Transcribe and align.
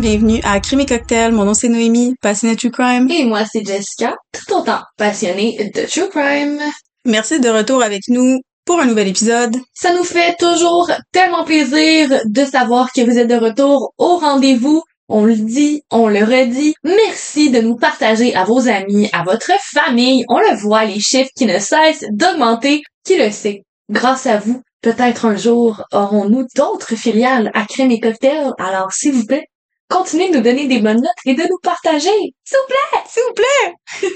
bienvenue 0.00 0.40
à 0.44 0.60
Crime 0.60 0.80
et 0.80 0.86
Cocktail. 0.86 1.30
Mon 1.32 1.44
nom 1.44 1.52
c'est 1.52 1.68
Noémie, 1.68 2.14
passionnée 2.22 2.54
de 2.54 2.58
True 2.58 2.70
Crime. 2.70 3.10
Et 3.10 3.26
moi, 3.26 3.42
c'est 3.44 3.62
Jessica, 3.66 4.16
tout 4.32 4.54
autant 4.54 4.80
passionnée 4.96 5.70
de 5.74 5.82
True 5.82 6.08
Crime. 6.08 6.58
Merci 7.04 7.38
de 7.38 7.50
retour 7.50 7.82
avec 7.82 8.00
nous 8.08 8.40
pour 8.64 8.80
un 8.80 8.86
nouvel 8.86 9.08
épisode. 9.08 9.54
Ça 9.74 9.92
nous 9.92 10.04
fait 10.04 10.36
toujours 10.38 10.90
tellement 11.12 11.44
plaisir 11.44 12.22
de 12.24 12.44
savoir 12.46 12.90
que 12.92 13.02
vous 13.02 13.18
êtes 13.18 13.28
de 13.28 13.34
retour 13.34 13.92
au 13.98 14.16
rendez-vous. 14.16 14.82
On 15.08 15.24
le 15.24 15.36
dit, 15.36 15.82
on 15.90 16.08
le 16.08 16.20
redit. 16.20 16.74
Merci 16.82 17.50
de 17.50 17.60
nous 17.60 17.76
partager 17.76 18.34
à 18.34 18.44
vos 18.44 18.68
amis, 18.68 19.10
à 19.12 19.22
votre 19.22 19.52
famille. 19.60 20.24
On 20.30 20.38
le 20.38 20.56
voit, 20.56 20.86
les 20.86 21.00
chiffres 21.00 21.30
qui 21.36 21.44
ne 21.44 21.58
cessent 21.58 22.06
d'augmenter. 22.10 22.80
Qui 23.04 23.18
le 23.18 23.30
sait? 23.30 23.64
Grâce 23.90 24.24
à 24.24 24.38
vous, 24.38 24.62
peut-être 24.80 25.26
un 25.26 25.36
jour 25.36 25.82
aurons-nous 25.92 26.46
d'autres 26.56 26.94
filiales 26.94 27.50
à 27.52 27.66
crème 27.66 27.90
et 27.90 28.00
cocktail. 28.00 28.52
Alors, 28.58 28.92
s'il 28.92 29.12
vous 29.12 29.26
plaît, 29.26 29.44
continuez 29.90 30.30
de 30.30 30.36
nous 30.36 30.42
donner 30.42 30.66
des 30.66 30.78
bonnes 30.78 31.00
notes 31.02 31.10
et 31.26 31.34
de 31.34 31.42
nous 31.42 31.58
partager. 31.62 32.08
S'il 32.44 32.58
vous 32.58 32.66
plaît! 32.68 33.00
S'il 33.08 33.22
vous 33.28 33.34
plaît! 33.34 34.08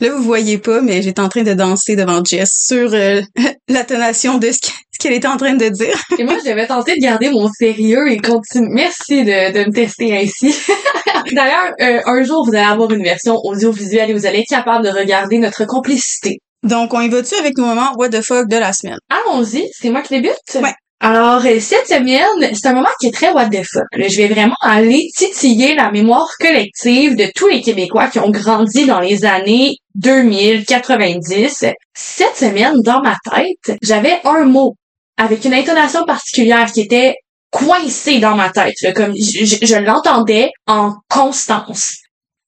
Là, 0.00 0.14
vous 0.14 0.22
voyez 0.22 0.58
pas, 0.58 0.80
mais 0.80 1.00
j'étais 1.02 1.20
en 1.20 1.28
train 1.28 1.42
de 1.42 1.54
danser 1.54 1.96
devant 1.96 2.22
Jess 2.24 2.50
sur 2.66 2.92
euh, 2.92 3.22
l'intonation 3.68 4.38
de 4.38 4.50
ce 4.50 4.58
qu'- 4.58 4.72
ce 4.92 4.98
qu'elle 4.98 5.14
était 5.14 5.28
en 5.28 5.36
train 5.38 5.54
de 5.54 5.68
dire. 5.68 5.96
Et 6.18 6.24
moi, 6.24 6.36
je 6.44 6.50
vais 6.50 6.66
tenter 6.66 6.94
de 6.96 7.00
garder 7.00 7.30
mon 7.30 7.48
sérieux 7.50 8.10
et 8.10 8.18
continuer. 8.18 8.68
Merci 8.70 9.24
de, 9.24 9.52
de 9.52 9.64
me 9.68 9.72
tester 9.72 10.16
ainsi. 10.16 10.54
D'ailleurs, 11.32 11.72
euh, 11.80 12.00
un 12.04 12.22
jour, 12.22 12.44
vous 12.46 12.54
allez 12.54 12.66
avoir 12.66 12.90
une 12.92 13.02
version 13.02 13.36
audiovisuelle 13.44 14.10
et 14.10 14.12
vous 14.12 14.26
allez 14.26 14.40
être 14.40 14.48
capable 14.48 14.84
de 14.84 14.90
regarder 14.90 15.38
notre 15.38 15.64
complicité. 15.64 16.38
Donc, 16.62 16.92
on 16.92 17.00
y 17.00 17.08
va-tu 17.08 17.34
avec 17.36 17.56
nos 17.56 17.64
moments 17.66 17.92
what 17.96 18.10
the 18.10 18.20
fuck 18.22 18.46
de 18.48 18.56
la 18.56 18.72
semaine? 18.74 18.98
Allons-y, 19.08 19.68
c'est 19.72 19.88
moi 19.90 20.02
qui 20.02 20.20
débute? 20.20 20.34
Ouais. 20.56 20.74
Alors, 21.02 21.46
euh, 21.46 21.58
cette 21.60 21.86
semaine, 21.86 22.54
c'est 22.54 22.66
un 22.66 22.74
moment 22.74 22.90
qui 23.00 23.06
est 23.06 23.14
très 23.14 23.32
what 23.32 23.48
the 23.48 23.62
fuck. 23.64 23.86
Je 23.96 24.16
vais 24.18 24.28
vraiment 24.28 24.56
aller 24.60 25.08
titiller 25.16 25.74
la 25.74 25.90
mémoire 25.90 26.28
collective 26.38 27.16
de 27.16 27.24
tous 27.34 27.48
les 27.48 27.62
Québécois 27.62 28.08
qui 28.08 28.18
ont 28.18 28.28
grandi 28.28 28.84
dans 28.84 29.00
les 29.00 29.24
années 29.24 29.76
2000, 29.94 30.66
90. 30.66 31.64
Cette 31.94 32.36
semaine, 32.36 32.82
dans 32.82 33.00
ma 33.00 33.16
tête, 33.24 33.78
j'avais 33.80 34.20
un 34.24 34.44
mot 34.44 34.74
avec 35.16 35.42
une 35.46 35.54
intonation 35.54 36.04
particulière 36.04 36.70
qui 36.70 36.82
était 36.82 37.16
coincé 37.50 38.18
dans 38.18 38.36
ma 38.36 38.50
tête. 38.50 38.74
comme 38.94 39.14
je 39.16 39.76
l'entendais 39.76 40.50
en 40.66 40.96
constance. 41.08 41.94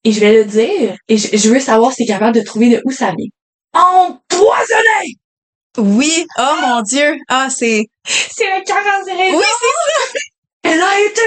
Et 0.05 0.13
je 0.13 0.21
vais 0.21 0.35
le 0.35 0.45
dire, 0.45 0.97
et 1.09 1.17
je, 1.17 1.37
je 1.39 1.49
veux 1.49 1.61
savoir 1.61 1.93
si 1.93 2.05
t'es 2.05 2.13
capable 2.13 2.37
de 2.37 2.45
trouver 2.45 2.69
de 2.69 2.83
où 2.85 2.91
ça 2.91 3.15
vient. 3.17 3.29
Empoisonné! 3.73 5.22
Oui! 5.79 6.27
Oh 6.39 6.55
mon 6.61 6.83
dieu! 6.83 7.17
Ah, 7.29 7.49
c'est... 7.51 7.87
C'est 8.07 8.45
le 8.45 8.63
cœur 8.65 8.77
en 8.77 9.05
raison. 9.05 9.39
Oui, 9.39 9.45
c'est 9.61 9.69
Elle 10.65 10.83
a 10.83 11.01
été 11.01 11.23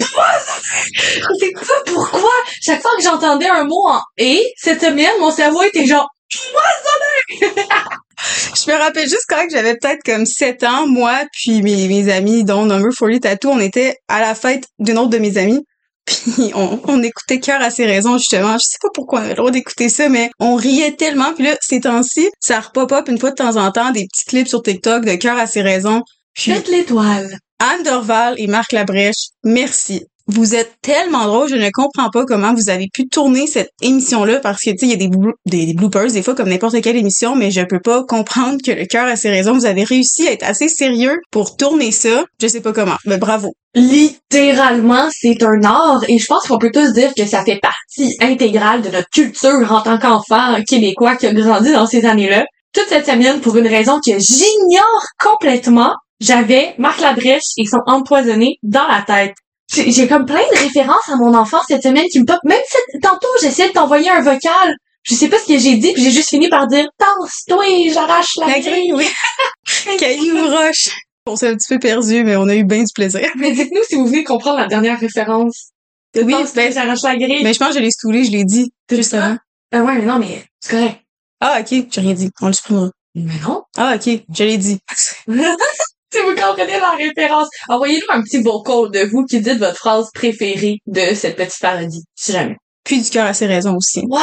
empoisonnée! 0.00 0.82
Je 0.94 1.34
sais 1.38 1.52
pas 1.52 1.82
pourquoi? 1.86 2.32
Chaque 2.62 2.80
fois 2.80 2.96
que 2.96 3.02
j'entendais 3.02 3.48
un 3.48 3.64
mot 3.64 3.88
en 3.88 4.00
«et», 4.16 4.42
cette 4.56 4.80
semaine, 4.80 5.20
mon 5.20 5.30
cerveau 5.30 5.62
était 5.62 5.86
genre 5.86 6.08
Je 8.54 8.70
me 8.70 8.78
rappelle 8.78 9.08
juste 9.08 9.26
quand 9.28 9.46
j'avais 9.50 9.76
peut-être 9.76 10.02
comme 10.04 10.24
7 10.24 10.64
ans, 10.64 10.86
moi, 10.86 11.24
puis 11.32 11.62
mes, 11.62 11.88
mes 11.88 12.10
amis, 12.10 12.44
dont 12.44 12.64
Number 12.64 12.92
40 12.96 13.20
Tattoo, 13.20 13.50
on 13.50 13.60
était 13.60 13.96
à 14.08 14.20
la 14.20 14.34
fête 14.34 14.64
d'une 14.78 14.98
autre 14.98 15.10
de 15.10 15.18
mes 15.18 15.36
amies. 15.38 15.64
Puis 16.04 16.52
on, 16.54 16.80
on 16.84 17.02
écoutait 17.02 17.40
Cœur 17.40 17.60
à 17.60 17.70
ses 17.70 17.86
raisons, 17.86 18.18
justement. 18.18 18.54
Je 18.54 18.64
sais 18.64 18.78
pas 18.80 18.88
pourquoi 18.94 19.20
on 19.20 19.22
avait 19.22 19.30
le 19.30 19.36
droit 19.36 19.50
d'écouter 19.50 19.88
ça, 19.88 20.08
mais 20.08 20.30
on 20.40 20.56
riait 20.56 20.92
tellement. 20.92 21.32
Puis 21.34 21.44
là, 21.44 21.56
ces 21.60 21.80
temps-ci, 21.80 22.28
ça 22.40 22.60
repop-up 22.60 23.08
une 23.08 23.18
fois 23.18 23.30
de 23.30 23.36
temps 23.36 23.56
en 23.56 23.70
temps 23.70 23.90
des 23.90 24.06
petits 24.06 24.24
clips 24.26 24.48
sur 24.48 24.62
TikTok 24.62 25.04
de 25.04 25.14
Cœur 25.14 25.38
à 25.38 25.46
ses 25.46 25.62
raisons. 25.62 26.02
«Puis 26.34 26.50
Faites 26.50 26.68
l'étoile 26.68 27.36
Anne 27.58 27.82
Dorval 27.84 28.34
et 28.38 28.46
Marc 28.46 28.72
Labrèche, 28.72 29.28
merci. 29.44 30.02
Vous 30.28 30.54
êtes 30.54 30.74
tellement 30.82 31.26
drôles, 31.26 31.48
je 31.48 31.56
ne 31.56 31.68
comprends 31.72 32.10
pas 32.10 32.24
comment 32.24 32.54
vous 32.54 32.70
avez 32.70 32.88
pu 32.92 33.08
tourner 33.08 33.46
cette 33.46 33.70
émission-là 33.80 34.40
parce 34.40 34.62
que, 34.62 34.70
tu 34.70 34.78
sais, 34.78 34.86
il 34.86 34.90
y 34.90 34.94
a 34.94 34.96
des, 34.96 35.10
des 35.46 35.74
bloopers 35.74 36.12
des 36.12 36.22
fois 36.22 36.34
comme 36.34 36.48
n'importe 36.48 36.80
quelle 36.80 36.96
émission, 36.96 37.34
mais 37.34 37.50
je 37.50 37.62
peux 37.62 37.80
pas 37.80 38.04
comprendre 38.04 38.58
que 38.64 38.70
le 38.70 38.86
cœur 38.86 39.06
a 39.06 39.16
ses 39.16 39.30
raisons. 39.30 39.54
Vous 39.54 39.66
avez 39.66 39.84
réussi 39.84 40.28
à 40.28 40.32
être 40.32 40.44
assez 40.44 40.68
sérieux 40.68 41.18
pour 41.30 41.56
tourner 41.56 41.90
ça. 41.90 42.24
Je 42.40 42.46
sais 42.46 42.60
pas 42.60 42.72
comment, 42.72 42.96
mais 43.04 43.18
bravo.». 43.18 43.52
Littéralement, 43.74 45.08
c'est 45.10 45.42
un 45.42 45.64
art 45.64 46.04
et 46.06 46.18
je 46.18 46.26
pense 46.26 46.46
qu'on 46.46 46.58
peut 46.58 46.70
tous 46.72 46.92
dire 46.92 47.12
que 47.16 47.24
ça 47.26 47.42
fait 47.42 47.58
partie 47.58 48.16
intégrale 48.20 48.82
de 48.82 48.90
notre 48.90 49.08
culture 49.08 49.72
en 49.72 49.80
tant 49.80 49.98
qu'enfant 49.98 50.62
québécois 50.68 51.16
qui 51.16 51.26
a 51.26 51.32
grandi 51.32 51.72
dans 51.72 51.86
ces 51.86 52.04
années-là. 52.04 52.44
Toute 52.74 52.88
cette 52.88 53.06
semaine, 53.06 53.40
pour 53.40 53.56
une 53.56 53.66
raison 53.66 53.98
que 54.04 54.18
j'ignore 54.18 55.06
complètement, 55.18 55.94
j'avais 56.20 56.74
Marc 56.78 57.00
Labrèche 57.00 57.52
et 57.56 57.66
son 57.66 57.80
empoisonné 57.86 58.56
dans 58.62 58.86
la 58.86 59.02
tête. 59.02 59.34
J'ai 59.74 60.06
comme 60.06 60.26
plein 60.26 60.42
de 60.54 60.58
références 60.58 61.08
à 61.08 61.16
mon 61.16 61.34
enfance 61.34 61.64
cette 61.68 61.82
semaine 61.82 62.06
qui 62.10 62.20
me 62.20 62.26
pop. 62.26 62.38
Même 62.44 62.60
si 62.68 63.00
tantôt, 63.00 63.28
j'essayais 63.40 63.68
de 63.68 63.74
t'envoyer 63.74 64.10
un 64.10 64.20
vocal. 64.20 64.76
Je 65.04 65.14
sais 65.14 65.28
pas 65.28 65.38
ce 65.38 65.46
que 65.46 65.58
j'ai 65.58 65.76
dit, 65.76 65.92
puis 65.94 66.02
j'ai 66.04 66.10
juste 66.12 66.28
fini 66.28 66.48
par 66.48 66.66
dire 66.68 66.86
«Tasse-toi, 66.98 67.64
j'arrache 67.92 68.36
la 68.38 68.46
La 68.46 68.60
grille. 68.60 68.90
grille, 68.90 68.92
oui. 68.92 69.96
Caillou 69.98 70.46
Roche. 70.48 70.90
On 71.26 71.34
s'est 71.36 71.48
un 71.48 71.56
petit 71.56 71.68
peu 71.68 71.78
perdu, 71.78 72.22
mais 72.24 72.36
on 72.36 72.48
a 72.48 72.54
eu 72.54 72.64
bien 72.64 72.82
du 72.84 72.92
plaisir. 72.94 73.28
Mais 73.36 73.52
dites-nous 73.52 73.82
si 73.88 73.94
vous 73.96 74.06
venez 74.06 74.22
comprendre 74.24 74.58
la 74.58 74.66
dernière 74.66 74.98
référence. 75.00 75.70
Oui, 76.14 76.34
ben, 76.54 76.72
j'arrache 76.72 77.02
la 77.02 77.16
grille. 77.16 77.42
mais 77.42 77.52
je 77.54 77.58
pense 77.58 77.70
que 77.70 77.74
je 77.76 77.80
l'ai 77.80 77.90
stoulé, 77.90 78.24
je 78.24 78.30
l'ai 78.30 78.44
dit 78.44 78.70
juste 78.90 79.14
avant. 79.14 79.36
Ah 79.72 79.82
ouais, 79.82 79.94
mais 79.96 80.04
non, 80.04 80.18
mais 80.18 80.44
c'est 80.60 80.76
correct. 80.76 81.00
Ah, 81.40 81.58
ok, 81.60 81.86
j'ai 81.90 82.00
rien 82.00 82.12
dit. 82.12 82.30
On 82.40 82.48
le 82.48 82.52
supprimera. 82.52 82.90
Mais 83.14 83.32
non. 83.42 83.62
Ah, 83.76 83.94
ok, 83.96 84.20
je 84.32 84.44
l'ai 84.44 84.58
dit. 84.58 84.78
si 86.12 86.18
vous 86.20 86.34
comprenez 86.34 86.78
la 86.78 86.90
référence, 86.90 87.48
envoyez-nous 87.68 88.06
un 88.10 88.22
petit 88.22 88.42
vocal 88.42 88.90
de 88.90 89.08
vous 89.10 89.24
qui 89.24 89.40
dites 89.40 89.58
votre 89.58 89.76
phrase 89.76 90.10
préférée 90.12 90.78
de 90.86 91.14
cette 91.14 91.36
petite 91.36 91.60
parodie, 91.60 92.04
si 92.14 92.32
jamais. 92.32 92.56
Puis 92.84 93.00
du 93.00 93.10
cœur 93.10 93.26
a 93.26 93.34
ses 93.34 93.46
raisons 93.46 93.76
aussi. 93.76 94.00
Ouais! 94.08 94.20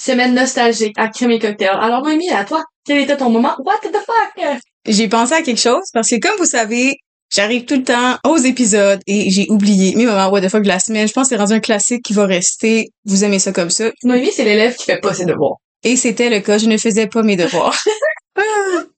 Semaine 0.00 0.34
nostalgique 0.34 0.94
à 0.96 1.08
crème 1.08 1.32
et 1.32 1.38
cocktail. 1.40 1.70
Alors, 1.80 2.02
Noémie, 2.02 2.30
à 2.30 2.44
toi, 2.44 2.62
quel 2.86 2.98
était 2.98 3.16
ton 3.16 3.30
moment? 3.30 3.56
What 3.58 3.80
the 3.82 3.96
fuck? 3.96 4.58
J'ai 4.86 5.08
pensé 5.08 5.34
à 5.34 5.42
quelque 5.42 5.60
chose 5.60 5.82
parce 5.92 6.08
que 6.08 6.20
comme 6.20 6.38
vous 6.38 6.46
savez, 6.46 6.94
j'arrive 7.34 7.64
tout 7.64 7.74
le 7.74 7.84
temps 7.84 8.16
aux 8.24 8.36
épisodes 8.36 9.00
et 9.06 9.30
j'ai 9.30 9.46
oublié 9.50 9.96
mes 9.96 10.06
moments 10.06 10.28
what 10.28 10.40
the 10.40 10.48
fuck 10.48 10.62
de 10.62 10.68
la 10.68 10.78
semaine. 10.78 11.08
Je 11.08 11.12
pense 11.12 11.24
que 11.24 11.34
c'est 11.34 11.40
rendu 11.40 11.54
un 11.54 11.60
classique 11.60 12.02
qui 12.04 12.12
va 12.12 12.26
rester. 12.26 12.90
Vous 13.04 13.24
aimez 13.24 13.40
ça 13.40 13.52
comme 13.52 13.70
ça. 13.70 13.90
Noémie, 14.04 14.30
c'est 14.32 14.44
l'élève 14.44 14.76
qui 14.76 14.84
fait 14.84 15.00
pas 15.00 15.14
ses 15.14 15.24
devoirs. 15.24 15.56
Et 15.82 15.96
c'était 15.96 16.30
le 16.30 16.40
cas. 16.40 16.58
Je 16.58 16.66
ne 16.66 16.76
faisais 16.76 17.08
pas 17.08 17.22
mes 17.22 17.36
devoirs. 17.36 17.76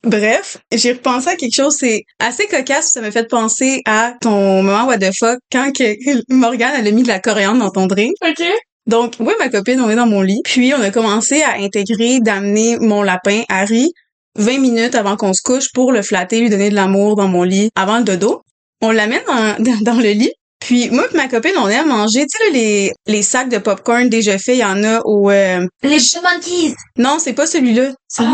Bref, 0.04 0.58
j'ai 0.72 0.92
repensé 0.92 1.28
à 1.28 1.36
quelque 1.36 1.54
chose. 1.54 1.76
C'est 1.78 2.04
assez 2.18 2.46
cocasse. 2.46 2.92
Ça 2.92 3.00
m'a 3.00 3.10
fait 3.10 3.28
penser 3.28 3.82
à 3.86 4.14
ton 4.20 4.62
moment 4.62 4.86
what 4.86 4.98
the 4.98 5.10
fuck 5.18 5.38
quand 5.52 5.72
que 5.72 5.84
Morgane 6.34 6.72
elle 6.78 6.88
a 6.88 6.90
mis 6.90 7.02
de 7.02 7.08
la 7.08 7.20
coriandre 7.20 7.60
dans 7.60 7.70
ton 7.70 7.86
drink. 7.86 8.14
OK? 8.26 8.42
Donc, 8.86 9.20
moi 9.20 9.34
et 9.34 9.38
ma 9.38 9.48
copine, 9.50 9.80
on 9.80 9.90
est 9.90 9.96
dans 9.96 10.06
mon 10.06 10.22
lit. 10.22 10.40
Puis, 10.44 10.72
on 10.74 10.80
a 10.80 10.90
commencé 10.90 11.42
à 11.42 11.54
intégrer 11.54 12.20
d'amener 12.20 12.78
mon 12.78 13.02
lapin, 13.02 13.42
Harry, 13.48 13.92
20 14.36 14.58
minutes 14.58 14.94
avant 14.94 15.16
qu'on 15.16 15.32
se 15.32 15.42
couche 15.42 15.70
pour 15.72 15.92
le 15.92 16.02
flatter, 16.02 16.40
lui 16.40 16.50
donner 16.50 16.70
de 16.70 16.74
l'amour 16.74 17.14
dans 17.16 17.28
mon 17.28 17.42
lit 17.42 17.70
avant 17.76 17.98
le 17.98 18.04
dodo. 18.04 18.42
On 18.80 18.90
l'amène 18.90 19.22
dans, 19.26 19.62
dans, 19.62 19.80
dans 19.82 20.00
le 20.00 20.10
lit. 20.10 20.32
Puis, 20.60 20.90
moi 20.90 21.06
et 21.12 21.16
ma 21.16 21.26
copine, 21.28 21.52
on 21.56 21.68
aime 21.68 21.88
manger, 21.88 22.26
tu 22.26 22.38
sais, 22.38 22.44
là, 22.44 22.50
les, 22.52 22.92
les 23.06 23.22
sacs 23.22 23.48
de 23.48 23.58
popcorn 23.58 24.08
déjà 24.08 24.38
faits, 24.38 24.56
il 24.56 24.60
y 24.60 24.64
en 24.64 24.84
a 24.84 25.00
au... 25.04 25.30
euh, 25.30 25.66
Les 25.82 25.98
monkeys! 26.22 26.74
Non, 26.98 27.18
c'est 27.18 27.32
pas 27.32 27.46
celui-là. 27.46 27.92
Oh! 28.20 28.24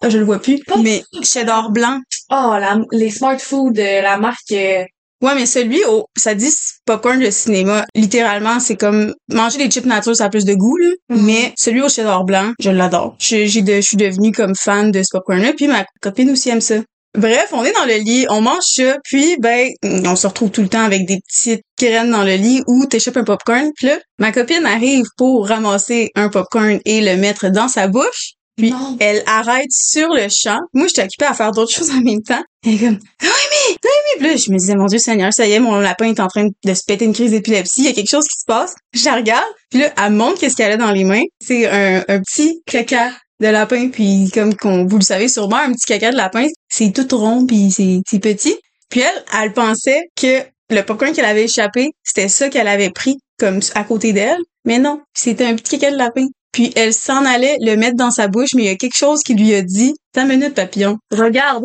Ah, 0.00 0.08
je 0.08 0.18
le 0.18 0.24
vois 0.24 0.38
plus. 0.38 0.58
Pas- 0.64 0.76
Mais 0.78 1.02
cheddar 1.22 1.70
blanc. 1.70 1.98
Oh, 2.30 2.54
la, 2.58 2.78
les 2.92 3.10
smart 3.10 3.38
food 3.38 3.74
de 3.74 4.02
la 4.02 4.16
marque, 4.16 4.52
euh, 4.52 4.84
Ouais, 5.22 5.36
mais 5.36 5.46
celui, 5.46 5.84
au, 5.84 6.06
ça 6.16 6.34
dit 6.34 6.50
popcorn 6.84 7.20
de 7.20 7.30
cinéma. 7.30 7.84
Littéralement, 7.94 8.58
c'est 8.58 8.74
comme 8.74 9.14
manger 9.32 9.58
des 9.58 9.70
chips 9.70 9.86
nature, 9.86 10.16
ça 10.16 10.24
a 10.24 10.28
plus 10.30 10.44
de 10.44 10.54
goût, 10.54 10.76
là. 10.78 10.88
Mhm. 11.10 11.22
Mais 11.24 11.52
celui 11.56 11.80
au 11.80 11.88
cheddar 11.88 12.24
blanc, 12.24 12.52
je 12.60 12.70
l'adore. 12.70 13.14
Je, 13.20 13.46
je 13.46 13.80
suis 13.80 13.96
devenue 13.96 14.32
comme 14.32 14.54
fan 14.56 14.90
de 14.90 15.00
ce 15.02 15.08
popcorn-là, 15.12 15.52
puis 15.56 15.68
ma 15.68 15.84
copine 16.00 16.30
aussi 16.30 16.48
aime 16.50 16.60
ça. 16.60 16.74
Bref, 17.16 17.48
on 17.52 17.62
est 17.62 17.72
dans 17.72 17.84
le 17.84 17.96
lit, 17.96 18.26
on 18.30 18.40
mange 18.40 18.64
ça, 18.64 18.96
puis 19.04 19.36
ben, 19.38 19.68
on 19.84 20.16
se 20.16 20.26
retrouve 20.26 20.50
tout 20.50 20.62
le 20.62 20.68
temps 20.68 20.82
avec 20.84 21.06
des 21.06 21.18
petites 21.26 21.62
graines 21.78 22.10
dans 22.10 22.24
le 22.24 22.36
lit 22.36 22.62
où 22.66 22.86
t'échappes 22.86 23.18
un 23.18 23.24
popcorn. 23.24 23.70
Puis 23.76 23.88
là, 23.88 23.98
ma 24.18 24.32
copine 24.32 24.64
arrive 24.64 25.04
pour 25.18 25.46
ramasser 25.46 26.10
un 26.14 26.30
popcorn 26.30 26.80
et 26.86 27.00
le 27.02 27.16
mettre 27.16 27.48
dans 27.50 27.68
sa 27.68 27.88
bouche. 27.88 28.32
Puis 28.56 28.70
Non. 28.70 28.96
elle 29.00 29.22
arrête 29.26 29.70
sur 29.70 30.08
le 30.10 30.28
champ. 30.28 30.58
Moi, 30.74 30.86
j'étais 30.86 31.02
occupée 31.04 31.24
à 31.24 31.34
faire 31.34 31.52
d'autres 31.52 31.72
choses 31.74 31.90
en 31.90 32.00
même 32.00 32.22
temps. 32.22 32.42
Elle 32.64 32.74
est 32.74 32.78
comme, 32.78 32.98
Noémie! 33.22 33.78
Noémie! 33.82 34.18
Puis 34.18 34.26
là, 34.28 34.36
je 34.36 34.52
me 34.52 34.58
disais, 34.58 34.74
mon 34.74 34.86
Dieu 34.86 34.98
Seigneur, 34.98 35.32
ça 35.32 35.46
y 35.46 35.52
est, 35.52 35.60
mon 35.60 35.76
lapin 35.80 36.06
est 36.06 36.20
en 36.20 36.28
train 36.28 36.46
de 36.64 36.74
se 36.74 36.82
péter 36.86 37.04
une 37.06 37.14
crise 37.14 37.30
d'épilepsie. 37.30 37.80
Il 37.82 37.84
y 37.86 37.88
a 37.88 37.92
quelque 37.92 38.10
chose 38.10 38.26
qui 38.26 38.38
se 38.38 38.44
passe. 38.46 38.74
Je 38.94 39.04
la 39.06 39.16
regarde. 39.16 39.44
Puis 39.70 39.80
là, 39.80 39.92
elle 40.02 40.12
montre 40.12 40.38
qu'est-ce 40.38 40.56
qu'elle 40.56 40.72
a 40.72 40.76
dans 40.76 40.92
les 40.92 41.04
mains. 41.04 41.22
C'est 41.44 41.66
un, 41.66 42.04
un 42.08 42.20
petit 42.20 42.60
caca 42.66 43.10
de 43.42 43.48
lapin. 43.48 43.88
Puis 43.88 44.30
comme 44.32 44.54
qu'on, 44.56 44.86
vous 44.86 44.98
le 44.98 45.04
savez 45.04 45.28
sûrement, 45.28 45.56
un 45.56 45.72
petit 45.72 45.86
caca 45.86 46.10
de 46.10 46.16
lapin, 46.16 46.46
c'est 46.70 46.92
tout 46.92 47.16
rond 47.16 47.46
puis 47.46 47.70
c'est 47.70 48.18
petit. 48.18 48.56
Puis 48.88 49.00
elle, 49.00 49.24
elle 49.42 49.52
pensait 49.52 50.08
que 50.16 50.42
le 50.70 50.82
popcorn 50.82 51.12
qu'elle 51.12 51.26
avait 51.26 51.44
échappé, 51.44 51.90
c'était 52.02 52.28
ça 52.28 52.48
qu'elle 52.48 52.68
avait 52.68 52.90
pris 52.90 53.18
comme 53.38 53.60
à 53.74 53.84
côté 53.84 54.12
d'elle. 54.12 54.40
Mais 54.64 54.78
non, 54.78 55.00
c'était 55.14 55.44
un 55.44 55.54
petit 55.56 55.78
caca 55.78 55.92
de 55.92 55.98
lapin. 55.98 56.26
Puis 56.52 56.72
elle 56.76 56.92
s'en 56.92 57.24
allait 57.24 57.56
le 57.60 57.76
mettre 57.76 57.96
dans 57.96 58.10
sa 58.10 58.28
bouche, 58.28 58.50
mais 58.54 58.62
il 58.62 58.66
y 58.66 58.70
a 58.70 58.76
quelque 58.76 58.96
chose 58.96 59.22
qui 59.22 59.34
lui 59.34 59.54
a 59.54 59.62
dit 59.62 59.94
T'as 60.12 60.22
une 60.22 60.28
minute, 60.28 60.54
papillon. 60.54 60.98
Regarde. 61.10 61.64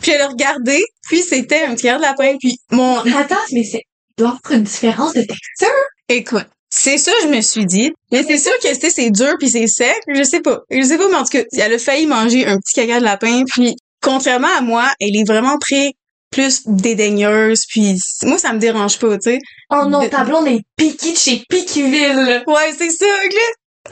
Puis 0.00 0.12
elle 0.12 0.22
a 0.22 0.28
regardé, 0.28 0.82
puis 1.08 1.20
c'était 1.20 1.64
un 1.64 1.74
petit 1.74 1.84
caca 1.84 1.98
de 1.98 2.02
lapin. 2.02 2.36
Puis 2.38 2.58
mon. 2.70 2.98
Attends, 2.98 3.36
mais 3.52 3.64
c'est, 3.64 3.82
doit 4.16 4.38
une 4.50 4.62
différence 4.62 5.12
de 5.12 5.20
texture. 5.20 5.68
Écoute, 6.08 6.46
c'est 6.76 6.98
ça, 6.98 7.12
je 7.22 7.28
me 7.28 7.40
suis 7.40 7.66
dit. 7.66 7.92
Mais 8.10 8.24
c'est 8.24 8.36
sûr 8.38 8.52
que 8.60 8.68
c'est 8.90 9.10
dur 9.10 9.34
puis 9.38 9.48
c'est 9.48 9.66
sec. 9.68 9.94
Je 10.12 10.22
sais 10.24 10.40
pas. 10.40 10.60
Je 10.70 10.82
sais 10.82 10.98
pas, 10.98 11.08
mais 11.08 11.14
en 11.16 11.22
tout 11.22 11.38
cas, 11.38 11.44
elle 11.56 11.74
a 11.74 11.78
failli 11.78 12.06
manger 12.06 12.46
un 12.46 12.56
petit 12.58 12.74
caca 12.74 12.98
de 12.98 13.04
lapin. 13.04 13.44
Puis, 13.46 13.76
contrairement 14.02 14.48
à 14.58 14.60
moi, 14.60 14.88
elle 15.00 15.16
est 15.16 15.24
vraiment 15.26 15.56
très 15.58 15.92
plus 16.32 16.62
dédaigneuse. 16.66 17.62
Puis, 17.68 17.96
moi, 18.24 18.38
ça 18.38 18.52
me 18.52 18.58
dérange 18.58 18.98
pas, 18.98 19.16
tu 19.18 19.30
sais. 19.30 19.38
Oh 19.70 19.84
non, 19.86 20.02
De- 20.02 20.08
ta 20.08 20.24
blonde 20.24 20.48
est 20.48 20.62
piquée 20.76 21.12
de 21.12 21.16
chez 21.16 21.42
Piqueville. 21.48 22.42
Ouais, 22.48 22.74
c'est 22.76 22.90
ça, 22.90 23.06
là. 23.06 23.40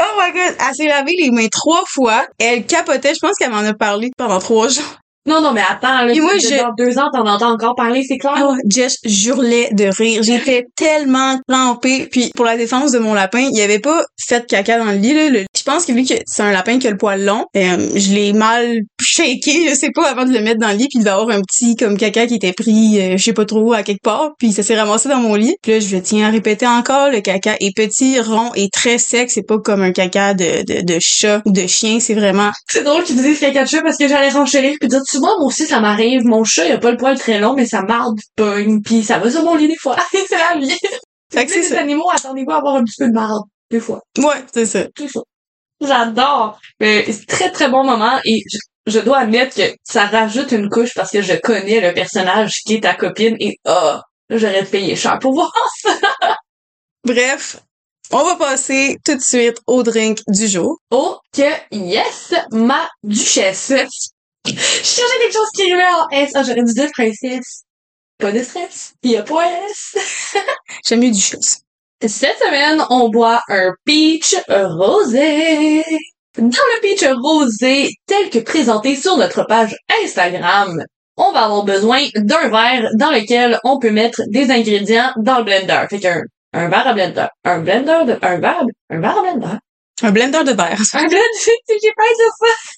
Oh 0.00 0.20
my 0.20 0.32
god, 0.32 0.56
elle 0.58 0.74
s'est 0.74 0.88
lavé 0.88 1.12
les 1.18 1.30
mains 1.30 1.48
trois 1.52 1.84
fois. 1.86 2.26
Elle 2.38 2.64
capotait. 2.66 3.14
Je 3.14 3.20
pense 3.20 3.36
qu'elle 3.38 3.50
m'en 3.50 3.58
a 3.58 3.74
parlé 3.74 4.10
pendant 4.18 4.38
trois 4.40 4.66
jours. 4.68 4.98
Non, 5.24 5.40
non, 5.40 5.52
mais 5.52 5.60
attends, 5.68 6.04
là, 6.04 6.12
Et 6.12 6.20
moi, 6.20 6.32
je- 6.38 6.48
dans 6.60 6.72
deux 6.76 6.98
ans, 6.98 7.08
t'en 7.12 7.24
entends 7.26 7.52
encore 7.52 7.76
parler, 7.76 8.02
c'est 8.06 8.18
clair? 8.18 8.34
Ouais, 8.48 8.58
Jess 8.68 8.96
de 9.02 9.84
rire. 9.96 10.22
J'étais 10.22 10.66
tellement 10.76 11.38
trempée. 11.48 12.08
Puis 12.10 12.32
pour 12.34 12.44
la 12.44 12.56
défense 12.56 12.90
de 12.90 12.98
mon 12.98 13.14
lapin, 13.14 13.48
il 13.52 13.60
avait 13.60 13.78
pas 13.78 14.02
fait 14.18 14.44
caca 14.46 14.78
dans 14.78 14.86
le 14.86 14.96
lit. 14.96 15.14
Là. 15.14 15.28
Le- 15.30 15.44
Je 15.56 15.62
pense 15.62 15.86
que 15.86 15.92
vu 15.92 16.04
que 16.04 16.14
c'est 16.26 16.42
un 16.42 16.50
lapin 16.50 16.78
qui 16.80 16.88
a 16.88 16.90
le 16.90 16.96
poil 16.96 17.24
long, 17.24 17.46
euh, 17.56 17.88
je 17.94 18.12
l'ai 18.12 18.32
mal 18.32 18.80
shaké, 19.02 19.68
je 19.68 19.74
sais 19.74 19.90
pas, 19.94 20.08
avant 20.10 20.24
de 20.24 20.32
le 20.32 20.40
mettre 20.40 20.60
dans 20.60 20.68
le 20.68 20.76
lit. 20.76 20.88
Puis 20.88 20.98
il 20.98 21.00
devait 21.00 21.10
avoir 21.10 21.30
un 21.30 21.42
petit 21.42 21.76
comme 21.76 21.96
caca 21.96 22.26
qui 22.26 22.34
était 22.34 22.52
pris, 22.52 23.00
euh, 23.00 23.16
je 23.16 23.22
sais 23.22 23.32
pas 23.32 23.44
trop, 23.44 23.72
à 23.72 23.82
quelque 23.82 24.02
part. 24.02 24.32
Puis 24.38 24.52
ça 24.52 24.62
s'est 24.62 24.78
ramassé 24.78 25.08
dans 25.08 25.20
mon 25.20 25.34
lit. 25.34 25.56
Puis 25.62 25.72
là, 25.72 25.80
je 25.80 25.96
tiens 25.96 26.28
à 26.28 26.30
répéter 26.30 26.66
encore, 26.66 27.10
le 27.10 27.20
caca 27.20 27.56
est 27.60 27.76
petit, 27.76 28.20
rond 28.20 28.50
et 28.54 28.68
très 28.70 28.98
sec. 28.98 29.30
C'est 29.30 29.46
pas 29.46 29.58
comme 29.58 29.82
un 29.82 29.92
caca 29.92 30.34
de, 30.34 30.64
de, 30.64 30.84
de 30.84 30.98
chat 31.00 31.42
ou 31.44 31.52
de 31.52 31.66
chien. 31.66 32.00
C'est 32.00 32.14
vraiment... 32.14 32.50
C'est 32.68 32.84
drôle 32.84 33.02
qu'ils 33.04 33.16
disent 33.16 33.40
caca 33.40 33.64
de 33.64 33.68
chat 33.68 33.82
parce 33.82 33.98
que 33.98 34.08
j'allais 34.08 34.30
renchérir 34.30 34.76
puis 34.80 34.88
dire, 34.88 35.02
tu 35.08 35.18
vois, 35.18 35.36
moi 35.38 35.46
aussi, 35.46 35.66
ça 35.66 35.80
m'arrive. 35.80 36.24
Mon 36.24 36.44
chat, 36.44 36.66
il 36.66 36.72
a 36.72 36.78
pas 36.78 36.90
le 36.90 36.96
poil 36.96 37.18
très 37.18 37.40
long, 37.40 37.54
mais 37.54 37.66
ça 37.66 37.82
marde 37.82 38.18
pogne 38.36 38.80
puis 38.82 39.02
ça 39.02 39.18
va 39.18 39.30
sur 39.30 39.42
mon 39.42 39.56
lit 39.56 39.68
des 39.68 39.76
fois. 39.76 39.96
c'est 40.12 40.26
la 40.30 40.58
vie. 40.58 40.76
Fait 41.32 41.46
que 41.46 41.52
c'est 41.52 41.60
les 41.60 41.72
animaux, 41.74 42.10
attendez-vous 42.14 42.50
à 42.50 42.56
avoir 42.56 42.76
un 42.76 42.84
petit 42.84 42.96
peu 42.98 43.08
de 43.08 43.14
marde, 43.14 43.44
des 43.70 43.80
fois. 43.80 44.00
Ouais, 44.18 44.44
c'est 44.52 44.66
ça. 44.66 44.84
tout 44.94 45.08
ça. 45.08 45.20
J'adore. 45.80 46.60
Mais 46.78 47.10
c'est 47.10 47.26
très 47.26 47.50
très 47.50 47.68
bon 47.68 47.84
moment 47.84 48.20
et 48.24 48.42
je, 48.86 48.98
dois 49.00 49.18
admettre 49.18 49.56
que 49.56 49.74
ça 49.82 50.06
rajoute 50.06 50.52
une 50.52 50.68
couche 50.68 50.94
parce 50.94 51.10
que 51.10 51.22
je 51.22 51.34
connais 51.34 51.80
le 51.80 51.94
personnage 51.94 52.60
qui 52.64 52.74
est 52.74 52.82
ta 52.82 52.94
copine 52.94 53.36
et 53.40 53.58
ah, 53.64 54.02
là, 54.28 54.38
j'aurais 54.38 54.64
payé 54.64 54.96
cher 54.96 55.18
pour 55.18 55.34
voir. 55.34 55.52
Bref, 57.04 57.56
on 58.10 58.24
va 58.24 58.36
passer 58.36 58.98
tout 59.04 59.14
de 59.14 59.20
suite 59.20 59.58
au 59.66 59.82
drink 59.82 60.18
du 60.28 60.46
jour. 60.46 60.78
Oh 60.90 61.18
que 61.32 61.50
yes, 61.70 62.34
ma 62.50 62.88
duchesse. 63.02 63.72
Je 64.46 64.52
cherchais 64.52 65.18
quelque 65.20 65.32
chose 65.32 65.48
qui 65.54 65.62
arrivait 65.62 65.86
en 65.86 66.08
S. 66.10 66.30
Ah, 66.34 66.42
j'aurais 66.42 66.64
dû 66.64 66.74
dire 66.74 66.90
princesse. 66.92 67.62
Pas 68.18 68.32
de 68.32 68.42
stress. 68.42 68.94
Il 69.02 69.12
y 69.12 69.16
a 69.16 69.22
pas 69.22 69.48
S. 69.68 70.34
J'aime 70.86 71.00
mieux 71.00 71.10
du 71.10 71.20
chose. 71.20 71.58
Cette 72.00 72.38
semaine, 72.38 72.84
on 72.90 73.08
boit 73.08 73.40
un 73.48 73.72
peach 73.84 74.34
rosé. 74.48 75.84
Dans 76.38 76.46
le 76.46 76.80
peach 76.80 77.04
rosé, 77.20 77.90
tel 78.06 78.30
que 78.30 78.38
présenté 78.38 78.96
sur 78.96 79.16
notre 79.18 79.44
page 79.44 79.76
Instagram, 80.02 80.82
on 81.18 81.30
va 81.32 81.44
avoir 81.44 81.64
besoin 81.64 82.06
d'un 82.14 82.48
verre 82.48 82.88
dans 82.94 83.10
lequel 83.10 83.58
on 83.64 83.78
peut 83.78 83.90
mettre 83.90 84.22
des 84.28 84.50
ingrédients 84.50 85.12
dans 85.18 85.38
le 85.38 85.44
blender. 85.44 85.84
Fait 85.90 86.00
qu'un 86.00 86.22
un 86.54 86.68
verre 86.68 86.86
à 86.86 86.92
blender, 86.94 87.26
un 87.44 87.58
blender 87.60 88.04
de, 88.06 88.18
un 88.22 88.38
verre, 88.38 88.64
un 88.90 89.00
verre 89.00 89.18
à 89.18 89.22
blender, 89.22 89.58
Un 90.02 90.10
blender 90.10 90.44
de 90.44 90.52
verre. 90.52 90.80
un 90.94 91.06
blender, 91.06 91.52
j'ai 91.68 91.92
pas 91.96 92.02
de 92.02 92.30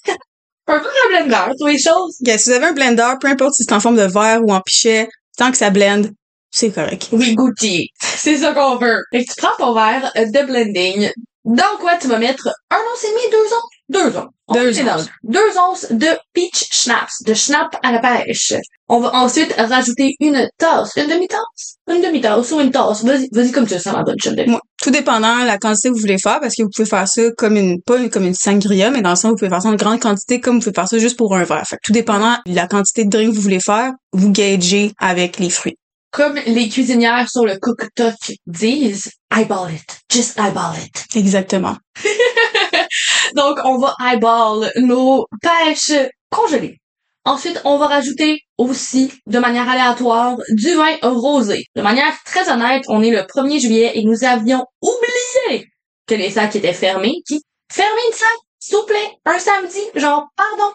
ça? 0.07 0.15
Un 0.67 0.79
verre 0.79 0.93
à 1.05 1.09
blender, 1.09 1.55
tous 1.59 1.67
les 1.67 1.79
choses. 1.79 2.17
Ok, 2.27 2.39
si 2.39 2.49
vous 2.49 2.57
avez 2.57 2.67
un 2.67 2.73
blender, 2.73 3.13
peu 3.21 3.29
importe 3.29 3.53
si 3.55 3.65
c'est 3.65 3.75
en 3.75 3.81
forme 3.81 3.97
de 3.97 4.05
verre 4.05 4.41
ou 4.43 4.51
en 4.51 4.63
pichet, 4.63 5.09
tant 5.37 5.51
que 5.51 5.59
ça 5.59 5.69
blende, 5.69 6.11
c'est 6.51 6.71
correct. 6.71 7.09
Oui, 7.13 7.35
goûter. 7.35 7.89
C'est 8.01 8.39
ça 8.39 8.53
qu'on 8.55 8.77
veut. 8.77 9.03
Fait 9.13 9.25
que 9.25 9.31
tu 9.31 9.37
prends 9.37 9.57
ton 9.59 9.75
verre 9.75 10.11
de 10.15 10.47
blending. 10.47 11.11
Dans 11.45 11.77
quoi 11.79 11.97
tu 12.01 12.09
vas 12.09 12.19
mettre 12.19 12.49
un 12.71 12.77
once 12.77 13.05
et 13.05 13.09
demi, 13.09 13.31
deux 13.31 13.55
onces? 13.55 13.71
Deux 13.91 14.19
onces. 14.19 14.29
On 14.49 14.55
Deux 14.55 14.81
onces. 14.81 15.09
Deux 15.25 15.59
onces 15.59 15.87
de 15.91 16.07
peach 16.33 16.67
schnapps, 16.71 17.23
de 17.27 17.35
schnapp 17.35 17.77
à 17.83 17.93
la 17.93 17.99
pêche. 17.99 18.55
On 18.89 19.01
va 19.01 19.15
ensuite 19.15 19.55
rajouter 19.59 20.15
une 20.21 20.49
tasse, 20.59 20.93
une 20.97 21.07
demi-tasse, 21.09 21.77
une 21.91 22.03
demi-tasse 22.03 22.51
ou 22.53 22.61
une 22.61 22.71
tasse. 22.71 23.05
Vas-y, 23.05 23.29
vas-y 23.33 23.53
comme 23.53 23.67
tu 23.67 23.75
le 23.75 23.81
sens, 23.81 23.93
ma 23.95 24.03
bonne 24.03 24.17
chum 24.19 24.35
tout 24.83 24.91
dépendant 24.91 25.41
de 25.41 25.47
la 25.47 25.57
quantité 25.57 25.89
que 25.89 25.95
vous 25.95 26.01
voulez 26.01 26.19
faire, 26.19 26.41
parce 26.41 26.55
que 26.55 26.63
vous 26.63 26.69
pouvez 26.69 26.87
faire 26.87 27.09
ça 27.09 27.23
comme 27.39 27.57
une, 27.57 27.81
pas 27.81 27.97
une- 27.97 28.11
comme 28.11 28.25
une 28.27 28.35
sangria, 28.35 28.91
mais 28.91 29.01
dans 29.01 29.11
le 29.11 29.17
sens 29.17 29.31
vous 29.31 29.37
pouvez 29.37 29.49
faire 29.49 29.63
ça 29.63 29.69
en 29.71 29.77
grande 29.77 29.99
quantité, 30.01 30.41
comme 30.41 30.57
vous 30.57 30.61
pouvez 30.61 30.75
faire 30.75 30.89
ça 30.89 30.99
juste 30.99 31.17
pour 31.17 31.35
un 31.35 31.45
verre. 31.45 31.67
Fait 31.67 31.77
que 31.77 31.81
tout 31.85 31.93
dépendant 31.93 32.37
de 32.47 32.55
la 32.55 32.67
quantité 32.67 33.05
de 33.07 33.11
drink 33.11 33.31
que 33.31 33.37
vous 33.37 33.43
voulez 33.43 33.61
faire, 33.61 33.93
vous 34.13 34.31
gagez 34.31 34.93
avec 35.01 35.39
les 35.39 35.49
fruits. 35.49 35.77
Comme 36.15 36.37
les 36.47 36.69
cuisinières 36.69 37.29
sur 37.29 37.45
le 37.45 37.59
cooktook 37.59 38.15
disent, 38.47 39.11
eyeball 39.37 39.73
it. 39.73 40.01
Just 40.09 40.39
eyeball 40.39 40.77
it. 40.79 41.07
Exactement. 41.17 41.77
Donc, 43.35 43.59
on 43.65 43.79
va 43.79 43.97
eyeball 43.99 44.71
nos 44.77 45.27
pêches 45.43 46.09
congelées. 46.31 46.79
Ensuite, 47.25 47.61
on 47.65 47.79
va 47.79 47.89
rajouter 47.89 48.43
aussi, 48.59 49.13
de 49.27 49.41
manière 49.41 49.69
aléatoire, 49.69 50.37
du 50.51 50.75
vin 50.75 50.95
rosé. 51.03 51.65
De 51.75 51.83
manière 51.83 52.15
très 52.25 52.49
honnête, 52.49 52.85
on 52.87 53.03
est 53.03 53.11
le 53.11 53.23
1er 53.23 53.59
juillet 53.59 53.93
et 53.97 54.05
nous 54.05 54.23
avions 54.23 54.65
oublié 54.83 55.67
que 56.07 56.15
les 56.15 56.31
sacs 56.31 56.55
étaient 56.55 56.73
fermés. 56.73 57.23
Qui? 57.27 57.43
Fermez 57.73 58.03
une 58.07 58.17
sac, 58.17 58.39
s'il 58.61 58.77
vous 58.77 58.87
plaît, 58.87 59.19
un 59.25 59.39
samedi, 59.41 59.81
genre, 59.97 60.29
pardon. 60.37 60.73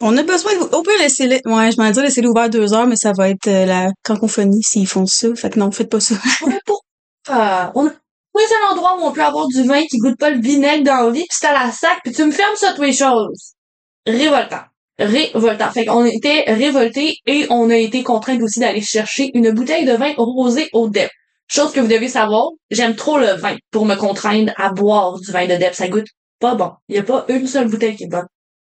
On 0.00 0.16
a 0.16 0.22
besoin 0.22 0.54
de. 0.54 0.76
On 0.76 0.82
peut 0.82 0.96
laisser 0.98 1.26
les, 1.26 1.40
ouais, 1.44 1.72
je 1.72 1.80
m'en 1.80 1.90
dire 1.90 2.02
laisser 2.02 2.24
ouvert 2.24 2.48
deux 2.48 2.72
heures, 2.72 2.86
mais 2.86 2.96
ça 2.96 3.12
va 3.12 3.28
être 3.30 3.48
euh, 3.48 3.66
la 3.66 3.90
cancophonie 4.04 4.62
s'ils 4.62 4.86
font 4.86 5.06
ça. 5.06 5.34
Fait 5.34 5.50
que 5.50 5.58
non, 5.58 5.72
faites 5.72 5.90
pas 5.90 6.00
ça. 6.00 6.14
Est 6.14 6.64
pour, 6.64 6.84
euh, 7.30 7.66
on 7.74 7.86
a, 7.86 7.90
oui, 8.34 8.42
c'est 8.46 8.54
un 8.54 8.72
endroit 8.72 8.96
où 9.00 9.04
on 9.04 9.12
peut 9.12 9.24
avoir 9.24 9.48
du 9.48 9.64
vin 9.64 9.82
qui 9.82 9.98
goûte 9.98 10.16
pas 10.16 10.30
le 10.30 10.40
vinaigre 10.40 10.84
dans 10.84 11.06
le 11.06 11.12
lit, 11.12 11.22
pis 11.22 11.28
c'est 11.30 11.48
à 11.48 11.64
la 11.64 11.72
sac, 11.72 11.98
puis 12.04 12.12
tu 12.12 12.24
me 12.24 12.30
fermes 12.30 12.54
ça, 12.54 12.72
toutes 12.72 12.84
les 12.84 12.92
choses. 12.92 13.54
Révoltant. 14.06 14.62
Révoltant. 14.98 15.70
Fait 15.72 15.84
qu'on 15.84 16.04
était 16.04 16.44
révoltés 16.46 17.16
et 17.26 17.46
on 17.50 17.68
a 17.68 17.76
été 17.76 18.04
contraints 18.04 18.40
aussi 18.40 18.60
d'aller 18.60 18.80
chercher 18.80 19.32
une 19.34 19.50
bouteille 19.50 19.84
de 19.84 19.92
vin 19.94 20.12
rosé 20.16 20.68
au 20.72 20.88
DEP. 20.88 21.10
Chose 21.48 21.72
que 21.72 21.80
vous 21.80 21.88
devez 21.88 22.08
savoir, 22.08 22.50
j'aime 22.70 22.94
trop 22.94 23.18
le 23.18 23.32
vin 23.32 23.56
pour 23.72 23.86
me 23.86 23.96
contraindre 23.96 24.52
à 24.56 24.70
boire 24.70 25.18
du 25.18 25.32
vin 25.32 25.46
de 25.46 25.56
DEP. 25.56 25.74
Ça 25.74 25.88
goûte 25.88 26.06
pas 26.38 26.54
bon. 26.54 26.70
Il 26.88 26.94
y 26.94 26.98
a 26.98 27.02
pas 27.02 27.24
une 27.28 27.48
seule 27.48 27.68
bouteille 27.68 27.96
qui 27.96 28.04
est 28.04 28.08
bonne. 28.08 28.26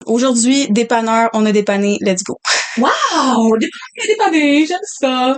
Aujourd'hui, 0.07 0.67
dépanneur, 0.69 1.29
on 1.33 1.45
a 1.45 1.51
dépanné, 1.51 1.97
let's 2.01 2.23
go. 2.23 2.37
Wow! 2.77 3.57
Dépanné, 4.07 4.65
j'aime 4.65 4.77
ça. 4.83 5.37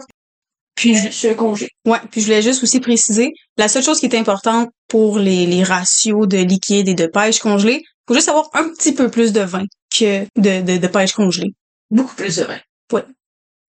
Puis, 0.76 0.96
je 0.96 1.34
congé. 1.34 1.68
Ouais, 1.86 1.98
puis 2.10 2.22
je 2.22 2.28
voulais 2.28 2.42
juste 2.42 2.64
aussi 2.64 2.80
préciser, 2.80 3.34
la 3.58 3.68
seule 3.68 3.84
chose 3.84 4.00
qui 4.00 4.06
est 4.06 4.16
importante 4.16 4.70
pour 4.88 5.20
les, 5.20 5.46
les 5.46 5.64
ratios 5.64 6.28
de 6.28 6.38
liquide 6.38 6.88
et 6.88 6.94
de 6.94 7.06
pêche 7.06 7.40
congelée, 7.40 7.84
faut 8.08 8.14
juste 8.14 8.30
avoir 8.30 8.50
un 8.54 8.70
petit 8.70 8.94
peu 8.94 9.10
plus 9.12 9.34
de 9.34 9.42
vin 9.42 9.66
que 9.94 10.22
de, 10.38 10.62
de, 10.62 10.78
de 10.78 10.88
pêche 10.88 11.12
congelée. 11.12 11.52
Beaucoup 11.92 12.16
plus 12.16 12.38
de 12.38 12.44
vin. 12.44 12.60
Ouais. 12.94 13.04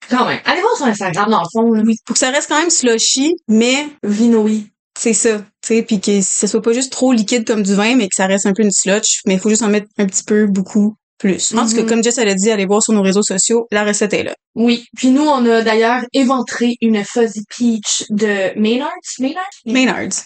Quand 0.08 0.26
même. 0.26 0.40
Allez 0.44 0.60
voir 0.60 0.76
sur 0.76 0.86
Instagram, 0.86 1.30
dans 1.30 1.42
le 1.42 1.48
fond. 1.52 1.84
Oui, 1.84 1.96
faut 2.06 2.14
que 2.14 2.18
ça 2.18 2.30
reste 2.30 2.48
quand 2.48 2.58
même 2.58 2.70
slushy, 2.70 3.34
mais 3.48 3.88
Vinoï. 4.02 4.66
C'est 5.02 5.14
ça, 5.14 5.38
tu 5.38 5.44
sais, 5.62 5.82
puis 5.82 5.98
que 6.00 6.20
ce 6.20 6.46
soit 6.46 6.60
pas 6.60 6.72
juste 6.74 6.92
trop 6.92 7.12
liquide 7.12 7.46
comme 7.46 7.62
du 7.62 7.74
vin, 7.74 7.96
mais 7.96 8.06
que 8.08 8.14
ça 8.14 8.26
reste 8.26 8.44
un 8.44 8.52
peu 8.52 8.62
une 8.62 8.70
slotch, 8.70 9.20
mais 9.26 9.34
il 9.34 9.40
faut 9.40 9.48
juste 9.48 9.62
en 9.62 9.68
mettre 9.68 9.86
un 9.96 10.04
petit 10.06 10.24
peu, 10.24 10.46
beaucoup 10.46 10.94
plus. 11.18 11.54
En 11.54 11.66
tout 11.66 11.74
cas, 11.74 11.82
Mhm. 11.82 11.88
comme 11.88 12.02
Jess 12.04 12.18
elle 12.18 12.28
a 12.28 12.34
dit, 12.34 12.50
allez 12.50 12.66
voir 12.66 12.82
sur 12.82 12.92
nos 12.92 13.00
réseaux 13.02 13.22
sociaux, 13.22 13.66
la 13.70 13.84
recette 13.84 14.12
est 14.12 14.24
là. 14.24 14.34
Oui. 14.54 14.84
Puis 14.96 15.08
nous, 15.08 15.22
on 15.22 15.44
a 15.46 15.62
d'ailleurs 15.62 16.02
éventré 16.12 16.76
une 16.82 17.02
Fuzzy 17.04 17.44
Peach 17.56 18.04
de 18.10 18.58
Maynard's. 18.58 19.18
Maynard's? 19.18 19.62
Maynards. 19.66 20.24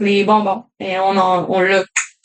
Les 0.00 0.24
bonbons. 0.24 0.64
Et 0.80 0.98
on 0.98 1.16
en, 1.16 1.46
on 1.48 1.60
l'a 1.60 1.84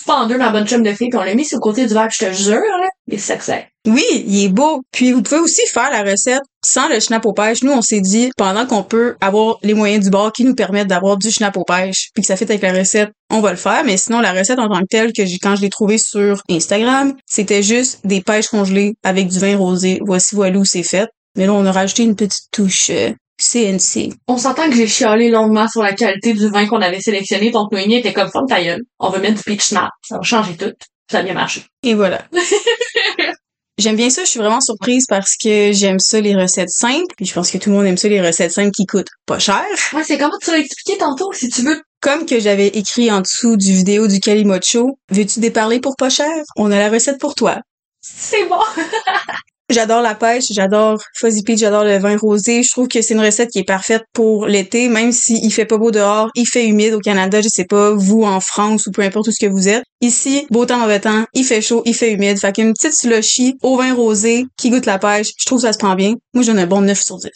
en 0.09 0.27
deux, 0.27 0.37
ma 0.37 0.49
bonne 0.49 0.67
chum 0.67 0.83
de 0.83 0.91
fille, 0.93 1.09
puis 1.09 1.19
on 1.19 1.23
l'a 1.23 1.35
mis 1.35 1.45
sur 1.45 1.57
le 1.57 1.61
côté 1.61 1.85
du 1.85 1.93
verre, 1.93 2.09
je 2.11 2.25
te 2.25 2.33
jure, 2.33 2.55
là. 2.55 2.87
C'est. 3.17 3.67
Oui, 3.87 4.05
il 4.27 4.45
est 4.45 4.49
beau. 4.49 4.83
Puis 4.91 5.11
vous 5.11 5.21
pouvez 5.21 5.39
aussi 5.39 5.65
faire 5.67 5.89
la 5.91 6.03
recette 6.03 6.41
sans 6.63 6.87
le 6.87 6.99
schnapp 6.99 7.25
aux. 7.25 7.33
Nous, 7.63 7.71
on 7.71 7.81
s'est 7.81 7.99
dit, 7.99 8.31
pendant 8.37 8.65
qu'on 8.65 8.83
peut 8.83 9.15
avoir 9.19 9.57
les 9.63 9.73
moyens 9.73 10.03
du 10.03 10.09
bord 10.09 10.31
qui 10.31 10.45
nous 10.45 10.55
permettent 10.55 10.87
d'avoir 10.87 11.17
du 11.17 11.31
schnapp 11.31 11.57
aux 11.57 11.63
pêches, 11.63 12.09
puis 12.13 12.21
que 12.21 12.27
ça 12.27 12.35
fait 12.35 12.49
avec 12.49 12.61
la 12.61 12.73
recette, 12.73 13.11
on 13.29 13.41
va 13.41 13.51
le 13.51 13.57
faire. 13.57 13.83
Mais 13.83 13.97
sinon, 13.97 14.21
la 14.21 14.31
recette 14.31 14.59
en 14.59 14.69
tant 14.69 14.79
que 14.81 14.87
telle, 14.89 15.13
que 15.13 15.25
j'ai, 15.25 15.39
quand 15.39 15.55
je 15.55 15.61
l'ai 15.61 15.69
trouvée 15.69 15.97
sur 15.97 16.41
Instagram, 16.49 17.15
c'était 17.25 17.63
juste 17.63 17.99
des 18.05 18.21
pêches 18.21 18.47
congelées 18.47 18.93
avec 19.03 19.27
du 19.27 19.39
vin 19.39 19.57
rosé. 19.57 19.99
Voici 20.05 20.35
voilà 20.35 20.57
où 20.57 20.65
c'est 20.65 20.83
fait. 20.83 21.09
Mais 21.37 21.45
là, 21.45 21.53
on 21.53 21.65
a 21.65 21.71
rajouté 21.71 22.03
une 22.03 22.15
petite 22.15 22.51
touche 22.51 22.89
euh, 22.89 23.11
CNC. 23.51 24.13
On 24.27 24.37
s'entend 24.37 24.69
que 24.69 24.75
j'ai 24.75 24.87
chialé 24.87 25.29
longuement 25.29 25.67
sur 25.67 25.83
la 25.83 25.93
qualité 25.93 26.33
du 26.33 26.49
vin 26.49 26.67
qu'on 26.67 26.81
avait 26.81 27.01
sélectionné, 27.01 27.51
donc 27.51 27.71
Noémie 27.71 27.95
était 27.95 28.13
comme 28.13 28.29
forme 28.31 28.47
ta 28.47 28.63
gueule. 28.63 28.81
On 28.99 29.09
va 29.09 29.19
mettre 29.19 29.37
du 29.37 29.43
peach 29.43 29.63
snap. 29.63 29.89
Ça 30.07 30.17
va 30.17 30.23
changer 30.23 30.55
tout. 30.55 30.73
Ça 31.11 31.19
a 31.19 31.23
bien 31.23 31.33
marché. 31.33 31.63
Et 31.83 31.93
voilà. 31.93 32.23
J'aime 33.77 33.95
bien 33.95 34.11
ça, 34.11 34.23
je 34.23 34.29
suis 34.29 34.39
vraiment 34.39 34.61
surprise 34.61 35.05
parce 35.09 35.35
que 35.41 35.71
j'aime 35.71 35.97
ça 35.97 36.21
les 36.21 36.35
recettes 36.35 36.69
simples. 36.69 37.15
Puis 37.17 37.25
je 37.25 37.33
pense 37.33 37.49
que 37.49 37.57
tout 37.57 37.71
le 37.71 37.75
monde 37.75 37.87
aime 37.87 37.97
ça 37.97 38.09
les 38.09 38.21
recettes 38.21 38.51
simples 38.51 38.71
qui 38.71 38.85
coûtent 38.85 39.09
pas 39.25 39.39
cher. 39.39 39.65
Ouais, 39.93 40.03
c'est 40.03 40.19
comment 40.19 40.37
tu 40.39 40.51
l'as 40.51 40.59
expliqué 40.59 40.99
tantôt, 40.99 41.31
si 41.33 41.49
tu 41.49 41.63
veux? 41.63 41.81
Comme 41.99 42.27
que 42.27 42.39
j'avais 42.39 42.67
écrit 42.67 43.11
en 43.11 43.21
dessous 43.21 43.57
du 43.57 43.73
vidéo 43.73 44.07
du 44.07 44.19
Calimocho, 44.19 44.99
veux-tu 45.09 45.39
déparler 45.39 45.79
pour 45.79 45.95
pas 45.95 46.09
cher? 46.09 46.31
On 46.57 46.71
a 46.71 46.77
la 46.77 46.89
recette 46.89 47.19
pour 47.19 47.33
toi. 47.33 47.59
C'est 48.01 48.45
bon. 48.45 48.59
J'adore 49.71 50.01
la 50.01 50.15
pêche, 50.15 50.47
j'adore 50.51 50.99
Fuzzy 51.13 51.43
Peach, 51.43 51.59
j'adore 51.59 51.85
le 51.85 51.97
vin 51.97 52.17
rosé. 52.17 52.61
Je 52.61 52.69
trouve 52.69 52.89
que 52.89 53.01
c'est 53.01 53.13
une 53.13 53.21
recette 53.21 53.49
qui 53.51 53.59
est 53.59 53.63
parfaite 53.63 54.03
pour 54.11 54.45
l'été, 54.45 54.89
même 54.89 55.13
s'il 55.13 55.51
fait 55.53 55.65
pas 55.65 55.77
beau 55.77 55.91
dehors, 55.91 56.29
il 56.35 56.45
fait 56.45 56.67
humide 56.67 56.93
au 56.93 56.99
Canada, 56.99 57.39
je 57.39 57.47
sais 57.47 57.63
pas, 57.63 57.91
vous 57.91 58.23
en 58.23 58.41
France 58.41 58.87
ou 58.87 58.91
peu 58.91 59.01
importe 59.01 59.29
où 59.29 59.31
ce 59.31 59.39
que 59.39 59.49
vous 59.49 59.69
êtes. 59.69 59.83
Ici, 60.01 60.45
beau 60.49 60.65
temps, 60.65 60.77
mauvais 60.77 60.99
temps, 60.99 61.23
il 61.33 61.45
fait 61.45 61.61
chaud, 61.61 61.83
il 61.85 61.95
fait 61.95 62.11
humide. 62.11 62.37
Fait 62.37 62.51
qu'une 62.51 62.73
petite 62.73 62.93
slushy 62.93 63.55
au 63.61 63.77
vin 63.77 63.93
rosé 63.93 64.45
qui 64.57 64.71
goûte 64.71 64.85
la 64.85 64.99
pêche, 64.99 65.29
je 65.39 65.45
trouve 65.45 65.59
que 65.59 65.67
ça 65.67 65.71
se 65.71 65.77
prend 65.77 65.95
bien. 65.95 66.15
Moi, 66.33 66.43
j'en 66.43 66.57
ai 66.57 66.63
un 66.63 66.67
bon 66.67 66.81
9 66.81 67.01
sur 67.01 67.15
10. 67.15 67.29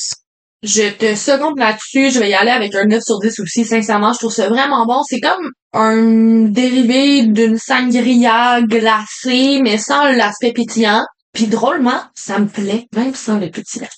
Je 0.64 0.90
te 0.90 1.16
seconde 1.16 1.58
là-dessus, 1.58 2.12
je 2.12 2.20
vais 2.20 2.32
y 2.32 2.34
aller 2.34 2.52
avec 2.52 2.76
un 2.76 2.86
9 2.86 3.02
sur 3.02 3.20
10 3.20 3.40
aussi, 3.40 3.64
sincèrement, 3.64 4.12
je 4.12 4.20
trouve 4.20 4.34
ça 4.34 4.50
vraiment 4.50 4.86
bon. 4.86 5.04
C'est 5.08 5.22
comme 5.22 5.52
un 5.72 6.50
dérivé 6.50 7.22
d'une 7.28 7.58
sangria 7.58 8.62
glacée, 8.62 9.62
mais 9.62 9.78
sans 9.78 10.12
l'aspect 10.12 10.52
pétillant. 10.52 11.02
Puis 11.36 11.48
drôlement, 11.48 12.02
ça 12.16 12.40
me 12.40 12.48
plaît, 12.48 12.88
même 12.96 13.14
sans 13.14 13.38
le 13.38 13.52
pétillant. 13.52 13.90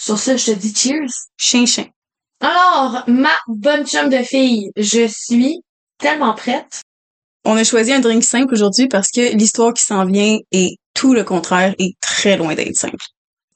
Sur 0.00 0.16
ça, 0.16 0.36
je 0.36 0.46
te 0.46 0.50
dis 0.52 0.72
cheers. 0.72 1.10
Chien, 1.36 1.66
chien. 1.66 1.86
Alors, 2.40 3.02
ma 3.08 3.32
bonne 3.48 3.84
chum 3.84 4.08
de 4.08 4.22
fille, 4.22 4.70
je 4.76 5.08
suis 5.08 5.60
tellement 5.98 6.34
prête. 6.34 6.82
On 7.44 7.56
a 7.56 7.64
choisi 7.64 7.92
un 7.92 7.98
drink 7.98 8.22
simple 8.22 8.54
aujourd'hui 8.54 8.86
parce 8.86 9.10
que 9.10 9.34
l'histoire 9.34 9.74
qui 9.74 9.82
s'en 9.82 10.06
vient 10.06 10.38
est 10.52 10.76
tout 10.94 11.14
le 11.14 11.24
contraire 11.24 11.74
et 11.80 11.94
très 12.00 12.36
loin 12.36 12.54
d'être 12.54 12.76
simple. 12.76 13.04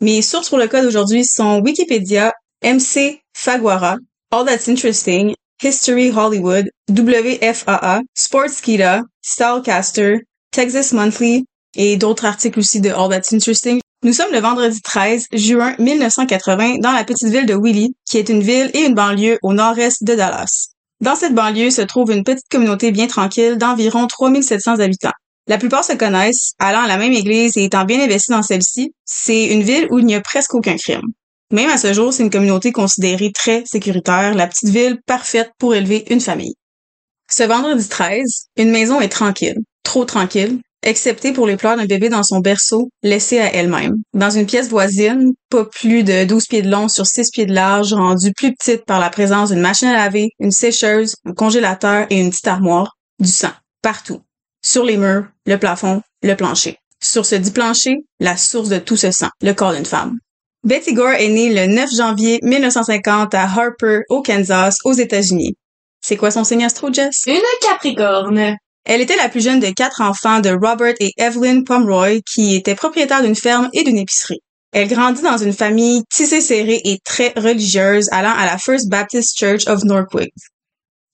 Mes 0.01 0.21
sources 0.21 0.49
pour 0.49 0.59
le 0.59 0.67
code 0.67 0.85
aujourd'hui 0.85 1.25
sont 1.25 1.61
Wikipédia, 1.61 2.33
MC 2.65 3.21
Faguara, 3.37 3.99
All 4.33 4.45
That's 4.45 4.69
Interesting, 4.69 5.37
History 5.63 6.11
Hollywood, 6.11 6.69
WFAA, 6.91 8.01
Sportskeeda, 8.15 9.03
Stylecaster, 9.23 10.23
Texas 10.51 10.93
Monthly 10.93 11.45
et 11.77 11.97
d'autres 11.97 12.25
articles 12.25 12.59
aussi 12.59 12.81
de 12.81 12.91
All 12.91 13.09
That's 13.09 13.33
Interesting. 13.33 13.81
Nous 14.05 14.13
sommes 14.13 14.33
le 14.33 14.41
vendredi 14.41 14.81
13 14.83 15.27
juin 15.33 15.75
1980 15.79 16.79
dans 16.79 16.93
la 16.93 17.05
petite 17.05 17.29
ville 17.29 17.47
de 17.47 17.55
Willie, 17.55 17.95
qui 18.09 18.19
est 18.19 18.29
une 18.29 18.43
ville 18.43 18.71
et 18.75 18.81
une 18.81 18.95
banlieue 18.95 19.39
au 19.43 19.53
nord-est 19.53 20.03
de 20.03 20.15
Dallas. 20.15 20.69
Dans 21.01 21.15
cette 21.15 21.35
banlieue 21.35 21.71
se 21.71 21.83
trouve 21.83 22.11
une 22.11 22.25
petite 22.25 22.49
communauté 22.51 22.91
bien 22.91 23.07
tranquille 23.07 23.59
d'environ 23.59 24.07
3700 24.07 24.81
habitants. 24.81 25.13
La 25.49 25.59
plupart 25.59 25.85
se 25.85 25.95
connaissent, 25.95 26.53
allant 26.59 26.83
à 26.83 26.89
la 26.89 26.97
même 26.97 27.13
église 27.13 27.57
et 27.57 27.65
étant 27.65 27.85
bien 27.85 28.01
investis 28.01 28.31
dans 28.31 28.43
celle-ci, 28.43 28.93
c'est 29.05 29.47
une 29.47 29.63
ville 29.63 29.89
où 29.91 29.99
il 29.99 30.07
n'y 30.07 30.15
a 30.15 30.21
presque 30.21 30.55
aucun 30.55 30.77
crime. 30.77 31.03
Même 31.53 31.69
à 31.69 31.77
ce 31.77 31.93
jour, 31.93 32.13
c'est 32.13 32.23
une 32.23 32.31
communauté 32.31 32.73
considérée 32.73 33.33
très 33.33 33.65
sécuritaire, 33.67 34.35
la 34.35 34.47
petite 34.47 34.71
ville 34.71 34.99
parfaite 35.07 35.51
pour 35.59 35.75
élever 35.75 36.05
une 36.11 36.21
famille. 36.21 36.55
Ce 37.29 37.43
vendredi 37.43 37.89
13, 37.89 38.47
une 38.57 38.71
maison 38.71 39.01
est 39.01 39.09
tranquille, 39.09 39.59
trop 39.83 40.05
tranquille, 40.05 40.61
excepté 40.83 41.33
pour 41.33 41.47
les 41.47 41.57
pleurs 41.57 41.77
d'un 41.77 41.87
bébé 41.87 42.09
dans 42.09 42.23
son 42.23 42.41
berceau, 42.41 42.91
laissé 43.03 43.39
à 43.39 43.53
elle-même. 43.53 43.97
Dans 44.15 44.31
une 44.31 44.47
pièce 44.47 44.69
voisine, 44.69 45.33
pas 45.51 45.65
plus 45.65 46.03
de 46.03 46.25
12 46.25 46.47
pieds 46.47 46.63
de 46.63 46.71
long 46.71 46.89
sur 46.89 47.07
6 47.07 47.31
pieds 47.31 47.47
de 47.47 47.55
large, 47.55 47.93
rendue 47.93 48.33
plus 48.33 48.55
petite 48.55 48.85
par 48.85 49.01
la 49.01 49.11
présence 49.11 49.51
d'une 49.51 49.61
machine 49.61 49.89
à 49.89 49.95
laver, 49.95 50.31
une 50.39 50.51
sécheuse, 50.51 51.15
un 51.25 51.33
congélateur 51.33 52.07
et 52.11 52.21
une 52.21 52.31
petite 52.31 52.49
armoire, 52.49 52.97
du 53.19 53.29
sang, 53.29 53.53
partout. 53.83 54.21
Sur 54.65 54.85
les 54.85 54.97
murs, 54.97 55.27
le 55.47 55.57
plafond, 55.57 56.03
le 56.23 56.35
plancher. 56.35 56.77
Sur 57.03 57.27
ce 57.27 57.35
dit 57.35 57.51
plancher, 57.51 57.97
la 58.21 58.37
source 58.37 58.69
de 58.69 58.79
tout 58.79 58.97
ce 58.97 59.11
sang, 59.11 59.31
le 59.43 59.53
corps 59.53 59.75
d'une 59.75 59.85
femme. 59.85 60.19
Betty 60.65 60.95
Gore 60.95 61.15
est 61.19 61.29
née 61.29 61.53
le 61.53 61.67
9 61.67 61.91
janvier 61.97 62.39
1950 62.43 63.35
à 63.35 63.43
Harper, 63.43 64.03
au 64.09 64.23
Kansas, 64.23 64.77
aux 64.85 64.93
États-Unis. 64.93 65.57
C'est 66.01 66.17
quoi 66.17 66.31
son 66.31 66.45
signe 66.45 66.65
astro, 66.65 66.93
Jess? 66.93 67.23
Une 67.27 67.41
capricorne. 67.61 68.57
Elle 68.85 69.01
était 69.01 69.17
la 69.17 69.29
plus 69.29 69.43
jeune 69.43 69.61
de 69.61 69.71
quatre 69.71 70.01
enfants 70.01 70.41
de 70.41 70.51
Robert 70.51 70.95
et 70.99 71.13
Evelyn 71.17 71.63
Pomeroy, 71.63 72.21
qui 72.27 72.57
étaient 72.57 72.75
propriétaires 72.75 73.23
d'une 73.23 73.37
ferme 73.37 73.69
et 73.73 73.85
d'une 73.85 73.99
épicerie. 73.99 74.41
Elle 74.73 74.89
grandit 74.89 75.23
dans 75.23 75.37
une 75.37 75.53
famille 75.53 76.03
tissée 76.11 76.41
serrée 76.41 76.81
et 76.85 76.99
très 77.05 77.33
religieuse, 77.37 78.09
allant 78.11 78.35
à 78.35 78.47
la 78.47 78.59
First 78.59 78.89
Baptist 78.89 79.39
Church 79.39 79.69
of 79.69 79.85
Northwick. 79.85 80.33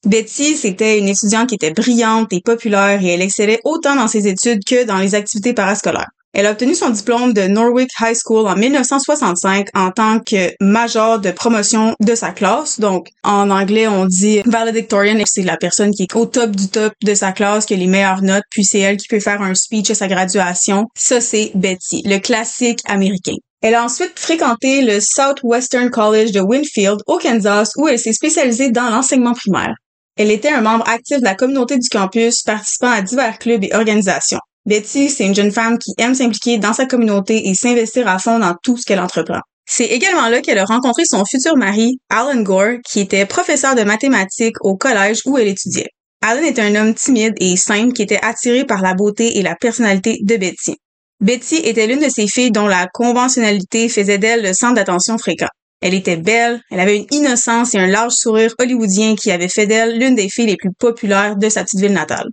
Betty, 0.06 0.56
c'était 0.56 0.98
une 0.98 1.08
étudiante 1.08 1.48
qui 1.48 1.56
était 1.56 1.72
brillante 1.72 2.32
et 2.32 2.40
populaire 2.40 3.02
et 3.02 3.08
elle 3.08 3.22
excellait 3.22 3.60
autant 3.64 3.96
dans 3.96 4.06
ses 4.06 4.28
études 4.28 4.64
que 4.64 4.84
dans 4.84 4.98
les 4.98 5.16
activités 5.16 5.54
parascolaires. 5.54 6.10
Elle 6.35 6.47
a 6.47 6.52
obtenu 6.52 6.75
son 6.75 6.90
diplôme 6.90 7.32
de 7.32 7.42
Norwich 7.42 7.90
High 8.00 8.16
School 8.23 8.47
en 8.47 8.54
1965 8.54 9.68
en 9.75 9.90
tant 9.90 10.20
que 10.20 10.52
major 10.61 11.18
de 11.18 11.30
promotion 11.30 11.94
de 12.00 12.14
sa 12.14 12.30
classe. 12.30 12.78
Donc, 12.78 13.08
en 13.25 13.50
anglais, 13.50 13.88
on 13.88 14.04
dit 14.04 14.42
valedictorian. 14.44 15.23
C'est 15.26 15.42
la 15.42 15.56
personne 15.56 15.90
qui 15.90 16.02
est 16.02 16.16
au 16.16 16.26
top 16.26 16.50
du 16.50 16.68
top 16.68 16.92
de 17.02 17.14
sa 17.14 17.32
classe, 17.32 17.64
qui 17.64 17.75
a 17.75 17.76
les 17.76 17.87
meilleures 17.87 18.23
notes, 18.23 18.44
puis 18.50 18.64
c'est 18.64 18.80
elle 18.80 18.99
qui 18.99 19.08
peut 19.08 19.20
faire 19.20 19.40
un 19.40 19.54
speech 19.54 19.90
à 19.90 19.94
sa 19.94 20.06
graduation. 20.06 20.87
Ça, 20.97 21.20
c'est 21.20 21.50
Betty, 21.54 22.02
le 22.04 22.18
classique 22.18 22.80
américain. 22.87 23.37
Elle 23.61 23.75
a 23.75 23.85
ensuite 23.85 24.18
fréquenté 24.18 24.82
le 24.82 25.00
Southwestern 25.00 25.90
College 25.90 26.30
de 26.30 26.40
Winfield 26.40 27.00
au 27.06 27.18
Kansas 27.18 27.73
où 27.76 27.88
elle 27.88 27.99
s'est 27.99 28.12
spécialisée 28.12 28.70
dans 28.70 28.90
l'enseignement 28.90 29.35
primaire. 29.35 29.75
Elle 30.16 30.30
était 30.30 30.50
un 30.50 30.61
membre 30.61 30.88
actif 30.88 31.18
de 31.18 31.25
la 31.25 31.35
communauté 31.35 31.78
du 31.78 31.88
campus, 31.88 32.42
participant 32.42 32.90
à 32.90 33.02
divers 33.02 33.38
clubs 33.38 33.64
et 33.64 33.75
organisations. 33.75 34.40
Betty, 34.68 35.08
c'est 35.08 35.25
une 35.25 35.34
jeune 35.34 35.50
femme 35.50 35.78
qui 35.78 35.94
aime 35.96 36.14
s'impliquer 36.14 36.58
dans 36.58 36.75
sa 36.75 36.84
communauté 36.84 37.48
et 37.48 37.54
s'investir 37.54 38.06
à 38.06 38.18
fond 38.18 38.38
dans 38.38 38.54
tout 38.62 38.76
ce 38.76 38.84
qu'elle 38.84 39.00
entreprend. 39.00 39.40
C'est 39.66 39.87
également 39.87 40.28
là 40.28 40.42
qu'elle 40.42 40.58
a 40.58 40.66
rencontré 40.66 41.06
son 41.06 41.25
futur 41.25 41.56
mari, 41.56 42.00
Alan 42.10 42.42
Gore, 42.42 42.76
qui 42.87 43.00
était 43.00 43.25
professeur 43.25 43.75
de 43.76 43.82
mathématiques 43.82 44.62
au 44.62 44.76
collège 44.76 45.22
où 45.25 45.38
elle 45.38 45.48
étudiait. 45.48 45.88
Alan 46.20 46.42
est 46.42 46.58
un 46.58 46.75
homme 46.75 46.92
timide 46.92 47.32
et 47.40 47.56
simple 47.56 47.94
qui 47.94 48.02
était 48.02 48.20
attiré 48.22 48.66
par 48.66 48.82
la 48.82 48.92
beauté 48.92 49.38
et 49.38 49.42
la 49.42 49.56
personnalité 49.56 50.18
de 50.22 50.37
Betty. 50.37 50.76
Betty 51.22 51.56
était 51.64 51.87
l'une 51.87 52.00
de 52.00 52.10
ces 52.10 52.28
filles 52.28 52.50
dont 52.50 52.66
la 52.66 52.88
conventionnalité 52.92 53.88
faisait 53.88 54.18
d'elle 54.18 54.42
le 54.42 54.52
centre 54.52 54.75
d'attention 54.75 55.16
fréquent. 55.16 55.48
Elle 55.80 55.94
était 55.94 56.18
belle, 56.18 56.60
elle 56.70 56.80
avait 56.80 56.98
une 56.98 57.06
innocence 57.10 57.75
et 57.75 57.78
un 57.78 57.87
large 57.87 58.12
sourire 58.12 58.52
hollywoodien 58.58 59.14
qui 59.14 59.30
avait 59.30 59.48
fait 59.48 59.66
d'elle 59.66 59.98
l'une 59.98 60.14
des 60.14 60.28
filles 60.28 60.48
les 60.48 60.56
plus 60.56 60.72
populaires 60.78 61.37
de 61.37 61.48
sa 61.48 61.64
petite 61.64 61.80
ville 61.80 61.94
natale. 61.94 62.28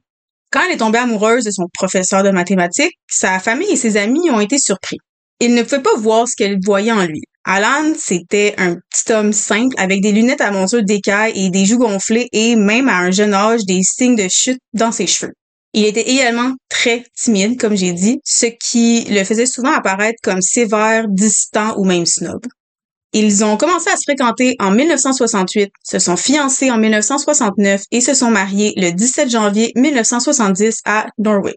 Quand 0.56 0.62
elle 0.66 0.76
est 0.76 0.78
tombée 0.78 1.00
amoureuse 1.00 1.44
de 1.44 1.52
son 1.52 1.66
professeur 1.74 2.24
de 2.24 2.30
mathématiques, 2.30 2.94
sa 3.10 3.40
famille 3.40 3.70
et 3.70 3.76
ses 3.76 3.98
amis 3.98 4.30
ont 4.30 4.40
été 4.40 4.58
surpris. 4.58 4.96
Ils 5.42 5.54
ne 5.54 5.64
pouvaient 5.64 5.82
pas 5.82 5.98
voir 5.98 6.30
ce 6.30 6.36
qu'elle 6.38 6.60
voyait 6.64 6.94
en 6.94 7.06
lui. 7.06 7.24
Alan, 7.44 7.92
c'était 8.00 8.56
un 8.58 8.76
petit 8.76 9.12
homme 9.12 9.34
simple 9.34 9.76
avec 9.78 10.02
des 10.02 10.14
lunettes 10.14 10.40
à 10.40 10.52
monture 10.52 10.82
d'écaille 10.82 11.34
et 11.36 11.50
des 11.50 11.66
joues 11.66 11.80
gonflées 11.80 12.30
et 12.32 12.56
même 12.56 12.88
à 12.88 13.00
un 13.00 13.12
jeune 13.12 13.34
âge 13.34 13.66
des 13.66 13.82
signes 13.84 14.16
de 14.16 14.30
chute 14.30 14.62
dans 14.74 14.94
ses 14.94 15.08
cheveux. 15.08 15.34
Il 15.74 15.84
était 15.84 16.10
également 16.10 16.54
très 16.70 17.04
timide, 17.18 17.60
comme 17.60 17.76
j'ai 17.76 17.92
dit, 17.92 18.22
ce 18.24 18.46
qui 18.46 19.04
le 19.10 19.26
faisait 19.26 19.48
souvent 19.48 19.74
apparaître 19.74 20.20
comme 20.24 20.42
sévère, 20.42 21.08
distant 21.10 21.78
ou 21.78 21.84
même 21.84 22.06
snob. 22.06 22.40
Ils 23.18 23.46
ont 23.46 23.56
commencé 23.56 23.90
à 23.90 23.96
se 23.96 24.04
fréquenter 24.04 24.58
en 24.60 24.72
1968, 24.72 25.72
se 25.86 26.00
sont 26.00 26.18
fiancés 26.18 26.70
en 26.70 26.78
1969 26.78 27.84
et 27.90 28.02
se 28.02 28.14
sont 28.14 28.30
mariés 28.30 28.74
le 28.76 28.92
17 28.92 29.30
janvier 29.30 29.72
1970 29.78 30.82
à 30.84 31.06
Norwich. 31.18 31.56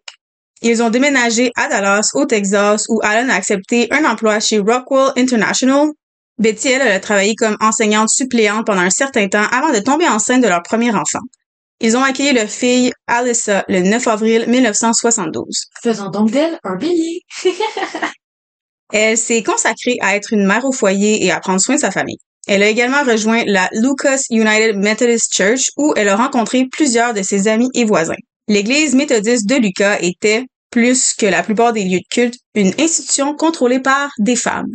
Ils 0.62 0.84
ont 0.84 0.90
déménagé 0.90 1.50
à 1.56 1.66
Dallas, 1.66 2.10
au 2.14 2.26
Texas, 2.26 2.86
où 2.88 3.00
Alan 3.02 3.28
a 3.28 3.34
accepté 3.34 3.88
un 3.90 4.04
emploi 4.04 4.38
chez 4.38 4.60
Rockwell 4.60 5.10
International. 5.16 5.88
Betty, 6.38 6.68
elle, 6.68 6.82
a 6.82 7.00
travaillé 7.00 7.34
comme 7.34 7.56
enseignante 7.60 8.08
suppléante 8.08 8.64
pendant 8.64 8.82
un 8.82 8.90
certain 8.90 9.26
temps 9.26 9.48
avant 9.50 9.72
de 9.72 9.80
tomber 9.80 10.06
enceinte 10.06 10.44
de 10.44 10.48
leur 10.48 10.62
premier 10.62 10.92
enfant. 10.92 11.24
Ils 11.80 11.96
ont 11.96 12.04
accueilli 12.04 12.34
leur 12.34 12.48
fille 12.48 12.92
Alyssa 13.08 13.64
le 13.68 13.80
9 13.80 14.06
avril 14.06 14.44
1972. 14.46 15.44
Faisant 15.82 16.10
donc 16.10 16.30
d'elle 16.30 16.56
un 16.62 16.76
bélier. 16.76 17.22
Elle 18.92 19.18
s'est 19.18 19.42
consacrée 19.42 19.96
à 20.00 20.16
être 20.16 20.32
une 20.32 20.46
mère 20.46 20.64
au 20.64 20.72
foyer 20.72 21.24
et 21.24 21.30
à 21.30 21.40
prendre 21.40 21.60
soin 21.60 21.74
de 21.74 21.80
sa 21.80 21.90
famille. 21.90 22.18
Elle 22.46 22.62
a 22.62 22.68
également 22.68 23.02
rejoint 23.04 23.44
la 23.46 23.68
Lucas 23.72 24.22
United 24.30 24.76
Methodist 24.76 25.30
Church 25.34 25.70
où 25.76 25.92
elle 25.96 26.08
a 26.08 26.16
rencontré 26.16 26.66
plusieurs 26.66 27.12
de 27.12 27.22
ses 27.22 27.46
amis 27.46 27.68
et 27.74 27.84
voisins. 27.84 28.14
L'église 28.48 28.94
méthodiste 28.94 29.46
de 29.46 29.56
Lucas 29.56 29.98
était, 30.00 30.46
plus 30.70 31.12
que 31.12 31.26
la 31.26 31.42
plupart 31.42 31.74
des 31.74 31.84
lieux 31.84 31.98
de 31.98 32.08
culte, 32.10 32.38
une 32.54 32.72
institution 32.78 33.34
contrôlée 33.34 33.80
par 33.80 34.10
des 34.18 34.36
femmes. 34.36 34.72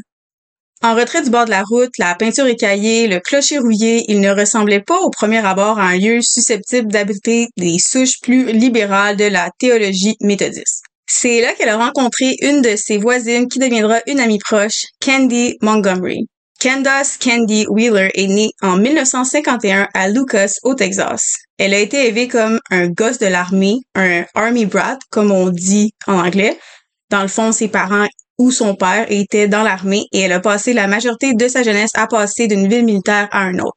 En 0.84 0.96
retrait 0.96 1.24
du 1.24 1.30
bord 1.30 1.46
de 1.46 1.50
la 1.50 1.64
route, 1.64 1.98
la 1.98 2.14
peinture 2.14 2.46
écaillée, 2.46 3.08
le 3.08 3.20
clocher 3.20 3.58
rouillé, 3.58 4.04
il 4.10 4.20
ne 4.20 4.30
ressemblait 4.30 4.82
pas 4.82 5.00
au 5.00 5.10
premier 5.10 5.44
abord 5.44 5.80
à 5.80 5.88
un 5.88 5.98
lieu 5.98 6.22
susceptible 6.22 6.92
d'habiter 6.92 7.48
des 7.58 7.80
souches 7.80 8.20
plus 8.22 8.52
libérales 8.52 9.18
de 9.18 9.26
la 9.26 9.50
théologie 9.58 10.18
méthodiste. 10.22 10.84
C'est 11.06 11.42
là 11.42 11.54
qu'elle 11.54 11.70
a 11.70 11.78
rencontré 11.78 12.36
une 12.42 12.62
de 12.62 12.76
ses 12.76 12.98
voisines 12.98 13.48
qui 13.48 13.60
deviendra 13.60 14.00
une 14.08 14.20
amie 14.20 14.40
proche, 14.40 14.86
Candy 15.04 15.58
Montgomery. 15.62 16.28
Candace 16.62 17.18
Candy 17.18 17.66
Wheeler 17.68 18.10
est 18.14 18.28
née 18.28 18.52
en 18.62 18.78
1951 18.78 19.90
à 19.94 20.08
Lucas, 20.08 20.54
au 20.64 20.76
Texas. 20.76 21.36
Elle 21.58 21.74
a 21.74 21.80
été 21.80 22.08
élevée 22.08 22.30
comme 22.30 22.58
un 22.72 22.88
gosse 22.88 23.18
de 23.18 23.28
l'armée, 23.28 23.80
un 23.96 24.24
army 24.34 24.66
brat, 24.66 24.98
comme 25.10 25.32
on 25.32 25.50
dit 25.50 25.92
en 26.08 26.26
anglais. 26.26 26.58
Dans 27.10 27.22
le 27.22 27.28
fond, 27.28 27.52
ses 27.52 27.68
parents 27.68 28.08
ou 28.38 28.50
son 28.52 28.76
père 28.76 29.06
étaient 29.10 29.50
dans 29.50 29.62
l'armée 29.62 30.06
et 30.14 30.22
elle 30.22 30.32
a 30.32 30.40
passé 30.40 30.72
la 30.72 30.88
majorité 30.88 31.34
de 31.34 31.48
sa 31.50 31.64
jeunesse 31.64 31.92
à 31.96 32.08
passer 32.08 32.48
d'une 32.48 32.70
ville 32.70 32.86
militaire 32.86 33.28
à 33.32 33.42
un 33.42 33.60
autre. 33.60 33.76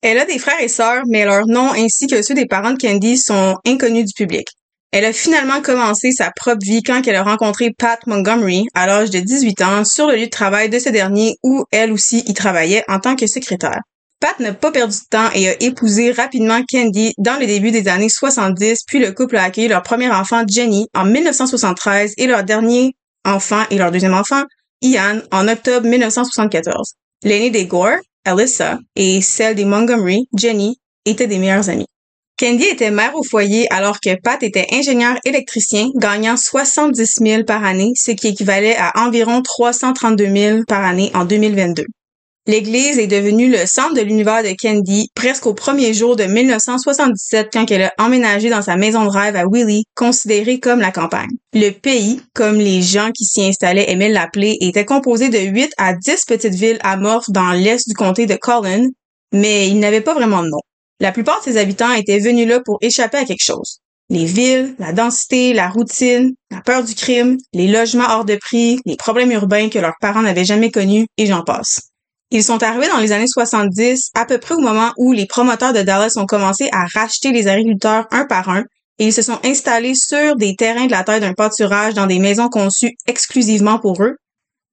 Elle 0.00 0.18
a 0.18 0.24
des 0.24 0.38
frères 0.38 0.60
et 0.60 0.68
sœurs, 0.68 1.02
mais 1.08 1.24
leurs 1.24 1.46
noms 1.46 1.72
ainsi 1.72 2.06
que 2.06 2.22
ceux 2.22 2.34
des 2.34 2.46
parents 2.46 2.72
de 2.72 2.78
Candy 2.78 3.18
sont 3.18 3.56
inconnus 3.66 4.06
du 4.06 4.12
public. 4.14 4.46
Elle 4.92 5.06
a 5.06 5.12
finalement 5.14 5.62
commencé 5.62 6.12
sa 6.12 6.30
propre 6.36 6.62
vie 6.62 6.82
quand 6.82 7.00
elle 7.06 7.16
a 7.16 7.22
rencontré 7.22 7.70
Pat 7.76 7.98
Montgomery 8.06 8.66
à 8.74 8.86
l'âge 8.86 9.08
de 9.08 9.20
18 9.20 9.62
ans 9.62 9.84
sur 9.86 10.06
le 10.06 10.16
lieu 10.16 10.26
de 10.26 10.30
travail 10.30 10.68
de 10.68 10.78
ce 10.78 10.90
dernier 10.90 11.36
où 11.42 11.64
elle 11.72 11.92
aussi 11.92 12.22
y 12.26 12.34
travaillait 12.34 12.84
en 12.88 12.98
tant 13.00 13.16
que 13.16 13.26
secrétaire. 13.26 13.80
Pat 14.20 14.38
n'a 14.38 14.52
pas 14.52 14.70
perdu 14.70 14.94
de 14.94 15.08
temps 15.08 15.30
et 15.34 15.48
a 15.48 15.62
épousé 15.62 16.12
rapidement 16.12 16.60
Candy 16.70 17.14
dans 17.16 17.40
le 17.40 17.46
début 17.46 17.70
des 17.70 17.88
années 17.88 18.10
70, 18.10 18.82
puis 18.86 18.98
le 18.98 19.12
couple 19.12 19.36
a 19.38 19.44
accueilli 19.44 19.68
leur 19.68 19.82
premier 19.82 20.10
enfant 20.10 20.44
Jenny 20.46 20.86
en 20.94 21.06
1973 21.06 22.12
et 22.18 22.26
leur 22.26 22.44
dernier 22.44 22.92
enfant 23.24 23.62
et 23.70 23.78
leur 23.78 23.90
deuxième 23.90 24.14
enfant, 24.14 24.42
Ian, 24.82 25.20
en 25.30 25.48
octobre 25.48 25.88
1974. 25.88 26.92
L'aînée 27.24 27.50
des 27.50 27.64
Gore, 27.66 27.96
Alyssa, 28.26 28.78
et 28.94 29.22
celle 29.22 29.54
des 29.54 29.64
Montgomery, 29.64 30.28
Jenny, 30.36 30.76
étaient 31.06 31.26
des 31.26 31.38
meilleures 31.38 31.70
amies. 31.70 31.86
Candy 32.38 32.64
était 32.64 32.90
mère 32.90 33.14
au 33.14 33.22
foyer 33.22 33.70
alors 33.72 34.00
que 34.00 34.20
Pat 34.20 34.42
était 34.42 34.66
ingénieur 34.72 35.16
électricien 35.24 35.88
gagnant 35.94 36.36
70 36.36 37.18
000 37.20 37.44
par 37.44 37.64
année, 37.64 37.92
ce 37.94 38.10
qui 38.10 38.28
équivalait 38.28 38.76
à 38.76 38.92
environ 39.06 39.42
332 39.42 40.26
000 40.26 40.58
par 40.66 40.84
année 40.84 41.10
en 41.14 41.24
2022. 41.24 41.84
L'église 42.48 42.98
est 42.98 43.06
devenue 43.06 43.48
le 43.48 43.66
centre 43.66 43.94
de 43.94 44.00
l'univers 44.00 44.42
de 44.42 44.52
Candy 44.60 45.10
presque 45.14 45.46
au 45.46 45.54
premier 45.54 45.94
jour 45.94 46.16
de 46.16 46.24
1977 46.24 47.50
quand 47.52 47.70
elle 47.70 47.84
a 47.84 47.92
emménagé 48.00 48.50
dans 48.50 48.62
sa 48.62 48.76
maison 48.76 49.04
de 49.04 49.10
rêve 49.10 49.36
à 49.36 49.46
Willie, 49.46 49.84
considérée 49.94 50.58
comme 50.58 50.80
la 50.80 50.90
campagne. 50.90 51.30
Le 51.52 51.70
pays, 51.70 52.20
comme 52.34 52.56
les 52.56 52.82
gens 52.82 53.12
qui 53.12 53.24
s'y 53.24 53.44
installaient 53.44 53.88
aimaient 53.92 54.08
l'appeler, 54.08 54.56
était 54.60 54.84
composé 54.84 55.28
de 55.28 55.38
8 55.38 55.72
à 55.78 55.94
10 55.94 56.24
petites 56.26 56.54
villes 56.54 56.80
amorphes 56.82 57.30
dans 57.30 57.52
l'est 57.52 57.86
du 57.86 57.94
comté 57.94 58.26
de 58.26 58.34
Collin, 58.34 58.88
mais 59.32 59.68
il 59.68 59.78
n'avait 59.78 60.00
pas 60.00 60.14
vraiment 60.14 60.42
de 60.42 60.48
nom. 60.48 60.60
La 61.02 61.10
plupart 61.10 61.40
de 61.40 61.44
ses 61.46 61.56
habitants 61.56 61.92
étaient 61.92 62.20
venus 62.20 62.46
là 62.46 62.60
pour 62.64 62.78
échapper 62.80 63.18
à 63.18 63.24
quelque 63.24 63.44
chose. 63.44 63.80
Les 64.08 64.24
villes, 64.24 64.76
la 64.78 64.92
densité, 64.92 65.52
la 65.52 65.68
routine, 65.68 66.30
la 66.52 66.60
peur 66.60 66.84
du 66.84 66.94
crime, 66.94 67.38
les 67.52 67.66
logements 67.66 68.06
hors 68.08 68.24
de 68.24 68.36
prix, 68.36 68.78
les 68.86 68.94
problèmes 68.94 69.32
urbains 69.32 69.68
que 69.68 69.80
leurs 69.80 69.96
parents 70.00 70.22
n'avaient 70.22 70.44
jamais 70.44 70.70
connus, 70.70 71.08
et 71.16 71.26
j'en 71.26 71.42
passe. 71.42 71.80
Ils 72.30 72.44
sont 72.44 72.62
arrivés 72.62 72.86
dans 72.86 72.98
les 72.98 73.10
années 73.10 73.26
70, 73.26 74.10
à 74.14 74.26
peu 74.26 74.38
près 74.38 74.54
au 74.54 74.60
moment 74.60 74.92
où 74.96 75.10
les 75.10 75.26
promoteurs 75.26 75.72
de 75.72 75.82
Dallas 75.82 76.12
ont 76.14 76.26
commencé 76.26 76.68
à 76.70 76.86
racheter 76.94 77.32
les 77.32 77.48
agriculteurs 77.48 78.06
un 78.12 78.24
par 78.24 78.48
un 78.48 78.62
et 79.00 79.06
ils 79.06 79.12
se 79.12 79.22
sont 79.22 79.40
installés 79.44 79.96
sur 79.96 80.36
des 80.36 80.54
terrains 80.54 80.86
de 80.86 80.92
la 80.92 81.02
taille 81.02 81.20
d'un 81.20 81.34
pâturage 81.34 81.94
dans 81.94 82.06
des 82.06 82.20
maisons 82.20 82.48
conçues 82.48 82.92
exclusivement 83.08 83.80
pour 83.80 84.04
eux. 84.04 84.14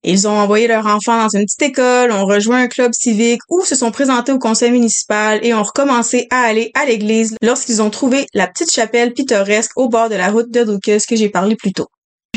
Ils 0.03 0.27
ont 0.27 0.37
envoyé 0.37 0.67
leurs 0.67 0.85
enfants 0.85 1.23
dans 1.23 1.29
une 1.37 1.45
petite 1.45 1.61
école, 1.61 2.11
ont 2.11 2.25
rejoint 2.25 2.63
un 2.63 2.67
club 2.67 2.93
civique 2.93 3.41
ou 3.49 3.61
se 3.65 3.75
sont 3.75 3.91
présentés 3.91 4.31
au 4.31 4.39
conseil 4.39 4.71
municipal 4.71 5.39
et 5.45 5.53
ont 5.53 5.63
recommencé 5.63 6.27
à 6.29 6.41
aller 6.41 6.71
à 6.73 6.85
l'église 6.85 7.35
lorsqu'ils 7.41 7.81
ont 7.81 7.89
trouvé 7.89 8.25
la 8.33 8.47
petite 8.47 8.71
chapelle 8.71 9.13
pittoresque 9.13 9.71
au 9.75 9.89
bord 9.89 10.09
de 10.09 10.15
la 10.15 10.31
route 10.31 10.49
de 10.51 10.61
Lucas 10.61 11.03
que 11.07 11.15
j'ai 11.17 11.29
parlé 11.29 11.55
plus 11.55 11.73
tôt. 11.73 11.87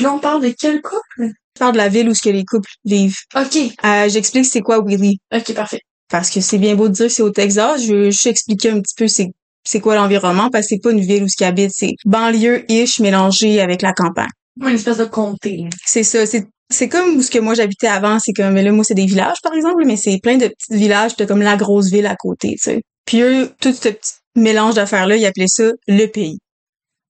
Là, 0.00 0.12
on 0.12 0.19
parle 0.19 0.42
de 0.42 0.52
quel 0.59 0.83
couple? 0.83 1.31
Je 1.54 1.59
parle 1.59 1.73
de 1.73 1.78
la 1.78 1.88
ville 1.88 2.09
où 2.09 2.14
ce 2.14 2.23
que 2.23 2.31
les 2.31 2.45
couples 2.45 2.71
vivent. 2.85 3.19
OK. 3.37 3.57
Euh, 3.85 4.09
J'explique 4.09 4.47
c'est 4.47 4.62
quoi 4.62 4.81
Willie. 4.85 5.19
OK, 5.33 5.54
parfait. 5.54 5.81
Parce 6.11 6.31
que 6.31 6.40
c'est 6.40 6.59
bien 6.59 6.75
beau 6.75 6.88
de 6.88 6.95
dire 6.95 7.07
que 7.07 7.12
c'est 7.12 7.23
au 7.23 7.31
Texas. 7.31 7.85
Je 7.85 7.95
veux 7.95 8.11
juste 8.11 8.26
expliquer 8.26 8.71
un 8.71 8.81
petit 8.81 8.95
peu 8.97 9.07
c'est 9.07 9.28
c'est 9.64 9.81
quoi 9.81 9.95
l'environnement 9.95 10.50
parce 10.50 10.66
que 10.66 10.75
c'est 10.75 10.83
pas 10.83 10.90
une 10.90 11.00
ville 11.00 11.23
où 11.23 11.28
ce 11.28 11.37
qu'ils 11.37 11.47
habitent, 11.47 11.71
c'est 11.73 11.92
banlieue-ish 12.04 13.00
mélangé 13.00 13.61
avec 13.61 13.83
la 13.83 13.92
campagne. 13.92 14.26
Une 14.61 14.75
espèce 14.75 14.99
de 14.99 15.04
comté. 15.04 15.69
C'est 15.87 16.02
ça, 16.02 16.26
c'est 16.26 16.47
c'est 16.73 16.88
comme 16.88 17.23
ce 17.23 17.31
que 17.31 17.38
moi 17.38 17.55
j'habitais 17.55 17.87
avant, 17.87 18.19
c'est 18.19 18.33
comme 18.33 18.55
là 18.55 18.73
moi 18.73 18.85
c'est 18.85 18.95
des 18.95 19.07
villages 19.07 19.41
par 19.43 19.55
exemple, 19.55 19.85
mais 19.87 19.97
c'est 19.97 20.19
plein 20.23 20.37
de 20.37 20.49
petits 20.49 20.76
villages, 20.76 21.17
t'as 21.17 21.26
comme 21.26 21.43
la 21.43 21.57
grosse 21.57 21.91
ville 21.91 22.07
à 22.07 22.17
côté, 22.17 22.50
tu 22.50 22.59
sais. 22.59 22.83
Puis 23.05 23.21
eux, 23.23 23.50
tout 23.61 23.73
ce 23.73 23.88
petit 23.88 24.12
mélange 24.37 24.75
d'affaires 24.75 25.07
là, 25.07 25.17
ils 25.17 25.26
appelaient 25.26 25.47
ça 25.49 25.71
le 25.87 26.06
pays. 26.06 26.39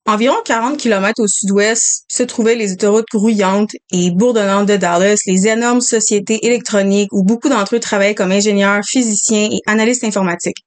Environ 0.05 0.35
40 0.45 0.79
km 0.79 1.23
au 1.23 1.29
sud-ouest 1.29 2.05
se 2.11 2.25
trouvaient 2.25 2.57
les 2.57 2.73
autoroutes 2.73 3.07
grouillantes 3.13 3.71
et 3.93 4.11
bourdonnantes 4.11 4.67
de 4.67 4.77
Dallas, 4.77 5.21
les 5.27 5.47
énormes 5.47 5.81
sociétés 5.81 6.45
électroniques 6.45 7.13
où 7.13 7.23
beaucoup 7.23 7.49
d'entre 7.49 7.77
eux 7.77 7.81
travaillaient 7.81 8.17
comme 8.17 8.33
ingénieurs, 8.33 8.83
physiciens 8.85 9.49
et 9.53 9.61
analystes 9.67 10.03
informatiques. 10.03 10.65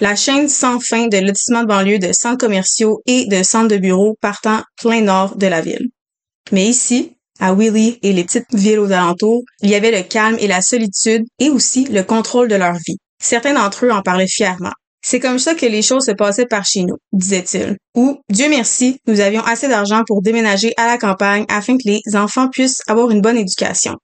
La 0.00 0.14
chaîne 0.14 0.48
sans 0.48 0.78
fin 0.78 1.08
de 1.08 1.18
lotissement 1.18 1.62
de 1.62 1.66
banlieue 1.66 1.98
de 1.98 2.12
centres 2.12 2.38
commerciaux 2.38 3.00
et 3.06 3.26
de 3.26 3.42
centres 3.42 3.66
de 3.66 3.78
bureaux 3.78 4.16
partant 4.20 4.62
plein 4.80 5.00
nord 5.00 5.34
de 5.34 5.48
la 5.48 5.60
ville. 5.60 5.88
Mais 6.52 6.66
ici, 6.66 7.16
à 7.40 7.54
Willie 7.54 7.98
et 8.02 8.12
les 8.12 8.24
petites 8.24 8.52
villes 8.52 8.78
aux 8.78 8.92
alentours, 8.92 9.42
il 9.62 9.70
y 9.70 9.74
avait 9.74 9.90
le 9.90 10.02
calme 10.02 10.36
et 10.40 10.46
la 10.46 10.60
solitude 10.60 11.24
et 11.38 11.50
aussi 11.50 11.84
le 11.84 12.02
contrôle 12.02 12.48
de 12.48 12.56
leur 12.56 12.74
vie. 12.74 12.98
Certains 13.20 13.54
d'entre 13.54 13.86
eux 13.86 13.90
en 13.90 14.02
parlaient 14.02 14.26
fièrement. 14.28 14.72
C'est 15.04 15.20
comme 15.20 15.38
ça 15.38 15.54
que 15.54 15.66
les 15.66 15.82
choses 15.82 16.06
se 16.06 16.12
passaient 16.12 16.46
par 16.46 16.64
chez 16.64 16.82
nous, 16.82 16.96
disait-il. 17.12 17.76
Ou, 17.94 18.20
Dieu 18.28 18.48
merci, 18.48 18.98
nous 19.06 19.20
avions 19.20 19.42
assez 19.42 19.68
d'argent 19.68 20.02
pour 20.06 20.22
déménager 20.22 20.74
à 20.76 20.86
la 20.86 20.98
campagne 20.98 21.46
afin 21.48 21.76
que 21.76 21.86
les 21.86 22.00
enfants 22.14 22.48
puissent 22.48 22.82
avoir 22.88 23.10
une 23.10 23.20
bonne 23.20 23.36
éducation. 23.36 23.94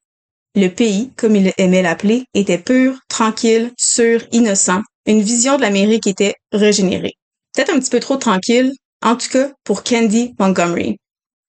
Le 0.54 0.68
pays, 0.68 1.10
comme 1.16 1.34
il 1.34 1.52
aimait 1.58 1.82
l'appeler, 1.82 2.24
était 2.32 2.58
pur, 2.58 3.00
tranquille, 3.08 3.72
sûr, 3.76 4.22
innocent. 4.30 4.82
Une 5.06 5.20
vision 5.20 5.56
de 5.56 5.62
l'Amérique 5.62 6.06
était 6.06 6.34
régénérée. 6.52 7.14
Peut-être 7.54 7.74
un 7.74 7.80
petit 7.80 7.90
peu 7.90 8.00
trop 8.00 8.16
tranquille, 8.16 8.72
en 9.02 9.16
tout 9.16 9.28
cas 9.28 9.50
pour 9.64 9.82
Candy 9.82 10.34
Montgomery. 10.38 10.96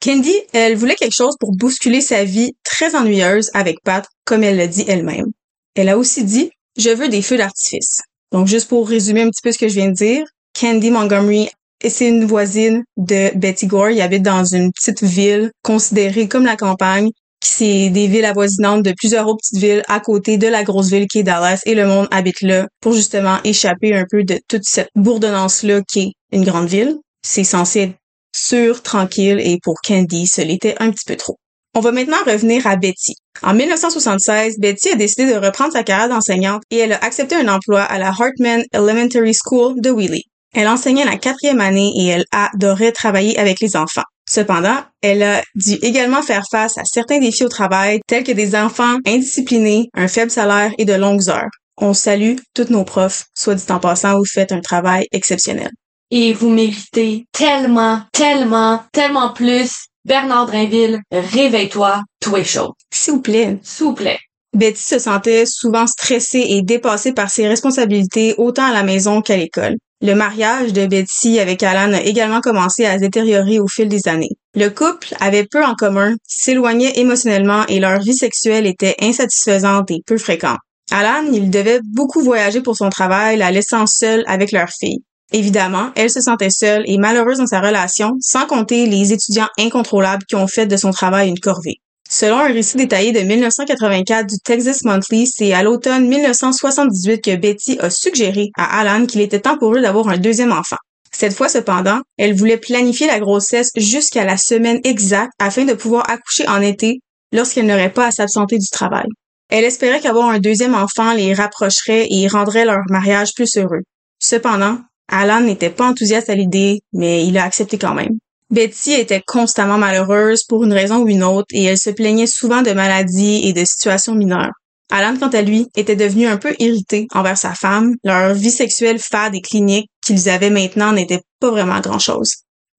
Candy, 0.04 0.34
elle 0.54 0.76
voulait 0.76 0.96
quelque 0.96 1.16
chose 1.16 1.36
pour 1.40 1.52
bousculer 1.52 2.02
sa 2.02 2.24
vie 2.24 2.54
très 2.64 2.96
ennuyeuse 2.96 3.50
avec 3.54 3.78
Pat, 3.84 4.06
comme 4.24 4.44
elle 4.44 4.58
l'a 4.58 4.68
dit 4.68 4.86
elle-même. 4.88 5.32
Elle 5.76 5.90
a 5.90 5.98
aussi 5.98 6.24
dit, 6.24 6.52
je 6.78 6.90
veux 6.90 7.10
des 7.10 7.22
feux 7.22 7.38
d'artifice. 7.38 8.02
Donc, 8.32 8.48
juste 8.48 8.70
pour 8.70 8.88
résumer 8.88 9.22
un 9.22 9.30
petit 9.30 9.42
peu 9.42 9.52
ce 9.52 9.58
que 9.58 9.68
je 9.68 9.76
viens 9.76 9.90
de 9.90 9.94
dire, 9.94 10.26
Candy 10.60 10.92
Montgomery, 10.92 11.50
c'est 11.86 12.08
une 12.08 12.26
voisine 12.26 12.84
de 12.98 13.36
Betty 13.38 13.68
Gore. 13.68 13.90
Il 13.90 14.02
habite 14.02 14.24
dans 14.24 14.46
une 14.46 14.72
petite 14.72 15.04
ville 15.04 15.52
considérée 15.64 16.28
comme 16.28 16.46
la 16.46 16.56
campagne. 16.56 17.10
C'est 17.44 17.90
des 17.90 18.08
villes 18.08 18.26
avoisinantes 18.26 18.84
de 18.84 18.94
plusieurs 18.98 19.28
autres 19.28 19.40
petites 19.44 19.64
villes 19.64 19.84
à 19.88 20.00
côté 20.00 20.38
de 20.38 20.48
la 20.48 20.64
grosse 20.64 20.90
ville 20.90 21.08
qui 21.08 21.20
est 21.20 21.24
Dallas 21.24 21.62
et 21.66 21.76
le 21.76 21.86
monde 21.86 22.08
habite 22.10 22.42
là 22.42 22.68
pour 22.82 22.94
justement 22.94 23.38
échapper 23.44 23.94
un 23.94 24.06
peu 24.10 24.24
de 24.24 24.40
toute 24.48 24.64
cette 24.64 24.90
bourdonnance-là 24.96 25.82
qui 25.88 26.00
est 26.00 26.14
une 26.32 26.44
grande 26.44 26.68
ville. 26.68 26.98
C'est 27.22 27.44
censé 27.44 27.80
être 27.82 27.96
sûr, 28.36 28.82
tranquille 28.84 29.40
et 29.40 29.60
pour 29.64 29.76
Candy, 29.86 30.28
ce 30.28 30.42
l'était 30.42 30.76
un 30.80 30.92
petit 30.92 31.06
peu 31.06 31.16
trop. 31.16 31.38
On 31.74 31.82
va 31.82 31.92
maintenant 31.92 32.24
revenir 32.26 32.68
à 32.68 32.78
Betty. 32.78 33.16
En 33.42 33.54
1976, 33.54 34.60
Betty 34.60 34.90
a 34.90 34.96
décidé 34.96 35.26
de 35.26 35.38
reprendre 35.38 35.74
sa 35.74 35.84
carrière 35.84 36.10
d'enseignante 36.10 36.64
et 36.72 36.78
elle 36.78 36.94
a 36.94 37.04
accepté 37.04 37.36
un 37.36 37.50
emploi 37.50 37.82
à 37.82 37.98
la 37.98 38.10
Hartman 38.10 38.64
Elementary 38.72 39.34
School 39.34 39.82
de 39.82 39.90
Wheelie. 39.90 40.24
Elle 40.54 40.70
enseignait 40.70 41.04
la 41.04 41.18
quatrième 41.18 41.60
année 41.60 41.92
et 41.98 42.08
elle 42.08 42.26
adorait 42.32 42.94
travailler 42.94 43.38
avec 43.38 43.60
les 43.60 43.76
enfants. 43.76 44.06
Cependant, 44.30 44.78
elle 45.02 45.22
a 45.22 45.44
dû 45.56 45.74
également 45.82 46.22
faire 46.22 46.46
face 46.50 46.78
à 46.78 46.84
certains 46.86 47.20
défis 47.20 47.44
au 47.44 47.50
travail, 47.50 48.00
tels 48.08 48.24
que 48.24 48.32
des 48.32 48.56
enfants 48.56 48.98
indisciplinés, 49.06 49.90
un 49.94 50.08
faible 50.08 50.32
salaire 50.32 50.72
et 50.78 50.86
de 50.86 50.94
longues 50.94 51.30
heures. 51.30 51.52
On 51.78 51.94
salue 51.94 52.36
tous 52.54 52.70
nos 52.70 52.86
profs, 52.86 53.26
soit 53.34 53.56
dit 53.56 53.66
en 53.70 53.80
passant, 53.80 54.18
vous 54.18 54.26
faites 54.26 54.54
un 54.54 54.62
travail 54.62 55.06
exceptionnel. 55.12 55.70
Et 56.12 56.34
vous 56.34 56.50
méritez 56.50 57.26
tellement, 57.32 58.02
tellement, 58.12 58.84
tellement 58.92 59.34
plus 59.34 59.88
Bernard 60.06 60.46
Drinville, 60.46 61.02
réveille-toi, 61.12 62.04
tout 62.22 62.38
est 62.38 62.44
chaud. 62.44 62.76
S'il 62.94 63.14
vous 63.14 63.22
plaît. 63.22 63.58
S'il 63.64 63.88
vous 63.88 63.94
plaît. 63.94 64.20
Betty 64.54 64.82
se 64.82 65.00
sentait 65.00 65.46
souvent 65.48 65.88
stressée 65.88 66.46
et 66.48 66.62
dépassée 66.62 67.12
par 67.12 67.30
ses 67.30 67.48
responsabilités 67.48 68.36
autant 68.38 68.66
à 68.66 68.72
la 68.72 68.84
maison 68.84 69.22
qu'à 69.22 69.36
l'école. 69.36 69.76
Le 70.02 70.14
mariage 70.14 70.74
de 70.74 70.86
Betty 70.86 71.40
avec 71.40 71.64
Alan 71.64 71.92
a 71.94 72.02
également 72.02 72.40
commencé 72.40 72.86
à 72.86 72.96
se 72.96 73.00
détériorer 73.00 73.60
au 73.60 73.68
fil 73.68 73.90
des 73.90 74.08
années. 74.08 74.30
Le 74.54 74.70
couple 74.70 75.16
avait 75.20 75.46
peu 75.46 75.64
en 75.64 75.74
commun, 75.74 76.14
s'éloignait 76.28 77.00
émotionnellement 77.00 77.66
et 77.68 77.80
leur 77.80 78.00
vie 78.00 78.14
sexuelle 78.14 78.68
était 78.68 78.96
insatisfaisante 79.02 79.90
et 79.90 80.04
peu 80.06 80.18
fréquente. 80.18 80.60
Alan, 80.92 81.26
il 81.34 81.50
devait 81.50 81.80
beaucoup 81.84 82.22
voyager 82.22 82.62
pour 82.62 82.78
son 82.78 82.90
travail, 82.90 83.38
la 83.38 83.50
laissant 83.50 83.88
seule 83.88 84.24
avec 84.28 84.52
leur 84.52 84.70
fille. 84.70 85.02
Évidemment, 85.36 85.92
elle 85.96 86.10
se 86.10 86.22
sentait 86.22 86.50
seule 86.50 86.84
et 86.86 86.98
malheureuse 86.98 87.40
dans 87.40 87.46
sa 87.46 87.60
relation, 87.60 88.14
sans 88.22 88.46
compter 88.46 88.86
les 88.86 89.12
étudiants 89.12 89.50
incontrôlables 89.60 90.24
qui 90.24 90.36
ont 90.36 90.48
fait 90.48 90.66
de 90.66 90.78
son 90.78 90.92
travail 90.92 91.28
une 91.28 91.42
corvée. 91.42 91.82
Selon 92.10 92.38
un 92.38 92.54
récit 92.54 92.78
détaillé 92.78 93.12
de 93.12 93.20
1984 93.20 94.28
du 94.28 94.38
Texas 94.40 94.86
Monthly, 94.86 95.28
c'est 95.28 95.52
à 95.52 95.62
l'automne 95.62 96.08
1978 96.08 97.22
que 97.22 97.36
Betty 97.36 97.78
a 97.82 97.90
suggéré 97.90 98.52
à 98.58 98.80
Alan 98.80 99.06
qu'il 99.06 99.20
était 99.20 99.42
temps 99.42 99.58
pour 99.58 99.76
eux 99.76 99.82
d'avoir 99.82 100.08
un 100.08 100.18
deuxième 100.18 100.54
enfant. 100.54 100.78
Cette 101.12 101.34
fois 101.34 101.50
cependant, 101.50 102.00
elle 102.18 102.34
voulait 102.34 102.56
planifier 102.56 103.08
la 103.08 103.20
grossesse 103.20 103.72
jusqu'à 103.76 104.24
la 104.24 104.38
semaine 104.38 104.80
exacte 104.86 105.34
afin 105.40 105.66
de 105.66 105.74
pouvoir 105.74 106.10
accoucher 106.10 106.48
en 106.48 106.62
été 106.62 107.00
lorsqu'elle 107.34 107.66
n'aurait 107.66 107.92
pas 107.92 108.06
à 108.06 108.12
s'absenter 108.12 108.58
du 108.58 108.70
travail. 108.70 109.08
Elle 109.50 109.66
espérait 109.66 110.00
qu'avoir 110.00 110.30
un 110.30 110.40
deuxième 110.40 110.76
enfant 110.76 111.12
les 111.12 111.34
rapprocherait 111.34 112.08
et 112.10 112.26
rendrait 112.30 112.64
leur 112.64 112.80
mariage 112.90 113.34
plus 113.36 113.58
heureux. 113.58 113.82
Cependant, 114.18 114.78
Alan 115.08 115.42
n'était 115.42 115.70
pas 115.70 115.88
enthousiaste 115.88 116.30
à 116.30 116.36
l'idée, 116.36 116.82
mais 116.94 117.26
il 117.26 117.38
a 117.38 117.44
accepté 117.44 117.78
quand 117.78 117.94
même. 117.94 118.18
Betty 118.52 118.94
était 118.94 119.24
constamment 119.26 119.78
malheureuse 119.78 120.44
pour 120.44 120.64
une 120.64 120.74
raison 120.74 120.98
ou 121.00 121.08
une 121.08 121.24
autre 121.24 121.48
et 121.52 121.64
elle 121.64 121.80
se 121.80 121.90
plaignait 121.90 122.28
souvent 122.28 122.62
de 122.62 122.72
maladies 122.72 123.42
et 123.44 123.54
de 123.54 123.66
situations 123.66 124.14
mineures. 124.14 124.54
Alan, 124.92 125.18
quant 125.18 125.30
à 125.30 125.42
lui, 125.42 125.68
était 125.76 125.96
devenu 125.96 126.28
un 126.28 126.38
peu 126.38 126.56
irrité 126.60 127.08
envers 127.14 127.38
sa 127.38 127.56
femme. 127.56 127.96
Leur 128.04 128.36
vie 128.36 128.52
sexuelle 128.52 129.00
fade 129.00 129.34
et 129.34 129.42
clinique 129.42 129.90
qu'ils 130.06 130.30
avaient 130.30 130.52
maintenant 130.52 130.94
n'était 130.94 131.22
pas 131.40 131.50
vraiment 131.50 131.80
grand-chose. 131.80 132.34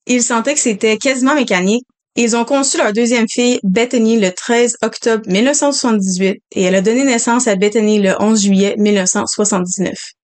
Ils 0.07 0.23
sentaient 0.23 0.55
que 0.55 0.61
c'était 0.61 0.99
quasiment 0.99 1.35
mécanique. 1.35 1.85
Ils 2.15 2.37
ont 2.37 2.45
conçu 2.45 2.79
leur 2.79 2.93
deuxième 2.93 3.27
fille, 3.29 3.59
Bethany, 3.65 4.19
le 4.19 4.31
13 4.31 4.77
octobre 4.83 5.25
1978 5.27 6.39
et 6.53 6.63
elle 6.63 6.77
a 6.77 6.81
donné 6.81 7.05
naissance 7.05 7.49
à 7.49 7.57
Bethany 7.57 8.01
le 8.01 8.15
11 8.21 8.41
juillet 8.41 8.75
1979. 8.79 9.93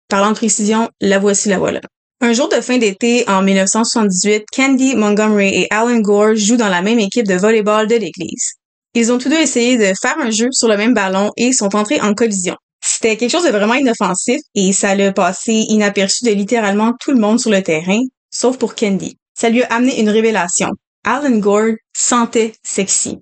Parlant 0.08 0.30
de 0.30 0.36
précision, 0.36 0.88
la 1.02 1.18
voici 1.18 1.50
la 1.50 1.58
voilà. 1.58 1.80
Un 2.22 2.32
jour 2.32 2.48
de 2.48 2.62
fin 2.62 2.78
d'été 2.78 3.28
en 3.28 3.42
1978, 3.42 4.46
Candy 4.50 4.96
Montgomery 4.96 5.48
et 5.48 5.66
Alan 5.70 6.00
Gore 6.00 6.34
jouent 6.34 6.56
dans 6.56 6.70
la 6.70 6.80
même 6.80 6.98
équipe 6.98 7.26
de 7.26 7.34
volleyball 7.34 7.86
de 7.86 7.94
l'église. 7.94 8.54
Ils 8.94 9.12
ont 9.12 9.18
tous 9.18 9.28
deux 9.28 9.38
essayé 9.38 9.76
de 9.76 9.92
faire 10.00 10.18
un 10.18 10.30
jeu 10.30 10.48
sur 10.50 10.66
le 10.66 10.78
même 10.78 10.94
ballon 10.94 11.30
et 11.36 11.52
sont 11.52 11.76
entrés 11.76 12.00
en 12.00 12.14
collision. 12.14 12.56
C'était 12.82 13.18
quelque 13.18 13.30
chose 13.30 13.44
de 13.44 13.50
vraiment 13.50 13.74
inoffensif 13.74 14.40
et 14.54 14.72
ça 14.72 14.94
l'a 14.94 15.12
passé 15.12 15.52
inaperçu 15.52 16.24
de 16.24 16.30
littéralement 16.30 16.94
tout 16.98 17.12
le 17.12 17.20
monde 17.20 17.38
sur 17.38 17.50
le 17.50 17.62
terrain, 17.62 18.00
sauf 18.30 18.56
pour 18.56 18.74
Candy. 18.74 19.18
Ça 19.34 19.50
lui 19.50 19.62
a 19.62 19.74
amené 19.74 20.00
une 20.00 20.08
révélation. 20.08 20.70
Alan 21.04 21.36
Gore 21.36 21.74
sentait 21.94 22.54
sexy. 22.62 23.18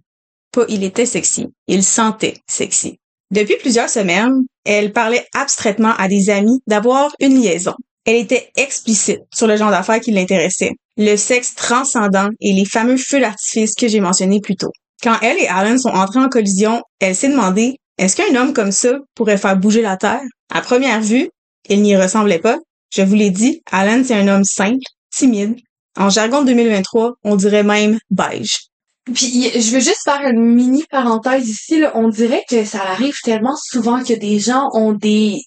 Pas 0.52 0.64
il 0.68 0.84
était 0.84 1.04
sexy, 1.04 1.48
il 1.66 1.82
sentait 1.82 2.38
sexy. 2.46 2.98
Depuis 3.32 3.56
plusieurs 3.56 3.88
semaines, 3.88 4.44
elle 4.64 4.92
parlait 4.92 5.26
abstraitement 5.34 5.94
à 5.98 6.08
des 6.08 6.30
amis 6.30 6.60
d'avoir 6.66 7.10
une 7.20 7.40
liaison. 7.40 7.74
Elle 8.04 8.16
était 8.16 8.50
explicite 8.56 9.22
sur 9.34 9.48
le 9.48 9.56
genre 9.56 9.70
d'affaires 9.70 10.00
qui 10.00 10.12
l'intéressait, 10.12 10.72
le 10.96 11.16
sexe 11.16 11.54
transcendant 11.56 12.28
et 12.40 12.52
les 12.52 12.64
fameux 12.64 12.96
feux 12.96 13.20
d'artifice 13.20 13.74
que 13.74 13.88
j'ai 13.88 14.00
mentionnés 14.00 14.40
plus 14.40 14.56
tôt. 14.56 14.70
Quand 15.02 15.16
elle 15.22 15.38
et 15.38 15.48
Alan 15.48 15.76
sont 15.76 15.88
entrés 15.88 16.20
en 16.20 16.28
collision, 16.28 16.82
elle 17.00 17.16
s'est 17.16 17.28
demandé 17.28 17.76
est-ce 17.98 18.14
qu'un 18.14 18.34
homme 18.36 18.52
comme 18.52 18.72
ça 18.72 18.92
pourrait 19.14 19.38
faire 19.38 19.56
bouger 19.56 19.82
la 19.82 19.96
Terre? 19.96 20.22
À 20.52 20.60
première 20.60 21.00
vue, 21.00 21.28
il 21.68 21.82
n'y 21.82 21.96
ressemblait 21.96 22.38
pas. 22.38 22.58
Je 22.94 23.02
vous 23.02 23.14
l'ai 23.14 23.30
dit, 23.30 23.62
Alan, 23.72 24.02
c'est 24.04 24.14
un 24.14 24.28
homme 24.28 24.44
simple, 24.44 24.84
timide. 25.10 25.56
En 25.98 26.10
jargon 26.10 26.42
de 26.42 26.48
2023, 26.48 27.14
on 27.24 27.36
dirait 27.36 27.62
même 27.62 27.98
beige. 28.10 28.68
Puis 29.14 29.50
je 29.54 29.70
veux 29.72 29.80
juste 29.80 30.02
faire 30.04 30.22
une 30.22 30.54
mini 30.54 30.84
parenthèse 30.90 31.48
ici. 31.48 31.78
Là. 31.78 31.92
On 31.94 32.08
dirait 32.08 32.44
que 32.48 32.64
ça 32.64 32.82
arrive 32.82 33.16
tellement 33.22 33.56
souvent 33.56 34.02
que 34.02 34.14
des 34.14 34.38
gens 34.38 34.68
ont 34.72 34.92
des 34.92 35.40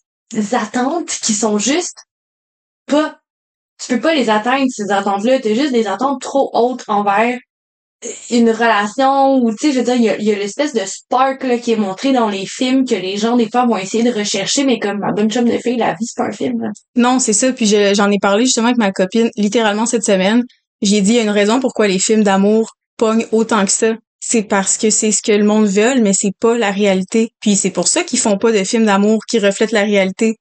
attentes 0.53 1.09
qui 1.21 1.33
sont 1.33 1.57
juste 1.57 1.97
pas, 2.85 3.19
tu 3.79 3.93
peux 3.93 3.99
pas 3.99 4.13
les 4.13 4.29
atteindre, 4.29 4.67
ces 4.69 4.91
attentes-là. 4.91 5.39
T'as 5.39 5.53
juste 5.53 5.73
des 5.73 5.87
attentes 5.87 6.21
trop 6.21 6.49
hautes 6.53 6.85
envers 6.87 7.37
une 8.29 8.49
relation 8.49 9.35
ou 9.43 9.51
tu 9.51 9.67
sais 9.67 9.73
je 9.73 9.79
veux 9.79 9.83
dire 9.83 9.95
il 9.95 10.03
y 10.03 10.09
a, 10.09 10.17
y 10.21 10.31
a 10.31 10.35
l'espèce 10.35 10.73
de 10.73 10.85
spark 10.85 11.43
là, 11.43 11.57
qui 11.57 11.73
est 11.73 11.75
montré 11.75 12.13
dans 12.13 12.29
les 12.29 12.45
films 12.45 12.85
que 12.85 12.95
les 12.95 13.17
gens 13.17 13.35
des 13.35 13.49
fois 13.49 13.65
vont 13.65 13.75
essayer 13.75 14.03
de 14.03 14.17
rechercher 14.17 14.63
mais 14.63 14.79
comme 14.79 14.99
ma 14.99 15.11
bonne 15.11 15.29
chum 15.29 15.43
de 15.43 15.57
fille 15.57 15.75
la 15.75 15.91
vie 15.95 16.05
c'est 16.05 16.15
pas 16.15 16.29
un 16.29 16.31
film 16.31 16.61
là. 16.61 16.69
Non, 16.95 17.19
c'est 17.19 17.33
ça. 17.33 17.51
Puis 17.51 17.65
j'en 17.65 18.09
ai 18.09 18.19
parlé 18.19 18.45
justement 18.45 18.67
avec 18.67 18.77
ma 18.77 18.93
copine 18.93 19.29
littéralement 19.35 19.85
cette 19.85 20.05
semaine. 20.05 20.43
J'ai 20.81 21.01
dit 21.01 21.11
il 21.11 21.15
y 21.17 21.19
a 21.19 21.23
une 21.23 21.29
raison 21.29 21.59
pourquoi 21.59 21.89
les 21.89 21.99
films 21.99 22.23
d'amour 22.23 22.71
pognent 22.99 23.25
autant 23.31 23.65
que 23.65 23.71
ça. 23.71 23.93
C'est 24.19 24.43
parce 24.43 24.77
que 24.77 24.89
c'est 24.89 25.11
ce 25.11 25.23
que 25.23 25.31
le 25.31 25.45
monde 25.45 25.65
veut, 25.65 25.99
mais 26.01 26.13
c'est 26.13 26.33
pas 26.39 26.57
la 26.57 26.71
réalité. 26.71 27.31
Puis 27.39 27.55
c'est 27.55 27.71
pour 27.71 27.87
ça 27.87 28.03
qu'ils 28.03 28.19
font 28.19 28.37
pas 28.37 28.51
de 28.51 28.63
films 28.63 28.85
d'amour 28.85 29.21
qui 29.27 29.39
reflètent 29.39 29.71
la 29.71 29.83
réalité. 29.83 30.35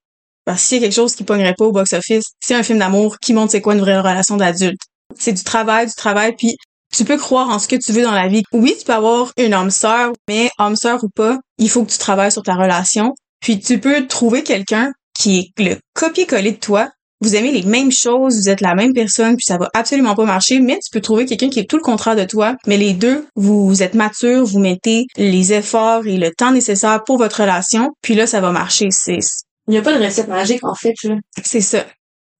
Parce 0.45 0.67
que 0.67 0.75
y 0.75 0.77
a 0.77 0.81
quelque 0.81 0.93
chose 0.93 1.15
qui 1.15 1.23
pognerait 1.23 1.55
pas 1.57 1.65
au 1.65 1.71
box-office, 1.71 2.25
c'est 2.39 2.55
un 2.55 2.63
film 2.63 2.79
d'amour 2.79 3.17
qui 3.19 3.33
montre 3.33 3.51
c'est 3.51 3.61
quoi 3.61 3.73
une 3.73 3.79
vraie 3.79 3.99
relation 3.99 4.37
d'adulte. 4.37 4.81
C'est 5.17 5.33
du 5.33 5.43
travail, 5.43 5.87
du 5.87 5.93
travail, 5.93 6.35
puis 6.35 6.57
tu 6.95 7.05
peux 7.05 7.17
croire 7.17 7.49
en 7.49 7.59
ce 7.59 7.67
que 7.67 7.75
tu 7.75 7.91
veux 7.93 8.03
dans 8.03 8.11
la 8.11 8.27
vie. 8.27 8.43
Oui, 8.51 8.75
tu 8.77 8.85
peux 8.85 8.93
avoir 8.93 9.31
une 9.37 9.53
homme 9.53 9.71
sœur, 9.71 10.11
mais 10.27 10.49
homme 10.57 10.75
sœur 10.75 11.03
ou 11.03 11.09
pas, 11.09 11.37
il 11.57 11.69
faut 11.69 11.83
que 11.83 11.91
tu 11.91 11.97
travailles 11.97 12.31
sur 12.31 12.43
ta 12.43 12.55
relation. 12.55 13.13
Puis 13.41 13.59
tu 13.59 13.79
peux 13.79 14.07
trouver 14.07 14.43
quelqu'un 14.43 14.91
qui 15.17 15.39
est 15.39 15.63
le 15.63 15.77
copier-coller 15.93 16.53
de 16.53 16.57
toi. 16.57 16.89
Vous 17.21 17.35
aimez 17.35 17.51
les 17.51 17.63
mêmes 17.63 17.91
choses, 17.91 18.37
vous 18.37 18.49
êtes 18.49 18.61
la 18.61 18.75
même 18.75 18.93
personne, 18.93 19.35
puis 19.35 19.45
ça 19.45 19.57
va 19.57 19.69
absolument 19.73 20.15
pas 20.15 20.25
marcher, 20.25 20.59
mais 20.59 20.79
tu 20.79 20.89
peux 20.91 21.01
trouver 21.01 21.25
quelqu'un 21.25 21.49
qui 21.49 21.59
est 21.59 21.69
tout 21.69 21.75
le 21.75 21.83
contraire 21.83 22.15
de 22.15 22.23
toi, 22.23 22.55
mais 22.65 22.77
les 22.77 22.93
deux, 22.93 23.27
vous 23.35 23.83
êtes 23.83 23.93
matures, 23.93 24.45
vous 24.45 24.59
mettez 24.59 25.05
les 25.17 25.53
efforts 25.53 26.07
et 26.07 26.17
le 26.17 26.31
temps 26.31 26.51
nécessaire 26.51 27.03
pour 27.03 27.17
votre 27.17 27.41
relation, 27.41 27.89
puis 28.01 28.15
là, 28.15 28.25
ça 28.25 28.39
va 28.39 28.51
marcher. 28.51 28.87
C'est, 28.91 29.19
Il 29.67 29.71
n'y 29.71 29.77
a 29.77 29.81
pas 29.81 29.97
de 29.97 30.03
recette 30.03 30.29
magique 30.29 30.63
en 30.63 30.75
fait. 30.75 30.95
Là. 31.03 31.15
c'est 31.43 31.61
ça. 31.61 31.85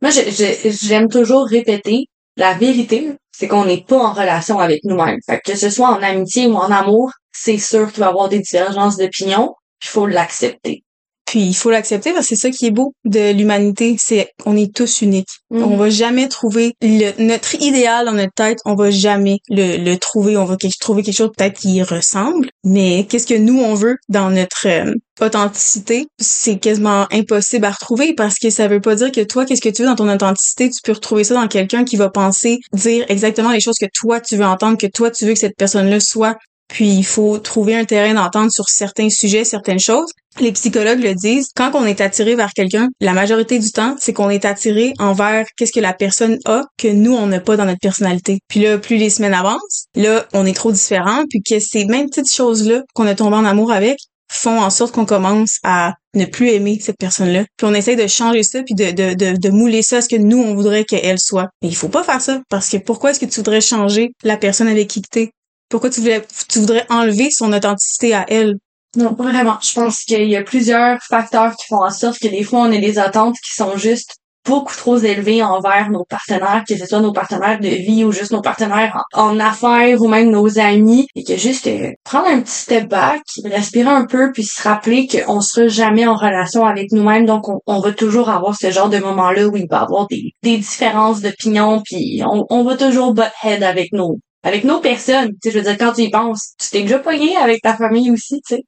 Moi 0.01 0.11
j'aime 0.11 1.09
toujours 1.09 1.45
répéter 1.45 2.05
la 2.37 2.53
vérité, 2.53 3.11
c'est 3.31 3.49
qu'on 3.49 3.65
n'est 3.65 3.83
pas 3.83 3.97
en 3.97 4.13
relation 4.13 4.59
avec 4.59 4.83
nous-mêmes. 4.85 5.19
Fait 5.25 5.41
que, 5.43 5.55
ce 5.55 5.69
soit 5.69 5.89
en 5.89 6.01
amitié 6.01 6.47
ou 6.47 6.55
en 6.55 6.71
amour, 6.71 7.11
c'est 7.33 7.57
sûr 7.57 7.91
qu'il 7.91 7.99
va 7.99 8.07
y 8.07 8.09
avoir 8.09 8.29
des 8.29 8.39
divergences 8.39 8.97
d'opinion, 8.97 9.53
il 9.83 9.87
faut 9.87 10.07
l'accepter. 10.07 10.83
Puis 11.29 11.41
il 11.41 11.53
faut 11.53 11.69
l'accepter 11.69 12.11
parce 12.11 12.27
que 12.27 12.35
c'est 12.35 12.41
ça 12.41 12.49
qui 12.49 12.65
est 12.65 12.71
beau 12.71 12.95
de 13.05 13.31
l'humanité, 13.33 13.95
c'est 13.99 14.29
on 14.47 14.57
est 14.57 14.73
tous 14.73 15.03
uniques. 15.03 15.29
Mhm. 15.51 15.61
On 15.63 15.77
va 15.77 15.91
jamais 15.91 16.27
trouver 16.27 16.73
le, 16.81 17.11
notre 17.23 17.53
idéal 17.61 18.07
dans 18.07 18.13
notre 18.13 18.33
tête, 18.33 18.57
on 18.65 18.73
va 18.73 18.89
jamais 18.89 19.37
le, 19.47 19.77
le 19.77 19.97
trouver, 19.97 20.37
on 20.37 20.45
va 20.45 20.55
que- 20.57 20.67
trouver 20.79 21.03
quelque 21.03 21.17
chose 21.17 21.29
peut-être 21.37 21.59
qui 21.59 21.75
y 21.75 21.83
ressemble, 21.83 22.49
mais 22.63 23.05
qu'est-ce 23.07 23.27
que 23.27 23.37
nous 23.37 23.59
on 23.59 23.75
veut 23.75 23.97
dans 24.09 24.31
notre 24.31 24.65
euh, 24.67 24.91
authenticité, 25.21 26.07
c'est 26.19 26.57
quasiment 26.57 27.05
impossible 27.11 27.65
à 27.65 27.71
retrouver 27.71 28.15
parce 28.15 28.39
que 28.39 28.49
ça 28.49 28.67
veut 28.67 28.81
pas 28.81 28.95
dire 28.95 29.11
que 29.11 29.21
toi 29.21 29.45
qu'est-ce 29.45 29.61
que 29.61 29.69
tu 29.69 29.83
veux 29.83 29.87
dans 29.87 29.95
ton 29.95 30.09
authenticité, 30.11 30.71
tu 30.71 30.79
peux 30.83 30.93
retrouver 30.93 31.23
ça 31.23 31.35
dans 31.35 31.47
quelqu'un 31.47 31.83
qui 31.83 31.95
va 31.95 32.09
penser 32.09 32.57
dire 32.73 33.05
exactement 33.07 33.51
les 33.51 33.59
choses 33.59 33.77
que 33.79 33.85
toi 33.93 34.19
tu 34.19 34.35
veux 34.35 34.45
entendre, 34.45 34.79
que 34.79 34.87
toi 34.87 35.11
tu 35.11 35.25
veux 35.25 35.33
que 35.33 35.39
cette 35.39 35.57
personne-là 35.57 35.99
soit 35.99 36.37
puis 36.69 36.87
il 36.87 37.03
faut 37.03 37.39
trouver 37.39 37.75
un 37.75 37.83
terrain 37.83 38.13
d'entente 38.13 38.51
sur 38.51 38.69
certains 38.69 39.09
sujets, 39.09 39.43
certaines 39.43 39.79
choses. 39.79 40.09
Les 40.39 40.51
psychologues 40.53 41.01
le 41.01 41.15
disent, 41.15 41.47
quand 41.55 41.71
on 41.73 41.85
est 41.85 41.99
attiré 41.99 42.35
vers 42.35 42.51
quelqu'un, 42.53 42.87
la 43.01 43.13
majorité 43.13 43.59
du 43.59 43.71
temps, 43.71 43.95
c'est 43.99 44.13
qu'on 44.13 44.29
est 44.29 44.45
attiré 44.45 44.93
envers 44.99 45.45
qu'est-ce 45.57 45.73
que 45.73 45.79
la 45.79 45.93
personne 45.93 46.37
a 46.45 46.63
que 46.77 46.87
nous, 46.87 47.13
on 47.13 47.25
n'a 47.25 47.39
pas 47.39 47.57
dans 47.57 47.65
notre 47.65 47.79
personnalité. 47.79 48.39
Puis 48.47 48.61
là, 48.61 48.77
plus 48.77 48.97
les 48.97 49.09
semaines 49.09 49.33
avancent, 49.33 49.87
là, 49.95 50.27
on 50.33 50.45
est 50.45 50.53
trop 50.53 50.71
différents, 50.71 51.23
puis 51.29 51.41
que 51.41 51.59
ces 51.59 51.85
mêmes 51.85 52.07
petites 52.07 52.31
choses-là 52.31 52.83
qu'on 52.93 53.07
a 53.07 53.15
tombé 53.15 53.35
en 53.35 53.45
amour 53.45 53.71
avec 53.71 53.97
font 54.31 54.61
en 54.61 54.69
sorte 54.69 54.93
qu'on 54.93 55.05
commence 55.05 55.57
à 55.63 55.95
ne 56.13 56.25
plus 56.25 56.49
aimer 56.49 56.77
cette 56.79 56.97
personne-là. 56.97 57.45
Puis 57.57 57.67
on 57.67 57.73
essaie 57.73 57.95
de 57.95 58.07
changer 58.07 58.43
ça, 58.43 58.61
puis 58.63 58.75
de, 58.75 58.91
de, 58.91 59.13
de, 59.15 59.37
de 59.37 59.49
mouler 59.49 59.81
ça 59.81 59.97
à 59.97 60.01
ce 60.01 60.09
que 60.09 60.15
nous, 60.15 60.37
on 60.37 60.53
voudrait 60.53 60.85
qu'elle 60.85 61.19
soit. 61.19 61.49
Mais 61.61 61.69
il 61.69 61.75
faut 61.75 61.89
pas 61.89 62.03
faire 62.03 62.21
ça, 62.21 62.39
parce 62.49 62.69
que 62.69 62.77
pourquoi 62.77 63.11
est-ce 63.11 63.19
que 63.19 63.25
tu 63.25 63.37
voudrais 63.37 63.61
changer 63.61 64.11
la 64.23 64.37
personne 64.37 64.67
avec 64.67 64.87
qui 64.87 65.01
t'es? 65.01 65.31
Pourquoi 65.69 65.89
tu, 65.89 66.01
voulais, 66.01 66.25
tu 66.49 66.59
voudrais 66.59 66.85
enlever 66.89 67.29
son 67.31 67.53
authenticité 67.53 68.13
à 68.15 68.25
elle? 68.27 68.55
Non, 68.95 69.13
pas 69.13 69.23
vraiment. 69.23 69.57
Je 69.61 69.73
pense 69.73 70.03
qu'il 70.03 70.27
y 70.27 70.35
a 70.35 70.43
plusieurs 70.43 70.97
facteurs 71.07 71.55
qui 71.55 71.67
font 71.67 71.83
en 71.83 71.91
sorte 71.91 72.17
que 72.19 72.27
des 72.27 72.43
fois, 72.43 72.61
on 72.61 72.71
a 72.71 72.77
des 72.79 72.97
attentes 72.97 73.35
qui 73.35 73.53
sont 73.53 73.77
juste 73.77 74.15
beaucoup 74.45 74.75
trop 74.75 74.97
élevées 74.97 75.43
envers 75.43 75.91
nos 75.91 76.05
partenaires, 76.05 76.63
que 76.67 76.75
ce 76.75 76.87
soit 76.87 77.01
nos 77.01 77.13
partenaires 77.13 77.59
de 77.59 77.67
vie 77.67 78.03
ou 78.03 78.11
juste 78.11 78.31
nos 78.31 78.41
partenaires 78.41 79.03
en, 79.13 79.39
affaires 79.39 80.01
ou 80.01 80.07
même 80.07 80.31
nos 80.31 80.57
amis, 80.57 81.07
et 81.15 81.23
que 81.23 81.37
juste 81.37 81.67
euh, 81.67 81.91
prendre 82.03 82.27
un 82.27 82.41
petit 82.41 82.53
step 82.53 82.89
back, 82.89 83.21
respirer 83.45 83.89
un 83.89 84.05
peu, 84.05 84.31
puis 84.31 84.43
se 84.43 84.63
rappeler 84.63 85.07
qu'on 85.07 85.41
sera 85.41 85.67
jamais 85.67 86.07
en 86.07 86.15
relation 86.15 86.65
avec 86.65 86.91
nous-mêmes, 86.91 87.27
donc 87.27 87.43
on, 87.67 87.79
va 87.79 87.91
toujours 87.91 88.29
avoir 88.29 88.55
ce 88.55 88.71
genre 88.71 88.89
de 88.89 88.97
moment-là 88.97 89.47
où 89.47 89.55
il 89.55 89.67
va 89.69 89.81
y 89.81 89.83
avoir 89.83 90.07
des, 90.07 90.31
des 90.41 90.57
différences 90.57 91.21
d'opinion, 91.21 91.81
puis 91.85 92.21
on, 92.25 92.45
on 92.49 92.63
va 92.63 92.75
toujours 92.75 93.13
butt 93.13 93.31
head 93.43 93.61
avec 93.61 93.93
nos 93.93 94.17
avec 94.43 94.63
nos 94.63 94.79
personnes. 94.79 95.31
Tu 95.41 95.49
sais, 95.49 95.51
je 95.51 95.57
veux 95.57 95.63
dire, 95.63 95.77
quand 95.77 95.93
tu 95.93 96.03
y 96.03 96.09
penses, 96.09 96.53
tu 96.59 96.69
t'es 96.69 96.81
déjà 96.81 96.99
pogné 96.99 97.35
avec 97.37 97.61
ta 97.61 97.75
famille 97.75 98.11
aussi, 98.11 98.41
tu 98.47 98.55
sais. 98.55 98.63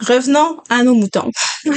Revenons 0.00 0.58
à 0.68 0.82
nos 0.82 0.94
moutons. 0.94 1.30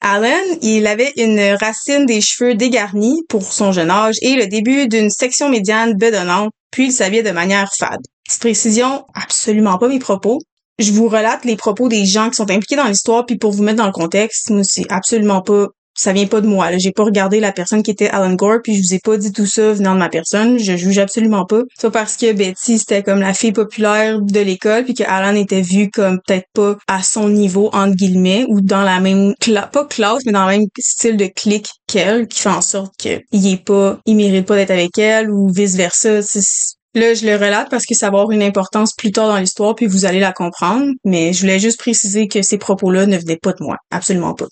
Alan, 0.00 0.58
il 0.62 0.86
avait 0.86 1.12
une 1.16 1.56
racine 1.60 2.06
des 2.06 2.20
cheveux 2.20 2.54
dégarnis 2.54 3.22
pour 3.28 3.52
son 3.52 3.72
jeune 3.72 3.90
âge 3.90 4.14
et 4.22 4.36
le 4.36 4.46
début 4.46 4.86
d'une 4.86 5.10
section 5.10 5.48
médiane 5.48 5.94
bedonnante, 5.94 6.52
puis 6.70 6.86
il 6.86 6.92
s'habillait 6.92 7.24
de 7.24 7.32
manière 7.32 7.68
fade. 7.76 8.00
Petite 8.24 8.40
précision, 8.40 9.04
absolument 9.14 9.76
pas 9.78 9.88
mes 9.88 9.98
propos. 9.98 10.38
Je 10.78 10.92
vous 10.92 11.08
relate 11.08 11.44
les 11.44 11.56
propos 11.56 11.88
des 11.88 12.04
gens 12.04 12.30
qui 12.30 12.36
sont 12.36 12.48
impliqués 12.50 12.76
dans 12.76 12.86
l'histoire, 12.86 13.26
puis 13.26 13.36
pour 13.36 13.50
vous 13.50 13.64
mettre 13.64 13.78
dans 13.78 13.86
le 13.86 13.92
contexte, 13.92 14.52
c'est 14.62 14.86
absolument 14.88 15.42
pas 15.42 15.66
ça 15.98 16.12
vient 16.12 16.26
pas 16.26 16.40
de 16.40 16.46
moi. 16.46 16.70
J'ai 16.78 16.92
pas 16.92 17.02
regardé 17.02 17.40
la 17.40 17.50
personne 17.50 17.82
qui 17.82 17.90
était 17.90 18.08
Alan 18.08 18.32
Gore, 18.34 18.58
puis 18.62 18.76
je 18.76 18.82
vous 18.82 18.94
ai 18.94 19.00
pas 19.00 19.16
dit 19.16 19.32
tout 19.32 19.46
ça 19.46 19.72
venant 19.72 19.94
de 19.94 19.98
ma 19.98 20.08
personne. 20.08 20.58
Je 20.58 20.76
juge 20.76 20.98
absolument 20.98 21.44
pas. 21.44 21.62
C'est 21.76 21.90
parce 21.90 22.16
que 22.16 22.32
Betty 22.32 22.78
c'était 22.78 23.02
comme 23.02 23.18
la 23.18 23.34
fille 23.34 23.52
populaire 23.52 24.20
de 24.20 24.40
l'école, 24.40 24.84
puis 24.84 24.94
que 24.94 25.02
Alan 25.02 25.34
était 25.34 25.60
vu 25.60 25.90
comme 25.90 26.20
peut-être 26.24 26.46
pas 26.54 26.76
à 26.86 27.02
son 27.02 27.28
niveau 27.28 27.68
entre 27.72 27.96
guillemets 27.96 28.44
ou 28.48 28.60
dans 28.60 28.82
la 28.82 29.00
même 29.00 29.34
cla 29.40 29.62
pas 29.66 29.84
classe, 29.86 30.24
mais 30.24 30.32
dans 30.32 30.46
le 30.46 30.58
même 30.58 30.66
style 30.78 31.16
de 31.16 31.26
clique 31.26 31.68
qu'elle, 31.88 32.28
qui 32.28 32.40
fait 32.40 32.48
en 32.48 32.60
sorte 32.60 32.92
que 32.96 33.20
il 33.32 33.52
est 33.52 33.64
pas, 33.64 33.98
il 34.06 34.16
mérite 34.16 34.46
pas 34.46 34.54
d'être 34.54 34.70
avec 34.70 34.96
elle 34.98 35.30
ou 35.30 35.48
vice 35.48 35.74
versa. 35.74 36.20
Là, 36.94 37.14
je 37.14 37.26
le 37.26 37.34
relate 37.34 37.70
parce 37.70 37.84
que 37.84 37.94
ça 37.94 38.06
va 38.10 38.20
avoir 38.20 38.30
une 38.30 38.42
importance 38.42 38.94
plus 38.94 39.10
tard 39.10 39.28
dans 39.28 39.36
l'histoire, 39.38 39.74
puis 39.74 39.86
vous 39.86 40.04
allez 40.04 40.20
la 40.20 40.32
comprendre. 40.32 40.86
Mais 41.04 41.32
je 41.32 41.40
voulais 41.40 41.58
juste 41.58 41.78
préciser 41.78 42.28
que 42.28 42.42
ces 42.42 42.56
propos-là 42.58 43.06
ne 43.06 43.18
venaient 43.18 43.38
pas 43.40 43.52
de 43.52 43.62
moi. 43.62 43.76
Absolument 43.90 44.34
pas. 44.34 44.46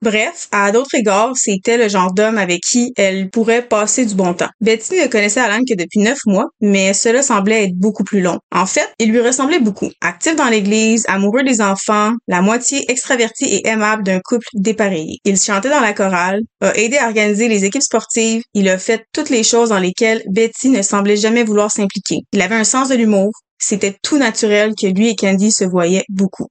Bref, 0.00 0.46
à 0.52 0.70
d'autres 0.70 0.94
égards, 0.94 1.32
c'était 1.34 1.76
le 1.76 1.88
genre 1.88 2.12
d'homme 2.12 2.38
avec 2.38 2.60
qui 2.60 2.92
elle 2.96 3.30
pourrait 3.30 3.66
passer 3.66 4.06
du 4.06 4.14
bon 4.14 4.32
temps. 4.32 4.48
Betty 4.60 4.94
ne 4.94 5.08
connaissait 5.08 5.40
Alan 5.40 5.58
que 5.68 5.74
depuis 5.74 5.98
neuf 5.98 6.18
mois, 6.24 6.46
mais 6.60 6.94
cela 6.94 7.20
semblait 7.20 7.64
être 7.64 7.74
beaucoup 7.74 8.04
plus 8.04 8.20
long. 8.20 8.38
En 8.54 8.64
fait, 8.64 8.88
il 9.00 9.10
lui 9.10 9.20
ressemblait 9.20 9.58
beaucoup. 9.58 9.90
Actif 10.00 10.36
dans 10.36 10.48
l'église, 10.48 11.04
amoureux 11.08 11.42
des 11.42 11.60
enfants, 11.60 12.12
la 12.28 12.42
moitié 12.42 12.88
extraverti 12.88 13.44
et 13.46 13.66
aimable 13.66 14.04
d'un 14.04 14.20
couple 14.20 14.46
dépareillé. 14.54 15.18
Il 15.24 15.36
chantait 15.36 15.70
dans 15.70 15.80
la 15.80 15.92
chorale, 15.92 16.42
a 16.60 16.76
aidé 16.76 16.96
à 16.96 17.06
organiser 17.06 17.48
les 17.48 17.64
équipes 17.64 17.82
sportives, 17.82 18.42
il 18.54 18.68
a 18.68 18.78
fait 18.78 19.04
toutes 19.12 19.30
les 19.30 19.42
choses 19.42 19.70
dans 19.70 19.80
lesquelles 19.80 20.22
Betty 20.30 20.68
ne 20.70 20.82
semblait 20.82 21.16
jamais 21.16 21.42
vouloir 21.42 21.72
s'impliquer. 21.72 22.20
Il 22.32 22.40
avait 22.40 22.54
un 22.54 22.64
sens 22.64 22.88
de 22.88 22.94
l'humour, 22.94 23.32
c'était 23.58 23.96
tout 24.02 24.18
naturel 24.18 24.74
que 24.80 24.86
lui 24.86 25.08
et 25.08 25.16
Candy 25.16 25.50
se 25.50 25.64
voyaient 25.64 26.04
beaucoup. 26.08 26.46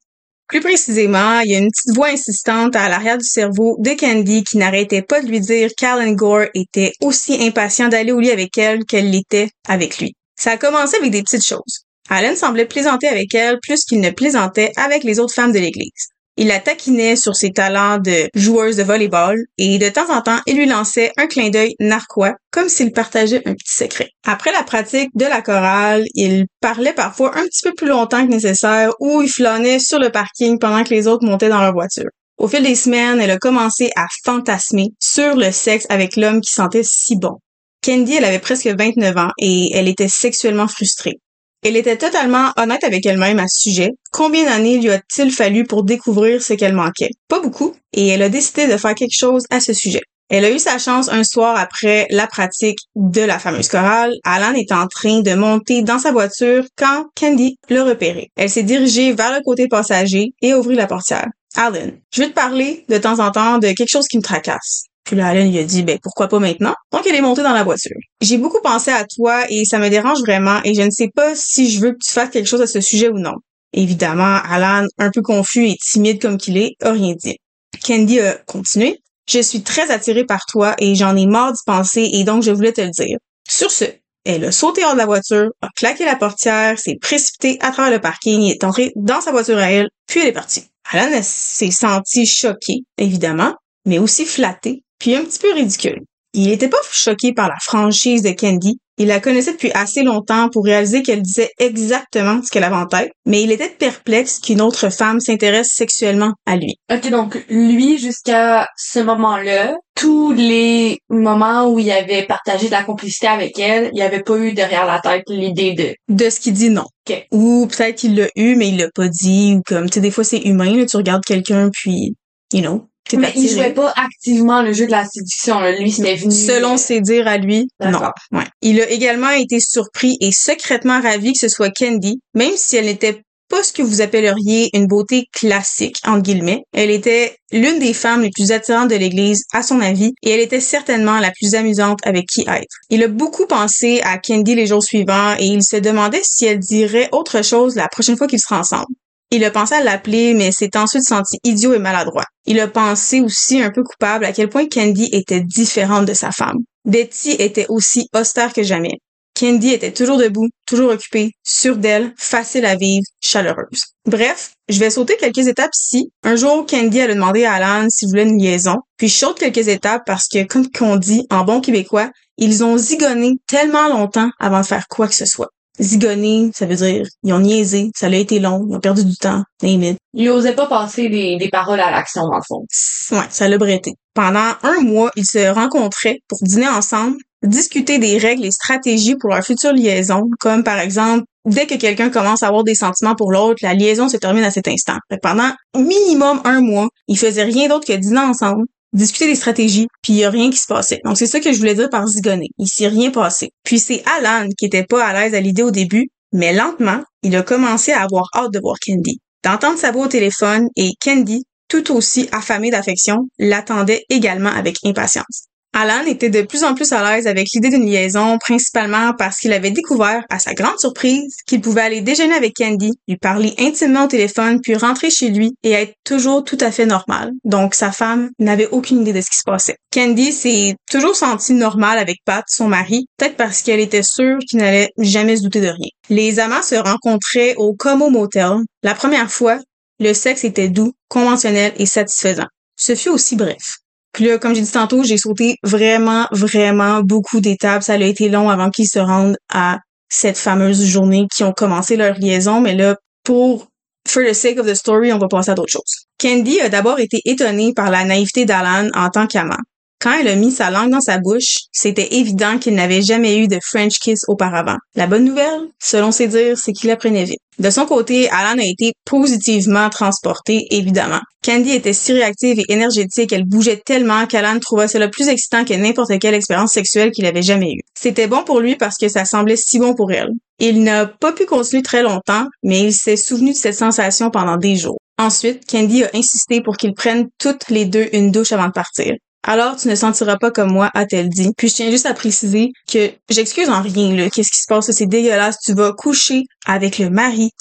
Plus 0.48 0.62
précisément, 0.62 1.42
il 1.42 1.52
y 1.52 1.56
a 1.56 1.60
une 1.60 1.70
petite 1.70 1.94
voix 1.94 2.08
insistante 2.08 2.76
à 2.78 2.88
l'arrière 2.88 3.18
du 3.18 3.28
cerveau 3.28 3.76
de 3.80 3.92
Candy 3.92 4.46
qui 4.46 4.58
n'arrêtait 4.58 5.02
pas 5.02 5.22
de 5.22 5.28
lui 5.28 5.42
dire 5.42 5.70
qu'Alan 5.78 6.14
Gore 6.14 6.46
était 6.54 6.94
aussi 7.02 7.46
impatient 7.46 7.90
d'aller 7.90 8.14
au 8.14 8.20
lit 8.20 8.32
avec 8.32 8.58
elle 8.58 8.86
qu'elle 8.86 9.10
l'était 9.10 9.50
avec 9.68 10.00
lui. 10.00 10.14
Ça 10.40 10.52
a 10.52 10.58
commencé 10.58 10.96
avec 10.98 11.12
des 11.12 11.22
petites 11.22 11.46
choses. 11.46 11.84
Alan 12.10 12.36
semblait 12.38 12.66
plaisanter 12.66 13.10
avec 13.10 13.36
elle 13.36 13.60
plus 13.62 13.84
qu'il 13.84 14.00
ne 14.00 14.10
plaisantait 14.10 14.72
avec 14.78 15.04
les 15.04 15.20
autres 15.20 15.34
femmes 15.34 15.52
de 15.52 15.60
l'église. 15.60 16.08
Il 16.40 16.48
la 16.48 16.60
taquinait 16.60 17.16
sur 17.16 17.36
ses 17.36 17.52
talents 17.52 17.98
de 17.98 18.30
joueuse 18.36 18.78
de 18.78 18.84
volleyball 18.84 19.38
et 19.58 19.80
de 19.80 19.90
temps 19.90 20.16
en 20.16 20.22
temps, 20.22 20.40
il 20.46 20.56
lui 20.56 20.68
lançait 20.68 21.12
un 21.18 21.26
clin 21.26 21.50
d'œil 21.50 21.74
narquois 21.80 22.36
comme 22.52 22.70
s'il 22.70 22.92
partageait 22.92 23.42
un 23.48 23.54
petit 23.54 23.74
secret. 23.76 24.12
Après 24.24 24.52
la 24.52 24.62
pratique 24.62 25.10
de 25.16 25.26
la 25.26 25.42
chorale, 25.42 26.06
il 26.14 26.46
parlait 26.62 26.94
parfois 26.94 27.36
un 27.36 27.44
petit 27.46 27.64
peu 27.64 27.74
plus 27.74 27.88
longtemps 27.88 28.24
que 28.24 28.32
nécessaire 28.32 28.92
ou 29.00 29.24
il 29.24 29.30
flânait 29.30 29.80
sur 29.80 29.98
le 29.98 30.12
parking 30.12 30.60
pendant 30.60 30.84
que 30.84 30.94
les 30.94 31.08
autres 31.08 31.26
montaient 31.26 31.50
dans 31.50 31.62
leur 31.62 31.74
voiture. 31.74 32.10
Au 32.38 32.48
fil 32.48 32.62
des 32.62 32.76
semaines, 32.76 33.20
elle 33.20 33.32
a 33.32 33.40
commencé 33.40 33.90
à 33.96 34.06
fantasmer 34.24 34.90
sur 35.00 35.36
le 35.36 35.52
sexe 35.52 35.88
avec 35.90 36.16
l'homme 36.16 36.42
qui 36.42 36.54
sentait 36.54 36.84
si 36.84 37.16
bon. 37.16 37.40
Candy, 37.84 38.16
elle 38.16 38.26
avait 38.26 38.38
presque 38.38 38.68
29 38.68 39.18
ans 39.18 39.32
et 39.40 39.72
elle 39.74 39.88
était 39.88 40.08
sexuellement 40.08 40.68
frustrée. 40.68 41.20
Elle 41.68 41.76
était 41.76 41.98
totalement 41.98 42.54
honnête 42.56 42.86
avec 42.86 43.06
elle-même 43.06 43.40
à 43.40 43.48
ce 43.50 43.70
sujet. 43.70 43.90
Combien 44.14 44.46
d'années 44.46 44.78
lui 44.78 44.90
a-t-il 44.90 45.32
fallu 45.32 45.66
pour 45.66 45.84
découvrir 45.84 46.42
ce 46.42 46.54
qu'elle 46.54 46.72
manquait? 46.72 47.10
Pas 47.28 47.42
beaucoup, 47.42 47.76
et 47.92 48.08
elle 48.08 48.22
a 48.22 48.30
décidé 48.30 48.68
de 48.68 48.78
faire 48.78 48.96
quelque 48.96 49.18
chose 49.18 49.44
à 49.50 49.60
ce 49.60 49.74
sujet. 49.74 50.00
Elle 50.30 50.46
a 50.46 50.50
eu 50.50 50.60
sa 50.60 50.78
chance 50.78 51.10
un 51.10 51.26
soir 51.26 51.58
après 51.58 52.08
la 52.10 52.26
pratique 52.26 52.80
de 52.96 53.20
la 53.20 53.38
fameuse 53.38 53.68
chorale. 53.68 54.14
Alan 54.24 54.54
est 54.54 54.72
en 54.72 54.88
train 54.88 55.20
de 55.20 55.34
monter 55.34 55.82
dans 55.82 56.00
sa 56.00 56.14
voiture 56.14 56.64
quand 56.78 57.08
Candy 57.20 57.58
l'a 57.68 57.84
repéré. 57.84 58.30
Elle 58.38 58.50
s'est 58.50 58.64
dirigée 58.64 59.12
vers 59.12 59.34
le 59.34 59.42
côté 59.44 59.68
passager 59.68 60.28
et 60.42 60.54
a 60.54 60.60
ouvert 60.60 60.78
la 60.78 60.88
portière. 60.88 61.28
Alan, 61.58 61.92
je 62.14 62.22
vais 62.22 62.30
te 62.30 62.34
parler 62.34 62.86
de 62.88 62.98
temps 62.98 63.20
en 63.20 63.30
temps 63.32 63.58
de 63.58 63.74
quelque 63.74 63.92
chose 63.92 64.08
qui 64.08 64.16
me 64.16 64.24
tracasse. 64.24 64.86
Puis 65.08 65.16
là, 65.16 65.28
Alan 65.28 65.50
lui 65.50 65.58
a 65.58 65.64
dit, 65.64 65.84
ben 65.84 65.98
pourquoi 66.04 66.28
pas 66.28 66.40
maintenant? 66.40 66.76
Donc, 66.92 67.08
elle 67.08 67.16
est 67.16 67.22
montée 67.22 67.42
dans 67.42 67.54
la 67.54 67.64
voiture. 67.64 67.96
J'ai 68.20 68.38
beaucoup 68.38 68.60
pensé 68.62 68.92
à 68.92 69.06
toi 69.06 69.46
et 69.50 69.64
ça 69.64 69.80
me 69.80 69.90
dérange 69.90 70.20
vraiment 70.20 70.60
et 70.66 70.74
je 70.74 70.82
ne 70.82 70.92
sais 70.92 71.08
pas 71.16 71.34
si 71.34 71.72
je 71.72 71.80
veux 71.80 71.92
que 71.94 72.06
tu 72.06 72.12
fasses 72.12 72.30
quelque 72.30 72.46
chose 72.46 72.62
à 72.62 72.68
ce 72.68 72.82
sujet 72.82 73.08
ou 73.08 73.18
non. 73.18 73.36
Évidemment, 73.72 74.40
Alan, 74.44 74.86
un 74.98 75.10
peu 75.10 75.22
confus 75.22 75.70
et 75.70 75.78
timide 75.78 76.22
comme 76.22 76.38
qu'il 76.38 76.58
est, 76.58 76.74
a 76.82 76.92
rien 76.92 77.14
dit. 77.18 77.38
Candy 77.86 78.20
a 78.20 78.34
continué. 78.48 79.00
Je 79.30 79.40
suis 79.40 79.62
très 79.62 79.92
attirée 79.92 80.26
par 80.26 80.46
toi 80.46 80.76
et 80.78 80.94
j'en 80.96 81.16
ai 81.16 81.26
marre 81.26 81.54
d'y 81.54 81.64
penser 81.66 82.10
et 82.12 82.26
donc 82.26 82.44
je 82.44 82.52
voulais 82.52 82.74
te 82.74 82.82
le 82.82 82.90
dire. 82.90 83.18
Sur 83.48 83.72
ce, 83.72 83.86
elle 84.26 84.44
a 84.44 84.52
sauté 84.52 84.84
hors 84.84 84.94
de 84.94 84.98
la 84.98 85.06
voiture, 85.06 85.52
a 85.62 85.70
claqué 85.78 86.04
la 86.04 86.18
portière, 86.18 86.78
s'est 86.78 86.98
précipitée 87.02 87.58
à 87.62 87.72
travers 87.72 87.92
le 87.94 88.02
parking 88.02 88.42
et 88.42 88.52
est 88.52 88.64
entrée 88.66 88.92
dans 88.98 89.22
sa 89.22 89.32
voiture 89.32 89.58
à 89.58 89.72
elle, 89.72 89.88
puis 90.06 90.20
elle 90.20 90.28
est 90.28 90.34
partie. 90.34 90.66
Alan 90.92 91.18
s'est 91.22 91.72
senti 91.72 92.26
choqué, 92.26 92.80
évidemment, 92.98 93.56
mais 93.86 94.00
aussi 94.00 94.26
flatté 94.26 94.84
puis 95.00 95.16
un 95.16 95.24
petit 95.24 95.40
peu 95.40 95.54
ridicule. 95.54 96.02
Il 96.34 96.52
était 96.52 96.68
pas 96.68 96.78
choqué 96.92 97.34
par 97.34 97.48
la 97.48 97.56
franchise 97.60 98.22
de 98.22 98.32
Candy. 98.32 98.80
Il 99.00 99.08
la 99.08 99.20
connaissait 99.20 99.54
depuis 99.54 99.72
assez 99.74 100.02
longtemps 100.02 100.50
pour 100.50 100.66
réaliser 100.66 101.04
qu'elle 101.04 101.22
disait 101.22 101.52
exactement 101.60 102.42
ce 102.44 102.50
qu'elle 102.50 102.64
avait 102.64 102.76
en 102.76 102.88
tête, 102.88 103.12
mais 103.26 103.44
il 103.44 103.52
était 103.52 103.70
perplexe 103.70 104.40
qu'une 104.40 104.60
autre 104.60 104.90
femme 104.90 105.20
s'intéresse 105.20 105.70
sexuellement 105.72 106.34
à 106.48 106.56
lui. 106.56 106.76
Ok, 106.92 107.10
donc 107.12 107.44
lui, 107.50 108.00
jusqu'à 108.00 108.68
ce 108.76 109.00
moment-là, 109.00 109.76
tous 109.96 110.32
les 110.32 111.00
moments 111.10 111.68
où 111.72 111.78
il 111.78 111.92
avait 111.92 112.26
partagé 112.26 112.68
de 112.68 112.72
la 112.72 112.84
complicité 112.84 113.28
avec 113.28 113.58
elle, 113.60 113.92
il 113.94 114.02
avait 114.02 114.24
pas 114.24 114.38
eu 114.38 114.54
derrière 114.54 114.88
la 114.88 115.00
tête 115.00 115.24
l'idée 115.28 115.74
de... 115.74 115.96
De 116.08 116.30
ce 116.30 116.40
qu'il 116.40 116.54
dit 116.54 116.72
non. 116.72 116.86
Ok. 117.08 117.28
Ou 117.32 117.68
peut-être 117.68 117.96
qu'il 117.96 118.16
l'a 118.16 118.28
eu, 118.36 118.56
mais 118.56 118.70
il 118.70 118.78
l'a 118.78 118.90
pas 118.94 119.08
dit, 119.08 119.56
ou 119.58 119.62
comme, 119.64 119.90
tu 119.90 119.96
sais, 119.96 120.02
des 120.02 120.12
fois 120.12 120.24
c'est 120.24 120.40
humain, 120.40 120.76
là, 120.76 120.86
tu 120.88 120.98
regardes 120.98 121.24
quelqu'un, 121.24 121.70
puis, 121.72 122.16
you 122.52 122.62
know, 122.62 122.88
Mais 123.14 123.32
il 123.36 123.50
jouait 123.50 123.74
pas 123.74 123.94
activement 123.96 124.62
le 124.62 124.74
jeu 124.74 124.86
de 124.86 124.92
la 124.92 125.06
séduction. 125.06 125.60
Là. 125.60 125.78
Lui, 125.78 125.92
c'était 125.92 126.16
venu... 126.16 126.32
Selon 126.32 126.78
ses 126.78 127.02
dires 127.02 127.28
à 127.28 127.38
lui, 127.38 127.68
non. 127.84 128.00
Ouais. 128.32 128.44
Il 128.62 128.82
a 128.82 128.90
également 128.90 129.30
été 129.30 129.60
surpris 129.60 130.18
et 130.20 130.32
secrètement 130.32 131.02
ravi 131.02 131.34
que 131.34 131.40
ce 131.40 131.48
soit 131.48 131.70
Candy, 131.70 132.20
même 132.34 132.54
si 132.56 132.76
elle 132.76 132.86
n'était 132.86 133.22
pas 133.50 133.64
ce 133.64 133.72
que 133.72 133.82
vous 133.82 134.02
appelleriez 134.02 134.70
une 134.74 134.88
beauté 134.88 135.26
classique, 135.34 135.98
entre 136.06 136.22
guillemets. 136.22 136.64
Elle 136.74 136.90
était 136.90 137.38
l'une 137.52 137.80
des 137.80 137.94
femmes 137.94 138.22
les 138.22 138.30
plus 138.30 138.52
attirantes 138.52 138.90
de 138.90 138.96
l'église, 138.96 139.44
à 139.54 139.64
son 139.64 139.80
avis, 139.80 140.12
et 140.22 140.32
elle 140.32 140.40
était 140.40 140.60
certainement 140.60 141.20
la 141.20 141.32
plus 141.32 141.56
amusante 141.56 142.00
avec 142.04 142.26
qui 142.26 142.42
être. 142.42 142.76
Il 142.90 143.04
a 143.04 143.08
beaucoup 143.08 143.46
pensé 143.46 144.02
à 144.04 144.18
Candy 144.18 144.56
les 144.56 144.68
jours 144.68 144.84
suivants 144.84 145.36
et 145.40 145.46
il 145.46 145.64
se 145.64 145.78
demandait 145.78 146.22
si 146.24 146.46
elle 146.46 146.60
dirait 146.60 147.10
autre 147.12 147.42
chose 147.42 147.76
la 147.76 147.88
prochaine 147.88 148.18
fois 148.18 148.28
qu'ils 148.28 148.40
seraient 148.40 148.60
ensemble. 148.60 148.88
Il 149.30 149.44
a 149.44 149.52
pensé 149.52 149.76
à 149.76 149.84
l'appeler, 149.84 150.34
mais 150.34 150.52
s'est 150.52 150.78
ensuite 150.78 151.04
senti 151.04 151.38
idiot 151.44 151.74
et 151.74 151.80
maladroit. 151.80 152.26
Il 152.46 152.60
a 152.62 152.68
pensé 152.68 153.20
aussi 153.20 153.62
un 153.62 153.72
peu 153.72 153.84
coupable 153.84 154.24
à 154.24 154.32
quel 154.32 154.48
point 154.48 154.68
Candy 154.68 155.10
était 155.12 155.42
différente 155.42 156.06
de 156.06 156.14
sa 156.14 156.32
femme. 156.32 156.58
Betty 156.86 157.32
était 157.32 157.66
aussi 157.68 158.08
austère 158.14 158.54
que 158.54 158.64
jamais. 158.64 159.00
Candy 159.38 159.74
était 159.74 159.92
toujours 159.92 160.18
debout, 160.18 160.48
toujours 160.66 160.92
occupée, 160.92 161.32
sûre 161.44 161.78
d'elle, 161.78 162.14
facile 162.18 162.66
à 162.66 162.76
vivre, 162.76 163.04
chaleureuse. 163.20 163.82
Bref, 164.06 164.54
je 164.70 164.80
vais 164.80 164.90
sauter 164.90 165.16
quelques 165.18 165.48
étapes 165.48 165.76
ici. 165.78 166.10
Un 166.24 166.38
jour, 166.38 166.66
Candy 166.66 166.98
elle 166.98 167.12
a 167.12 167.14
demandé 167.14 167.44
à 167.44 167.54
Alan 167.54 167.88
s'il 167.90 168.08
voulait 168.08 168.24
une 168.24 168.42
liaison, 168.42 168.78
puis 168.98 169.10
je 169.10 169.14
saute 169.14 169.38
quelques 169.38 169.68
étapes 169.68 170.04
parce 170.06 170.28
que, 170.28 170.44
comme 170.44 170.72
qu'on 170.72 170.96
dit 170.96 171.28
en 171.30 171.44
bon 171.44 171.62
québécois, 171.62 172.10
ils 172.38 172.64
ont 172.64 172.78
zigonné 172.78 173.34
tellement 173.48 173.90
longtemps 173.90 174.30
avant 174.40 174.62
de 174.62 174.66
faire 174.66 174.88
quoi 174.88 175.08
que 175.08 175.16
ce 175.16 175.26
soit. 175.26 175.50
Zigonner, 175.80 176.52
ça 176.56 176.66
veut 176.66 176.76
dire 176.76 177.06
ils 177.24 177.34
ont 177.34 177.40
niaisé, 177.40 177.92
ça 177.96 178.08
a 178.08 178.10
été 178.10 178.40
long, 178.40 178.66
ils 178.70 178.76
ont 178.76 178.80
perdu 178.80 179.06
du 179.06 179.16
temps, 179.16 179.44
name 179.62 179.84
it. 179.84 179.98
Il 180.14 180.30
osait 180.30 180.56
pas 180.56 180.66
passer 180.66 181.10
des, 181.10 181.38
des 181.38 181.50
paroles 181.50 181.80
à 181.80 181.92
l'action, 181.92 182.24
dans 182.24 182.38
le 182.38 182.42
fond. 182.48 182.66
Ouais, 183.12 183.28
ça 183.30 183.48
l'a 183.48 183.58
bretté. 183.58 183.94
Pendant 184.14 184.54
un 184.64 184.82
mois, 184.82 185.12
ils 185.16 185.26
se 185.26 185.54
rencontraient 185.54 186.20
pour 186.28 186.40
dîner 186.42 186.68
ensemble, 186.68 187.18
discuter 187.44 188.00
des 188.00 188.18
règles 188.18 188.46
et 188.46 188.52
stratégies 188.52 189.16
pour 189.16 189.30
leur 189.30 189.44
future 189.44 189.74
liaison, 189.74 190.24
comme 190.40 190.64
par 190.64 190.80
exemple, 190.80 191.26
dès 191.46 191.68
que 191.68 191.76
quelqu'un 191.76 192.10
commence 192.10 192.44
à 192.44 192.48
avoir 192.48 192.64
des 192.64 192.76
sentiments 192.76 193.16
pour 193.16 193.32
l'autre, 193.32 193.60
la 193.62 193.74
liaison 193.74 194.10
se 194.10 194.18
termine 194.18 194.44
à 194.44 194.52
cet 194.52 194.68
instant. 194.68 194.98
Fait 195.10 195.20
pendant 195.22 195.52
minimum 195.76 196.42
un 196.44 196.62
mois, 196.62 196.88
ils 197.08 197.18
faisaient 197.18 197.44
rien 197.44 197.68
d'autre 197.68 197.86
que 197.86 197.94
dîner 197.94 198.20
ensemble, 198.20 198.66
discuter 198.94 199.28
des 199.28 199.36
stratégies, 199.36 199.88
puis 200.02 200.14
il 200.14 200.20
y 200.20 200.24
a 200.24 200.30
rien 200.30 200.50
qui 200.50 200.58
se 200.58 200.68
passait. 200.68 201.00
Donc 201.06 201.18
c'est 201.18 201.28
ça 201.28 201.40
que 201.40 201.52
je 201.52 201.58
voulais 201.58 201.76
dire 201.76 201.90
par 201.90 202.08
zigonner. 202.08 202.50
Il 202.58 202.68
s'est 202.68 202.88
rien 202.88 203.12
passé. 203.12 203.50
Puis 203.64 203.80
c'est 203.80 204.04
Alan 204.18 204.48
qui 204.58 204.66
était 204.66 204.86
pas 204.86 205.06
à 205.06 205.14
l'aise 205.14 205.36
à 205.36 205.42
l'idée 205.42 205.64
au 205.64 205.72
début, 205.72 206.10
mais 206.34 206.54
lentement, 206.54 207.02
il 207.24 207.36
a 207.36 207.44
commencé 207.44 207.92
à 207.92 208.02
avoir 208.02 208.30
hâte 208.36 208.54
de 208.54 208.60
voir 208.60 208.78
Candy, 208.86 209.20
d'entendre 209.44 209.78
sa 209.78 209.92
voix 209.92 210.06
au 210.06 210.10
téléphone 210.10 210.68
et 210.76 210.92
Candy, 211.04 211.44
tout 211.68 211.94
aussi 211.94 212.30
affamée 212.32 212.72
d'affection, 212.72 213.28
l'attendait 213.40 214.06
également 214.10 214.50
avec 214.50 214.78
impatience. 214.86 215.48
Alan 215.80 216.08
était 216.08 216.32
de 216.32 216.42
plus 216.42 216.64
en 216.64 216.74
plus 216.74 216.92
à 216.92 217.04
l'aise 217.04 217.28
avec 217.28 217.50
l'idée 217.54 217.70
d'une 217.70 217.86
liaison, 217.86 218.40
principalement 218.40 219.14
parce 219.16 219.38
qu'il 219.38 219.54
avait 219.54 219.70
découvert, 219.70 220.24
à 220.28 220.40
sa 220.40 220.56
grande 220.56 220.80
surprise, 220.80 221.36
qu'il 221.46 221.62
pouvait 221.62 221.82
aller 221.82 222.02
déjeuner 222.02 222.34
avec 222.34 222.56
Candy, 222.56 222.94
lui 223.08 223.18
parler 223.18 223.54
intimement 223.60 224.06
au 224.06 224.08
téléphone, 224.08 224.60
puis 224.60 224.74
rentrer 224.74 225.12
chez 225.12 225.30
lui 225.30 225.54
et 225.62 225.74
être 225.74 225.94
toujours 226.04 226.44
tout 226.44 226.58
à 226.62 226.72
fait 226.72 226.88
normal. 226.88 227.30
Donc 227.44 227.76
sa 227.76 227.92
femme 227.92 228.32
n'avait 228.40 228.68
aucune 228.70 229.02
idée 229.02 229.14
de 229.14 229.22
ce 229.22 229.30
qui 229.30 229.38
se 229.38 229.44
passait. 229.46 229.76
Candy 229.94 230.32
s'est 230.32 230.76
toujours 230.90 231.16
sentie 231.16 231.54
normale 231.54 232.00
avec 232.00 232.18
Pat, 232.26 232.44
son 232.48 232.68
mari, 232.68 233.06
peut-être 233.16 233.38
parce 233.38 233.62
qu'elle 233.62 233.80
était 233.80 234.02
sûre 234.02 234.40
qu'il 234.50 234.58
n'allait 234.58 234.90
jamais 234.98 235.38
se 235.38 235.44
douter 235.44 235.62
de 235.62 235.68
rien. 235.68 235.90
Les 236.10 236.40
amants 236.40 236.64
se 236.64 236.74
rencontraient 236.74 237.54
au 237.58 237.76
Como 237.76 238.10
Motel. 238.10 238.62
La 238.82 238.96
première 238.96 239.32
fois, 239.32 239.60
le 240.00 240.16
sexe 240.16 240.44
était 240.44 240.70
doux, 240.70 240.94
conventionnel 241.08 241.72
et 241.78 241.86
satisfaisant. 241.86 242.48
Ce 242.76 242.96
fut 242.96 243.10
aussi 243.10 243.36
bref. 243.36 243.78
Puis 244.14 244.26
là, 244.26 244.38
comme 244.38 244.56
j'ai 244.56 244.62
dit 244.62 244.72
tantôt, 244.72 245.04
j'ai 245.04 245.18
sauté 245.18 245.58
vraiment, 245.64 246.28
vraiment 246.32 247.02
beaucoup 247.02 247.40
d'étapes. 247.40 247.84
Ça 247.84 247.94
a 247.94 247.98
été 247.98 248.30
long 248.30 248.50
avant 248.50 248.70
qu'ils 248.70 248.88
se 248.88 249.00
rendent 249.00 249.38
à 249.54 249.80
cette 250.10 250.38
fameuse 250.38 250.86
journée 250.86 251.28
qui 251.36 251.44
ont 251.44 251.54
commencé 251.54 251.98
leur 251.98 252.18
liaison. 252.18 252.62
Mais 252.62 252.76
là, 252.76 252.96
pour 253.24 253.68
for 254.08 254.24
the 254.24 254.34
sake 254.34 254.58
of 254.58 254.66
the 254.66 254.74
story, 254.74 255.12
on 255.12 255.18
va 255.18 255.28
passer 255.28 255.52
à 255.52 255.54
d'autres 255.54 255.72
choses. 255.72 256.08
Candy 256.20 256.60
a 256.62 256.70
d'abord 256.70 257.00
été 257.00 257.22
étonnée 257.26 257.74
par 257.74 257.92
la 257.92 258.06
naïveté 258.06 258.46
d'Alan 258.46 258.90
en 258.96 259.10
tant 259.10 259.28
qu'amant. 259.28 259.58
Quand 260.00 260.14
elle 260.20 260.28
a 260.28 260.36
mis 260.36 260.52
sa 260.52 260.70
langue 260.70 260.92
dans 260.92 261.02
sa 261.02 261.18
bouche, 261.18 261.56
c'était 261.72 262.16
évident 262.18 262.60
qu'il 262.60 262.76
n'avait 262.76 263.02
jamais 263.02 263.40
eu 263.40 263.48
de 263.48 263.58
French 263.64 263.98
kiss 264.00 264.26
auparavant. 264.28 264.78
La 264.96 265.08
bonne 265.08 265.26
nouvelle, 265.26 265.62
selon 265.82 266.12
ses 266.12 266.28
dires, 266.28 266.58
c'est 266.58 266.72
qu'il 266.72 266.92
apprenait 266.92 267.24
vite. 267.24 267.40
De 267.58 267.72
son 267.72 267.88
côté, 267.88 268.30
Alan 268.30 268.62
a 268.62 268.66
été 268.66 268.94
positivement 269.06 269.90
transporté, 269.90 270.68
évidemment. 270.70 271.20
Candy 271.44 271.72
était 271.72 271.94
si 271.94 272.14
réactive 272.14 272.60
et 272.60 272.72
énergétique, 272.72 273.34
elle 273.34 273.46
bougeait 273.46 273.82
tellement 273.84 274.28
qu'Alan 274.28 274.60
trouva 274.60 274.88
cela 274.88 275.08
plus 275.08 275.30
excitant 275.30 275.66
que 275.66 275.74
n'importe 275.74 276.20
quelle 276.20 276.36
expérience 276.36 276.74
sexuelle 276.74 277.10
qu'il 277.10 277.26
avait 277.26 277.42
jamais 277.42 277.72
eue. 277.72 277.82
C'était 278.00 278.28
bon 278.28 278.44
pour 278.44 278.60
lui 278.60 278.76
parce 278.76 278.98
que 278.98 279.10
ça 279.10 279.26
semblait 279.26 279.56
si 279.56 279.80
bon 279.80 279.96
pour 279.96 280.12
elle. 280.12 280.30
Il 280.60 280.84
n'a 280.84 281.08
pas 281.08 281.32
pu 281.32 281.46
continuer 281.46 281.82
très 281.82 282.04
longtemps, 282.04 282.46
mais 282.62 282.82
il 282.82 282.94
s'est 282.94 283.18
souvenu 283.18 283.54
de 283.54 283.58
cette 283.58 283.76
sensation 283.76 284.30
pendant 284.30 284.58
des 284.58 284.76
jours. 284.76 285.00
Ensuite, 285.18 285.66
Candy 285.68 286.04
a 286.04 286.12
insisté 286.14 286.62
pour 286.62 286.78
qu'ils 286.78 286.94
prennent 286.94 287.30
toutes 287.40 287.70
les 287.70 287.86
deux 287.86 288.08
une 288.14 288.32
douche 288.32 288.52
avant 288.52 288.68
de 288.68 288.72
partir. 288.72 289.16
Alors, 289.50 289.78
tu 289.78 289.88
ne 289.88 289.96
sentiras 289.96 290.36
pas 290.36 290.52
comme 290.52 290.74
moi, 290.74 290.92
a-t-elle 290.94 291.30
dit. 291.30 291.52
Puis 291.58 291.70
je 291.70 291.76
tiens 291.76 291.90
juste 291.90 292.06
à 292.06 292.14
préciser 292.14 292.72
que 292.92 293.12
j'excuse 293.30 293.70
en 293.70 293.82
rien, 293.82 294.14
là. 294.14 294.30
Qu'est-ce 294.30 294.52
qui 294.52 294.60
se 294.60 294.68
passe? 294.68 294.92
C'est 294.92 295.06
dégueulasse. 295.06 295.58
Tu 295.64 295.74
vas 295.74 295.94
coucher 295.94 296.44
avec 296.66 297.00
le 297.00 297.10
mari 297.10 297.52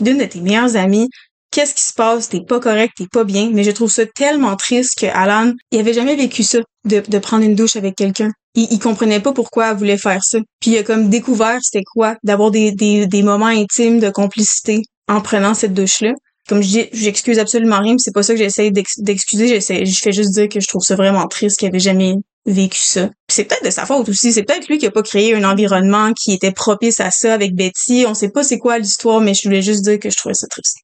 d'une 0.00 0.18
de, 0.18 0.24
tes 0.24 0.40
meilleures 0.40 0.74
amies. 0.76 1.10
Qu'est-ce 1.50 1.74
qui 1.74 1.82
se 1.82 1.92
passe? 1.92 2.30
T'es 2.30 2.40
pas 2.40 2.60
correct, 2.60 2.94
t'es 2.96 3.06
pas 3.12 3.24
bien. 3.24 3.50
Mais 3.52 3.62
je 3.62 3.72
trouve 3.72 3.90
ça 3.90 4.06
tellement 4.06 4.56
triste 4.56 4.98
que 4.98 5.06
Alan, 5.06 5.52
il 5.70 5.78
avait 5.78 5.92
jamais 5.92 6.16
vécu 6.16 6.42
ça, 6.42 6.60
de, 6.86 7.02
de 7.06 7.18
prendre 7.18 7.44
une 7.44 7.54
douche 7.54 7.76
avec 7.76 7.94
quelqu'un. 7.94 8.30
Il, 8.54 8.66
il 8.70 8.78
comprenait 8.78 9.20
pas 9.20 9.32
pourquoi 9.32 9.70
elle 9.70 9.76
voulait 9.76 9.98
faire 9.98 10.24
ça. 10.24 10.38
Puis 10.60 10.70
il 10.70 10.78
a 10.78 10.82
comme 10.82 11.10
découvert 11.10 11.58
c'était 11.62 11.84
quoi, 11.84 12.16
d'avoir 12.24 12.52
des, 12.52 12.72
des, 12.72 13.06
des 13.06 13.22
moments 13.22 13.46
intimes 13.46 14.00
de 14.00 14.08
complicité 14.08 14.80
en 15.08 15.20
prenant 15.20 15.52
cette 15.52 15.74
douche-là 15.74 16.14
comme 16.48 16.62
je 16.62 16.68
dis, 16.68 16.88
j'excuse 16.92 17.38
absolument 17.38 17.80
rien, 17.80 17.96
c'est 17.98 18.12
pas 18.12 18.22
ça 18.22 18.34
que 18.34 18.38
j'essaie 18.38 18.70
d'excuser, 18.70 19.60
je 19.60 20.00
fais 20.00 20.12
juste 20.12 20.32
dire 20.34 20.48
que 20.48 20.60
je 20.60 20.68
trouve 20.68 20.82
ça 20.82 20.94
vraiment 20.94 21.26
triste 21.26 21.58
qu'il 21.58 21.68
avait 21.68 21.78
jamais 21.78 22.14
vécu 22.46 22.82
ça. 22.82 23.08
c'est 23.30 23.44
peut-être 23.44 23.64
de 23.64 23.70
sa 23.70 23.86
faute 23.86 24.08
aussi, 24.08 24.32
c'est 24.32 24.42
peut-être 24.42 24.68
lui 24.68 24.76
qui 24.76 24.86
a 24.86 24.90
pas 24.90 25.02
créé 25.02 25.34
un 25.34 25.44
environnement 25.44 26.12
qui 26.12 26.32
était 26.32 26.52
propice 26.52 27.00
à 27.00 27.10
ça 27.10 27.32
avec 27.32 27.54
Betty, 27.54 28.04
on 28.06 28.14
sait 28.14 28.28
pas 28.28 28.44
c'est 28.44 28.58
quoi 28.58 28.78
l'histoire, 28.78 29.20
mais 29.20 29.32
je 29.32 29.42
voulais 29.44 29.62
juste 29.62 29.82
dire 29.82 29.98
que 29.98 30.10
je 30.10 30.16
trouvais 30.16 30.34
ça 30.34 30.46
triste. 30.48 30.76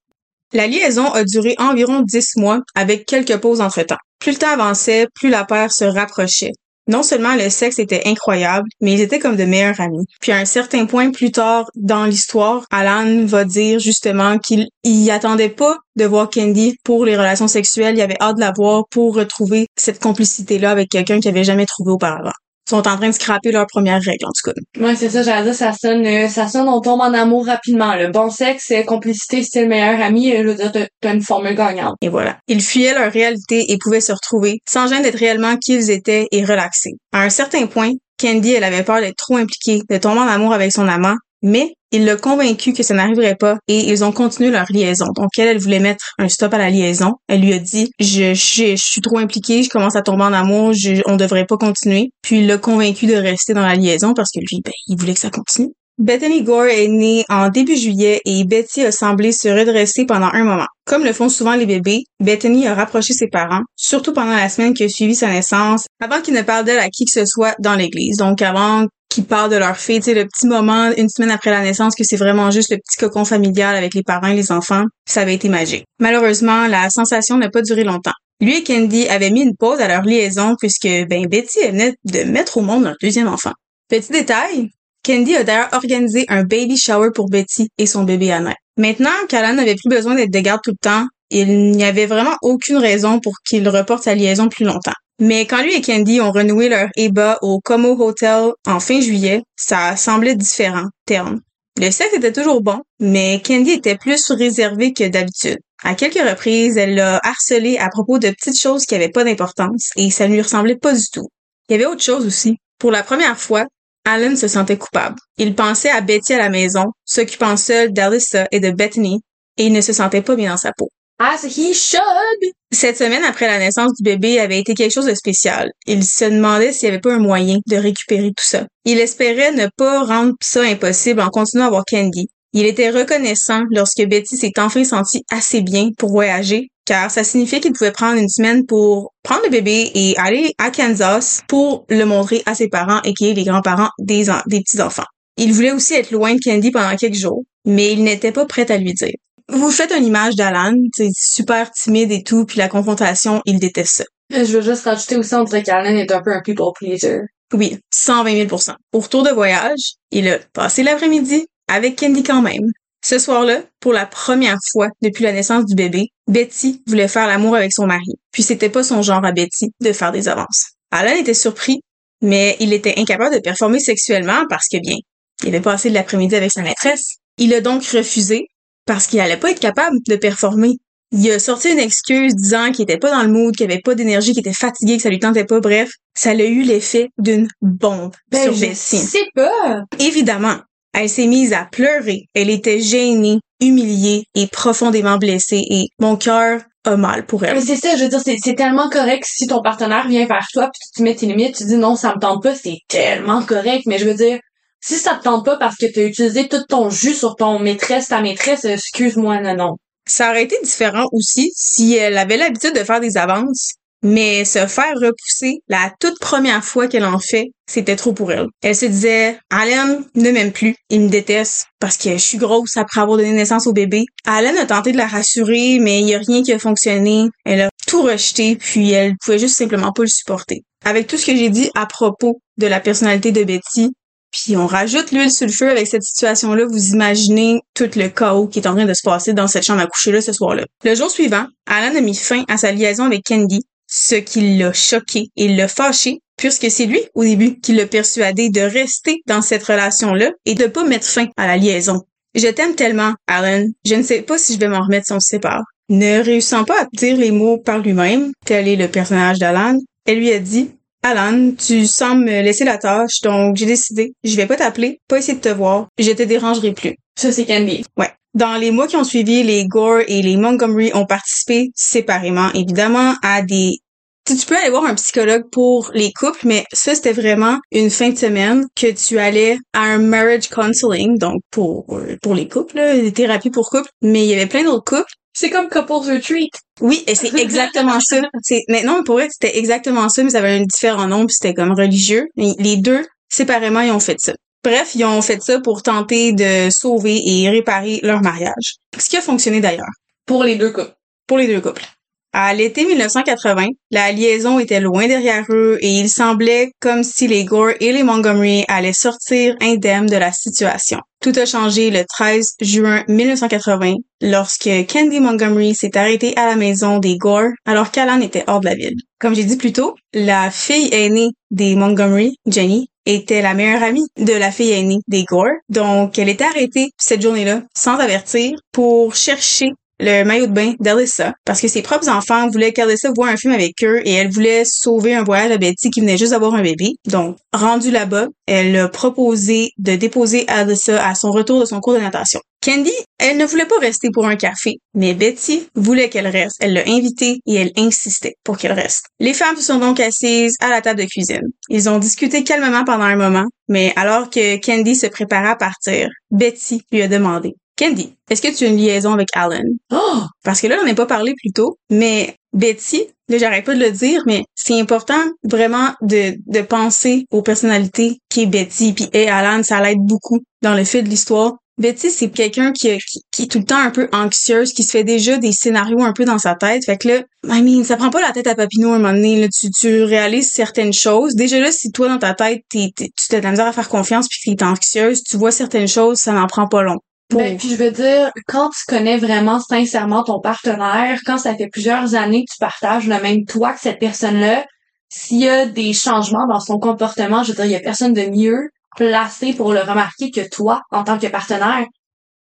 La 0.53 0.67
liaison 0.67 1.13
a 1.13 1.23
duré 1.25 1.55
environ 1.59 2.01
dix 2.01 2.37
mois, 2.37 2.61
avec 2.75 3.07
quelques 3.07 3.37
pauses 3.37 3.61
entre-temps. 3.61 3.99
Plus 4.19 4.33
le 4.33 4.39
temps 4.39 4.49
avançait, 4.49 5.07
plus 5.15 5.29
la 5.29 5.45
paire 5.45 5.71
se 5.71 5.85
rapprochait. 5.85 6.53
Non 6.91 7.05
seulement 7.05 7.37
le 7.37 7.49
sexe 7.51 7.79
était 7.79 8.03
incroyable, 8.05 8.69
mais 8.81 8.93
ils 8.93 9.01
étaient 9.01 9.21
comme 9.21 9.37
de 9.37 9.45
meilleurs 9.45 9.81
amis. 9.81 10.05
Puis 10.21 10.33
à 10.33 10.39
un 10.39 10.45
certain 10.45 10.87
point 10.87 11.13
plus 11.13 11.31
tard 11.31 11.71
dans 11.77 12.05
l'histoire, 12.05 12.65
Alan 12.73 13.25
va 13.27 13.45
dire 13.45 13.79
justement 13.79 14.39
qu'il 14.39 14.67
y 14.83 15.11
attendait 15.13 15.51
pas 15.51 15.77
de 15.95 16.05
voir 16.05 16.29
Candy 16.29 16.77
pour 16.83 17.05
les 17.05 17.17
relations 17.17 17.47
sexuelles, 17.47 17.95
il 17.97 18.01
avait 18.01 18.21
hâte 18.21 18.37
de 18.37 18.41
la 18.41 18.53
voir 18.57 18.85
pour 18.91 19.15
retrouver 19.15 19.69
cette 19.77 20.03
complicité-là 20.03 20.73
avec 20.73 20.89
quelqu'un 20.89 21.21
qu'il 21.21 21.31
avait 21.31 21.45
jamais 21.45 21.67
trouvé 21.67 21.93
auparavant 21.93 22.33
sont 22.71 22.89
en 22.89 22.97
train 22.97 23.09
de 23.09 23.13
scraper 23.13 23.53
leur 23.53 23.67
première 23.67 24.01
règle, 24.01 24.25
en 24.25 24.31
tout 24.31 24.51
cas. 24.51 24.81
Ouais, 24.81 24.95
c'est 24.95 25.11
ça, 25.11 25.23
j'allais 25.23 25.45
dire, 25.45 25.55
ça 25.55 25.73
sonne, 25.73 26.07
euh, 26.07 26.29
ça 26.29 26.49
sonne, 26.49 26.69
on 26.69 26.81
tombe 26.81 27.01
en 27.01 27.13
amour 27.13 27.47
rapidement, 27.47 27.95
le 27.97 28.09
bon 28.09 28.31
sexe, 28.31 28.73
complicité, 28.87 29.43
c'est 29.43 29.63
le 29.63 29.69
meilleur 29.69 30.01
ami, 30.01 30.33
euh, 30.33 30.43
je 30.43 30.49
veux 30.49 30.55
dire, 30.55 30.73
t'as 31.01 31.15
une 31.15 31.23
formule 31.23 31.55
gagnante. 31.55 31.97
Et 32.01 32.09
voilà. 32.09 32.39
Ils 32.49 32.63
fuyaient 32.63 32.95
leur 32.95 33.13
réalité 33.13 33.73
et 33.73 33.79
pouvaient 33.79 34.01
se 34.01 34.13
retrouver, 34.13 34.59
sans 34.69 34.87
gêne 34.87 35.03
d'être 35.03 35.19
réellement 35.19 35.57
qui 35.57 35.75
ils 35.75 35.91
étaient 35.91 36.27
et 36.31 36.45
relaxés. 36.45 36.93
À 37.13 37.23
un 37.23 37.31
certain 37.31 37.67
point, 37.67 37.91
Candy, 38.21 38.53
elle 38.53 38.65
avait 38.65 38.83
peur 38.83 39.01
d'être 39.01 39.17
trop 39.17 39.37
impliquée, 39.37 39.81
de 39.89 39.97
tomber 39.97 40.21
en 40.21 40.29
amour 40.29 40.53
avec 40.53 40.73
son 40.73 40.89
amant, 40.89 41.17
mais 41.43 41.73
il 41.93 42.05
l'a 42.05 42.17
convaincu 42.17 42.73
que 42.73 42.83
ça 42.83 42.95
n'arriverait 42.95 43.37
pas 43.37 43.59
et 43.69 43.91
ils 43.91 44.05
ont 44.05 44.13
continué 44.13 44.51
leur 44.51 44.67
liaison. 44.71 45.07
Donc 45.15 45.31
elle, 45.39 45.49
elle 45.49 45.59
voulait 45.59 45.81
mettre 45.81 46.13
un 46.19 46.29
stop 46.29 46.55
à 46.55 46.59
la 46.59 46.71
liaison. 46.71 47.15
Elle 47.29 47.41
lui 47.41 47.53
a 47.53 47.59
dit 47.59 47.91
je, 47.99 48.35
je, 48.35 48.77
suis 48.77 49.01
trop 49.01 49.19
impliquée, 49.19 49.63
je 49.63 49.69
commence 49.69 49.97
à 49.97 50.03
tomber 50.03 50.25
en 50.25 50.33
amour, 50.33 50.73
je, 50.73 51.03
on 51.07 51.17
devrait 51.17 51.47
pas 51.47 51.57
continuer. 51.57 52.11
Puis 52.23 52.39
il 52.39 52.47
l'a 52.47 52.59
convaincu 52.59 53.07
de 53.07 53.15
rester 53.15 53.55
dans 53.55 53.67
la 53.67 53.75
liaison 53.75 54.15
parce 54.15 54.31
que 54.31 54.41
lui, 54.41 54.61
ben, 54.65 54.73
il 54.87 54.99
voulait 54.99 55.15
que 55.15 55.21
ça 55.21 55.31
continue. 55.31 55.73
Bethany 56.01 56.43
Gore 56.43 56.65
est 56.65 56.89
née 56.89 57.27
en 57.29 57.51
début 57.51 57.77
juillet 57.77 58.23
et 58.25 58.45
Betty 58.45 58.87
a 58.87 58.91
semblé 58.91 59.33
se 59.33 59.49
redresser 59.49 60.07
pendant 60.07 60.31
un 60.33 60.45
moment. 60.45 60.65
Comme 60.87 61.05
le 61.05 61.13
font 61.13 61.29
souvent 61.29 61.55
les 61.55 61.67
bébés, 61.67 62.05
Bethany 62.21 62.67
a 62.67 62.75
rapproché 62.75 63.13
ses 63.13 63.27
parents, 63.27 63.61
surtout 63.77 64.15
pendant 64.15 64.35
la 64.35 64.49
semaine 64.49 64.73
qui 64.73 64.85
a 64.85 64.89
suivi 64.89 65.15
sa 65.15 65.29
naissance, 65.29 65.85
avant 66.03 66.23
qu'il 66.23 66.33
ne 66.33 66.41
parle 66.41 66.65
d'elle 66.65 66.79
à 66.79 66.89
qui 66.89 67.05
que 67.05 67.11
ce 67.13 67.27
soit 67.27 67.55
dans 67.59 67.75
l'église. 67.75 68.17
Donc 68.17 68.41
avant 68.41 68.87
qui 69.11 69.21
parlent 69.21 69.51
de 69.51 69.57
leur 69.57 69.77
fille, 69.77 70.01
tu 70.01 70.15
le 70.15 70.25
petit 70.25 70.47
moment 70.47 70.91
une 70.97 71.11
semaine 71.11 71.33
après 71.33 71.51
la 71.51 71.61
naissance 71.61 71.95
que 71.95 72.03
c'est 72.03 72.17
vraiment 72.17 72.51
juste 72.51 72.71
le 72.71 72.79
petit 72.79 72.97
cocon 72.99 73.27
familial 73.27 73.77
avec 73.77 73.93
les 73.93 74.03
parents 74.03 74.29
et 74.29 74.35
les 74.35 74.53
enfants, 74.53 74.85
ça 75.07 75.21
avait 75.21 75.35
été 75.35 75.51
magique. 75.51 75.85
Malheureusement, 75.99 76.67
la 76.67 76.89
sensation 76.89 77.37
n'a 77.37 77.51
pas 77.51 77.61
duré 77.61 77.85
longtemps. 77.85 78.15
Lui 78.41 78.57
et 78.57 78.65
Candy 78.65 79.07
avaient 79.09 79.31
mis 79.31 79.43
une 79.43 79.55
pause 79.55 79.81
à 79.81 79.89
leur 79.89 80.05
liaison 80.05 80.55
puisque, 80.59 80.89
ben, 81.11 81.27
Betty 81.27 81.59
venait 81.67 81.93
de 82.07 82.23
mettre 82.23 82.57
au 82.57 82.63
monde 82.63 82.85
leur 82.85 82.95
deuxième 83.03 83.29
enfant. 83.29 83.53
Petit 83.91 84.13
détail, 84.13 84.71
Candy 85.05 85.35
a 85.35 85.45
d'ailleurs 85.45 85.71
organisé 85.73 86.27
un 86.29 86.43
baby 86.43 86.77
shower 86.77 87.11
pour 87.15 87.31
Betty 87.31 87.69
et 87.79 87.87
son 87.87 88.05
bébé 88.05 88.33
à 88.33 88.41
Maintenant 88.77 89.11
qu'Alan 89.29 89.55
n'avait 89.55 89.75
plus 89.75 89.89
besoin 89.89 90.15
d'être 90.15 90.33
de 90.33 90.41
garde 90.41 90.61
tout 90.63 90.73
le 90.73 90.77
temps, 90.77 91.07
il 91.31 91.71
n'y 91.73 91.85
avait 91.85 92.07
vraiment 92.07 92.37
aucune 92.43 92.77
raison 92.77 93.21
pour 93.21 93.35
qu'il 93.49 93.67
reporte 93.69 94.05
sa 94.05 94.15
liaison 94.15 94.49
plus 94.49 94.65
longtemps. 94.65 94.93
Mais 95.21 95.47
quand 95.47 95.63
lui 95.63 95.75
et 95.75 95.81
Candy 95.81 96.21
ont 96.21 96.33
renoué 96.33 96.69
leur 96.69 96.89
ébat 96.97 97.39
au 97.43 97.61
Como 97.61 97.93
Hotel 98.03 98.51
en 98.67 98.81
fin 98.81 99.01
juillet, 99.01 99.43
ça 99.57 99.97
semblait 99.97 100.35
différent, 100.35 100.87
terne. 101.07 101.41
Le 101.79 101.91
sexe 101.91 102.15
était 102.15 102.33
toujours 102.33 102.63
bon, 102.63 102.81
mais 102.99 103.41
Candy 103.47 103.73
était 103.73 103.97
plus 103.97 104.31
réservée 104.31 104.93
que 104.93 105.09
d'habitude. 105.09 105.59
À 105.83 105.95
quelques 105.95 106.29
reprises, 106.29 106.77
elle 106.77 106.95
l'a 106.95 107.21
harcelé 107.23 107.79
à 107.79 107.89
propos 107.89 108.19
de 108.19 108.31
petites 108.31 108.61
choses 108.61 108.85
qui 108.85 108.95
n'avaient 108.95 109.09
pas 109.09 109.25
d'importance 109.25 109.91
et 109.97 110.11
ça 110.11 110.29
ne 110.29 110.35
lui 110.35 110.43
ressemblait 110.43 110.77
pas 110.77 110.93
du 110.93 111.09
tout. 111.13 111.29
Il 111.69 111.73
y 111.73 111.75
avait 111.77 111.87
autre 111.87 112.03
chose 112.03 112.27
aussi. 112.27 112.57
Pour 112.79 112.91
la 112.91 113.03
première 113.03 113.39
fois, 113.39 113.67
Alan 114.05 114.37
se 114.37 114.49
sentait 114.49 114.79
coupable. 114.79 115.17
Il 115.39 115.55
pensait 115.55 115.91
à 115.91 116.01
Betty 116.01 116.33
à 116.33 116.39
la 116.39 116.49
maison, 116.49 116.85
s'occupant 117.05 117.57
seul 117.57 117.93
d'Alyssa 117.93 118.47
et 118.51 118.61
de 118.61 118.71
Bethany, 118.71 119.21
et 119.57 119.67
il 119.67 119.73
ne 119.73 119.81
se 119.81 119.93
sentait 119.93 120.23
pas 120.23 120.37
bien 120.37 120.51
dans 120.51 120.57
sa 120.57 120.73
peau. 120.73 120.89
As 121.19 121.45
he 121.45 121.75
should! 121.75 122.53
Cette 122.73 122.97
semaine 122.97 123.25
après 123.25 123.47
la 123.47 123.59
naissance 123.59 123.93
du 123.99 124.03
bébé 124.03 124.41
avait 124.41 124.59
été 124.59 124.73
quelque 124.73 124.95
chose 124.95 125.05
de 125.05 125.15
spécial. 125.15 125.71
Il 125.87 126.03
se 126.03 126.25
demandait 126.25 126.73
s'il 126.73 126.89
n'y 126.89 126.95
avait 126.95 127.01
pas 127.01 127.13
un 127.13 127.19
moyen 127.19 127.59
de 127.67 127.77
récupérer 127.77 128.29
tout 128.29 128.43
ça. 128.43 128.65
Il 128.87 128.99
espérait 128.99 129.53
ne 129.53 129.67
pas 129.77 130.03
rendre 130.05 130.33
ça 130.41 130.63
impossible 130.63 131.21
en 131.21 131.29
continuant 131.29 131.67
à 131.67 131.71
voir 131.71 131.85
Candy. 131.85 132.29
Il 132.55 132.65
était 132.65 132.89
reconnaissant 132.89 133.65
lorsque 133.71 134.03
Betty 134.09 134.39
s'est 134.39 134.53
enfin 134.57 134.83
sentie 134.83 135.23
assez 135.31 135.61
bien 135.61 135.91
pour 135.99 136.11
voyager, 136.11 136.70
car 136.85 137.11
ça 137.11 137.25
signifiait 137.25 137.61
qu'il 137.61 137.73
pouvait 137.73 137.93
prendre 137.93 138.19
une 138.19 138.29
semaine 138.29 138.67
pour 138.67 139.13
prendre 139.23 139.43
le 139.45 139.51
bébé 139.51 139.91
et 139.95 140.17
aller 140.17 140.55
à 140.59 140.71
Kansas 140.71 141.43
pour 141.49 141.85
le 141.89 142.05
montrer 142.05 142.43
à 142.47 142.55
ses 142.55 142.69
parents 142.69 143.01
et 143.05 143.15
qui 143.15 143.29
est 143.29 143.35
les 143.35 143.45
grands-parents 143.45 143.91
des, 143.99 144.27
des 144.47 144.61
petits-enfants. 144.61 145.05
Il 145.37 145.53
voulait 145.53 145.73
aussi 145.73 145.95
être 145.95 146.11
loin 146.11 146.35
de 146.35 146.41
Candy 146.43 146.71
pendant 146.71 146.95
quelques 146.97 147.15
jours, 147.15 147.45
mais 147.65 147.93
il 147.93 148.03
n'était 148.03 148.33
pas 148.33 148.47
prêt 148.47 148.71
à 148.71 148.77
lui 148.77 148.93
dire. 148.95 149.15
Vous 149.49 149.71
faites 149.71 149.93
une 149.97 150.05
image 150.05 150.37
d'Alan, 150.37 150.75
c'est 150.95 151.11
super 151.13 151.71
timide 151.73 152.13
et 152.13 152.23
tout, 152.23 152.45
puis 152.45 152.59
la 152.59 152.69
confrontation, 152.69 153.43
il 153.47 153.59
déteste 153.59 153.97
ça. 153.97 154.05
Je 154.31 154.57
veux 154.57 154.63
juste 154.63 154.85
rajouter 154.85 155.17
aussi, 155.17 155.35
on 155.35 155.45
dirait 155.45 155.63
qu'Alan 155.63 155.97
est 155.97 156.13
un 156.13 156.23
peu 156.23 156.33
un 156.33 156.41
people 156.41 156.73
pleaser. 156.79 157.21
Oui, 157.53 157.79
120 157.93 158.45
000% 158.47 158.75
Au 158.93 159.01
retour 159.01 159.25
de 159.25 159.31
voyage, 159.31 159.95
il 160.13 160.29
a 160.29 160.39
passé 160.53 160.85
l'après-midi 160.85 161.47
avec 161.69 161.99
Candy 161.99 162.23
quand 162.23 162.43
même. 162.43 162.71
Ce 163.03 163.19
soir-là, 163.19 163.63
pour 163.81 163.93
la 163.93 164.07
première 164.07 164.59
fois 164.73 164.89
depuis 165.03 165.25
la 165.25 165.33
naissance 165.33 165.65
du 165.65 165.75
bébé, 165.75 166.09
Betty 166.29 166.83
voulait 166.87 167.09
faire 167.09 167.27
l'amour 167.27 167.57
avec 167.57 167.73
son 167.73 167.87
mari. 167.87 168.19
Puis 168.31 168.43
c'était 168.43 168.69
pas 168.69 168.83
son 168.83 169.03
genre 169.03 169.25
à 169.25 169.33
Betty 169.33 169.73
de 169.81 169.93
faire 169.93 170.13
des 170.13 170.29
avances. 170.29 170.73
Alan 170.91 171.15
était 171.15 171.35
surpris, 171.35 171.81
mais 172.21 172.57
il 172.61 172.73
était 172.73 172.95
incapable 172.99 173.35
de 173.35 173.41
performer 173.41 173.81
sexuellement 173.81 174.45
parce 174.49 174.69
que 174.69 174.79
bien, 174.79 174.97
il 175.43 175.49
avait 175.49 175.61
passé 175.61 175.89
l'après-midi 175.89 176.35
avec 176.35 176.53
sa 176.53 176.63
maîtresse. 176.63 177.17
Il 177.39 177.55
a 177.55 177.61
donc 177.61 177.85
refusé 177.85 178.49
parce 178.85 179.07
qu'il 179.07 179.21
allait 179.21 179.39
pas 179.39 179.51
être 179.51 179.61
capable 179.61 179.97
de 180.07 180.17
performer. 180.17 180.73
Il 181.13 181.31
a 181.31 181.39
sorti 181.39 181.73
une 181.73 181.79
excuse 181.79 182.35
disant 182.35 182.71
qu'il 182.71 182.83
était 182.83 182.99
pas 182.99 183.11
dans 183.11 183.23
le 183.23 183.33
mood, 183.33 183.57
qu'il 183.57 183.71
avait 183.71 183.81
pas 183.81 183.95
d'énergie, 183.95 184.33
qu'il 184.33 184.41
était 184.41 184.53
fatigué, 184.53 184.97
que 184.97 185.03
ça 185.03 185.09
lui 185.09 185.19
tentait 185.19 185.45
pas. 185.45 185.61
Bref, 185.61 185.91
ça 186.15 186.31
a 186.31 186.35
eu 186.35 186.63
l'effet 186.63 187.09
d'une 187.19 187.49
bombe 187.63 188.15
ben, 188.31 188.43
sur 188.43 188.59
Bessie. 188.59 188.99
C'est 188.99 189.31
pas. 189.35 189.85
Évidemment, 189.99 190.59
elle 190.93 191.09
s'est 191.09 191.27
mise 191.27 191.53
à 191.53 191.67
pleurer. 191.71 192.27
Elle 192.35 192.51
était 192.51 192.81
gênée, 192.81 193.39
humiliée 193.61 194.25
et 194.35 194.47
profondément 194.47 195.19
blessée 195.19 195.65
et 195.69 195.87
mon 195.99 196.17
cœur 196.17 196.63
a 196.85 196.97
mal 196.97 197.27
pour 197.27 197.45
elle. 197.45 197.57
Mais 197.57 197.61
c'est 197.61 197.77
ça, 197.77 197.97
je 197.97 198.05
veux 198.05 198.09
dire, 198.09 198.21
c'est 198.25 198.55
tellement 198.55 198.89
correct 198.89 199.25
si 199.27 199.47
ton 199.47 199.61
partenaire 199.61 200.09
vient 200.09 200.27
vers 200.27 200.47
toi 200.53 200.71
puis 200.73 200.81
tu 200.95 201.03
mets 201.03 201.15
tes 201.15 201.27
limites, 201.27 201.57
tu 201.57 201.65
dis 201.65 201.77
non, 201.77 201.97
ça 201.97 202.15
me 202.15 202.21
tente 202.21 202.43
pas, 202.43 202.55
c'est 202.55 202.79
tellement 202.89 203.43
correct. 203.43 203.85
Mais 203.87 203.99
je 203.99 204.07
veux 204.07 204.15
dire, 204.15 204.39
si 204.81 204.97
ça 204.97 205.17
te 205.17 205.25
tente 205.25 205.45
pas 205.45 205.57
parce 205.57 205.77
que 205.77 205.87
tu 205.93 206.01
as 206.01 206.05
utilisé 206.05 206.49
tout 206.49 206.65
ton 206.69 206.89
jus 206.89 207.15
sur 207.15 207.37
ton 207.37 207.59
maîtresse, 207.59 208.09
ta 208.09 208.23
maîtresse, 208.23 208.65
excuse-moi, 208.65 209.41
non, 209.41 209.55
non. 209.55 209.77
Ça 210.07 210.31
aurait 210.31 210.45
été 210.45 210.57
différent 210.65 211.05
aussi 211.13 211.53
si 211.55 211.95
elle 211.95 212.17
avait 212.17 212.39
l'habitude 212.39 212.75
de 212.75 212.83
faire 212.83 213.01
des 213.01 213.17
avances, 213.19 213.75
mais 214.03 214.45
se 214.45 214.67
faire 214.67 214.95
repousser 214.95 215.61
la 215.69 215.93
toute 216.01 216.19
première 216.19 216.65
fois 216.65 216.89
qu'elle 216.89 217.05
en 217.05 217.19
fait, 217.19 217.49
c'était 217.67 217.97
trop 217.97 218.13
pour 218.13 218.33
elle. 218.33 218.47
Elle 218.63 218.75
se 218.75 218.87
disait, 218.87 219.39
Alan 219.51 220.01
ne 220.15 220.31
m'aime 220.31 220.53
plus, 220.53 220.75
il 220.89 221.03
me 221.03 221.09
déteste 221.09 221.67
parce 221.79 221.97
que 221.97 222.13
je 222.13 222.17
suis 222.19 222.39
grosse 222.39 222.77
après 222.77 223.01
avoir 223.01 223.19
donné 223.19 223.33
naissance 223.33 223.67
au 223.67 223.73
bébé. 223.73 224.05
Alan 224.27 224.57
a 224.61 224.67
tenté 224.67 224.93
de 224.93 224.97
la 224.97 225.07
rassurer, 225.07 225.79
mais 225.81 226.01
il 226.01 226.09
y 226.09 226.15
a 226.15 226.19
rien 226.19 226.43
qui 226.43 226.53
a 226.53 226.59
fonctionné. 226.59 227.29
Elle 227.45 227.63
a 227.63 227.69
tout 227.87 228.03
rejeté, 228.03 228.57
puis 228.57 228.91
elle 228.93 229.15
pouvait 229.25 229.39
juste 229.39 229.57
simplement 229.57 229.93
pas 229.93 230.03
le 230.03 230.09
supporter. 230.09 230.63
avec 230.85 231.07
tout 231.07 231.19
ce 231.19 231.27
que 231.27 231.37
j'ai 231.37 231.51
dit 231.51 231.71
à 231.75 231.85
propos 231.85 232.41
de 232.57 232.67
la 232.67 232.81
personnalité 232.81 233.33
de 233.33 233.45
Betty, 233.45 233.93
puis 234.31 234.57
on 234.57 234.67
rajoute 234.67 235.11
l'huile 235.11 235.31
sur 235.31 235.47
le 235.47 235.53
feu 235.53 235.69
avec 235.69 235.87
cette 235.87 236.03
situation-là, 236.03 236.65
vous 236.67 236.89
imaginez 236.89 237.61
tout 237.75 237.91
le 237.97 238.09
chaos 238.09 238.47
qui 238.47 238.61
est 238.61 238.67
en 238.69 238.75
train 238.75 238.87
de 238.87 238.95
se 238.95 239.03
passer 239.03 239.33
dans 239.33 239.49
cette 239.49 239.65
chambre 239.65 239.81
à 239.81 239.87
coucher-là 239.87 240.21
ce 240.21 240.33
soir-là. 240.33 240.65
Le 240.85 240.95
jour 240.95 241.11
suivant, 241.11 241.47
Alan 241.67 241.97
a 241.97 242.01
mis 242.01 242.15
fin 242.15 242.45
à 242.49 242.57
sa 242.57 242.73
liaison 242.73 243.05
avec 243.05 243.25
Candy, 243.27 243.61
ce 243.91 244.15
qui 244.15 244.57
l'a 244.57 244.73
choqué 244.73 245.29
et 245.37 245.49
l'a 245.49 245.69
fâché, 245.69 246.21
puisque 246.39 246.71
c'est 246.71 246.87
lui, 246.87 247.01
au 247.15 247.25
début, 247.25 247.61
qui 247.61 247.75
l'a 247.75 247.87
persuadé 247.87 248.49
de 248.49 248.61
rester 248.61 249.21
dans 249.27 249.43
cette 249.43 249.65
relation-là 249.65 250.31
et 250.47 250.55
de 250.55 250.67
pas 250.67 250.85
mettre 250.85 251.07
fin 251.07 251.27
à 251.37 251.47
la 251.47 251.57
liaison. 251.57 252.01
Je 252.35 252.47
t'aime 252.47 252.77
tellement, 252.77 253.15
Alan. 253.27 253.67
Je 253.85 253.97
ne 253.97 254.03
sais 254.03 254.23
pas 254.23 254.39
si 254.39 254.55
je 254.55 254.59
vais 254.59 254.69
m'en 254.69 254.83
remettre 254.83 255.07
si 255.07 255.13
on 255.13 255.21
se 255.21 255.29
sépare. 255.29 255.65
Ne 255.89 256.23
réussissant 256.23 256.65
pas 256.65 256.83
à 256.83 256.87
dire 256.93 257.17
les 257.17 257.33
mots 257.33 257.59
par 257.59 257.81
lui-même, 257.81 258.31
tel 258.47 258.69
est 258.69 258.77
le 258.77 258.87
personnage 258.87 259.41
d'Alan, 259.41 259.77
elle 260.07 260.19
lui 260.19 260.33
a 260.33 260.39
dit 260.39 260.71
Alan, 261.03 261.51
tu 261.59 261.87
sembles 261.87 262.25
me 262.25 262.43
laisser 262.43 262.65
la 262.65 262.79
tâche, 262.79 263.21
donc 263.23 263.57
j'ai 263.57 263.67
décidé, 263.67 264.13
je 264.23 264.37
vais 264.37 264.47
pas 264.47 264.57
t'appeler, 264.57 265.01
pas 265.09 265.19
essayer 265.19 265.37
de 265.37 265.41
te 265.41 265.49
voir, 265.49 265.89
je 265.99 266.13
te 266.13 266.23
dérangerai 266.23 266.73
plus. 266.73 266.95
Ça, 267.19 267.33
c'est 267.33 267.47
Candy. 267.47 267.85
Ouais. 267.97 268.13
Dans 268.35 268.57
les 268.57 268.71
mois 268.71 268.87
qui 268.87 268.97
ont 268.97 269.05
suivi, 269.05 269.43
les 269.43 269.67
Gore 269.67 270.03
et 270.07 270.23
les 270.23 270.37
Montgomery 270.37 270.93
ont 270.95 271.07
participé 271.07 271.71
séparément, 271.75 272.51
évidemment, 272.55 273.15
à 273.23 273.43
des 273.43 273.79
tu, 274.27 274.47
peux 274.47 274.57
aller 274.57 274.71
voir 274.71 274.85
un 274.85 274.95
psychologue 274.95 275.45
pour 275.51 275.91
les 275.95 276.13
couples, 276.13 276.41
mais 276.45 276.65
ça, 276.73 276.95
c'était 276.95 277.13
vraiment 277.13 277.59
une 277.73 277.91
fin 277.91 278.11
de 278.11 278.19
semaine 278.19 278.67
que 278.77 278.93
tu 278.93 279.19
allais 279.19 279.59
à 279.73 279.81
un 279.81 279.99
marriage 279.99 280.49
counseling, 280.49 281.19
donc 281.19 281.41
pour, 281.51 281.87
pour 282.23 282.35
les 282.35 282.49
couples, 282.49 282.77
là, 282.77 282.95
des 282.95 283.13
thérapies 283.13 283.51
pour 283.51 283.71
couples, 283.71 283.89
mais 284.03 284.25
il 284.25 284.29
y 284.31 284.35
avait 284.35 284.47
plein 284.47 284.63
d'autres 284.63 284.85
couples. 284.85 285.13
C'est 285.33 285.51
comme 285.51 285.69
Couples 285.69 286.13
Retreat. 286.13 286.51
Oui, 286.81 287.05
et 287.07 287.15
c'est 287.15 287.35
exactement 287.35 287.99
ça. 288.01 288.21
C'est, 288.43 288.63
mais 288.69 288.83
non, 288.83 289.05
pour 289.05 289.21
eux, 289.21 289.27
c'était 289.31 289.59
exactement 289.59 290.09
ça, 290.09 290.23
mais 290.23 290.31
ça 290.31 290.39
avait 290.39 290.59
un 290.59 290.65
différent 290.65 291.07
nom, 291.07 291.25
puis 291.25 291.35
c'était 291.35 291.55
comme 291.55 291.73
religieux. 291.73 292.27
Les 292.37 292.77
deux, 292.77 293.05
séparément, 293.29 293.81
ils 293.81 293.93
ont 293.93 294.01
fait 294.01 294.19
ça. 294.19 294.35
Bref, 294.63 294.93
ils 294.95 295.05
ont 295.05 295.23
fait 295.23 295.43
ça 295.43 295.61
pour 295.61 295.83
tenter 295.83 296.33
de 296.33 296.69
sauver 296.71 297.21
et 297.25 297.49
réparer 297.49 298.01
leur 298.03 298.21
mariage. 298.21 298.77
Ce 298.99 299.09
qui 299.09 299.17
a 299.17 299.23
fonctionné 299.23 299.61
d'ailleurs. 299.61 299.87
Pour 300.27 300.45
les 300.45 300.57
deux 300.57 300.71
couples. 300.71 300.95
Pour 301.27 301.39
les 301.39 301.47
deux 301.47 301.61
couples. 301.61 301.85
À 302.33 302.55
l'été 302.55 302.85
1980, 302.85 303.67
la 303.91 304.13
liaison 304.13 304.61
était 304.61 304.79
loin 304.79 305.09
derrière 305.09 305.45
eux 305.51 305.79
et 305.81 305.99
il 305.99 306.09
semblait 306.09 306.71
comme 306.79 307.03
si 307.03 307.27
les 307.27 307.45
Gore 307.45 307.73
et 307.81 307.91
les 307.91 308.05
Montgomery 308.05 308.65
allaient 308.69 308.93
sortir 308.93 309.57
indemnes 309.61 310.07
de 310.07 310.17
la 310.17 310.31
situation. 310.31 311.01
Tout 311.21 311.33
a 311.35 311.45
changé 311.45 311.91
le 311.91 312.05
13 312.05 312.55
juin 312.61 313.03
1980 313.09 313.95
lorsque 314.21 314.71
Candy 314.89 315.19
Montgomery 315.19 315.75
s'est 315.75 315.97
arrêtée 315.97 316.37
à 316.37 316.47
la 316.47 316.55
maison 316.55 316.99
des 316.99 317.17
Gore 317.17 317.51
alors 317.67 317.91
qu'Alan 317.91 318.21
était 318.21 318.45
hors 318.47 318.61
de 318.61 318.67
la 318.67 318.77
ville. 318.77 318.97
Comme 319.19 319.35
j'ai 319.35 319.45
dit 319.45 319.57
plus 319.57 319.73
tôt, 319.73 319.97
la 320.15 320.53
fille 320.53 320.89
aînée 320.93 321.31
des 321.51 321.75
Montgomery, 321.75 322.37
Jenny, 322.47 322.91
était 323.15 323.43
la 323.43 323.55
meilleure 323.55 323.83
amie 323.83 324.07
de 324.19 324.33
la 324.33 324.51
fille 324.51 324.73
aînée 324.73 324.99
des 325.09 325.25
Gore. 325.25 325.47
Donc, 325.69 326.19
elle 326.19 326.29
était 326.29 326.45
arrêtée 326.45 326.91
cette 326.99 327.23
journée-là, 327.23 327.63
sans 327.77 327.97
avertir, 327.99 328.53
pour 328.73 329.15
chercher 329.15 329.71
le 330.01 330.25
maillot 330.25 330.47
de 330.47 330.53
bain 330.53 330.73
d'Alyssa 330.81 331.35
parce 331.45 331.61
que 331.61 331.69
ses 331.69 331.83
propres 331.83 332.09
enfants 332.09 332.49
voulaient 332.49 332.73
qu'Alyssa 332.73 333.11
voit 333.15 333.29
un 333.29 333.37
film 333.37 333.53
avec 333.53 333.75
eux 333.85 334.01
et 334.05 334.15
elle 334.15 334.31
voulait 334.31 334.65
sauver 334.65 335.15
un 335.15 335.23
voyage 335.23 335.53
à 335.53 335.59
Betty 335.59 335.91
qui 335.91 336.01
venait 336.01 336.17
juste 336.17 336.33
d'avoir 336.33 336.55
un 336.55 336.63
bébé. 336.63 336.93
Donc, 337.07 337.37
rendue 337.53 337.91
là-bas, 337.91 338.29
elle 338.47 338.77
a 338.77 338.89
proposé 338.89 339.71
de 339.79 339.97
déposer 339.97 340.47
Alyssa 340.49 341.07
à 341.07 341.15
son 341.15 341.31
retour 341.31 341.61
de 341.61 341.67
son 341.67 341.81
cours 341.81 341.95
de 341.95 341.99
natation. 341.99 342.41
Candy, 342.63 342.93
elle 343.19 343.39
ne 343.39 343.47
voulait 343.47 343.65
pas 343.65 343.79
rester 343.79 344.11
pour 344.13 344.27
un 344.27 344.37
café, 344.37 344.81
mais 344.93 345.15
Betty 345.15 345.67
voulait 345.75 346.11
qu'elle 346.11 346.27
reste. 346.27 346.57
Elle 346.61 346.75
l'a 346.75 346.83
invitée 346.87 347.41
et 347.47 347.55
elle 347.55 347.73
insistait 347.77 348.35
pour 348.45 348.59
qu'elle 348.59 348.73
reste. 348.73 349.07
Les 349.19 349.33
femmes 349.33 349.57
se 349.57 349.63
sont 349.63 349.79
donc 349.79 349.99
assises 349.99 350.57
à 350.61 350.69
la 350.69 350.83
table 350.83 351.01
de 351.01 351.07
cuisine. 351.07 351.49
Ils 351.71 351.89
ont 351.89 351.99
discuté 351.99 352.45
calmement 352.45 352.85
pendant 352.85 353.05
un 353.05 353.17
moment, 353.17 353.47
mais 353.69 353.95
alors 353.97 354.29
que 354.29 354.61
Candy 354.61 354.95
se 354.95 355.07
préparait 355.07 355.49
à 355.49 355.57
partir, 355.57 356.11
Betty 356.31 356.83
lui 356.93 357.01
a 357.01 357.09
demandé 357.09 357.55
Candy, 357.79 358.15
est-ce 358.29 358.43
que 358.43 358.55
tu 358.55 358.65
as 358.65 358.69
une 358.69 358.77
liaison 358.77 359.15
avec 359.15 359.29
Alan? 359.35 359.63
Oh! 359.91 360.23
Parce 360.45 360.61
que 360.61 360.67
là, 360.67 360.77
on 360.83 360.85
n'a 360.85 360.95
pas 360.95 361.07
parlé 361.07 361.33
plus 361.35 361.51
tôt, 361.51 361.79
mais 361.89 362.37
Betty, 362.53 363.07
là, 363.31 363.39
j'arrête 363.39 363.65
pas 363.65 363.75
de 363.75 363.81
le 363.81 363.91
dire, 363.91 364.23
mais 364.27 364.45
c'est 364.55 364.79
important 364.79 365.23
vraiment 365.45 365.95
de, 366.03 366.35
de 366.47 366.61
penser 366.61 367.25
aux 367.31 367.41
personnalités 367.41 368.19
qui 368.29 368.43
est 368.43 368.47
Betty 368.47 368.93
puis 368.93 369.09
et 369.15 369.31
Alan, 369.31 369.63
ça 369.63 369.81
l'aide 369.81 370.01
beaucoup 370.01 370.41
dans 370.61 370.75
le 370.75 370.85
fil 370.85 371.05
de 371.05 371.09
l'histoire. 371.09 371.55
Betty, 371.81 372.11
c'est 372.11 372.29
quelqu'un 372.29 372.73
qui, 372.73 372.99
qui, 373.33 373.43
est 373.43 373.51
tout 373.51 373.59
le 373.59 373.65
temps 373.65 373.79
un 373.79 373.91
peu 373.91 374.07
anxieuse, 374.13 374.75
qui 374.75 374.83
se 374.83 374.91
fait 374.91 375.03
déjà 375.03 375.39
des 375.39 375.53
scénarios 375.53 376.03
un 376.03 376.13
peu 376.13 376.27
dans 376.27 376.39
sa 376.39 376.55
tête. 376.55 376.85
Fait 376.85 376.99
que 376.99 377.09
là, 377.09 377.23
I 377.49 377.63
mean, 377.63 377.85
ça 377.85 377.97
prend 377.97 378.11
pas 378.11 378.21
la 378.21 378.33
tête 378.33 378.47
à 378.47 378.55
Papineau 378.55 378.93
à 378.93 378.97
un 378.97 378.99
moment 378.99 379.15
donné. 379.15 379.41
Là, 379.41 379.49
tu, 379.49 379.71
tu 379.71 380.03
réalises 380.03 380.51
certaines 380.53 380.93
choses. 380.93 381.35
Déjà 381.35 381.59
là, 381.59 381.73
si 381.73 381.91
toi, 381.91 382.09
dans 382.09 382.19
ta 382.19 382.35
tête, 382.35 382.61
t'es, 382.69 382.91
tu 382.95 383.11
t'as 383.31 383.39
de 383.39 383.45
la 383.45 383.53
misère 383.53 383.67
à 383.67 383.73
faire 383.73 383.89
confiance 383.89 384.29
puis 384.29 384.55
t'es 384.55 384.63
anxieuse, 384.63 385.23
tu 385.23 385.39
vois 385.39 385.53
certaines 385.53 385.89
choses, 385.89 386.19
ça 386.19 386.33
n'en 386.33 386.47
prend 386.47 386.69
pas 386.69 386.83
long. 386.83 386.99
Ben, 387.33 387.57
puis 387.57 387.71
je 387.71 387.77
veux 387.77 387.93
dire, 387.93 388.31
quand 388.47 388.69
tu 388.71 388.85
connais 388.87 389.17
vraiment 389.17 389.59
sincèrement 389.61 390.23
ton 390.23 390.41
partenaire, 390.41 391.19
quand 391.25 391.39
ça 391.39 391.55
fait 391.55 391.69
plusieurs 391.69 392.15
années 392.15 392.45
que 392.45 392.53
tu 392.53 392.59
partages 392.59 393.07
le 393.07 393.21
même 393.23 393.47
toit 393.47 393.73
que 393.73 393.81
cette 393.81 394.01
personne-là, 394.01 394.67
s'il 395.09 395.39
y 395.39 395.49
a 395.49 395.65
des 395.65 395.95
changements 395.95 396.47
dans 396.47 396.61
son 396.61 396.79
comportement, 396.79 397.43
je 397.43 397.53
veux 397.53 397.57
dire, 397.57 397.65
il 397.65 397.71
y 397.71 397.77
a 397.77 397.81
personne 397.81 398.13
de 398.13 398.27
mieux 398.27 398.69
placé 398.97 399.55
pour 399.55 399.73
le 399.73 399.81
remarquer 399.81 400.31
que 400.31 400.49
toi, 400.49 400.83
en 400.91 401.05
tant 401.05 401.19
que 401.19 401.27
partenaire. 401.27 401.87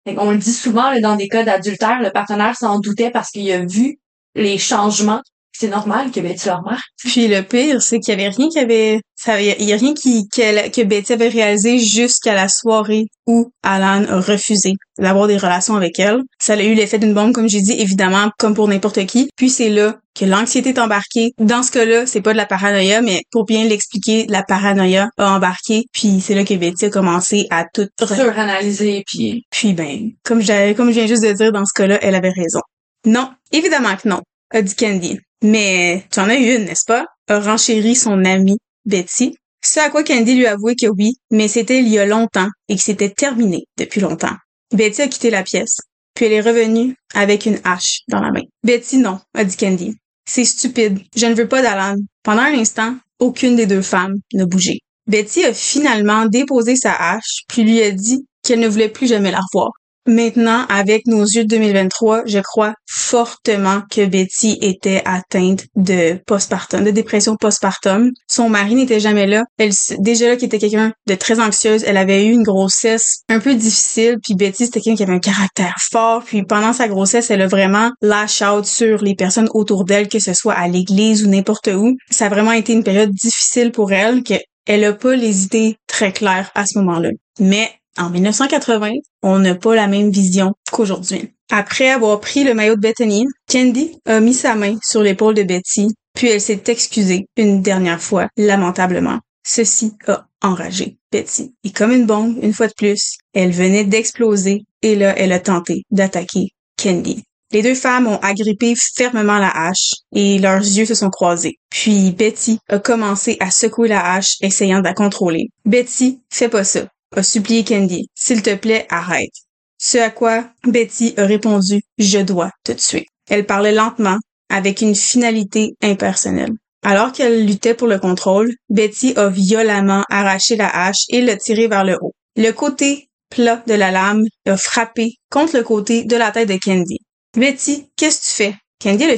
on 0.06 0.30
le 0.30 0.38
dit 0.38 0.52
souvent 0.52 0.98
dans 1.00 1.16
des 1.16 1.28
cas 1.28 1.44
d'adultère, 1.44 2.00
le 2.00 2.10
partenaire 2.10 2.56
s'en 2.56 2.78
doutait 2.78 3.10
parce 3.10 3.30
qu'il 3.30 3.50
a 3.52 3.64
vu 3.64 3.98
les 4.34 4.58
changements 4.58 5.22
c'est 5.52 5.68
normal 5.68 6.10
que 6.10 6.20
Betty 6.20 6.48
le 6.48 6.54
remarque. 6.54 6.84
Puis 6.98 7.28
le 7.28 7.42
pire, 7.42 7.82
c'est 7.82 7.98
qu'il 7.98 8.14
y 8.14 8.20
avait 8.20 8.28
rien 8.28 8.48
qui 8.48 8.58
avait, 8.58 9.00
il 9.26 9.64
y 9.64 9.72
a 9.72 9.76
rien 9.76 9.94
qui, 9.94 10.26
que 10.28 10.82
Betty 10.84 11.12
avait 11.12 11.28
réalisé 11.28 11.78
jusqu'à 11.78 12.34
la 12.34 12.48
soirée 12.48 13.06
où 13.26 13.50
Alan 13.62 14.04
a 14.08 14.20
refusé 14.20 14.72
d'avoir 14.98 15.26
des 15.26 15.36
relations 15.36 15.76
avec 15.76 15.98
elle. 15.98 16.20
Ça 16.40 16.54
a 16.54 16.62
eu 16.62 16.74
l'effet 16.74 16.98
d'une 16.98 17.14
bombe, 17.14 17.32
comme 17.32 17.48
j'ai 17.48 17.60
dit, 17.60 17.72
évidemment, 17.72 18.30
comme 18.38 18.54
pour 18.54 18.68
n'importe 18.68 19.04
qui. 19.06 19.28
Puis 19.36 19.50
c'est 19.50 19.68
là 19.68 19.98
que 20.18 20.24
l'anxiété 20.24 20.70
est 20.70 20.78
embarquée. 20.78 21.32
Dans 21.38 21.62
ce 21.62 21.70
cas-là, 21.72 22.06
c'est 22.06 22.20
pas 22.20 22.32
de 22.32 22.38
la 22.38 22.46
paranoïa, 22.46 23.02
mais 23.02 23.22
pour 23.30 23.44
bien 23.44 23.64
l'expliquer, 23.64 24.26
la 24.28 24.42
paranoïa 24.42 25.10
a 25.18 25.34
embarqué. 25.34 25.84
Puis 25.92 26.20
c'est 26.20 26.34
là 26.34 26.44
que 26.44 26.54
Betty 26.54 26.86
a 26.86 26.90
commencé 26.90 27.46
à 27.50 27.64
tout 27.72 27.88
suranalyser. 27.98 29.04
Puis 29.06 29.44
puis 29.50 29.74
ben, 29.74 30.10
comme 30.24 30.40
j'avais, 30.40 30.74
comme 30.74 30.88
je 30.88 30.94
viens 30.94 31.06
juste 31.06 31.22
de 31.22 31.32
dire, 31.32 31.52
dans 31.52 31.64
ce 31.64 31.72
cas-là, 31.74 31.98
elle 32.02 32.14
avait 32.14 32.32
raison. 32.34 32.60
Non, 33.06 33.30
évidemment 33.52 33.96
que 33.96 34.08
non, 34.08 34.20
a 34.52 34.62
dit 34.62 34.74
Candy. 34.74 35.18
Mais 35.42 36.04
tu 36.10 36.20
en 36.20 36.28
as 36.28 36.36
une, 36.36 36.64
n'est-ce 36.64 36.84
pas? 36.86 37.06
A 37.28 37.40
renchéri 37.40 37.94
son 37.94 38.24
amie 38.24 38.58
Betty. 38.84 39.36
Ce 39.62 39.78
à 39.80 39.90
quoi 39.90 40.02
Candy 40.04 40.34
lui 40.34 40.46
a 40.46 40.52
avoué 40.52 40.74
que 40.74 40.86
oui, 40.86 41.14
mais 41.30 41.48
c'était 41.48 41.80
il 41.80 41.88
y 41.88 41.98
a 41.98 42.06
longtemps 42.06 42.48
et 42.68 42.76
que 42.76 42.82
c'était 42.82 43.10
terminé 43.10 43.64
depuis 43.76 44.00
longtemps. 44.00 44.36
Betty 44.74 45.02
a 45.02 45.08
quitté 45.08 45.30
la 45.30 45.42
pièce, 45.42 45.76
puis 46.14 46.26
elle 46.26 46.32
est 46.32 46.40
revenue 46.40 46.94
avec 47.14 47.46
une 47.46 47.60
hache 47.64 48.00
dans 48.08 48.20
la 48.20 48.30
main. 48.30 48.42
Betty, 48.64 48.98
non, 48.98 49.20
a 49.34 49.44
dit 49.44 49.56
Candy. 49.56 49.96
C'est 50.28 50.44
stupide. 50.44 51.00
Je 51.16 51.26
ne 51.26 51.34
veux 51.34 51.48
pas 51.48 51.62
d'Alan. 51.62 51.96
Pendant 52.22 52.42
un 52.42 52.58
instant, 52.58 52.96
aucune 53.18 53.56
des 53.56 53.66
deux 53.66 53.82
femmes 53.82 54.14
ne 54.32 54.44
bougeait. 54.44 54.78
Betty 55.06 55.44
a 55.44 55.52
finalement 55.52 56.26
déposé 56.26 56.76
sa 56.76 56.94
hache, 56.94 57.42
puis 57.48 57.64
lui 57.64 57.82
a 57.82 57.90
dit 57.90 58.24
qu'elle 58.42 58.60
ne 58.60 58.68
voulait 58.68 58.88
plus 58.88 59.08
jamais 59.08 59.30
la 59.30 59.40
revoir. 59.40 59.72
Maintenant, 60.06 60.64
avec 60.68 61.06
nos 61.06 61.24
yeux 61.24 61.44
de 61.44 61.48
2023, 61.48 62.22
je 62.26 62.38
crois 62.38 62.74
fortement 62.88 63.82
que 63.90 64.06
Betty 64.06 64.58
était 64.62 65.02
atteinte 65.04 65.66
de 65.76 66.18
postpartum, 66.26 66.84
de 66.84 66.90
dépression 66.90 67.36
postpartum. 67.36 68.10
Son 68.28 68.48
mari 68.48 68.74
n'était 68.74 69.00
jamais 69.00 69.26
là. 69.26 69.44
Elle, 69.58 69.72
déjà 69.98 70.28
là, 70.28 70.36
qui 70.36 70.46
était 70.46 70.58
quelqu'un 70.58 70.92
de 71.06 71.14
très 71.14 71.38
anxieuse, 71.40 71.84
elle 71.86 71.96
avait 71.96 72.26
eu 72.26 72.32
une 72.32 72.42
grossesse 72.42 73.22
un 73.28 73.40
peu 73.40 73.54
difficile, 73.54 74.16
puis 74.22 74.34
Betty, 74.34 74.66
c'était 74.66 74.80
quelqu'un 74.80 74.96
qui 74.96 75.02
avait 75.02 75.14
un 75.14 75.20
caractère 75.20 75.76
fort, 75.90 76.22
puis 76.24 76.42
pendant 76.44 76.72
sa 76.72 76.88
grossesse, 76.88 77.30
elle 77.30 77.42
a 77.42 77.46
vraiment 77.46 77.90
lash 78.00 78.42
out 78.42 78.64
sur 78.64 79.02
les 79.02 79.14
personnes 79.14 79.48
autour 79.52 79.84
d'elle, 79.84 80.08
que 80.08 80.18
ce 80.18 80.32
soit 80.32 80.54
à 80.54 80.66
l'église 80.68 81.26
ou 81.26 81.28
n'importe 81.28 81.68
où. 81.68 81.96
Ça 82.10 82.26
a 82.26 82.28
vraiment 82.28 82.52
été 82.52 82.72
une 82.72 82.84
période 82.84 83.10
difficile 83.10 83.70
pour 83.70 83.92
elle, 83.92 84.22
que 84.22 84.34
elle 84.66 84.84
a 84.84 84.92
pas 84.92 85.16
les 85.16 85.44
idées 85.44 85.76
très 85.86 86.12
claires 86.12 86.50
à 86.54 86.64
ce 86.64 86.78
moment-là. 86.78 87.10
Mais 87.40 87.70
en 87.98 88.10
1980, 88.10 88.92
on 89.22 89.38
n'a 89.38 89.54
pas 89.54 89.74
la 89.74 89.86
même 89.86 90.10
vision 90.10 90.54
qu'aujourd'hui. 90.70 91.32
Après 91.50 91.90
avoir 91.90 92.20
pris 92.20 92.44
le 92.44 92.54
maillot 92.54 92.76
de 92.76 92.80
Bethany, 92.80 93.26
Candy 93.50 93.98
a 94.06 94.20
mis 94.20 94.34
sa 94.34 94.54
main 94.54 94.76
sur 94.82 95.02
l'épaule 95.02 95.34
de 95.34 95.42
Betty, 95.42 95.88
puis 96.14 96.28
elle 96.28 96.40
s'est 96.40 96.62
excusée 96.66 97.26
une 97.36 97.62
dernière 97.62 98.00
fois, 98.00 98.28
lamentablement. 98.36 99.18
Ceci 99.44 99.94
a 100.06 100.26
enragé 100.42 100.98
Betty. 101.10 101.54
Et 101.64 101.72
comme 101.72 101.90
une 101.90 102.06
bombe, 102.06 102.38
une 102.42 102.52
fois 102.52 102.68
de 102.68 102.74
plus, 102.76 103.16
elle 103.34 103.52
venait 103.52 103.84
d'exploser 103.84 104.62
et 104.82 104.94
là, 104.94 105.14
elle 105.16 105.32
a 105.32 105.40
tenté 105.40 105.82
d'attaquer 105.90 106.50
Candy. 106.80 107.24
Les 107.52 107.62
deux 107.62 107.74
femmes 107.74 108.06
ont 108.06 108.18
agrippé 108.18 108.74
fermement 108.94 109.38
la 109.38 109.50
hache 109.50 109.94
et 110.14 110.38
leurs 110.38 110.62
yeux 110.62 110.84
se 110.84 110.94
sont 110.94 111.10
croisés. 111.10 111.58
Puis 111.68 112.12
Betty 112.12 112.60
a 112.68 112.78
commencé 112.78 113.36
à 113.40 113.50
secouer 113.50 113.88
la 113.88 114.12
hache, 114.12 114.36
essayant 114.40 114.78
de 114.78 114.84
la 114.84 114.94
contrôler. 114.94 115.48
Betty, 115.64 116.20
fais 116.30 116.48
pas 116.48 116.62
ça 116.62 116.86
a 117.16 117.22
supplié 117.22 117.64
Candy. 117.64 118.08
S'il 118.14 118.42
te 118.42 118.54
plaît, 118.54 118.86
arrête. 118.90 119.30
Ce 119.78 119.98
à 119.98 120.10
quoi 120.10 120.44
Betty 120.64 121.14
a 121.16 121.24
répondu 121.24 121.82
Je 121.98 122.18
dois 122.18 122.50
te 122.64 122.72
tuer. 122.72 123.06
Elle 123.28 123.46
parlait 123.46 123.72
lentement, 123.72 124.18
avec 124.50 124.80
une 124.80 124.94
finalité 124.94 125.74
impersonnelle. 125.82 126.52
Alors 126.82 127.12
qu'elle 127.12 127.46
luttait 127.46 127.74
pour 127.74 127.88
le 127.88 127.98
contrôle, 127.98 128.52
Betty 128.68 129.14
a 129.16 129.28
violemment 129.28 130.04
arraché 130.10 130.56
la 130.56 130.68
hache 130.68 131.04
et 131.08 131.20
l'a 131.20 131.36
tirée 131.36 131.68
vers 131.68 131.84
le 131.84 131.96
haut. 132.00 132.12
Le 132.36 132.50
côté 132.52 133.08
plat 133.30 133.62
de 133.66 133.74
la 133.74 133.90
lame 133.90 134.24
a 134.46 134.56
frappé 134.56 135.14
contre 135.30 135.56
le 135.56 135.62
côté 135.62 136.04
de 136.04 136.16
la 136.16 136.30
tête 136.30 136.48
de 136.48 136.58
Candy. 136.62 136.98
Betty, 137.36 137.86
qu'est-ce 137.96 138.20
que 138.20 138.26
tu 138.26 138.32
fais? 138.32 138.58
Candy 138.82 139.04
a 139.04 139.16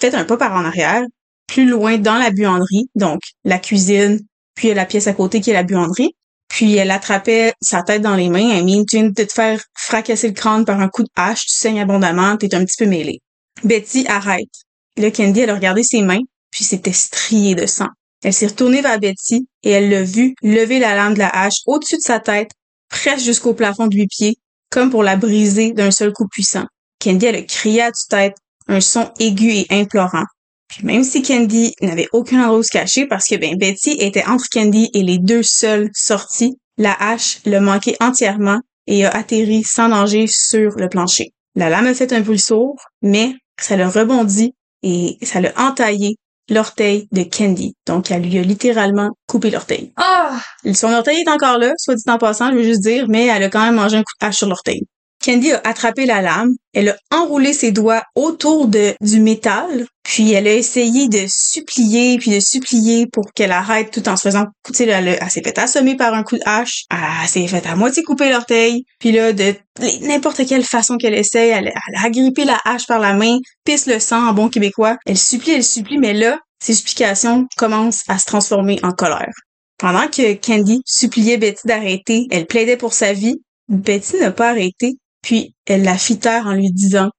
fait 0.00 0.14
un 0.14 0.24
pas 0.24 0.36
par 0.36 0.54
en 0.54 0.64
arrière, 0.64 1.02
plus 1.46 1.66
loin 1.66 1.98
dans 1.98 2.18
la 2.18 2.30
buanderie, 2.30 2.88
donc 2.94 3.20
la 3.44 3.58
cuisine, 3.58 4.20
puis 4.54 4.74
la 4.74 4.84
pièce 4.84 5.06
à 5.06 5.12
côté 5.12 5.40
qui 5.40 5.50
est 5.50 5.54
la 5.54 5.62
buanderie. 5.62 6.14
Puis 6.54 6.76
elle 6.76 6.92
attrapait 6.92 7.52
sa 7.60 7.82
tête 7.82 8.02
dans 8.02 8.14
les 8.14 8.28
mains. 8.28 8.50
Elle 8.52 8.64
dit, 8.64 8.86
tu 8.86 8.96
viens 8.96 9.08
de 9.08 9.12
te 9.12 9.32
faire 9.32 9.60
fracasser 9.76 10.28
le 10.28 10.34
crâne 10.34 10.64
par 10.64 10.78
un 10.78 10.88
coup 10.88 11.02
de 11.02 11.08
hache, 11.16 11.46
tu 11.46 11.56
saignes 11.56 11.80
abondamment, 11.80 12.36
t'es 12.36 12.54
un 12.54 12.64
petit 12.64 12.76
peu 12.78 12.86
mêlé. 12.86 13.18
Betty 13.64 14.06
arrête. 14.06 14.52
Là, 14.96 15.10
Candy, 15.10 15.40
elle 15.40 15.50
a 15.50 15.56
regardé 15.56 15.82
ses 15.82 16.02
mains, 16.02 16.20
puis 16.52 16.62
c'était 16.62 16.92
strié 16.92 17.56
de 17.56 17.66
sang. 17.66 17.88
Elle 18.22 18.32
s'est 18.32 18.46
retournée 18.46 18.82
vers 18.82 19.00
Betty 19.00 19.48
et 19.64 19.70
elle 19.70 19.90
l'a 19.90 20.04
vu 20.04 20.36
lever 20.42 20.78
la 20.78 20.94
lame 20.94 21.14
de 21.14 21.18
la 21.18 21.28
hache 21.30 21.58
au-dessus 21.66 21.96
de 21.96 22.02
sa 22.02 22.20
tête, 22.20 22.52
presque 22.88 23.24
jusqu'au 23.24 23.54
plafond 23.54 23.88
de 23.88 23.96
huit 23.96 24.06
pieds, 24.06 24.36
comme 24.70 24.90
pour 24.90 25.02
la 25.02 25.16
briser 25.16 25.72
d'un 25.72 25.90
seul 25.90 26.12
coup 26.12 26.28
puissant. 26.28 26.66
Candy, 27.02 27.26
elle 27.26 27.34
a 27.34 27.42
crié 27.42 27.82
à 27.82 27.90
tue-tête, 27.90 28.36
un 28.68 28.80
son 28.80 29.10
aigu 29.18 29.50
et 29.50 29.66
implorant. 29.70 30.26
Puis 30.74 30.86
même 30.86 31.04
si 31.04 31.22
Candy 31.22 31.72
n'avait 31.80 32.08
aucun 32.12 32.42
endroit 32.42 32.58
où 32.58 32.62
se 32.62 32.70
cacher 32.70 33.06
parce 33.06 33.28
que 33.28 33.36
ben 33.36 33.56
Betty 33.56 33.92
était 33.92 34.24
entre 34.26 34.46
Candy 34.52 34.90
et 34.92 35.02
les 35.02 35.18
deux 35.18 35.42
seules 35.44 35.90
sorties, 35.94 36.58
la 36.78 36.92
hache 36.92 37.38
l'a 37.44 37.60
manqué 37.60 37.96
entièrement 38.00 38.60
et 38.86 39.04
a 39.04 39.10
atterri 39.10 39.62
sans 39.62 39.88
danger 39.88 40.26
sur 40.26 40.72
le 40.76 40.88
plancher. 40.88 41.32
La 41.54 41.70
lame 41.70 41.86
a 41.86 41.94
fait 41.94 42.12
un 42.12 42.20
bruit 42.20 42.40
sourd, 42.40 42.76
mais 43.02 43.34
ça 43.60 43.76
l'a 43.76 43.88
rebondi 43.88 44.54
et 44.82 45.16
ça 45.22 45.40
l'a 45.40 45.52
entaillé 45.56 46.16
l'orteil 46.50 47.06
de 47.12 47.22
Candy. 47.22 47.74
Donc, 47.86 48.10
elle 48.10 48.22
lui 48.22 48.38
a 48.38 48.42
littéralement 48.42 49.10
coupé 49.28 49.50
l'orteil. 49.50 49.92
Ah! 49.96 50.40
Son 50.74 50.92
orteil 50.92 51.22
est 51.22 51.30
encore 51.30 51.58
là, 51.58 51.72
soit 51.78 51.94
dit 51.94 52.02
en 52.08 52.18
passant, 52.18 52.50
je 52.50 52.56
veux 52.56 52.64
juste 52.64 52.82
dire, 52.82 53.06
mais 53.08 53.26
elle 53.26 53.44
a 53.44 53.48
quand 53.48 53.64
même 53.64 53.76
mangé 53.76 53.96
un 53.96 54.00
coup 54.02 54.12
de 54.20 54.26
hache 54.26 54.38
sur 54.38 54.48
l'orteil. 54.48 54.82
Candy 55.24 55.52
a 55.52 55.60
attrapé 55.64 56.04
la 56.04 56.20
lame, 56.20 56.50
elle 56.74 56.90
a 56.90 56.96
enroulé 57.16 57.54
ses 57.54 57.72
doigts 57.72 58.02
autour 58.14 58.68
de, 58.68 58.94
du 59.00 59.20
métal, 59.20 59.86
puis 60.02 60.32
elle 60.32 60.46
a 60.46 60.52
essayé 60.52 61.08
de 61.08 61.24
supplier, 61.28 62.18
puis 62.18 62.30
de 62.30 62.40
supplier 62.40 63.06
pour 63.06 63.32
qu'elle 63.32 63.52
arrête 63.52 63.90
tout 63.90 64.06
en 64.08 64.16
se 64.16 64.22
faisant, 64.22 64.44
tu 64.66 64.74
sais, 64.74 64.86
elle, 64.86 65.16
elle 65.18 65.30
s'est 65.30 65.42
fait 65.42 65.58
assommer 65.58 65.96
par 65.96 66.12
un 66.12 66.24
coup 66.24 66.36
de 66.36 66.42
hache, 66.44 66.84
elle 66.90 67.28
s'est 67.28 67.46
fait 67.48 67.66
à 67.66 67.74
moitié 67.74 68.02
couper 68.02 68.28
l'orteil, 68.28 68.84
puis 68.98 69.12
là, 69.12 69.32
de 69.32 69.54
n'importe 70.02 70.44
quelle 70.46 70.64
façon 70.64 70.98
qu'elle 70.98 71.14
essaye, 71.14 71.48
elle, 71.48 71.68
elle, 71.68 71.96
a 71.96 72.04
agrippé 72.04 72.44
la 72.44 72.60
hache 72.66 72.86
par 72.86 72.98
la 72.98 73.14
main, 73.14 73.38
pisse 73.64 73.86
le 73.86 74.00
sang 74.00 74.28
en 74.28 74.34
bon 74.34 74.50
québécois, 74.50 74.98
elle 75.06 75.16
supplie, 75.16 75.52
elle 75.52 75.64
supplie, 75.64 75.96
mais 75.96 76.12
là, 76.12 76.38
ses 76.62 76.74
supplications 76.74 77.46
commencent 77.56 78.02
à 78.08 78.18
se 78.18 78.26
transformer 78.26 78.78
en 78.82 78.92
colère. 78.92 79.32
Pendant 79.78 80.06
que 80.06 80.34
Candy 80.34 80.82
suppliait 80.84 81.38
Betty 81.38 81.66
d'arrêter, 81.66 82.26
elle 82.30 82.46
plaidait 82.46 82.76
pour 82.76 82.92
sa 82.92 83.14
vie, 83.14 83.40
Betty 83.68 84.18
n'a 84.18 84.30
pas 84.30 84.50
arrêté 84.50 84.98
puis 85.24 85.54
elle 85.66 85.82
la 85.82 85.96
fit 85.96 86.18
taire 86.18 86.46
en 86.46 86.52
lui 86.52 86.70
disant 86.70 87.10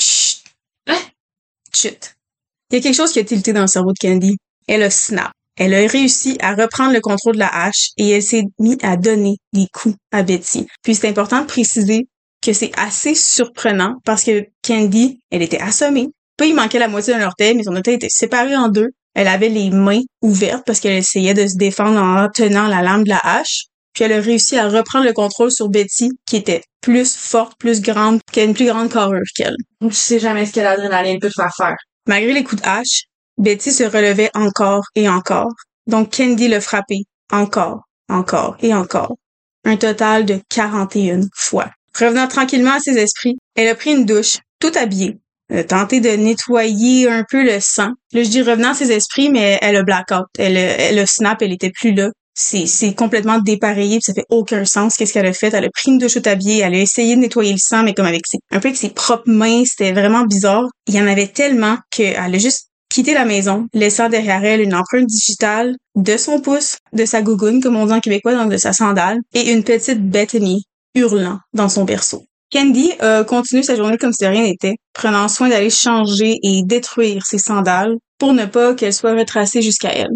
Chut! 0.00 0.44
Hein? 0.86 1.00
Chut! 1.74 2.14
Il 2.70 2.76
y 2.76 2.78
a 2.78 2.82
quelque 2.82 2.94
chose 2.94 3.12
qui 3.12 3.18
a 3.18 3.24
tilté 3.24 3.52
dans 3.52 3.62
le 3.62 3.66
cerveau 3.66 3.92
de 3.92 3.98
Candy. 3.98 4.36
Elle 4.68 4.84
a 4.84 4.90
snap. 4.90 5.32
Elle 5.58 5.74
a 5.74 5.86
réussi 5.86 6.38
à 6.40 6.54
reprendre 6.54 6.92
le 6.92 7.00
contrôle 7.00 7.34
de 7.34 7.40
la 7.40 7.48
hache 7.48 7.88
et 7.98 8.08
elle 8.10 8.22
s'est 8.22 8.44
mise 8.60 8.78
à 8.82 8.96
donner 8.96 9.36
des 9.52 9.66
coups 9.72 9.96
à 10.12 10.22
Betty. 10.22 10.68
Puis 10.82 10.94
c'est 10.94 11.08
important 11.08 11.40
de 11.40 11.46
préciser 11.46 12.06
que 12.40 12.52
c'est 12.52 12.70
assez 12.78 13.14
surprenant 13.14 13.96
parce 14.04 14.22
que 14.22 14.44
Candy, 14.64 15.20
elle 15.30 15.42
était 15.42 15.60
assommée. 15.60 16.06
Pas 16.36 16.46
il 16.46 16.54
manquait 16.54 16.78
la 16.78 16.88
moitié 16.88 17.12
d'un 17.12 17.26
orteil, 17.26 17.54
mais 17.56 17.64
son 17.64 17.74
orteil 17.74 17.96
était 17.96 18.08
séparé 18.08 18.56
en 18.56 18.68
deux. 18.68 18.88
Elle 19.14 19.28
avait 19.28 19.48
les 19.48 19.70
mains 19.70 20.00
ouvertes 20.22 20.62
parce 20.64 20.78
qu'elle 20.78 20.96
essayait 20.96 21.34
de 21.34 21.46
se 21.46 21.56
défendre 21.56 22.00
en 22.00 22.28
tenant 22.32 22.68
la 22.68 22.80
lame 22.80 23.02
de 23.02 23.10
la 23.10 23.18
hache. 23.18 23.64
Puis 23.94 24.04
elle 24.04 24.12
a 24.12 24.20
réussi 24.20 24.56
à 24.56 24.68
reprendre 24.68 25.04
le 25.04 25.12
contrôle 25.12 25.50
sur 25.50 25.68
Betty, 25.68 26.10
qui 26.26 26.36
était 26.36 26.62
plus 26.80 27.16
forte, 27.16 27.58
plus 27.58 27.82
grande, 27.82 28.20
qui 28.32 28.40
a 28.40 28.44
une 28.44 28.54
plus 28.54 28.66
grande 28.66 28.92
carrure 28.92 29.22
qu'elle. 29.36 29.56
Je 29.82 29.94
sais 29.94 30.18
jamais 30.18 30.46
ce 30.46 30.52
que 30.52 30.60
l'adrénaline 30.60 31.18
peut 31.18 31.28
te 31.28 31.34
faire 31.34 31.54
faire. 31.56 31.76
Malgré 32.06 32.32
les 32.32 32.44
coups 32.44 32.62
de 32.62 32.66
hache, 32.66 33.04
Betty 33.38 33.72
se 33.72 33.84
relevait 33.84 34.30
encore 34.34 34.84
et 34.94 35.08
encore. 35.08 35.52
Donc 35.86 36.16
Candy 36.16 36.48
l'a 36.48 36.60
frappé 36.60 37.02
encore, 37.32 37.82
encore 38.08 38.56
et 38.60 38.74
encore. 38.74 39.16
Un 39.64 39.76
total 39.76 40.24
de 40.24 40.40
41 40.48 41.22
fois. 41.34 41.70
Revenant 41.98 42.28
tranquillement 42.28 42.74
à 42.74 42.80
ses 42.80 42.96
esprits, 42.96 43.36
elle 43.56 43.68
a 43.68 43.74
pris 43.74 43.90
une 43.90 44.06
douche, 44.06 44.38
tout 44.60 44.72
habillée. 44.76 45.18
Elle 45.48 45.58
a 45.58 45.64
tenté 45.64 46.00
de 46.00 46.10
nettoyer 46.10 47.10
un 47.10 47.24
peu 47.28 47.42
le 47.42 47.58
sang. 47.60 47.90
Là, 48.12 48.22
je 48.22 48.28
dis 48.28 48.42
revenant 48.42 48.70
à 48.70 48.74
ses 48.74 48.92
esprits, 48.92 49.30
mais 49.30 49.58
elle 49.60 49.76
a 49.76 49.82
blackout. 49.82 50.26
Elle, 50.38 50.56
elle 50.56 50.98
a 50.98 51.06
snap, 51.06 51.42
elle 51.42 51.52
était 51.52 51.72
plus 51.72 51.92
là 51.92 52.10
c'est, 52.40 52.94
complètement 52.94 53.38
dépareillé, 53.38 53.98
ça 54.02 54.14
fait 54.14 54.24
aucun 54.30 54.64
sens. 54.64 54.96
Qu'est-ce 54.96 55.12
qu'elle 55.12 55.26
a 55.26 55.32
fait? 55.32 55.52
Elle 55.52 55.66
a 55.66 55.70
pris 55.70 55.90
une 55.90 55.98
douche 55.98 56.16
au 56.16 56.20
tablier, 56.20 56.58
elle 56.58 56.74
a 56.74 56.78
essayé 56.78 57.14
de 57.14 57.20
nettoyer 57.20 57.52
le 57.52 57.58
sang, 57.58 57.82
mais 57.82 57.94
comme 57.94 58.06
avec 58.06 58.22
ses, 58.26 58.38
un 58.50 58.60
peu 58.60 58.68
avec 58.68 58.78
ses 58.78 58.90
propres 58.90 59.30
mains, 59.30 59.62
c'était 59.64 59.92
vraiment 59.92 60.24
bizarre. 60.24 60.64
Il 60.86 60.94
y 60.94 61.00
en 61.00 61.06
avait 61.06 61.28
tellement 61.28 61.76
qu'elle 61.90 62.16
a 62.16 62.38
juste 62.38 62.68
quitté 62.88 63.14
la 63.14 63.24
maison, 63.24 63.66
laissant 63.72 64.08
derrière 64.08 64.44
elle 64.44 64.60
une 64.60 64.74
empreinte 64.74 65.06
digitale 65.06 65.76
de 65.94 66.16
son 66.16 66.40
pouce, 66.40 66.78
de 66.92 67.04
sa 67.04 67.22
gougoune, 67.22 67.60
comme 67.60 67.76
on 67.76 67.86
dit 67.86 67.92
en 67.92 68.00
québécois, 68.00 68.34
donc 68.34 68.50
de 68.50 68.56
sa 68.56 68.72
sandale, 68.72 69.18
et 69.34 69.52
une 69.52 69.62
petite 69.62 70.00
Bethany 70.00 70.64
hurlant 70.94 71.38
dans 71.52 71.68
son 71.68 71.84
berceau. 71.84 72.24
Candy 72.52 72.92
a 72.98 73.22
continué 73.22 73.62
sa 73.62 73.76
journée 73.76 73.96
comme 73.96 74.12
si 74.12 74.26
rien 74.26 74.42
n'était, 74.42 74.74
prenant 74.92 75.28
soin 75.28 75.48
d'aller 75.48 75.70
changer 75.70 76.36
et 76.42 76.62
détruire 76.64 77.24
ses 77.24 77.38
sandales 77.38 77.94
pour 78.18 78.32
ne 78.32 78.44
pas 78.44 78.74
qu'elles 78.74 78.92
soient 78.92 79.14
retracées 79.14 79.62
jusqu'à 79.62 79.92
elle. 79.92 80.10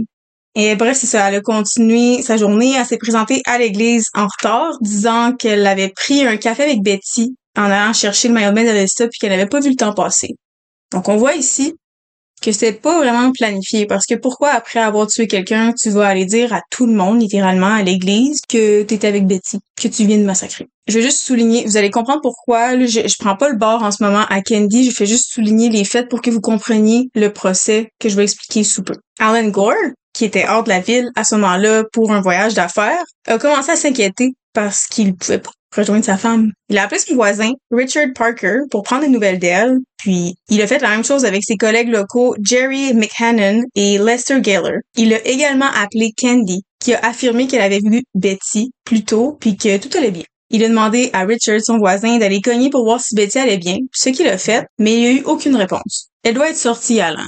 Et 0.55 0.77
bref, 0.77 0.97
c'est 0.97 1.07
ça. 1.07 1.29
Elle 1.29 1.37
a 1.37 1.41
continué 1.41 2.23
sa 2.23 2.37
journée. 2.37 2.75
Elle 2.79 2.87
s'est 2.87 2.99
présentée 2.99 3.43
à 3.47 3.59
l'église 3.59 4.09
en 4.15 4.27
retard, 4.27 4.77
disant 4.81 5.33
qu'elle 5.33 5.67
avait 5.67 5.89
pris 5.89 6.25
un 6.25 6.37
café 6.37 6.63
avec 6.63 6.83
Betty 6.83 7.37
en 7.57 7.65
allant 7.65 7.93
chercher 7.93 8.29
le 8.29 8.35
maillot 8.35 8.51
de 8.51 8.55
bain 8.55 8.87
puis 9.11 9.19
qu'elle 9.21 9.31
n'avait 9.31 9.47
pas 9.47 9.61
vu 9.61 9.71
le 9.71 9.77
temps 9.77 9.95
passer. 9.95 10.37
Donc, 10.93 11.09
on 11.09 11.17
voit 11.17 11.35
ici 11.35 11.75
que 12.43 12.53
c'est 12.53 12.73
pas 12.73 12.99
vraiment 12.99 13.33
planifié 13.33 13.87
parce 13.87 14.07
que 14.07 14.15
pourquoi 14.15 14.51
après 14.51 14.81
avoir 14.81 15.07
tué 15.07 15.27
quelqu'un, 15.27 15.73
tu 15.73 15.91
vas 15.91 16.07
aller 16.07 16.27
dire 16.27 16.53
à 16.53 16.61
tout 16.71 16.87
le 16.87 16.93
monde, 16.93 17.21
littéralement, 17.21 17.73
à 17.75 17.83
l'église, 17.83 18.41
que 18.49 18.83
t'étais 18.83 19.09
avec 19.09 19.27
Betty, 19.27 19.61
que 19.81 19.89
tu 19.89 20.05
viens 20.05 20.19
de 20.19 20.25
massacrer? 20.25 20.67
Je 20.87 20.99
vais 20.99 21.05
juste 21.05 21.21
souligner, 21.21 21.65
vous 21.65 21.77
allez 21.77 21.91
comprendre 21.91 22.21
pourquoi, 22.21 22.79
je, 22.79 22.87
je 22.87 23.15
prends 23.19 23.37
pas 23.37 23.49
le 23.49 23.57
bord 23.57 23.83
en 23.83 23.91
ce 23.91 24.03
moment 24.03 24.27
à 24.29 24.43
Candy, 24.43 24.85
je 24.85 24.95
fais 24.95 25.07
juste 25.07 25.33
souligner 25.33 25.71
les 25.71 25.85
faits 25.85 26.09
pour 26.09 26.21
que 26.21 26.31
vous 26.31 26.43
compreniez 26.43 27.09
le 27.15 27.33
procès 27.33 27.89
que 27.99 28.09
je 28.09 28.17
vais 28.17 28.25
expliquer 28.25 28.65
sous 28.65 28.83
peu. 28.83 28.95
Alan 29.19 29.49
Gore, 29.49 29.73
qui 30.13 30.25
était 30.25 30.47
hors 30.47 30.63
de 30.63 30.69
la 30.69 30.81
ville 30.81 31.11
à 31.17 31.25
ce 31.25 31.35
moment-là 31.37 31.85
pour 31.93 32.13
un 32.13 32.21
voyage 32.21 32.55
d'affaires, 32.55 33.05
a 33.27 33.39
commencé 33.39 33.71
à 33.71 33.77
s'inquiéter 33.77 34.35
parce 34.53 34.87
qu'il 34.87 35.15
pouvait 35.17 35.39
pas 35.39 35.51
rejoindre 35.75 36.05
sa 36.05 36.17
femme. 36.17 36.51
Il 36.69 36.79
a 36.79 36.85
appelé 36.85 37.01
son 37.01 37.15
voisin, 37.15 37.51
Richard 37.71 38.09
Parker, 38.15 38.59
pour 38.71 38.83
prendre 38.83 39.03
des 39.03 39.09
nouvelles 39.09 39.39
d'elle, 39.39 39.79
puis 39.99 40.35
il 40.49 40.63
a 40.63 40.67
fait 40.67 40.81
la 40.81 40.91
même 40.91 41.05
chose 41.05 41.25
avec 41.25 41.43
ses 41.45 41.57
collègues 41.57 41.89
locaux 41.89 42.35
Jerry 42.43 42.95
McHannon 42.95 43.63
et 43.75 43.99
Lester 43.99 44.41
Gaylor. 44.41 44.79
Il 44.97 45.13
a 45.15 45.27
également 45.27 45.71
appelé 45.75 46.13
Candy, 46.17 46.63
qui 46.81 46.95
a 46.95 47.01
affirmé 47.01 47.47
qu'elle 47.47 47.63
avait 47.63 47.81
vu 47.81 48.03
Betty 48.15 48.71
plus 48.85 49.05
tôt, 49.05 49.37
puis 49.41 49.57
que 49.57 49.79
tout 49.79 49.97
allait 49.97 50.11
bien. 50.11 50.25
Il 50.51 50.63
a 50.63 50.69
demandé 50.69 51.11
à 51.13 51.25
Richard, 51.25 51.61
son 51.65 51.79
voisin, 51.79 52.19
d'aller 52.19 52.41
cogner 52.41 52.71
pour 52.71 52.85
voir 52.85 53.01
si 53.01 53.15
Betty 53.15 53.39
allait 53.39 53.59
bien, 53.59 53.79
ce 53.93 54.11
qu'il 54.11 54.29
a 54.29 54.39
fait, 54.39 54.65
mais 54.79 54.95
il 54.95 55.01
n'y 55.01 55.07
a 55.07 55.13
eu 55.13 55.23
aucune 55.25 55.57
réponse. 55.57 56.11
Elle 56.23 56.35
doit 56.35 56.51
être 56.51 56.57
sortie, 56.57 57.01
Alan. 57.01 57.27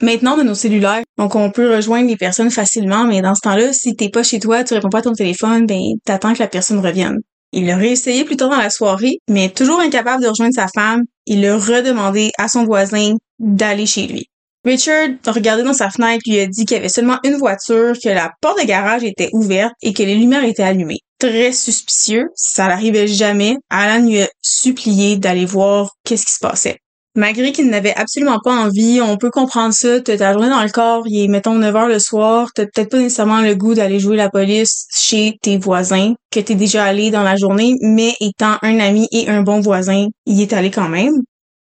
Maintenant, 0.00 0.36
de 0.36 0.44
nos 0.44 0.54
cellulaires, 0.54 1.02
donc 1.16 1.34
on 1.34 1.50
peut 1.50 1.74
rejoindre 1.74 2.08
les 2.08 2.16
personnes 2.16 2.52
facilement, 2.52 3.04
mais 3.04 3.20
dans 3.20 3.34
ce 3.34 3.40
temps-là, 3.40 3.72
si 3.72 3.96
t'es 3.96 4.10
pas 4.10 4.22
chez 4.22 4.38
toi, 4.38 4.62
tu 4.62 4.74
réponds 4.74 4.90
pas 4.90 4.98
à 4.98 5.02
ton 5.02 5.12
téléphone, 5.12 5.66
ben 5.66 5.80
t'attends 6.04 6.34
que 6.34 6.38
la 6.38 6.46
personne 6.46 6.78
revienne. 6.78 7.18
Il 7.52 7.66
l'a 7.66 7.76
réessayé 7.76 8.24
plus 8.24 8.36
tard 8.36 8.50
dans 8.50 8.56
la 8.56 8.70
soirée, 8.70 9.18
mais 9.28 9.48
toujours 9.48 9.80
incapable 9.80 10.22
de 10.22 10.28
rejoindre 10.28 10.54
sa 10.54 10.68
femme, 10.68 11.04
il 11.26 11.44
a 11.46 11.56
redemandé 11.56 12.30
à 12.38 12.48
son 12.48 12.64
voisin 12.64 13.14
d'aller 13.38 13.86
chez 13.86 14.06
lui. 14.06 14.26
Richard 14.64 15.08
a 15.24 15.32
regardé 15.32 15.62
dans 15.62 15.72
sa 15.72 15.88
fenêtre, 15.88 16.22
lui 16.26 16.40
a 16.40 16.46
dit 16.46 16.66
qu'il 16.66 16.76
y 16.76 16.80
avait 16.80 16.88
seulement 16.88 17.18
une 17.24 17.36
voiture, 17.36 17.94
que 18.02 18.08
la 18.08 18.32
porte 18.42 18.60
de 18.60 18.66
garage 18.66 19.04
était 19.04 19.30
ouverte 19.32 19.72
et 19.82 19.92
que 19.92 20.02
les 20.02 20.16
lumières 20.16 20.44
étaient 20.44 20.62
allumées. 20.62 21.00
Très 21.18 21.52
suspicieux, 21.52 22.28
ça 22.34 22.68
n'arrivait 22.68 23.06
jamais. 23.06 23.56
Alan 23.70 24.04
lui 24.04 24.22
a 24.22 24.28
supplié 24.42 25.16
d'aller 25.16 25.46
voir 25.46 25.92
qu'est-ce 26.04 26.26
qui 26.26 26.32
se 26.32 26.40
passait 26.40 26.78
malgré 27.18 27.50
qu'il 27.52 27.68
n'avait 27.68 27.94
absolument 27.94 28.38
pas 28.42 28.54
envie, 28.54 29.00
on 29.02 29.16
peut 29.16 29.30
comprendre 29.30 29.74
ça, 29.74 30.00
t'as 30.00 30.16
ta 30.16 30.32
journée 30.32 30.48
dans 30.48 30.62
le 30.62 30.70
corps, 30.70 31.02
il 31.06 31.24
est, 31.24 31.28
mettons, 31.28 31.54
9 31.54 31.76
heures 31.76 31.88
le 31.88 31.98
soir, 31.98 32.48
t'as 32.54 32.64
peut-être 32.64 32.90
pas 32.90 32.98
nécessairement 32.98 33.40
le 33.40 33.54
goût 33.56 33.74
d'aller 33.74 33.98
jouer 33.98 34.16
la 34.16 34.30
police 34.30 34.86
chez 34.96 35.36
tes 35.42 35.58
voisins, 35.58 36.14
que 36.30 36.38
t'es 36.40 36.54
déjà 36.54 36.84
allé 36.84 37.10
dans 37.10 37.24
la 37.24 37.36
journée, 37.36 37.74
mais 37.82 38.14
étant 38.20 38.56
un 38.62 38.78
ami 38.78 39.08
et 39.10 39.28
un 39.28 39.42
bon 39.42 39.60
voisin, 39.60 40.06
il 40.26 40.40
est 40.40 40.52
allé 40.52 40.70
quand 40.70 40.88
même. 40.88 41.14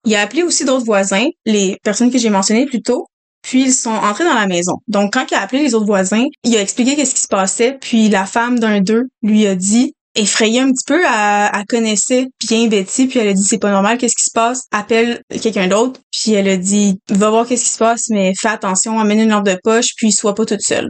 Il 0.07 0.15
a 0.15 0.23
appelé 0.23 0.45
aussi 0.45 0.65
d'autres 0.65 0.87
voisins, 0.87 1.27
les 1.45 1.77
personnes 1.83 2.13
que 2.13 2.19
j'ai 2.19 2.31
mentionnées 2.31 2.67
plus 2.67 2.81
tôt, 2.81 3.07
puis 3.43 3.63
ils 3.63 3.75
sont 3.75 3.91
entrés 3.91 4.25
dans 4.25 4.35
la 4.35 4.47
maison. 4.47 4.75
Donc 4.87 5.15
quand 5.15 5.27
il 5.31 5.35
a 5.35 5.43
appelé 5.43 5.63
les 5.63 5.75
autres 5.75 5.87
voisins, 5.87 6.27
il 6.45 6.57
a 6.57 6.63
expliqué 6.63 6.95
qu'est-ce 6.95 7.15
qui 7.15 7.23
se 7.23 7.29
passait, 7.29 7.77
puis 7.81 8.09
la 8.09 8.25
femme 8.25 8.61
d'un 8.61 8.81
d'eux 8.81 9.09
lui 9.23 9.49
a 9.49 9.57
dit 9.57 9.95
effrayée 10.15 10.61
un 10.61 10.71
petit 10.71 10.85
peu, 10.87 11.03
elle, 11.05 11.51
elle 11.55 11.67
connaissait 11.69 12.27
bien 12.47 12.67
Betty, 12.69 13.07
puis 13.07 13.19
elle 13.19 13.29
a 13.29 13.33
dit 13.33 13.43
c'est 13.43 13.59
pas 13.59 13.71
normal, 13.71 13.99
qu'est-ce 13.99 14.17
qui 14.17 14.25
se 14.25 14.33
passe? 14.33 14.63
Appelle 14.73 15.23
quelqu'un 15.43 15.69
d'autre, 15.69 16.01
puis 16.13 16.33
elle 16.33 16.49
a 16.49 16.57
dit 16.57 16.99
va 17.11 17.31
voir 17.31 17.47
qu'est-ce 17.47 17.65
qui 17.65 17.71
se 17.71 17.79
passe, 17.79 18.09
mais 18.11 18.33
fais 18.39 18.49
attention, 18.49 18.99
amène 18.99 19.21
une 19.21 19.31
lampe 19.31 19.47
de 19.47 19.59
poche, 19.63 19.95
puis 19.97 20.13
sois 20.13 20.35
pas 20.35 20.45
toute 20.45 20.63
seule. 20.63 20.89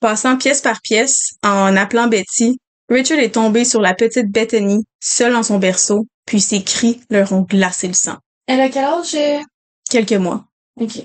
Passant 0.00 0.36
pièce 0.36 0.60
par 0.60 0.80
pièce, 0.80 1.30
en 1.42 1.76
appelant 1.76 2.06
Betty, 2.06 2.58
Richard 2.88 3.18
est 3.18 3.34
tombé 3.34 3.64
sur 3.64 3.80
la 3.80 3.94
petite 3.94 4.30
Bethany, 4.30 4.84
seule 5.00 5.32
dans 5.32 5.42
son 5.42 5.58
berceau, 5.58 6.06
puis 6.26 6.40
ses 6.40 6.62
cris 6.62 7.00
leur 7.10 7.32
ont 7.32 7.42
glacé 7.42 7.86
le 7.86 7.94
sang. 7.94 8.16
Elle 8.46 8.60
a 8.60 8.68
quel 8.68 8.84
âge? 8.84 9.14
euh? 9.14 9.40
Quelques 9.88 10.12
mois. 10.12 10.44
Ok. 10.80 11.02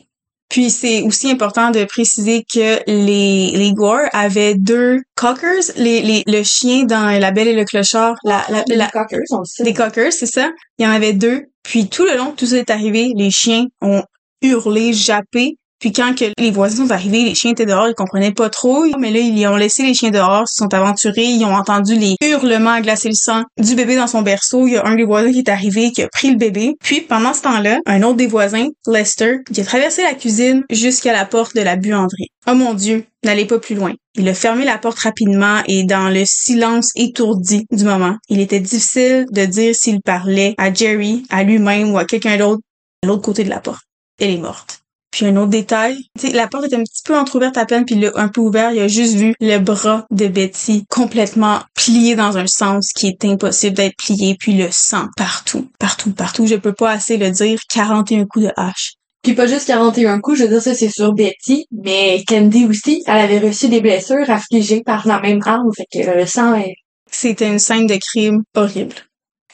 Puis 0.49 0.69
c'est 0.69 1.01
aussi 1.01 1.29
important 1.31 1.71
de 1.71 1.83
préciser 1.85 2.43
que 2.53 2.79
les, 2.87 3.51
les 3.51 3.73
Gore 3.73 4.07
avaient 4.13 4.55
deux 4.55 5.01
cockers, 5.15 5.63
les, 5.75 6.01
les, 6.01 6.23
le 6.27 6.43
chien 6.43 6.83
dans 6.83 7.19
La 7.19 7.31
Belle 7.31 7.47
et 7.47 7.55
le 7.55 7.65
Clochard, 7.65 8.15
la, 8.23 8.45
la, 8.49 8.63
Les 8.67 8.75
la- 8.75 8.87
cockers, 8.89 9.19
on 9.31 9.39
le 9.39 9.45
sait. 9.45 9.63
des 9.63 9.73
cockers, 9.73 10.13
c'est 10.13 10.27
ça. 10.27 10.51
Il 10.77 10.85
y 10.85 10.87
en 10.87 10.91
avait 10.91 11.13
deux. 11.13 11.45
Puis 11.63 11.89
tout 11.89 12.05
le 12.05 12.15
long 12.15 12.31
tout 12.37 12.45
ça 12.45 12.57
est 12.57 12.69
arrivé, 12.69 13.11
les 13.15 13.31
chiens 13.31 13.65
ont 13.81 14.03
hurlé, 14.41 14.93
jappé. 14.93 15.57
Puis 15.79 15.91
quand 15.91 16.15
que 16.17 16.25
les 16.39 16.51
voisins 16.51 16.85
sont 16.85 16.91
arrivés, 16.91 17.23
les 17.23 17.35
chiens 17.35 17.51
étaient 17.51 17.65
dehors, 17.65 17.87
ils 17.87 17.95
comprenaient 17.95 18.31
pas 18.31 18.49
trop. 18.49 18.85
Mais 18.99 19.11
là, 19.11 19.19
ils 19.19 19.47
ont 19.47 19.55
laissé 19.55 19.83
les 19.83 19.93
chiens 19.93 20.11
dehors, 20.11 20.47
se 20.47 20.55
sont 20.55 20.73
aventurés, 20.73 21.25
ils 21.25 21.45
ont 21.45 21.53
entendu 21.53 21.95
les 21.95 22.15
hurlements 22.21 22.79
glacer 22.81 23.09
le 23.09 23.15
sang 23.15 23.43
du 23.57 23.75
bébé 23.75 23.95
dans 23.95 24.07
son 24.07 24.21
berceau. 24.21 24.67
Il 24.67 24.73
y 24.73 24.77
a 24.77 24.85
un 24.85 24.95
des 24.95 25.03
voisins 25.03 25.31
qui 25.31 25.39
est 25.39 25.49
arrivé, 25.49 25.91
qui 25.91 26.01
a 26.01 26.07
pris 26.09 26.31
le 26.31 26.37
bébé. 26.37 26.75
Puis 26.83 27.01
pendant 27.01 27.33
ce 27.33 27.41
temps-là, 27.43 27.79
un 27.85 28.03
autre 28.03 28.17
des 28.17 28.27
voisins, 28.27 28.67
Lester, 28.87 29.37
qui 29.51 29.61
a 29.61 29.65
traversé 29.65 30.03
la 30.03 30.13
cuisine 30.13 30.63
jusqu'à 30.69 31.13
la 31.13 31.25
porte 31.25 31.55
de 31.55 31.61
la 31.61 31.75
buanderie. 31.75 32.29
Oh 32.47 32.53
mon 32.53 32.73
Dieu, 32.73 33.05
n'allez 33.23 33.45
pas 33.45 33.59
plus 33.59 33.75
loin. 33.75 33.93
Il 34.17 34.29
a 34.29 34.33
fermé 34.33 34.63
la 34.63 34.77
porte 34.77 34.99
rapidement 34.99 35.61
et 35.67 35.83
dans 35.83 36.09
le 36.09 36.23
silence 36.25 36.91
étourdi 36.95 37.65
du 37.71 37.83
moment, 37.83 38.15
il 38.29 38.39
était 38.39 38.59
difficile 38.59 39.25
de 39.31 39.45
dire 39.45 39.75
s'il 39.75 40.01
parlait 40.01 40.55
à 40.57 40.73
Jerry, 40.73 41.23
à 41.29 41.43
lui-même 41.43 41.91
ou 41.91 41.97
à 41.97 42.05
quelqu'un 42.05 42.37
d'autre 42.37 42.61
à 43.03 43.07
l'autre 43.07 43.23
côté 43.23 43.43
de 43.43 43.49
la 43.49 43.59
porte. 43.59 43.83
Elle 44.19 44.31
est 44.31 44.37
morte. 44.37 44.84
Puis 45.15 45.25
un 45.25 45.37
autre 45.37 45.51
détail, 45.51 45.95
tu 46.19 46.27
sais, 46.27 46.33
la 46.33 46.45
porte 46.49 46.65
était 46.65 46.75
un 46.75 46.83
petit 46.83 47.01
peu 47.05 47.17
entrouverte 47.17 47.57
à 47.57 47.65
peine, 47.65 47.85
puis 47.85 47.95
le, 47.95 48.19
un 48.19 48.27
peu 48.27 48.41
ouvert, 48.41 48.73
il 48.73 48.81
a 48.81 48.89
juste 48.89 49.15
vu 49.15 49.33
le 49.39 49.59
bras 49.59 50.05
de 50.11 50.27
Betty 50.27 50.83
complètement 50.89 51.61
plié 51.73 52.15
dans 52.15 52.37
un 52.37 52.47
sens 52.47 52.91
qui 52.91 53.07
est 53.07 53.23
impossible 53.23 53.77
d'être 53.77 53.95
plié, 53.95 54.35
puis 54.37 54.55
le 54.55 54.67
sang 54.71 55.05
partout, 55.15 55.69
partout, 55.79 56.11
partout. 56.11 56.47
Je 56.47 56.55
peux 56.55 56.73
pas 56.73 56.91
assez 56.91 57.15
le 57.15 57.31
dire, 57.31 57.61
41 57.71 58.25
coups 58.25 58.47
de 58.47 58.51
hache. 58.57 58.95
Puis 59.23 59.35
pas 59.35 59.47
juste 59.47 59.67
41 59.67 60.19
coups, 60.19 60.39
je 60.39 60.43
veux 60.43 60.49
dire 60.49 60.61
ça 60.61 60.75
c'est 60.75 60.89
sur 60.89 61.13
Betty, 61.13 61.65
mais 61.71 62.21
Candy 62.27 62.65
aussi, 62.65 63.01
elle 63.07 63.19
avait 63.19 63.39
reçu 63.39 63.69
des 63.69 63.79
blessures 63.79 64.29
affligées 64.29 64.83
par 64.85 65.07
la 65.07 65.21
même 65.21 65.39
arme, 65.45 65.69
fait 65.77 65.87
que 65.93 66.11
le 66.11 66.25
sang 66.25 66.55
est... 66.55 66.75
C'était 67.09 67.47
une 67.47 67.59
scène 67.59 67.87
de 67.87 67.97
crime 68.11 68.43
horrible. 68.53 68.95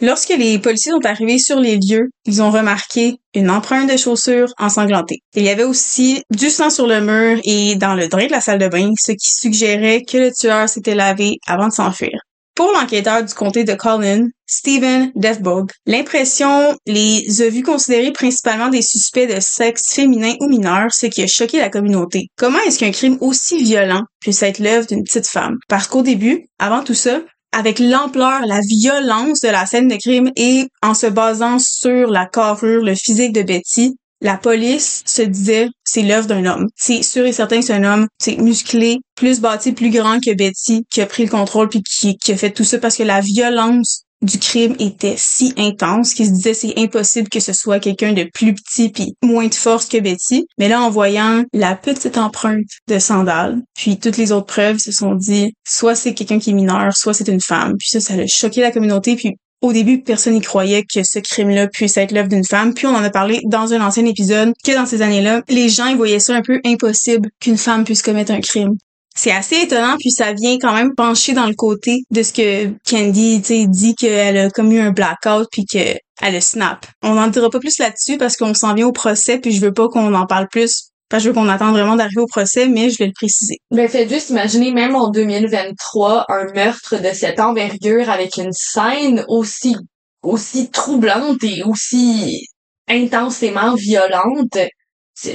Lorsque 0.01 0.29
les 0.29 0.57
policiers 0.57 0.91
sont 0.91 1.05
arrivés 1.05 1.37
sur 1.37 1.59
les 1.59 1.77
lieux, 1.77 2.09
ils 2.25 2.41
ont 2.41 2.49
remarqué 2.49 3.17
une 3.35 3.51
empreinte 3.51 3.87
de 3.91 3.97
chaussures 3.97 4.51
ensanglantée. 4.57 5.19
Il 5.35 5.43
y 5.43 5.49
avait 5.49 5.63
aussi 5.63 6.23
du 6.31 6.49
sang 6.49 6.71
sur 6.71 6.87
le 6.87 7.01
mur 7.01 7.39
et 7.43 7.75
dans 7.75 7.93
le 7.93 8.07
drain 8.07 8.25
de 8.25 8.31
la 8.31 8.41
salle 8.41 8.57
de 8.57 8.67
bain, 8.67 8.89
ce 8.99 9.11
qui 9.11 9.31
suggérait 9.31 10.01
que 10.01 10.17
le 10.17 10.31
tueur 10.31 10.67
s'était 10.67 10.95
lavé 10.95 11.37
avant 11.45 11.67
de 11.67 11.73
s'enfuir. 11.73 12.19
Pour 12.55 12.71
l'enquêteur 12.73 13.23
du 13.23 13.33
comté 13.35 13.63
de 13.63 13.75
Collin, 13.75 14.27
Stephen 14.47 15.11
Defbog, 15.15 15.69
l'impression 15.85 16.75
les 16.87 17.41
a 17.43 17.49
vus 17.49 17.61
considérer 17.61 18.11
principalement 18.11 18.69
des 18.69 18.81
suspects 18.81 19.27
de 19.27 19.39
sexe 19.39 19.93
féminin 19.93 20.33
ou 20.39 20.47
mineur, 20.47 20.91
ce 20.91 21.05
qui 21.05 21.21
a 21.21 21.27
choqué 21.27 21.59
la 21.59 21.69
communauté. 21.69 22.27
Comment 22.37 22.59
est-ce 22.65 22.79
qu'un 22.79 22.91
crime 22.91 23.17
aussi 23.21 23.63
violent 23.63 24.01
puisse 24.19 24.41
être 24.41 24.59
l'œuvre 24.59 24.87
d'une 24.87 25.03
petite 25.03 25.27
femme? 25.27 25.57
Parce 25.69 25.87
qu'au 25.87 26.01
début, 26.01 26.47
avant 26.59 26.83
tout 26.83 26.95
ça, 26.95 27.21
avec 27.51 27.79
l'ampleur, 27.79 28.41
la 28.45 28.61
violence 28.61 29.41
de 29.41 29.49
la 29.49 29.65
scène 29.65 29.87
de 29.87 29.95
crime 29.95 30.31
et 30.35 30.67
en 30.81 30.93
se 30.93 31.07
basant 31.07 31.59
sur 31.59 32.09
la 32.09 32.25
carrure, 32.25 32.83
le 32.83 32.95
physique 32.95 33.33
de 33.33 33.41
Betty, 33.41 33.97
la 34.21 34.37
police 34.37 35.03
se 35.05 35.23
disait 35.23 35.67
c'est 35.83 36.03
l'œuvre 36.03 36.27
d'un 36.27 36.45
homme. 36.45 36.67
C'est 36.75 37.01
sûr 37.01 37.25
et 37.25 37.33
certain 37.33 37.59
que 37.59 37.65
c'est 37.65 37.73
un 37.73 37.83
homme, 37.83 38.07
c'est 38.19 38.37
musclé, 38.37 38.99
plus 39.15 39.41
bâti, 39.41 39.73
plus 39.73 39.89
grand 39.89 40.19
que 40.19 40.33
Betty, 40.33 40.85
qui 40.91 41.01
a 41.01 41.07
pris 41.07 41.25
le 41.25 41.29
contrôle 41.29 41.69
puis 41.69 41.81
qui, 41.81 42.17
qui 42.17 42.31
a 42.31 42.37
fait 42.37 42.51
tout 42.51 42.63
ça 42.63 42.77
parce 42.77 42.97
que 42.97 43.03
la 43.03 43.19
violence 43.19 44.03
du 44.21 44.37
crime 44.37 44.75
était 44.79 45.15
si 45.17 45.53
intense 45.57 46.13
qu'il 46.13 46.27
se 46.27 46.31
disait 46.31 46.53
c'est 46.53 46.77
impossible 46.77 47.29
que 47.29 47.39
ce 47.39 47.53
soit 47.53 47.79
quelqu'un 47.79 48.13
de 48.13 48.29
plus 48.33 48.53
petit 48.53 48.89
puis 48.89 49.15
moins 49.23 49.47
de 49.47 49.55
force 49.55 49.87
que 49.87 49.99
Betty. 49.99 50.45
Mais 50.57 50.69
là, 50.69 50.81
en 50.81 50.89
voyant 50.89 51.43
la 51.53 51.75
petite 51.75 52.17
empreinte 52.17 52.67
de 52.87 52.99
sandales, 52.99 53.61
puis 53.75 53.97
toutes 53.97 54.17
les 54.17 54.31
autres 54.31 54.45
preuves, 54.45 54.77
se 54.77 54.91
sont 54.91 55.15
dit 55.15 55.53
soit 55.67 55.95
c'est 55.95 56.13
quelqu'un 56.13 56.39
qui 56.39 56.51
est 56.51 56.53
mineur, 56.53 56.95
soit 56.95 57.13
c'est 57.13 57.27
une 57.27 57.41
femme. 57.41 57.75
Puis 57.79 57.89
ça, 57.89 57.99
ça 57.99 58.13
a 58.13 58.27
choqué 58.27 58.61
la 58.61 58.71
communauté. 58.71 59.15
Puis 59.15 59.35
au 59.61 59.73
début, 59.73 60.01
personne 60.01 60.33
n'y 60.33 60.41
croyait 60.41 60.83
que 60.83 61.03
ce 61.03 61.19
crime-là 61.19 61.67
puisse 61.67 61.97
être 61.97 62.11
l'œuvre 62.11 62.29
d'une 62.29 62.45
femme. 62.45 62.73
Puis 62.73 62.87
on 62.87 62.95
en 62.95 63.03
a 63.03 63.09
parlé 63.09 63.39
dans 63.45 63.73
un 63.73 63.81
ancien 63.81 64.05
épisode 64.05 64.53
que 64.63 64.73
dans 64.73 64.85
ces 64.85 65.01
années-là, 65.01 65.41
les 65.49 65.69
gens 65.69 65.87
ils 65.87 65.97
voyaient 65.97 66.19
ça 66.19 66.35
un 66.35 66.41
peu 66.41 66.59
impossible 66.65 67.29
qu'une 67.39 67.57
femme 67.57 67.83
puisse 67.83 68.01
commettre 68.01 68.31
un 68.31 68.41
crime. 68.41 68.75
C'est 69.23 69.31
assez 69.31 69.57
étonnant, 69.57 69.97
puis 69.99 70.09
ça 70.09 70.33
vient 70.33 70.57
quand 70.59 70.73
même 70.73 70.95
pencher 70.95 71.33
dans 71.33 71.45
le 71.45 71.53
côté 71.53 71.99
de 72.09 72.23
ce 72.23 72.33
que 72.33 72.69
Candy, 72.89 73.39
dit 73.39 73.93
qu'elle 73.93 74.35
a 74.35 74.49
comme 74.49 74.71
eu 74.71 74.79
un 74.79 74.89
blackout 74.89 75.47
puis 75.51 75.63
que 75.71 75.95
elle 76.23 76.41
snap. 76.41 76.87
On 77.03 77.13
n'en 77.13 77.27
dira 77.27 77.51
pas 77.51 77.59
plus 77.59 77.77
là-dessus 77.77 78.17
parce 78.17 78.35
qu'on 78.35 78.55
s'en 78.55 78.73
vient 78.73 78.87
au 78.87 78.91
procès, 78.91 79.37
puis 79.37 79.51
je 79.51 79.61
veux 79.61 79.73
pas 79.73 79.89
qu'on 79.89 80.15
en 80.15 80.25
parle 80.25 80.47
plus 80.49 80.89
parce 81.07 81.21
que 81.21 81.25
je 81.25 81.29
veux 81.29 81.35
qu'on 81.35 81.49
attende 81.49 81.73
vraiment 81.73 81.95
d'arriver 81.95 82.21
au 82.21 82.25
procès, 82.25 82.67
mais 82.67 82.89
je 82.89 82.97
vais 82.97 83.05
le 83.05 83.13
préciser. 83.13 83.57
Ben, 83.69 83.87
faites 83.87 84.09
juste 84.09 84.31
imaginer, 84.31 84.71
même 84.71 84.95
en 84.95 85.11
2023, 85.11 86.25
un 86.27 86.51
meurtre 86.55 86.99
de 86.99 87.13
cette 87.13 87.39
envergure 87.39 88.09
avec 88.09 88.37
une 88.37 88.53
scène 88.53 89.23
aussi, 89.27 89.75
aussi 90.23 90.71
troublante 90.71 91.43
et 91.43 91.61
aussi 91.61 92.47
intensément 92.89 93.75
violente. 93.75 94.57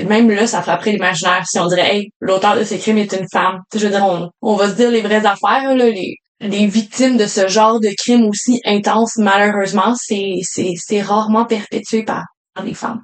Même 0.07 0.31
là, 0.31 0.47
ça 0.47 0.63
frapperait 0.63 0.93
l'imaginaire 0.93 1.45
si 1.47 1.59
on 1.59 1.67
dirait, 1.67 1.97
hey, 1.97 2.11
l'auteur 2.21 2.57
de 2.57 2.65
ce 2.65 2.75
crime 2.75 2.99
est 2.99 3.13
une 3.13 3.27
femme. 3.31 3.61
Je 3.75 3.81
veux 3.81 3.91
dire, 3.91 4.05
on, 4.05 4.31
on 4.43 4.57
va 4.57 4.69
se 4.69 4.75
dire 4.75 4.91
les 4.91 5.03
vraies 5.03 5.25
affaires, 5.27 5.75
là, 5.75 5.89
les, 5.89 6.17
les 6.41 6.67
victimes 6.67 7.17
de 7.17 7.27
ce 7.27 7.49
genre 7.49 7.81
de 7.81 7.91
crime 7.97 8.25
aussi 8.25 8.61
intense, 8.65 9.17
malheureusement, 9.17 9.95
c'est, 9.97 10.41
c'est, 10.43 10.73
c'est 10.77 11.03
rarement 11.03 11.45
perpétué 11.45 12.05
par, 12.05 12.25
par 12.55 12.65
les 12.65 12.75
femmes. 12.75 13.03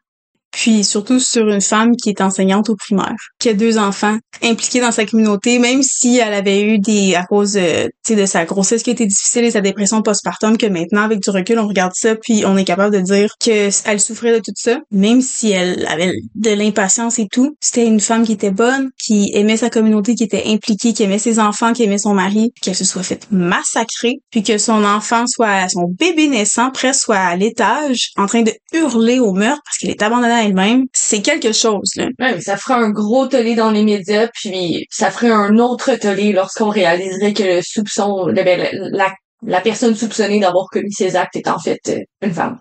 Puis 0.53 0.85
surtout 0.85 1.19
sur 1.19 1.49
une 1.49 1.61
femme 1.61 1.97
qui 1.97 2.11
est 2.11 2.21
enseignante 2.21 2.71
au 2.71 2.77
primaire, 2.77 3.17
qui 3.39 3.49
a 3.49 3.55
deux 3.55 3.79
enfants 3.79 4.19
impliqués 4.43 4.81
dans 4.81 4.93
sa 4.93 5.05
communauté, 5.05 5.59
même 5.59 5.83
si 5.83 6.19
elle 6.19 6.35
avait 6.35 6.63
eu 6.63 6.79
des 6.79 7.15
à 7.15 7.25
cause 7.25 7.57
euh, 7.57 7.89
de 8.09 8.27
sa 8.27 8.45
grossesse 8.45 8.83
qui 8.83 8.91
été 8.91 9.07
difficile 9.07 9.45
et 9.45 9.51
sa 9.51 9.61
dépression 9.61 10.03
postpartum, 10.03 10.57
que 10.57 10.67
maintenant 10.67 11.03
avec 11.03 11.21
du 11.21 11.31
recul 11.31 11.59
on 11.59 11.69
regarde 11.69 11.93
ça 11.95 12.15
puis 12.17 12.45
on 12.47 12.57
est 12.57 12.65
capable 12.65 12.95
de 12.95 13.01
dire 13.01 13.35
que 13.41 13.71
elle 13.89 14.01
souffrait 14.01 14.33
de 14.33 14.39
tout 14.39 14.53
ça, 14.57 14.79
même 14.91 15.21
si 15.21 15.51
elle 15.51 15.87
avait 15.87 16.13
de 16.35 16.51
l'impatience 16.51 17.19
et 17.19 17.27
tout, 17.31 17.57
c'était 17.61 17.87
une 17.87 18.01
femme 18.01 18.25
qui 18.25 18.33
était 18.33 18.51
bonne, 18.51 18.91
qui 18.99 19.31
aimait 19.35 19.57
sa 19.57 19.71
communauté, 19.71 20.15
qui 20.15 20.25
était 20.25 20.45
impliquée, 20.47 20.93
qui 20.93 21.03
aimait 21.03 21.19
ses 21.19 21.39
enfants, 21.39 21.73
qui 21.73 21.85
aimait 21.85 21.99
son 21.99 22.15
mari, 22.15 22.53
qu'elle 22.61 22.75
se 22.75 22.85
soit 22.85 23.03
faite 23.03 23.27
massacrer, 23.31 24.17
puis 24.31 24.43
que 24.43 24.59
son 24.59 24.85
enfant 24.85 25.25
soit 25.27 25.69
son 25.69 25.89
bébé 25.99 26.29
naissant 26.29 26.71
presque 26.71 27.03
soit 27.03 27.17
à 27.17 27.37
l'étage 27.37 28.11
en 28.17 28.27
train 28.27 28.43
de 28.43 28.53
hurler 28.73 29.19
au 29.19 29.33
meurtre 29.33 29.63
parce 29.65 29.79
qu'elle 29.79 29.91
est 29.91 30.03
abandonnée 30.03 30.33
à 30.33 30.41
elle-même, 30.43 30.84
c'est 30.93 31.22
quelque 31.22 31.53
chose 31.53 31.90
là. 31.97 32.05
Ouais, 32.18 32.34
mais 32.34 32.40
ça 32.40 32.57
ferait 32.57 32.74
un 32.74 32.90
gros 32.90 33.26
tollé 33.26 33.55
dans 33.55 33.70
les 33.70 33.84
médias, 33.84 34.28
puis 34.34 34.86
ça 34.90 35.11
ferait 35.11 35.30
un 35.30 35.59
autre 35.59 35.95
tollé 35.97 36.32
lorsqu'on 36.32 36.68
réaliserait 36.68 37.32
que 37.32 37.43
le 37.43 37.62
soupçon, 37.62 38.26
le- 38.26 38.43
ben, 38.43 38.68
la, 38.93 39.12
la 39.47 39.61
personne 39.61 39.95
soupçonnée 39.95 40.40
d'avoir 40.40 40.66
commis 40.70 40.93
ces 40.93 41.16
actes 41.16 41.36
est 41.36 41.49
en 41.49 41.59
fait 41.59 41.80
euh, 41.88 41.99
une 42.22 42.32
femme. 42.34 42.59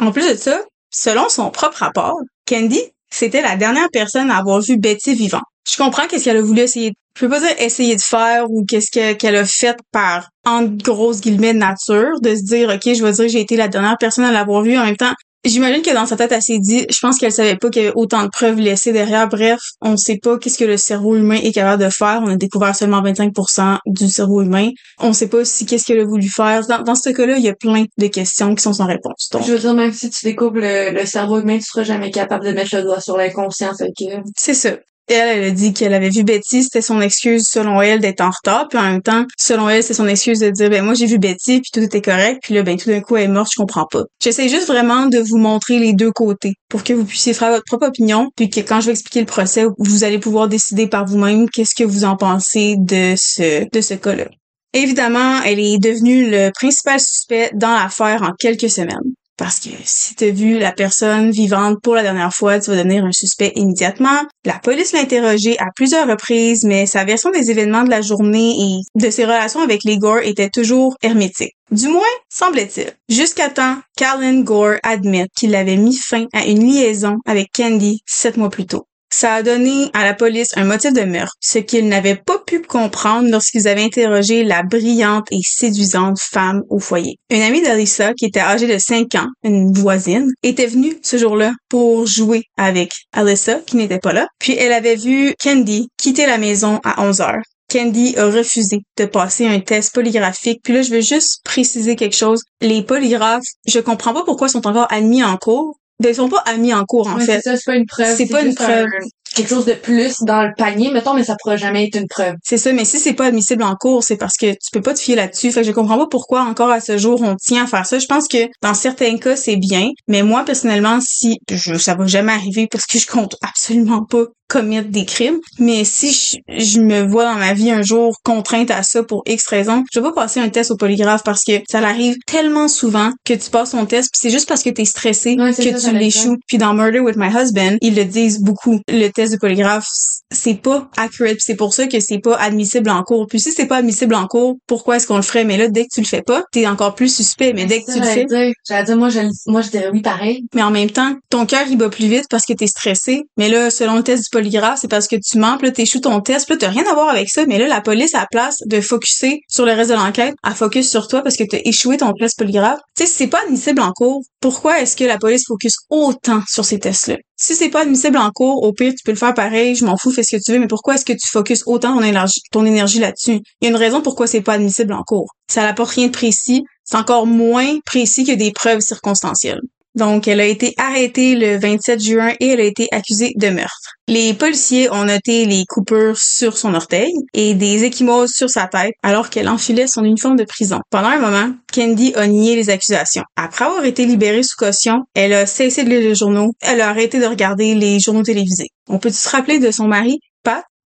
En 0.00 0.10
plus 0.12 0.28
de 0.28 0.34
ça, 0.36 0.60
selon 0.90 1.28
son 1.28 1.50
propre 1.50 1.78
rapport, 1.78 2.18
Candy, 2.48 2.80
c'était 3.10 3.42
la 3.42 3.56
dernière 3.56 3.88
personne 3.92 4.30
à 4.30 4.36
avoir 4.38 4.60
vu 4.60 4.76
Betty 4.76 5.14
vivant. 5.14 5.42
Je 5.70 5.76
comprends 5.76 6.06
qu'est-ce 6.06 6.24
qu'elle 6.24 6.36
a 6.36 6.42
voulu 6.42 6.60
essayer. 6.62 6.92
Je 7.16 7.20
peux 7.20 7.28
pas 7.30 7.38
dire 7.40 7.54
essayer 7.58 7.94
de 7.94 8.00
faire 8.00 8.50
ou 8.50 8.64
qu'est-ce 8.64 8.90
que- 8.90 9.12
qu'elle 9.14 9.36
a 9.36 9.44
fait 9.46 9.76
par 9.92 10.28
en 10.44 10.64
grosses 10.64 11.20
guillemets 11.20 11.54
de 11.54 11.58
nature, 11.58 12.20
de 12.20 12.34
se 12.34 12.42
dire 12.42 12.68
ok, 12.70 12.92
je 12.92 13.04
vais 13.04 13.12
dire 13.12 13.24
que 13.26 13.28
j'ai 13.30 13.40
été 13.40 13.56
la 13.56 13.68
dernière 13.68 13.96
personne 13.98 14.24
à 14.24 14.32
l'avoir 14.32 14.62
vu. 14.62 14.76
En 14.76 14.84
même 14.84 14.96
temps, 14.96 15.12
j'imagine 15.44 15.82
que 15.82 15.92
dans 15.92 16.06
sa 16.06 16.16
tête, 16.16 16.32
elle 16.32 16.42
s'est 16.42 16.58
dit, 16.58 16.86
je 16.90 16.98
pense 17.00 17.18
qu'elle 17.18 17.32
savait 17.32 17.56
pas 17.56 17.70
qu'il 17.70 17.82
y 17.82 17.86
avait 17.86 17.94
autant 17.96 18.22
de 18.22 18.28
preuves 18.28 18.58
laissées 18.58 18.92
derrière. 18.92 19.28
Bref, 19.28 19.60
on 19.80 19.96
sait 19.96 20.18
pas 20.18 20.38
qu'est-ce 20.38 20.58
que 20.58 20.64
le 20.64 20.76
cerveau 20.76 21.16
humain 21.16 21.38
est 21.42 21.52
capable 21.52 21.82
de 21.84 21.90
faire. 21.90 22.20
On 22.24 22.28
a 22.28 22.36
découvert 22.36 22.74
seulement 22.74 23.02
25% 23.02 23.78
du 23.86 24.08
cerveau 24.08 24.42
humain. 24.42 24.70
On 25.00 25.12
sait 25.12 25.28
pas 25.28 25.44
si 25.44 25.66
qu'est-ce 25.66 25.86
qu'elle 25.86 26.00
a 26.00 26.04
voulu 26.04 26.28
faire. 26.28 26.66
Dans, 26.66 26.82
dans 26.82 26.94
ce 26.94 27.10
cas-là, 27.10 27.36
il 27.36 27.44
y 27.44 27.48
a 27.48 27.54
plein 27.54 27.84
de 27.98 28.06
questions 28.06 28.54
qui 28.54 28.62
sont 28.62 28.72
sans 28.72 28.86
réponse. 28.86 29.28
Donc, 29.32 29.46
Je 29.46 29.52
veux 29.52 29.58
dire, 29.58 29.74
même 29.74 29.92
si 29.92 30.10
tu 30.10 30.24
découvres 30.24 30.56
le, 30.56 30.90
le 30.92 31.06
cerveau 31.06 31.40
humain, 31.40 31.58
tu 31.58 31.64
seras 31.64 31.84
jamais 31.84 32.10
capable 32.10 32.44
de 32.44 32.52
mettre 32.52 32.76
le 32.76 32.82
doigt 32.82 33.00
sur 33.00 33.16
l'inconscient, 33.16 33.74
fait 33.74 33.90
que... 33.98 34.04
C'est 34.36 34.54
ça. 34.54 34.70
Elle, 35.08 35.38
elle 35.38 35.44
a 35.44 35.50
dit 35.50 35.74
qu'elle 35.74 35.92
avait 35.92 36.08
vu 36.08 36.24
Betty, 36.24 36.62
c'était 36.62 36.80
son 36.80 37.00
excuse 37.02 37.46
selon 37.46 37.82
elle 37.82 38.00
d'être 38.00 38.22
en 38.22 38.30
retard, 38.30 38.68
puis 38.68 38.78
en 38.78 38.82
même 38.82 39.02
temps, 39.02 39.26
selon 39.38 39.68
elle, 39.68 39.82
c'est 39.82 39.92
son 39.92 40.08
excuse 40.08 40.38
de 40.38 40.48
dire 40.48 40.70
ben 40.70 40.82
moi 40.82 40.94
j'ai 40.94 41.06
vu 41.06 41.18
Betty 41.18 41.60
puis 41.60 41.70
tout 41.72 41.80
était 41.80 42.00
correct, 42.00 42.40
puis 42.42 42.54
là 42.54 42.62
ben 42.62 42.78
tout 42.78 42.88
d'un 42.88 43.00
coup 43.00 43.16
elle 43.16 43.24
est 43.24 43.28
morte, 43.28 43.50
je 43.52 43.60
comprends 43.60 43.86
pas. 43.90 44.04
J'essaie 44.22 44.48
juste 44.48 44.66
vraiment 44.66 45.06
de 45.06 45.18
vous 45.18 45.36
montrer 45.36 45.78
les 45.78 45.92
deux 45.92 46.10
côtés 46.10 46.54
pour 46.70 46.84
que 46.84 46.94
vous 46.94 47.04
puissiez 47.04 47.34
faire 47.34 47.50
votre 47.50 47.64
propre 47.66 47.88
opinion, 47.88 48.30
puis 48.34 48.48
que 48.48 48.60
quand 48.60 48.80
je 48.80 48.86
vais 48.86 48.92
expliquer 48.92 49.20
le 49.20 49.26
procès, 49.26 49.66
vous 49.78 50.04
allez 50.04 50.18
pouvoir 50.18 50.48
décider 50.48 50.86
par 50.86 51.04
vous-même 51.04 51.50
qu'est-ce 51.50 51.74
que 51.74 51.84
vous 51.84 52.04
en 52.04 52.16
pensez 52.16 52.76
de 52.78 53.14
ce 53.16 53.68
de 53.70 53.80
ce 53.82 53.94
cas-là. 53.94 54.24
Évidemment, 54.72 55.42
elle 55.42 55.60
est 55.60 55.78
devenue 55.78 56.30
le 56.30 56.50
principal 56.50 56.98
suspect 56.98 57.50
dans 57.54 57.74
l'affaire 57.74 58.22
en 58.22 58.32
quelques 58.38 58.70
semaines. 58.70 59.14
Parce 59.36 59.58
que 59.58 59.70
si 59.84 60.14
t'as 60.14 60.30
vu 60.30 60.58
la 60.58 60.70
personne 60.70 61.30
vivante 61.30 61.78
pour 61.82 61.94
la 61.94 62.02
dernière 62.02 62.32
fois, 62.32 62.60
tu 62.60 62.70
vas 62.70 62.76
devenir 62.76 63.04
un 63.04 63.12
suspect 63.12 63.52
immédiatement. 63.56 64.22
La 64.44 64.60
police 64.60 64.92
l'a 64.92 65.00
interrogé 65.00 65.58
à 65.58 65.66
plusieurs 65.74 66.06
reprises, 66.06 66.64
mais 66.64 66.86
sa 66.86 67.04
version 67.04 67.30
des 67.30 67.50
événements 67.50 67.82
de 67.82 67.90
la 67.90 68.00
journée 68.00 68.54
et 68.58 68.80
de 68.94 69.10
ses 69.10 69.24
relations 69.24 69.60
avec 69.60 69.82
les 69.84 69.98
Gore 69.98 70.20
était 70.22 70.50
toujours 70.50 70.96
hermétique. 71.02 71.54
Du 71.72 71.88
moins, 71.88 72.02
semblait-il. 72.28 72.92
Jusqu'à 73.08 73.48
temps 73.48 73.78
qu'Alan 73.96 74.40
Gore 74.40 74.76
admette 74.84 75.30
qu'il 75.36 75.54
avait 75.56 75.76
mis 75.76 75.96
fin 75.96 76.26
à 76.32 76.44
une 76.46 76.64
liaison 76.64 77.16
avec 77.26 77.48
Candy 77.52 78.02
sept 78.06 78.36
mois 78.36 78.50
plus 78.50 78.66
tôt. 78.66 78.86
Ça 79.10 79.34
a 79.34 79.42
donné 79.42 79.90
à 79.92 80.04
la 80.04 80.14
police 80.14 80.50
un 80.56 80.64
motif 80.64 80.92
de 80.92 81.02
meurtre, 81.02 81.34
ce 81.40 81.58
qu'ils 81.58 81.88
n'avaient 81.88 82.16
pas 82.16 82.38
pu 82.38 82.60
comprendre 82.62 83.30
lorsqu'ils 83.30 83.68
avaient 83.68 83.84
interrogé 83.84 84.44
la 84.44 84.62
brillante 84.62 85.26
et 85.30 85.40
séduisante 85.42 86.18
femme 86.18 86.62
au 86.68 86.78
foyer. 86.78 87.16
Une 87.30 87.42
amie 87.42 87.62
d'Alissa, 87.62 88.12
qui 88.14 88.26
était 88.26 88.40
âgée 88.40 88.66
de 88.66 88.78
5 88.78 89.14
ans, 89.14 89.28
une 89.44 89.72
voisine, 89.72 90.30
était 90.42 90.66
venue 90.66 90.96
ce 91.02 91.16
jour-là 91.16 91.52
pour 91.68 92.06
jouer 92.06 92.42
avec 92.56 92.90
Alyssa, 93.12 93.60
qui 93.66 93.76
n'était 93.76 94.00
pas 94.00 94.12
là. 94.12 94.26
Puis 94.38 94.56
elle 94.56 94.72
avait 94.72 94.96
vu 94.96 95.34
Candy 95.42 95.88
quitter 95.96 96.26
la 96.26 96.38
maison 96.38 96.80
à 96.84 97.02
11 97.04 97.20
heures. 97.20 97.42
Candy 97.72 98.16
a 98.16 98.26
refusé 98.26 98.82
de 98.98 99.04
passer 99.04 99.46
un 99.46 99.58
test 99.60 99.94
polygraphique. 99.94 100.60
Puis 100.62 100.74
là, 100.74 100.82
je 100.82 100.90
veux 100.90 101.00
juste 101.00 101.40
préciser 101.44 101.96
quelque 101.96 102.16
chose. 102.16 102.42
Les 102.60 102.82
polygraphes, 102.82 103.42
je 103.66 103.80
comprends 103.80 104.12
pas 104.12 104.22
pourquoi 104.24 104.48
ils 104.48 104.52
sont 104.52 104.66
encore 104.66 104.86
admis 104.92 105.24
en 105.24 105.36
cours 105.36 105.76
ben, 106.00 106.08
ils 106.10 106.14
sont 106.14 106.28
pas 106.28 106.42
amis 106.46 106.74
en 106.74 106.84
cours, 106.84 107.06
en 107.08 107.16
Ouais, 107.16 107.24
fait. 107.24 107.40
C'est 107.42 107.50
ça, 107.50 107.56
c'est 107.56 107.64
pas 107.66 107.76
une 107.76 107.86
preuve. 107.86 108.16
C'est 108.16 108.26
pas 108.26 108.42
une 108.42 108.54
preuve. 108.54 108.86
un- 108.86 109.06
quelque 109.34 109.48
chose 109.48 109.64
de 109.64 109.72
plus 109.72 110.20
dans 110.20 110.44
le 110.44 110.50
panier, 110.56 110.92
mettons, 110.92 111.12
mais 111.14 111.24
ça 111.24 111.34
pourra 111.42 111.56
jamais 111.56 111.86
être 111.88 111.96
une 111.98 112.06
preuve. 112.06 112.34
C'est 112.44 112.56
ça, 112.56 112.72
mais 112.72 112.84
si 112.84 113.00
c'est 113.00 113.14
pas 113.14 113.26
admissible 113.26 113.64
en 113.64 113.74
cours, 113.74 114.04
c'est 114.04 114.16
parce 114.16 114.36
que 114.36 114.52
tu 114.52 114.70
peux 114.72 114.80
pas 114.80 114.94
te 114.94 115.00
fier 115.00 115.16
là-dessus. 115.16 115.50
Fait 115.50 115.62
que 115.62 115.66
je 115.66 115.72
comprends 115.72 115.98
pas 115.98 116.06
pourquoi 116.08 116.42
encore 116.42 116.70
à 116.70 116.80
ce 116.80 116.98
jour 116.98 117.20
on 117.20 117.34
tient 117.34 117.64
à 117.64 117.66
faire 117.66 117.84
ça. 117.84 117.98
Je 117.98 118.06
pense 118.06 118.28
que 118.28 118.46
dans 118.62 118.74
certains 118.74 119.18
cas 119.18 119.34
c'est 119.34 119.56
bien, 119.56 119.90
mais 120.06 120.22
moi 120.22 120.44
personnellement, 120.44 120.98
si 121.00 121.38
je, 121.50 121.74
ça 121.74 121.96
va 121.96 122.06
jamais 122.06 122.32
arriver 122.32 122.68
parce 122.70 122.86
que 122.86 122.96
je 122.98 123.08
compte 123.08 123.34
absolument 123.42 124.04
pas 124.04 124.22
commettre 124.54 124.90
des 124.90 125.04
crimes, 125.04 125.38
mais 125.58 125.84
si 125.84 126.12
je, 126.12 126.36
je 126.64 126.80
me 126.80 127.02
vois 127.02 127.24
dans 127.24 127.38
ma 127.38 127.54
vie 127.54 127.70
un 127.72 127.82
jour 127.82 128.16
contrainte 128.24 128.70
à 128.70 128.82
ça 128.84 129.02
pour 129.02 129.22
X 129.26 129.46
raison, 129.48 129.82
je 129.92 129.98
vais 129.98 130.04
pas 130.04 130.12
passer 130.12 130.38
un 130.38 130.48
test 130.48 130.70
au 130.70 130.76
polygraphe 130.76 131.22
parce 131.24 131.42
que 131.44 131.52
ça 131.68 131.78
arrive 131.78 132.16
tellement 132.26 132.68
souvent 132.68 133.10
que 133.24 133.34
tu 133.34 133.50
passes 133.50 133.70
ton 133.70 133.84
test 133.86 134.10
puis 134.12 134.20
c'est 134.22 134.30
juste 134.30 134.48
parce 134.48 134.62
que 134.62 134.70
t'es 134.70 134.84
stressé 134.84 135.36
Ouais, 135.38 135.52
que 135.52 135.78
ça, 135.78 135.90
tu 135.90 135.96
l'échoues. 135.96 136.36
Puis 136.46 136.58
dans 136.58 136.72
Murder 136.74 137.00
with 137.00 137.16
My 137.16 137.28
Husband, 137.28 137.76
ils 137.80 137.94
le 137.94 138.04
disent 138.04 138.40
beaucoup. 138.40 138.80
Le 138.88 139.08
test 139.08 139.32
du 139.32 139.38
polygraphe, 139.38 139.86
c'est 140.30 140.54
pas 140.54 140.88
accurate. 140.96 141.38
C'est 141.40 141.56
pour 141.56 141.74
ça 141.74 141.86
que 141.86 141.98
c'est 142.00 142.18
pas 142.18 142.36
admissible 142.36 142.90
en 142.90 143.02
cours. 143.02 143.26
Puis 143.28 143.40
si 143.40 143.50
c'est 143.52 143.66
pas 143.66 143.78
admissible 143.78 144.14
en 144.14 144.26
cours, 144.26 144.56
pourquoi 144.66 144.96
est-ce 144.96 145.06
qu'on 145.06 145.16
le 145.16 145.22
ferait? 145.22 145.44
Mais 145.44 145.56
là, 145.56 145.68
dès 145.68 145.84
que 145.84 145.90
tu 145.92 146.00
le 146.00 146.06
fais 146.06 146.22
pas, 146.22 146.44
t'es 146.52 146.66
encore 146.66 146.94
plus 146.94 147.14
suspect. 147.14 147.52
Mais 147.52 147.66
dès 147.66 147.80
que 147.82 147.92
tu 147.92 147.98
le 147.98 148.04
fais. 148.04 148.26
J'allais 148.68 148.84
dire, 148.84 148.96
moi, 148.96 149.08
je, 149.08 149.20
moi, 149.46 149.62
je 149.62 149.70
dirais 149.70 149.88
oui 149.92 150.02
pareil. 150.02 150.44
mais 150.54 150.62
en 150.62 150.70
même 150.70 150.90
temps, 150.90 151.14
ton 151.30 151.46
cœur 151.46 151.64
il 151.68 151.76
bat 151.76 151.88
plus 151.88 152.06
vite 152.06 152.26
parce 152.30 152.44
que 152.46 152.52
t'es 152.52 152.66
stressé. 152.66 153.22
Mais 153.36 153.48
là, 153.48 153.70
selon 153.70 153.96
le 153.96 154.02
test 154.02 154.24
du 154.24 154.30
polygraphe, 154.30 154.43
c'est 154.76 154.88
parce 154.88 155.08
que 155.08 155.16
tu 155.16 155.38
mens, 155.38 155.58
puis 155.58 155.68
là 155.68 156.00
ton 156.00 156.20
test, 156.20 156.46
puis 156.46 156.54
là 156.54 156.58
t'as 156.58 156.68
rien 156.68 156.84
à 156.90 156.94
voir 156.94 157.08
avec 157.08 157.30
ça. 157.30 157.46
Mais 157.46 157.58
là, 157.58 157.66
la 157.66 157.80
police 157.80 158.14
à 158.14 158.20
la 158.20 158.26
place 158.30 158.56
de 158.66 158.80
focuser 158.80 159.40
sur 159.48 159.64
le 159.64 159.72
reste 159.72 159.90
de 159.90 159.94
l'enquête, 159.96 160.34
elle 160.46 160.54
focus 160.54 160.90
sur 160.90 161.08
toi 161.08 161.22
parce 161.22 161.36
que 161.36 161.44
t'as 161.44 161.60
échoué 161.64 161.96
ton 161.96 162.12
test 162.12 162.38
polygraphe. 162.38 162.80
Tu 162.96 163.04
sais, 163.04 163.06
si 163.10 163.16
c'est 163.18 163.26
pas 163.28 163.40
admissible 163.44 163.80
en 163.80 163.92
cours, 163.92 164.22
pourquoi 164.40 164.80
est-ce 164.80 164.96
que 164.96 165.04
la 165.04 165.18
police 165.18 165.46
focus 165.46 165.76
autant 165.90 166.42
sur 166.48 166.64
ces 166.64 166.78
tests-là? 166.78 167.16
Si 167.36 167.54
c'est 167.54 167.68
pas 167.68 167.82
admissible 167.82 168.16
en 168.16 168.30
cours, 168.30 168.62
au 168.62 168.72
pire, 168.72 168.92
tu 168.92 169.02
peux 169.04 169.12
le 169.12 169.18
faire 169.18 169.34
pareil, 169.34 169.74
je 169.74 169.84
m'en 169.84 169.96
fous, 169.96 170.10
fais 170.10 170.22
ce 170.22 170.36
que 170.36 170.42
tu 170.42 170.52
veux, 170.52 170.58
mais 170.58 170.68
pourquoi 170.68 170.94
est-ce 170.94 171.04
que 171.04 171.12
tu 171.12 171.28
focuses 171.28 171.62
autant 171.66 171.94
ton 171.94 172.02
énergie, 172.02 172.40
ton 172.52 172.64
énergie 172.64 173.00
là-dessus? 173.00 173.40
Il 173.60 173.64
y 173.64 173.66
a 173.66 173.70
une 173.70 173.76
raison 173.76 174.02
pourquoi 174.02 174.26
c'est 174.26 174.40
pas 174.40 174.54
admissible 174.54 174.92
en 174.92 175.02
cours. 175.02 175.34
Ça 175.50 175.62
n'apporte 175.62 175.90
rien 175.90 176.06
de 176.06 176.12
précis, 176.12 176.62
c'est 176.84 176.96
encore 176.96 177.26
moins 177.26 177.78
précis 177.84 178.24
que 178.24 178.32
des 178.32 178.52
preuves 178.52 178.80
circonstancielles. 178.80 179.60
Donc, 179.94 180.26
elle 180.26 180.40
a 180.40 180.46
été 180.46 180.74
arrêtée 180.76 181.36
le 181.36 181.58
27 181.58 182.02
juin 182.02 182.32
et 182.40 182.48
elle 182.48 182.60
a 182.60 182.64
été 182.64 182.88
accusée 182.90 183.32
de 183.36 183.48
meurtre. 183.48 183.94
Les 184.08 184.34
policiers 184.34 184.90
ont 184.90 185.04
noté 185.04 185.46
les 185.46 185.64
coupures 185.66 186.18
sur 186.18 186.58
son 186.58 186.74
orteil 186.74 187.12
et 187.32 187.54
des 187.54 187.84
échymoses 187.84 188.32
sur 188.32 188.50
sa 188.50 188.66
tête 188.66 188.94
alors 189.02 189.30
qu'elle 189.30 189.48
enfilait 189.48 189.86
son 189.86 190.04
uniforme 190.04 190.36
de 190.36 190.44
prison. 190.44 190.80
Pendant 190.90 191.08
un 191.08 191.20
moment, 191.20 191.54
Candy 191.72 192.12
a 192.16 192.26
nié 192.26 192.56
les 192.56 192.70
accusations. 192.70 193.22
Après 193.36 193.64
avoir 193.64 193.84
été 193.84 194.04
libérée 194.04 194.42
sous 194.42 194.56
caution, 194.58 195.04
elle 195.14 195.32
a 195.32 195.46
cessé 195.46 195.84
de 195.84 195.90
lire 195.90 196.00
les 196.00 196.14
journaux, 196.14 196.52
elle 196.60 196.80
a 196.80 196.88
arrêté 196.88 197.18
de 197.18 197.26
regarder 197.26 197.74
les 197.74 197.98
journaux 197.98 198.22
télévisés. 198.22 198.68
On 198.88 198.98
peut 198.98 199.10
se 199.10 199.28
rappeler 199.28 199.58
de 199.58 199.70
son 199.70 199.86
mari, 199.86 200.18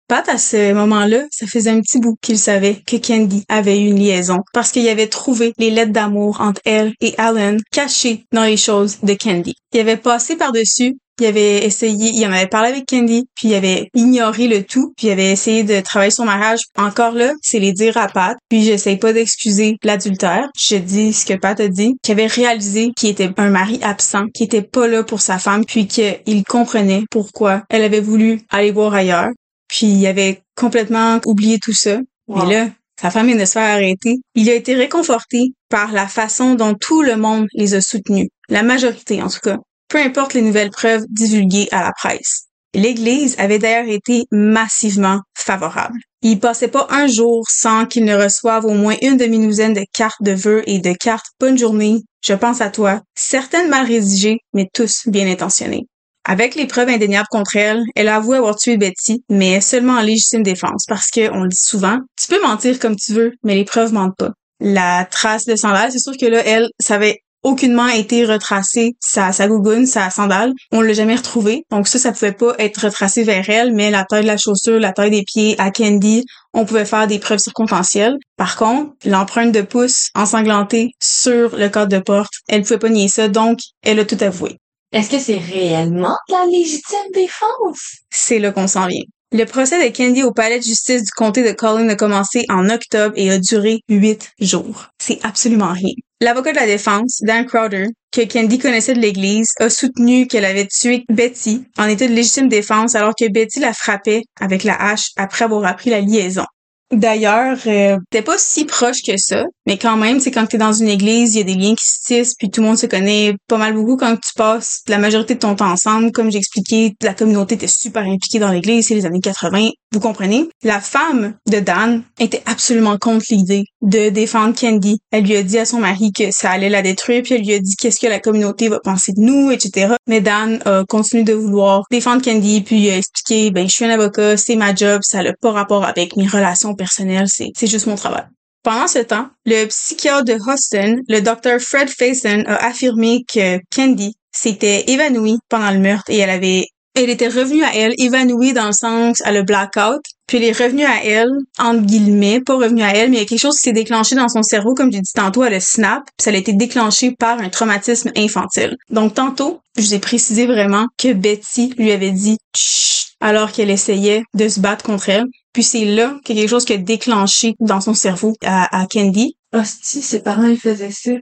Pat? 0.08 0.26
À 0.28 0.38
ce 0.38 0.72
moment-là, 0.72 1.24
ça 1.30 1.46
faisait 1.46 1.70
un 1.70 1.80
petit 1.80 2.00
bout 2.00 2.16
qu'il 2.22 2.38
savait 2.38 2.82
que 2.86 2.96
Candy 2.96 3.44
avait 3.48 3.78
eu 3.78 3.88
une 3.88 3.98
liaison 3.98 4.38
parce 4.52 4.72
qu'il 4.72 4.88
avait 4.88 5.06
trouvé 5.06 5.52
les 5.58 5.70
lettres 5.70 5.92
d'amour 5.92 6.40
entre 6.40 6.60
elle 6.64 6.94
et 7.00 7.14
Alan 7.18 7.58
cachées 7.72 8.24
dans 8.32 8.44
les 8.44 8.56
choses 8.56 8.98
de 9.02 9.14
Candy. 9.14 9.54
Il 9.72 9.80
avait 9.80 9.96
passé 9.96 10.36
par-dessus 10.36 10.96
il 11.20 11.26
avait 11.26 11.64
essayé, 11.64 12.12
il 12.14 12.24
en 12.26 12.32
avait 12.32 12.46
parlé 12.46 12.68
avec 12.68 12.86
Candy, 12.86 13.24
puis 13.34 13.48
il 13.48 13.54
avait 13.54 13.90
ignoré 13.94 14.46
le 14.46 14.62
tout, 14.62 14.92
puis 14.96 15.08
il 15.08 15.10
avait 15.10 15.32
essayé 15.32 15.64
de 15.64 15.80
travailler 15.80 16.10
son 16.10 16.24
mariage. 16.24 16.60
Encore 16.76 17.12
là, 17.12 17.32
c'est 17.42 17.58
les 17.58 17.72
dire 17.72 17.96
à 17.96 18.06
Pat, 18.06 18.36
puis 18.48 18.62
j'essaye 18.62 18.98
pas 18.98 19.12
d'excuser 19.12 19.76
l'adultère. 19.82 20.48
Je 20.58 20.76
dis 20.76 21.12
ce 21.12 21.26
que 21.26 21.34
Pat 21.34 21.58
a 21.58 21.68
dit, 21.68 21.94
qu'il 22.02 22.12
avait 22.12 22.26
réalisé 22.26 22.90
qu'il 22.96 23.10
était 23.10 23.30
un 23.36 23.50
mari 23.50 23.80
absent, 23.82 24.26
qu'il 24.32 24.46
était 24.46 24.62
pas 24.62 24.86
là 24.86 25.02
pour 25.02 25.20
sa 25.20 25.38
femme, 25.38 25.64
puis 25.64 25.88
qu'il 25.88 26.44
comprenait 26.44 27.04
pourquoi 27.10 27.62
elle 27.68 27.82
avait 27.82 28.00
voulu 28.00 28.40
aller 28.50 28.70
voir 28.70 28.94
ailleurs. 28.94 29.30
Puis 29.68 29.86
il 29.86 30.06
avait 30.06 30.42
complètement 30.56 31.20
oublié 31.26 31.58
tout 31.58 31.74
ça. 31.74 31.98
Wow. 32.26 32.46
Mais 32.46 32.54
là, 32.54 32.70
sa 33.00 33.10
femme 33.10 33.26
vient 33.28 33.36
de 33.36 33.44
se 33.44 33.52
faire 33.52 33.74
arrêter. 33.74 34.16
Il 34.34 34.50
a 34.50 34.54
été 34.54 34.74
réconforté 34.74 35.52
par 35.68 35.92
la 35.92 36.08
façon 36.08 36.54
dont 36.54 36.74
tout 36.74 37.02
le 37.02 37.16
monde 37.16 37.46
les 37.54 37.74
a 37.74 37.80
soutenus. 37.80 38.28
La 38.48 38.62
majorité, 38.62 39.22
en 39.22 39.28
tout 39.28 39.40
cas. 39.40 39.58
Peu 39.88 39.98
importe 39.98 40.34
les 40.34 40.42
nouvelles 40.42 40.70
preuves 40.70 41.04
divulguées 41.08 41.68
à 41.70 41.82
la 41.82 41.92
presse. 41.92 42.48
L'Église 42.74 43.34
avait 43.38 43.58
d'ailleurs 43.58 43.88
été 43.88 44.24
massivement 44.30 45.20
favorable. 45.34 45.98
Il 46.20 46.40
passait 46.40 46.68
pas 46.68 46.86
un 46.90 47.06
jour 47.06 47.46
sans 47.48 47.86
qu'ils 47.86 48.04
ne 48.04 48.14
reçoivent 48.14 48.66
au 48.66 48.74
moins 48.74 48.96
une 49.00 49.16
demi-douzaine 49.16 49.72
de 49.72 49.84
cartes 49.92 50.22
de 50.22 50.32
vœux 50.32 50.62
et 50.66 50.80
de 50.80 50.92
cartes 50.92 51.26
Bonne 51.40 51.56
journée, 51.56 52.02
je 52.20 52.34
pense 52.34 52.60
à 52.60 52.68
toi, 52.68 53.00
certaines 53.16 53.68
mal 53.68 53.86
rédigées, 53.86 54.38
mais 54.52 54.68
tous 54.74 55.06
bien 55.06 55.30
intentionnées. 55.30 55.86
Avec 56.30 56.56
les 56.56 56.66
preuves 56.66 56.90
indéniables 56.90 57.26
contre 57.30 57.56
elle, 57.56 57.82
elle 57.96 58.08
a 58.08 58.16
avoué 58.16 58.36
avoir 58.36 58.54
tué 58.54 58.76
Betty, 58.76 59.24
mais 59.30 59.62
seulement 59.62 59.94
en 59.94 60.02
légitime 60.02 60.42
défense, 60.42 60.84
parce 60.86 61.08
que, 61.10 61.32
on 61.32 61.44
le 61.44 61.48
dit 61.48 61.56
souvent, 61.56 62.00
tu 62.20 62.28
peux 62.28 62.42
mentir 62.42 62.78
comme 62.78 62.96
tu 62.96 63.14
veux, 63.14 63.32
mais 63.44 63.54
les 63.54 63.64
preuves 63.64 63.94
mentent 63.94 64.18
pas. 64.18 64.32
La 64.60 65.06
trace 65.10 65.46
de 65.46 65.56
sandale, 65.56 65.90
c'est 65.90 65.98
sûr 65.98 66.12
que 66.20 66.26
là, 66.26 66.42
elle, 66.44 66.68
ça 66.78 66.96
avait 66.96 67.20
aucunement 67.42 67.88
été 67.88 68.26
retracé 68.26 68.92
sa, 69.00 69.32
sa 69.32 69.48
gougoune, 69.48 69.86
sa 69.86 70.10
sandale. 70.10 70.52
On 70.70 70.82
l'a 70.82 70.92
jamais 70.92 71.16
retrouvé. 71.16 71.62
Donc 71.70 71.88
ça, 71.88 71.98
ça 71.98 72.12
pouvait 72.12 72.32
pas 72.32 72.54
être 72.58 72.84
retracé 72.84 73.24
vers 73.24 73.48
elle, 73.48 73.72
mais 73.72 73.90
la 73.90 74.04
taille 74.04 74.24
de 74.24 74.26
la 74.26 74.36
chaussure, 74.36 74.78
la 74.78 74.92
taille 74.92 75.12
des 75.12 75.22
pieds 75.22 75.58
à 75.58 75.70
Candy, 75.70 76.26
on 76.52 76.66
pouvait 76.66 76.84
faire 76.84 77.06
des 77.06 77.20
preuves 77.20 77.38
circonstancielles. 77.38 78.18
Par 78.36 78.56
contre, 78.56 78.92
l'empreinte 79.06 79.52
de 79.52 79.62
pouce 79.62 80.10
ensanglantée 80.14 80.90
sur 81.00 81.56
le 81.56 81.70
cadre 81.70 81.96
de 81.96 82.02
porte, 82.02 82.34
elle 82.48 82.64
pouvait 82.64 82.78
pas 82.78 82.90
nier 82.90 83.08
ça, 83.08 83.28
donc 83.28 83.60
elle 83.82 84.00
a 84.00 84.04
tout 84.04 84.18
avoué. 84.20 84.58
Est-ce 84.90 85.10
que 85.10 85.18
c'est 85.18 85.36
réellement 85.36 86.16
de 86.28 86.34
la 86.34 86.46
légitime 86.46 87.12
défense? 87.12 87.98
C'est 88.10 88.38
là 88.38 88.52
qu'on 88.52 88.66
s'en 88.66 88.86
vient. 88.86 89.04
Le 89.32 89.44
procès 89.44 89.86
de 89.86 89.94
Candy 89.94 90.22
au 90.22 90.32
palais 90.32 90.58
de 90.58 90.64
justice 90.64 91.04
du 91.04 91.10
comté 91.10 91.46
de 91.46 91.52
Collin 91.52 91.86
a 91.90 91.94
commencé 91.94 92.46
en 92.48 92.70
octobre 92.70 93.12
et 93.14 93.30
a 93.30 93.38
duré 93.38 93.80
huit 93.90 94.30
jours. 94.40 94.86
C'est 94.98 95.22
absolument 95.22 95.72
rien. 95.74 95.92
L'avocat 96.22 96.52
de 96.52 96.56
la 96.56 96.64
défense, 96.64 97.18
Dan 97.20 97.44
Crowder, 97.44 97.88
que 98.12 98.22
Candy 98.22 98.58
connaissait 98.58 98.94
de 98.94 99.00
l'église, 99.00 99.48
a 99.60 99.68
soutenu 99.68 100.26
qu'elle 100.26 100.46
avait 100.46 100.66
tué 100.66 101.04
Betty 101.10 101.64
en 101.76 101.86
état 101.86 102.08
de 102.08 102.14
légitime 102.14 102.48
défense 102.48 102.94
alors 102.94 103.12
que 103.14 103.30
Betty 103.30 103.60
la 103.60 103.74
frappait 103.74 104.22
avec 104.40 104.64
la 104.64 104.74
hache 104.74 105.10
après 105.18 105.44
avoir 105.44 105.66
appris 105.66 105.90
la 105.90 106.00
liaison. 106.00 106.46
D'ailleurs, 106.92 107.58
euh, 107.66 107.98
t'es 108.10 108.22
pas 108.22 108.38
si 108.38 108.64
proche 108.64 109.02
que 109.06 109.16
ça, 109.18 109.44
mais 109.66 109.76
quand 109.76 109.98
même, 109.98 110.20
c'est 110.20 110.30
quand 110.30 110.46
t'es 110.46 110.56
dans 110.56 110.72
une 110.72 110.88
église, 110.88 111.34
il 111.34 111.38
y 111.38 111.40
a 111.42 111.44
des 111.44 111.54
liens 111.54 111.74
qui 111.74 111.84
se 111.84 112.02
tissent, 112.06 112.34
puis 112.34 112.50
tout 112.50 112.62
le 112.62 112.68
monde 112.68 112.78
se 112.78 112.86
connaît 112.86 113.34
pas 113.46 113.58
mal 113.58 113.74
beaucoup 113.74 113.96
quand 113.98 114.14
tu 114.14 114.32
passes 114.34 114.80
la 114.88 114.96
majorité 114.96 115.34
de 115.34 115.40
ton 115.40 115.54
temps 115.54 115.70
ensemble. 115.70 116.12
Comme 116.12 116.32
j'ai 116.32 116.38
expliqué, 116.38 116.94
la 117.02 117.12
communauté 117.12 117.56
était 117.56 117.66
super 117.66 118.02
impliquée 118.02 118.38
dans 118.38 118.50
l'église, 118.50 118.88
c'est 118.88 118.94
les 118.94 119.04
années 119.04 119.20
80, 119.20 119.68
vous 119.92 120.00
comprenez? 120.00 120.48
La 120.62 120.80
femme 120.80 121.34
de 121.50 121.60
Dan 121.60 122.02
était 122.18 122.42
absolument 122.46 122.96
contre 122.98 123.26
l'idée 123.30 123.64
de 123.82 124.08
défendre 124.08 124.58
Candy. 124.58 124.98
Elle 125.10 125.24
lui 125.24 125.36
a 125.36 125.42
dit 125.42 125.58
à 125.58 125.66
son 125.66 125.78
mari 125.78 126.12
que 126.12 126.30
ça 126.30 126.50
allait 126.50 126.68
la 126.70 126.80
détruire, 126.80 127.22
puis 127.22 127.34
elle 127.34 127.42
lui 127.42 127.52
a 127.52 127.58
dit 127.58 127.74
qu'est-ce 127.78 128.00
que 128.00 128.06
la 128.06 128.20
communauté 128.20 128.68
va 128.68 128.80
penser 128.80 129.12
de 129.12 129.20
nous, 129.20 129.50
etc. 129.50 129.94
Mais 130.06 130.22
Dan 130.22 130.60
a 130.64 130.84
continué 130.88 131.24
de 131.24 131.34
vouloir 131.34 131.84
défendre 131.90 132.22
Candy, 132.22 132.62
puis 132.62 132.80
il 132.80 132.90
a 132.90 132.96
expliqué, 132.96 133.50
ben 133.50 133.68
je 133.68 133.74
suis 133.74 133.84
un 133.84 133.90
avocat, 133.90 134.38
c'est 134.38 134.56
ma 134.56 134.74
job, 134.74 135.00
ça 135.02 135.22
n'a 135.22 135.32
pas 135.34 135.52
rapport 135.52 135.84
avec 135.84 136.16
mes 136.16 136.26
relations 136.26 136.74
personnelles, 136.78 137.26
c'est 137.28 137.50
c'est 137.54 137.66
juste 137.66 137.86
mon 137.86 137.96
travail. 137.96 138.24
Pendant 138.62 138.88
ce 138.88 138.98
temps, 138.98 139.28
le 139.46 139.66
psychiatre 139.66 140.24
de 140.24 140.34
Houston, 140.34 140.96
le 141.08 141.20
docteur 141.20 141.60
Fred 141.60 141.88
Faison, 141.88 142.42
a 142.46 142.66
affirmé 142.66 143.24
que 143.32 143.58
Candy 143.74 144.14
s'était 144.32 144.84
évanouie 144.90 145.38
pendant 145.48 145.70
le 145.70 145.78
meurtre 145.78 146.10
et 146.10 146.18
elle 146.18 146.30
avait 146.30 146.66
Elle 146.94 147.10
était 147.10 147.28
revenue 147.28 147.62
à 147.62 147.74
elle, 147.74 147.94
évanouie 147.98 148.52
dans 148.52 148.66
le 148.66 148.72
sens, 148.72 149.20
à 149.22 149.32
le 149.32 149.42
blackout. 149.42 150.02
Puis 150.26 150.36
elle 150.36 150.44
est 150.44 150.58
revenue 150.64 150.84
à 150.84 151.02
elle, 151.04 151.30
entre 151.58 151.86
guillemets, 151.86 152.40
pas 152.40 152.56
revenue 152.56 152.82
à 152.82 152.94
elle, 152.94 153.10
mais 153.10 153.16
il 153.16 153.20
y 153.20 153.22
a 153.22 153.26
quelque 153.26 153.40
chose 153.40 153.56
qui 153.56 153.62
s'est 153.62 153.72
déclenché 153.72 154.14
dans 154.14 154.28
son 154.28 154.42
cerveau, 154.42 154.74
comme 154.74 154.92
j'ai 154.92 155.00
dit 155.00 155.12
tantôt, 155.14 155.44
elle 155.44 155.54
a 155.54 155.60
snap, 155.60 156.02
puis 156.04 156.24
ça 156.24 156.30
a 156.30 156.34
été 156.34 156.52
déclenché 156.52 157.12
par 157.12 157.40
un 157.40 157.48
traumatisme 157.48 158.10
infantile. 158.16 158.76
Donc 158.90 159.14
tantôt, 159.14 159.60
je 159.76 159.82
vous 159.82 159.94
ai 159.94 159.98
précisé 160.00 160.46
vraiment 160.46 160.86
que 160.98 161.14
Betty 161.14 161.72
lui 161.78 161.92
avait 161.92 162.10
dit 162.10 162.36
Chut 162.54 163.07
alors 163.20 163.52
qu'elle 163.52 163.70
essayait 163.70 164.22
de 164.34 164.48
se 164.48 164.60
battre 164.60 164.84
contre 164.84 165.08
elle. 165.08 165.26
Puis 165.52 165.62
c'est 165.62 165.84
là 165.84 166.16
qu'il 166.24 166.36
y 166.36 166.38
a 166.38 166.42
quelque 166.42 166.50
chose 166.50 166.64
qui 166.64 166.72
a 166.72 166.78
déclenché 166.78 167.54
dans 167.60 167.80
son 167.80 167.94
cerveau 167.94 168.34
à, 168.44 168.80
à 168.80 168.86
Candy. 168.86 169.36
Hostie, 169.52 170.02
ses 170.02 170.22
parents, 170.22 170.46
ils 170.46 170.58
faisaient 170.58 170.92
ça. 170.92 171.12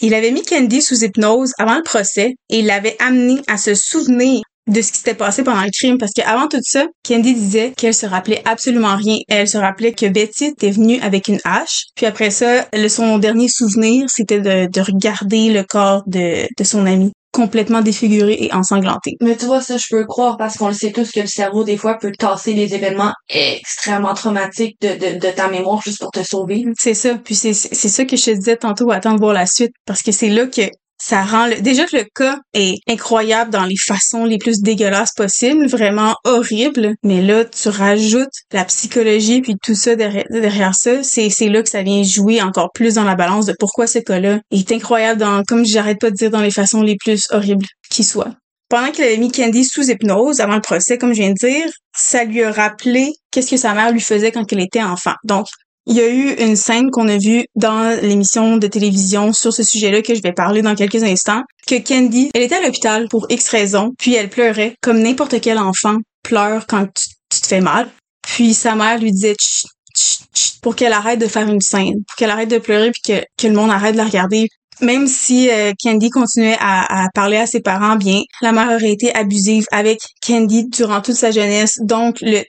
Il 0.00 0.14
avait 0.14 0.30
mis 0.30 0.42
Candy 0.42 0.80
sous 0.80 1.04
hypnose 1.04 1.52
avant 1.58 1.76
le 1.76 1.82
procès 1.82 2.36
et 2.50 2.60
il 2.60 2.66
l'avait 2.66 2.96
amené 3.00 3.40
à 3.48 3.56
se 3.56 3.74
souvenir 3.74 4.42
de 4.68 4.82
ce 4.82 4.92
qui 4.92 4.98
s'était 4.98 5.14
passé 5.14 5.42
pendant 5.42 5.62
le 5.62 5.70
crime 5.72 5.98
parce 5.98 6.12
qu'avant 6.12 6.46
tout 6.46 6.60
ça, 6.62 6.86
Candy 7.06 7.34
disait 7.34 7.72
qu'elle 7.76 7.94
se 7.94 8.06
rappelait 8.06 8.42
absolument 8.44 8.96
rien. 8.96 9.16
Elle 9.28 9.48
se 9.48 9.58
rappelait 9.58 9.92
que 9.92 10.06
Betty 10.06 10.46
était 10.46 10.70
venue 10.70 11.00
avec 11.00 11.28
une 11.28 11.40
hache. 11.44 11.86
Puis 11.96 12.06
après 12.06 12.30
ça, 12.30 12.68
le, 12.72 12.88
son 12.88 13.18
dernier 13.18 13.48
souvenir, 13.48 14.08
c'était 14.08 14.40
de, 14.40 14.70
de 14.70 14.80
regarder 14.80 15.50
le 15.50 15.64
corps 15.64 16.02
de, 16.06 16.46
de 16.56 16.64
son 16.64 16.86
ami 16.86 17.12
complètement 17.38 17.82
défiguré 17.82 18.36
et 18.40 18.52
ensanglanté. 18.52 19.16
Mais 19.20 19.36
tu 19.36 19.46
vois, 19.46 19.60
ça, 19.60 19.76
je 19.76 19.86
peux 19.88 20.04
croire 20.04 20.36
parce 20.36 20.56
qu'on 20.56 20.68
le 20.68 20.74
sait 20.74 20.90
tous 20.90 21.12
que 21.12 21.20
le 21.20 21.28
cerveau, 21.28 21.62
des 21.62 21.76
fois, 21.76 21.94
peut 21.94 22.10
tasser 22.18 22.52
les 22.52 22.74
événements 22.74 23.12
extrêmement 23.28 24.14
traumatiques 24.14 24.76
de, 24.80 24.88
de, 24.88 25.18
de 25.18 25.30
ta 25.30 25.48
mémoire 25.48 25.80
juste 25.80 26.00
pour 26.00 26.10
te 26.10 26.24
sauver. 26.24 26.64
C'est 26.76 26.94
ça. 26.94 27.14
Puis 27.14 27.36
c'est, 27.36 27.52
c'est 27.52 27.88
ça 27.88 28.04
que 28.04 28.16
je 28.16 28.24
te 28.24 28.30
disais 28.32 28.56
tantôt, 28.56 28.90
attends 28.90 29.14
de 29.14 29.20
voir 29.20 29.34
la 29.34 29.46
suite. 29.46 29.72
Parce 29.86 30.02
que 30.02 30.10
c'est 30.10 30.30
là 30.30 30.46
que 30.46 30.62
ça 31.00 31.22
rend 31.22 31.46
le... 31.46 31.60
déjà 31.60 31.86
que 31.86 31.96
le 31.96 32.04
cas 32.14 32.38
est 32.54 32.78
incroyable 32.88 33.50
dans 33.50 33.64
les 33.64 33.76
façons 33.76 34.24
les 34.24 34.38
plus 34.38 34.60
dégueulasses 34.60 35.12
possibles, 35.16 35.66
vraiment 35.66 36.14
horrible, 36.24 36.94
mais 37.02 37.22
là 37.22 37.44
tu 37.44 37.68
rajoutes 37.68 38.28
la 38.52 38.64
psychologie 38.64 39.40
puis 39.40 39.54
tout 39.62 39.74
ça 39.74 39.96
derrière, 39.96 40.74
ça, 40.74 41.02
c'est 41.02 41.30
c'est 41.30 41.48
là 41.48 41.62
que 41.62 41.70
ça 41.70 41.82
vient 41.82 42.02
jouer 42.02 42.42
encore 42.42 42.70
plus 42.74 42.94
dans 42.94 43.04
la 43.04 43.14
balance 43.14 43.46
de 43.46 43.54
pourquoi 43.58 43.86
ce 43.86 43.98
cas-là 43.98 44.40
est 44.50 44.72
incroyable 44.72 45.20
dans 45.20 45.42
comme 45.44 45.64
j'arrête 45.64 46.00
pas 46.00 46.10
de 46.10 46.16
dire 46.16 46.30
dans 46.30 46.42
les 46.42 46.50
façons 46.50 46.82
les 46.82 46.96
plus 46.96 47.26
horribles 47.30 47.66
qui 47.90 48.04
soient. 48.04 48.34
Pendant 48.68 48.90
qu'il 48.90 49.04
avait 49.04 49.16
mis 49.16 49.32
Candy 49.32 49.64
sous 49.64 49.90
hypnose 49.90 50.40
avant 50.40 50.56
le 50.56 50.60
procès, 50.60 50.98
comme 50.98 51.14
je 51.14 51.22
viens 51.22 51.30
de 51.30 51.38
dire, 51.38 51.70
ça 51.96 52.24
lui 52.24 52.42
a 52.42 52.52
rappelé 52.52 53.12
qu'est-ce 53.30 53.50
que 53.50 53.56
sa 53.56 53.72
mère 53.72 53.92
lui 53.92 54.00
faisait 54.00 54.30
quand 54.30 54.52
elle 54.52 54.60
était 54.60 54.82
enfant. 54.82 55.14
Donc, 55.24 55.46
il 55.88 55.96
y 55.96 56.00
a 56.00 56.08
eu 56.08 56.34
une 56.34 56.54
scène 56.54 56.90
qu'on 56.90 57.08
a 57.08 57.16
vue 57.16 57.46
dans 57.56 57.98
l'émission 58.02 58.58
de 58.58 58.66
télévision 58.66 59.32
sur 59.32 59.54
ce 59.54 59.62
sujet-là 59.62 60.02
que 60.02 60.14
je 60.14 60.20
vais 60.20 60.34
parler 60.34 60.60
dans 60.60 60.74
quelques 60.74 61.02
instants, 61.02 61.42
que 61.66 61.76
Candy, 61.76 62.30
elle 62.34 62.42
était 62.42 62.56
à 62.56 62.60
l'hôpital 62.60 63.08
pour 63.08 63.26
X 63.30 63.48
raisons, 63.48 63.92
puis 63.98 64.14
elle 64.14 64.28
pleurait 64.28 64.74
comme 64.82 65.00
n'importe 65.00 65.40
quel 65.40 65.58
enfant 65.58 65.96
pleure 66.22 66.66
quand 66.66 66.86
tu, 66.94 67.40
te 67.40 67.46
fais 67.46 67.62
mal. 67.62 67.88
Puis 68.22 68.52
sa 68.52 68.74
mère 68.74 68.98
lui 68.98 69.12
disait 69.12 69.34
chut, 69.40 69.70
chut, 69.96 70.20
chut, 70.34 70.60
pour 70.60 70.76
qu'elle 70.76 70.92
arrête 70.92 71.18
de 71.18 71.26
faire 71.26 71.48
une 71.48 71.60
scène, 71.60 72.04
pour 72.06 72.16
qu'elle 72.16 72.30
arrête 72.30 72.50
de 72.50 72.58
pleurer 72.58 72.90
puis 72.90 73.00
que, 73.02 73.24
que 73.38 73.46
le 73.46 73.54
monde 73.54 73.70
arrête 73.70 73.92
de 73.92 73.98
la 73.98 74.04
regarder. 74.04 74.48
Même 74.82 75.06
si 75.06 75.50
euh, 75.50 75.72
Candy 75.82 76.10
continuait 76.10 76.56
à, 76.60 77.04
à, 77.04 77.08
parler 77.14 77.38
à 77.38 77.46
ses 77.46 77.60
parents 77.60 77.96
bien, 77.96 78.20
la 78.42 78.52
mère 78.52 78.68
aurait 78.68 78.92
été 78.92 79.14
abusive 79.14 79.64
avec 79.72 80.00
Candy 80.24 80.66
durant 80.66 81.00
toute 81.00 81.16
sa 81.16 81.30
jeunesse. 81.30 81.78
Donc 81.80 82.18
le 82.20 82.42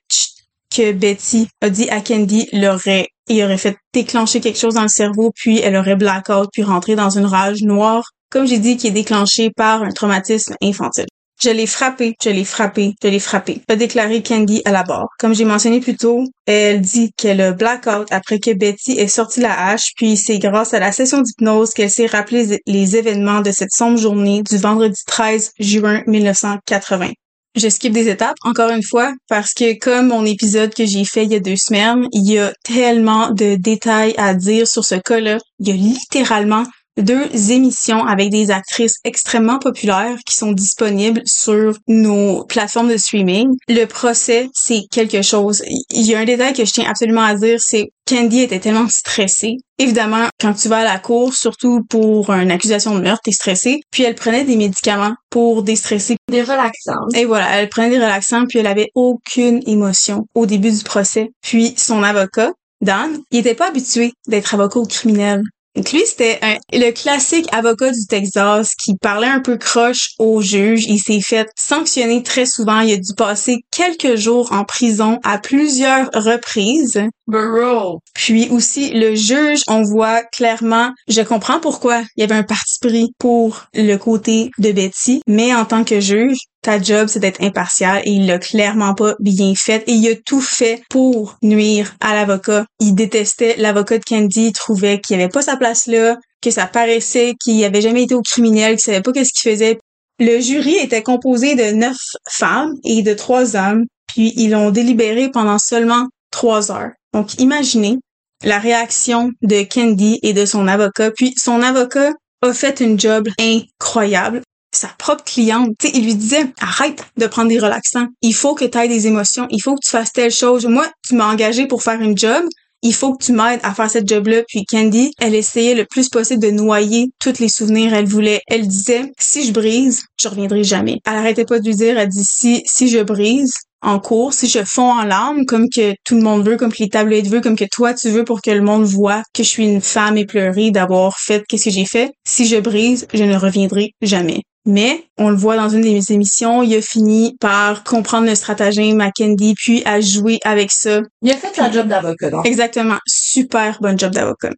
que 0.76 0.92
Betty 0.92 1.48
a 1.62 1.70
dit 1.70 1.90
à 1.90 2.02
Candy 2.02 2.48
l'aurait 2.54 3.08
il 3.30 3.44
aurait 3.44 3.58
fait 3.58 3.78
déclencher 3.94 4.42
quelque 4.42 4.60
chose 4.60 4.74
dans 4.74 4.82
le 4.82 4.88
cerveau, 4.88 5.32
puis 5.36 5.60
elle 5.60 5.76
aurait 5.76 5.96
blackout, 5.96 6.50
puis 6.52 6.64
rentrer 6.64 6.96
dans 6.96 7.10
une 7.10 7.26
rage 7.26 7.62
noire, 7.62 8.04
comme 8.30 8.46
j'ai 8.46 8.60
dit, 8.60 8.78
qui 8.78 8.88
est 8.88 8.92
déclenchée 8.92 9.52
par 9.56 9.84
un 9.84 9.92
traumatisme 9.92 10.56
infantile. 10.62 11.08
Je 11.42 11.52
l'ai 11.52 11.68
frappé, 11.68 12.16
je 12.22 12.30
l'ai 12.32 12.44
frappé, 12.44 12.96
je 13.02 13.08
l'ai 13.08 13.20
frappé, 13.20 13.62
a 13.70 13.78
déclaré 13.78 14.22
Candy 14.22 14.62
à 14.66 14.72
la 14.72 14.84
barre. 14.84 15.08
Comme 15.20 15.34
j'ai 15.34 15.46
mentionné 15.46 15.80
plus 15.80 15.96
tôt, 15.96 16.26
elle 16.46 16.82
dit 16.82 17.14
qu'elle 17.16 17.56
blackout 17.56 18.12
après 18.12 18.40
que 18.40 18.52
Betty 18.52 19.00
ait 19.00 19.08
sorti 19.08 19.40
la 19.40 19.68
hache, 19.68 19.92
puis 19.96 20.18
c'est 20.18 20.38
grâce 20.40 20.74
à 20.74 20.80
la 20.80 20.92
session 20.92 21.22
d'hypnose 21.22 21.70
qu'elle 21.70 21.90
s'est 21.90 22.08
rappelé 22.08 22.60
les 22.68 22.98
événements 22.98 23.40
de 23.40 23.52
cette 23.52 23.72
sombre 23.72 23.98
journée 23.98 24.44
du 24.44 24.58
vendredi 24.58 25.02
13 25.08 25.54
juin 25.60 26.04
1980 26.08 27.12
je 27.56 27.70
skip 27.70 27.94
des 27.94 28.10
étapes, 28.10 28.38
encore 28.44 28.70
une 28.70 28.84
fois, 28.84 29.14
parce 29.28 29.54
que 29.54 29.78
comme 29.78 30.08
mon 30.08 30.26
épisode 30.26 30.74
que 30.74 30.86
j'ai 30.86 31.06
fait 31.06 31.26
il 31.26 31.32
y 31.32 31.36
a 31.36 31.40
deux 31.40 31.56
semaines, 31.56 32.08
il 32.12 32.30
y 32.32 32.38
a 32.40 32.54
tellement 32.64 33.32
de 33.32 33.56
détails 33.56 34.14
à 34.18 34.34
dire 34.34 34.68
sur 34.68 34.86
ce 34.86 34.96
cas-là. 34.96 35.38
Il 35.60 35.68
y 35.68 35.72
a 35.72 35.76
littéralement 35.76 36.64
deux 37.02 37.52
émissions 37.52 38.06
avec 38.06 38.30
des 38.30 38.52
actrices 38.52 38.98
extrêmement 39.04 39.60
populaires 39.60 40.18
qui 40.26 40.36
sont 40.36 40.52
disponibles 40.52 41.22
sur 41.26 41.78
nos 41.88 42.46
plateformes 42.46 42.90
de 42.90 42.98
streaming. 42.98 43.48
Le 43.68 43.86
procès, 43.86 44.50
c'est 44.54 44.84
quelque 44.92 45.22
chose. 45.22 45.62
Il 45.92 46.06
y 46.06 46.16
a 46.16 46.20
un 46.20 46.26
détail 46.26 46.54
que 46.54 46.66
je 46.66 46.72
tiens 46.72 46.90
absolument 46.90 47.24
à 47.24 47.36
dire, 47.36 47.60
c'est 47.60 47.90
Candy 48.08 48.42
était 48.42 48.60
tellement 48.60 48.88
stressée. 48.90 49.58
Évidemment, 49.78 50.28
quand 50.42 50.54
tu 50.54 50.68
vas 50.68 50.80
à 50.80 50.84
la 50.84 51.00
cour, 51.00 51.34
surtout 51.34 51.84
pour 51.90 52.32
une 52.32 52.52
accusation 52.52 52.96
de 52.96 53.02
meurtre, 53.02 53.22
t'es 53.24 53.32
stressée. 53.32 53.82
Puis 53.92 54.04
elle 54.04 54.16
prenait 54.16 54.44
des 54.44 54.56
médicaments 54.56 55.14
pour 55.30 55.64
déstresser. 55.64 56.18
Des 56.30 56.42
relaxants. 56.42 57.06
Et 57.16 57.26
voilà, 57.26 57.48
elle 57.52 57.70
prenait 57.70 57.92
des 57.92 57.98
relaxants, 57.98 58.46
puis 58.48 58.60
elle 58.60 58.68
avait 58.68 58.90
aucune 58.96 59.62
émotion 59.68 60.26
au 60.34 60.46
début 60.46 60.72
du 60.72 60.84
procès. 60.84 61.30
Puis 61.42 61.74
son 61.78 62.04
avocat, 62.04 62.52
Dan, 62.82 63.20
il 63.32 63.40
était 63.40 63.56
pas 63.56 63.68
habitué 63.68 64.14
d'être 64.28 64.54
avocat 64.54 64.80
au 64.80 64.86
criminel. 64.86 65.42
Donc 65.76 65.92
lui, 65.92 66.02
c'était 66.06 66.40
le 66.74 66.92
classique 66.92 67.48
avocat 67.54 67.92
du 67.92 68.06
Texas 68.08 68.72
qui 68.84 68.96
parlait 68.96 69.28
un 69.28 69.40
peu 69.40 69.58
croche 69.58 70.10
au 70.18 70.42
juge. 70.42 70.86
Il 70.88 71.00
s'est 71.00 71.22
fait 71.22 71.48
sanctionner 71.58 72.24
très 72.24 72.46
souvent. 72.46 72.80
Il 72.82 72.94
a 72.94 72.98
dû 72.98 73.14
passer 73.16 73.58
quelques 73.72 74.16
jours 74.16 74.52
en 74.52 74.66
prison 74.66 75.20
à 75.24 75.38
plusieurs 75.38 76.10
reprises. 76.14 77.02
Bro. 77.28 78.02
Puis 78.16 78.50
aussi, 78.50 78.90
le 78.92 79.14
juge, 79.14 79.62
on 79.68 79.84
voit 79.84 80.24
clairement, 80.24 80.92
je 81.08 81.22
comprends 81.22 81.60
pourquoi 81.60 82.02
il 82.18 82.22
y 82.22 82.24
avait 82.24 82.36
un 82.36 82.44
parti 82.44 82.80
pris 82.82 83.12
pour 83.20 83.66
le 83.76 83.98
côté 83.98 84.50
de 84.58 84.72
Betty, 84.72 85.22
mais 85.28 85.54
en 85.54 85.66
tant 85.66 85.84
que 85.84 86.00
juge, 86.00 86.40
ta 86.62 86.82
job, 86.82 87.08
c'est 87.08 87.20
d'être 87.20 87.42
impartial 87.42 88.02
et 88.06 88.12
il 88.12 88.28
l'a 88.28 88.38
clairement 88.38 88.94
pas 88.94 89.16
bien 89.20 89.54
fait 89.56 89.84
et 89.88 89.94
il 89.94 90.10
a 90.10 90.16
tout 90.16 90.42
fait 90.42 90.84
pour 90.90 91.38
nuire 91.42 91.96
à 92.02 92.16
l'avocat. 92.16 92.66
Il 92.80 92.96
détestait 92.96 93.56
l'avocat 93.58 93.98
de 93.98 94.04
Candy, 94.04 94.48
il 94.48 94.52
trouvait 94.54 95.00
qu'il 95.00 95.16
avait 95.16 95.30
pas 95.30 95.42
sa 95.42 95.56
place 95.56 95.88
là, 95.88 96.18
que 96.42 96.52
ça 96.52 96.68
paraissait 96.68 97.36
qu'il 97.42 97.64
avait 97.64 97.82
jamais 97.82 98.04
été 98.04 98.16
au 98.16 98.22
criminel, 98.22 98.72
qu'il 98.72 98.82
savait 98.82 99.02
pas 99.02 99.12
qu'est-ce 99.12 99.34
qu'il 99.34 99.52
faisait. 99.52 99.80
Le 100.20 100.40
jury 100.42 100.76
était 100.76 101.04
composé 101.04 101.56
de 101.56 101.72
neuf 101.72 101.98
femmes 102.30 102.74
et 102.84 103.02
de 103.04 103.14
trois 103.14 103.56
hommes, 103.56 103.86
puis 104.08 104.34
ils 104.36 104.52
l'ont 104.52 104.72
délibéré 104.72 105.30
pendant 105.30 105.60
seulement 105.60 106.08
trois 106.32 106.72
heures. 106.72 106.92
Donc 107.14 107.40
imaginez 107.40 107.98
la 108.44 108.60
réaction 108.60 109.32
de 109.42 109.64
Candy 109.64 110.20
et 110.24 110.34
de 110.34 110.46
son 110.46 110.68
avocat, 110.68 111.12
puis 111.12 111.34
son 111.38 111.62
avocat 111.62 112.12
a 112.42 112.54
fait 112.54 112.80
une 112.80 113.00
job 113.00 113.28
incroyable 113.40 114.42
sa 114.72 114.90
propre 114.98 115.24
cliente. 115.24 115.76
il 115.94 116.04
lui 116.04 116.16
disait 116.16 116.46
arrête 116.60 117.04
de 117.18 117.28
prendre 117.28 117.50
des 117.50 117.60
relaxants. 117.60 118.08
Il 118.22 118.34
faut 118.34 118.56
que 118.56 118.66
tu 118.66 118.78
aies 118.78 118.88
des 118.88 119.08
émotions. 119.08 119.48
Il 119.50 119.62
faut 119.62 119.76
que 119.76 119.82
tu 119.84 119.90
fasses 119.90 120.14
telle 120.14 120.32
chose. 120.32 120.66
Moi, 120.66 120.88
tu 121.08 121.16
m'as 121.16 121.32
engagé 121.32 121.68
pour 121.68 121.84
faire 121.84 122.00
une 122.02 122.18
job. 122.18 122.46
Il 122.82 122.94
faut 122.94 123.14
que 123.14 123.26
tu 123.26 123.34
m'aides 123.34 123.60
à 123.64 123.74
faire 123.74 123.90
cette 123.90 124.08
job-là. 124.08 124.44
Puis 124.48 124.64
Candy, 124.66 125.12
elle 125.20 125.36
essayait 125.36 125.76
le 125.76 125.86
plus 125.86 126.08
possible 126.08 126.42
de 126.42 126.52
noyer 126.52 127.12
tous 127.20 127.40
les 127.40 127.50
souvenirs. 127.50 127.94
Elle 127.94 128.08
voulait, 128.08 128.42
elle 128.48 128.68
disait, 128.68 129.12
si 129.20 129.46
je 129.46 129.52
brise, 129.52 130.04
je 130.22 130.30
reviendrai 130.30 130.64
jamais. 130.64 131.00
Elle 131.06 131.16
arrêtait 131.16 131.46
pas 131.46 131.60
de 131.60 131.66
lui 131.66 131.76
dire, 131.76 131.98
elle 131.98 132.08
dit, 132.08 132.24
si, 132.24 132.64
si 132.66 132.88
je 132.88 133.00
brise, 133.00 133.54
en 133.82 134.00
cours, 134.00 134.34
si 134.34 134.48
je 134.48 134.64
fonds 134.66 134.92
en 134.92 135.04
larmes 135.04 135.46
comme 135.46 135.70
que 135.70 135.94
tout 136.04 136.16
le 136.16 136.22
monde 136.22 136.46
veut, 136.46 136.58
comme 136.58 136.72
que 136.72 136.84
les 136.84 136.90
tablettes 136.90 137.28
veulent, 137.28 137.42
comme 137.42 137.56
que 137.56 137.66
toi 137.72 137.94
tu 137.94 138.10
veux 138.10 138.26
pour 138.26 138.42
que 138.42 138.52
le 138.52 138.62
monde 138.62 138.84
voit 138.84 139.24
que 139.34 139.44
je 139.44 139.48
suis 139.48 139.66
une 139.66 139.82
femme 139.82 140.18
éplorée 140.18 140.72
d'avoir 140.72 141.18
fait 141.18 141.44
qu'est-ce 141.48 141.66
que 141.66 141.72
j'ai 141.72 141.86
fait, 141.86 142.12
si 142.28 142.46
je 142.46 142.58
brise, 142.58 143.08
je 143.14 143.24
ne 143.24 143.38
reviendrai 143.38 143.92
jamais. 144.02 144.42
Mais, 144.70 145.04
on 145.18 145.32
le 145.32 145.36
voit 145.36 145.58
dans 145.58 145.68
une 145.68 145.82
des 145.82 146.12
émissions, 146.12 146.62
il 146.62 146.76
a 146.76 146.82
fini 146.84 147.36
par 147.40 147.84
comprendre 147.84 148.28
le 148.28 148.36
stratagème 148.36 149.02
à 149.02 149.10
Candy, 149.10 149.56
puis 149.56 149.82
à 149.84 150.00
jouer 150.00 150.38
avec 150.46 150.72
ça. 150.72 151.02
Il 151.24 151.32
a 151.32 151.38
fait 151.38 151.56
sa 151.56 151.72
job 151.72 151.88
d'avocat, 151.88 152.30
Exactement. 152.46 153.00
Super 153.08 153.80
bon 153.82 153.98
job 153.98 154.14
d'avocat. 154.14 154.52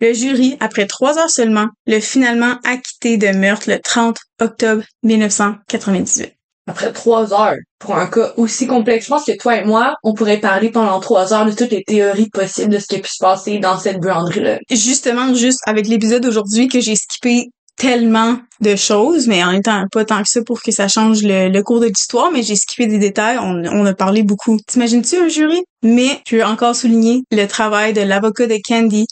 Le 0.00 0.14
jury, 0.14 0.56
après 0.60 0.86
trois 0.86 1.18
heures 1.18 1.28
seulement, 1.28 1.66
l'a 1.86 2.00
finalement 2.00 2.56
acquitté 2.64 3.18
de 3.18 3.28
meurtre 3.28 3.68
le 3.68 3.78
30 3.78 4.16
octobre 4.40 4.82
1998. 5.02 6.32
Après 6.66 6.92
trois 6.94 7.34
heures, 7.34 7.56
pour 7.78 7.94
un 7.94 8.06
cas 8.06 8.32
aussi 8.38 8.66
complexe, 8.66 9.04
je 9.04 9.10
pense 9.10 9.24
que 9.26 9.36
toi 9.36 9.56
et 9.56 9.64
moi, 9.64 9.96
on 10.02 10.14
pourrait 10.14 10.40
parler 10.40 10.70
pendant 10.70 10.98
trois 10.98 11.34
heures 11.34 11.44
de 11.44 11.52
toutes 11.52 11.72
les 11.72 11.84
théories 11.84 12.30
possibles 12.30 12.72
de 12.72 12.78
ce 12.78 12.86
qui 12.86 12.96
a 12.96 13.00
pu 13.00 13.08
se 13.08 13.18
passer 13.20 13.58
dans 13.58 13.78
cette 13.78 14.00
buanderie-là. 14.00 14.60
Justement, 14.70 15.34
juste 15.34 15.60
avec 15.66 15.86
l'épisode 15.86 16.22
d'aujourd'hui 16.22 16.68
que 16.68 16.80
j'ai 16.80 16.96
skippé 16.96 17.50
tellement 17.76 18.38
de 18.60 18.74
choses, 18.74 19.26
mais 19.26 19.44
en 19.44 19.52
même 19.52 19.62
temps 19.62 19.84
pas 19.92 20.04
tant 20.04 20.22
que 20.22 20.28
ça 20.28 20.42
pour 20.42 20.62
que 20.62 20.72
ça 20.72 20.88
change 20.88 21.22
le, 21.22 21.60
cours 21.62 21.80
de 21.80 21.86
l'histoire, 21.86 22.30
mais 22.32 22.42
j'ai 22.42 22.56
skippé 22.56 22.86
des 22.86 22.98
détails, 22.98 23.38
on, 23.38 23.84
a 23.84 23.94
parlé 23.94 24.22
beaucoup. 24.22 24.58
T'imagines-tu 24.66 25.16
un 25.16 25.28
jury? 25.28 25.62
Mais 25.82 26.20
je 26.26 26.36
veux 26.36 26.44
encore 26.44 26.74
souligner 26.74 27.22
le 27.30 27.46
travail 27.46 27.92
de 27.92 28.00
l'avocat 28.00 28.46
de 28.46 28.56
Candy. 28.66 29.06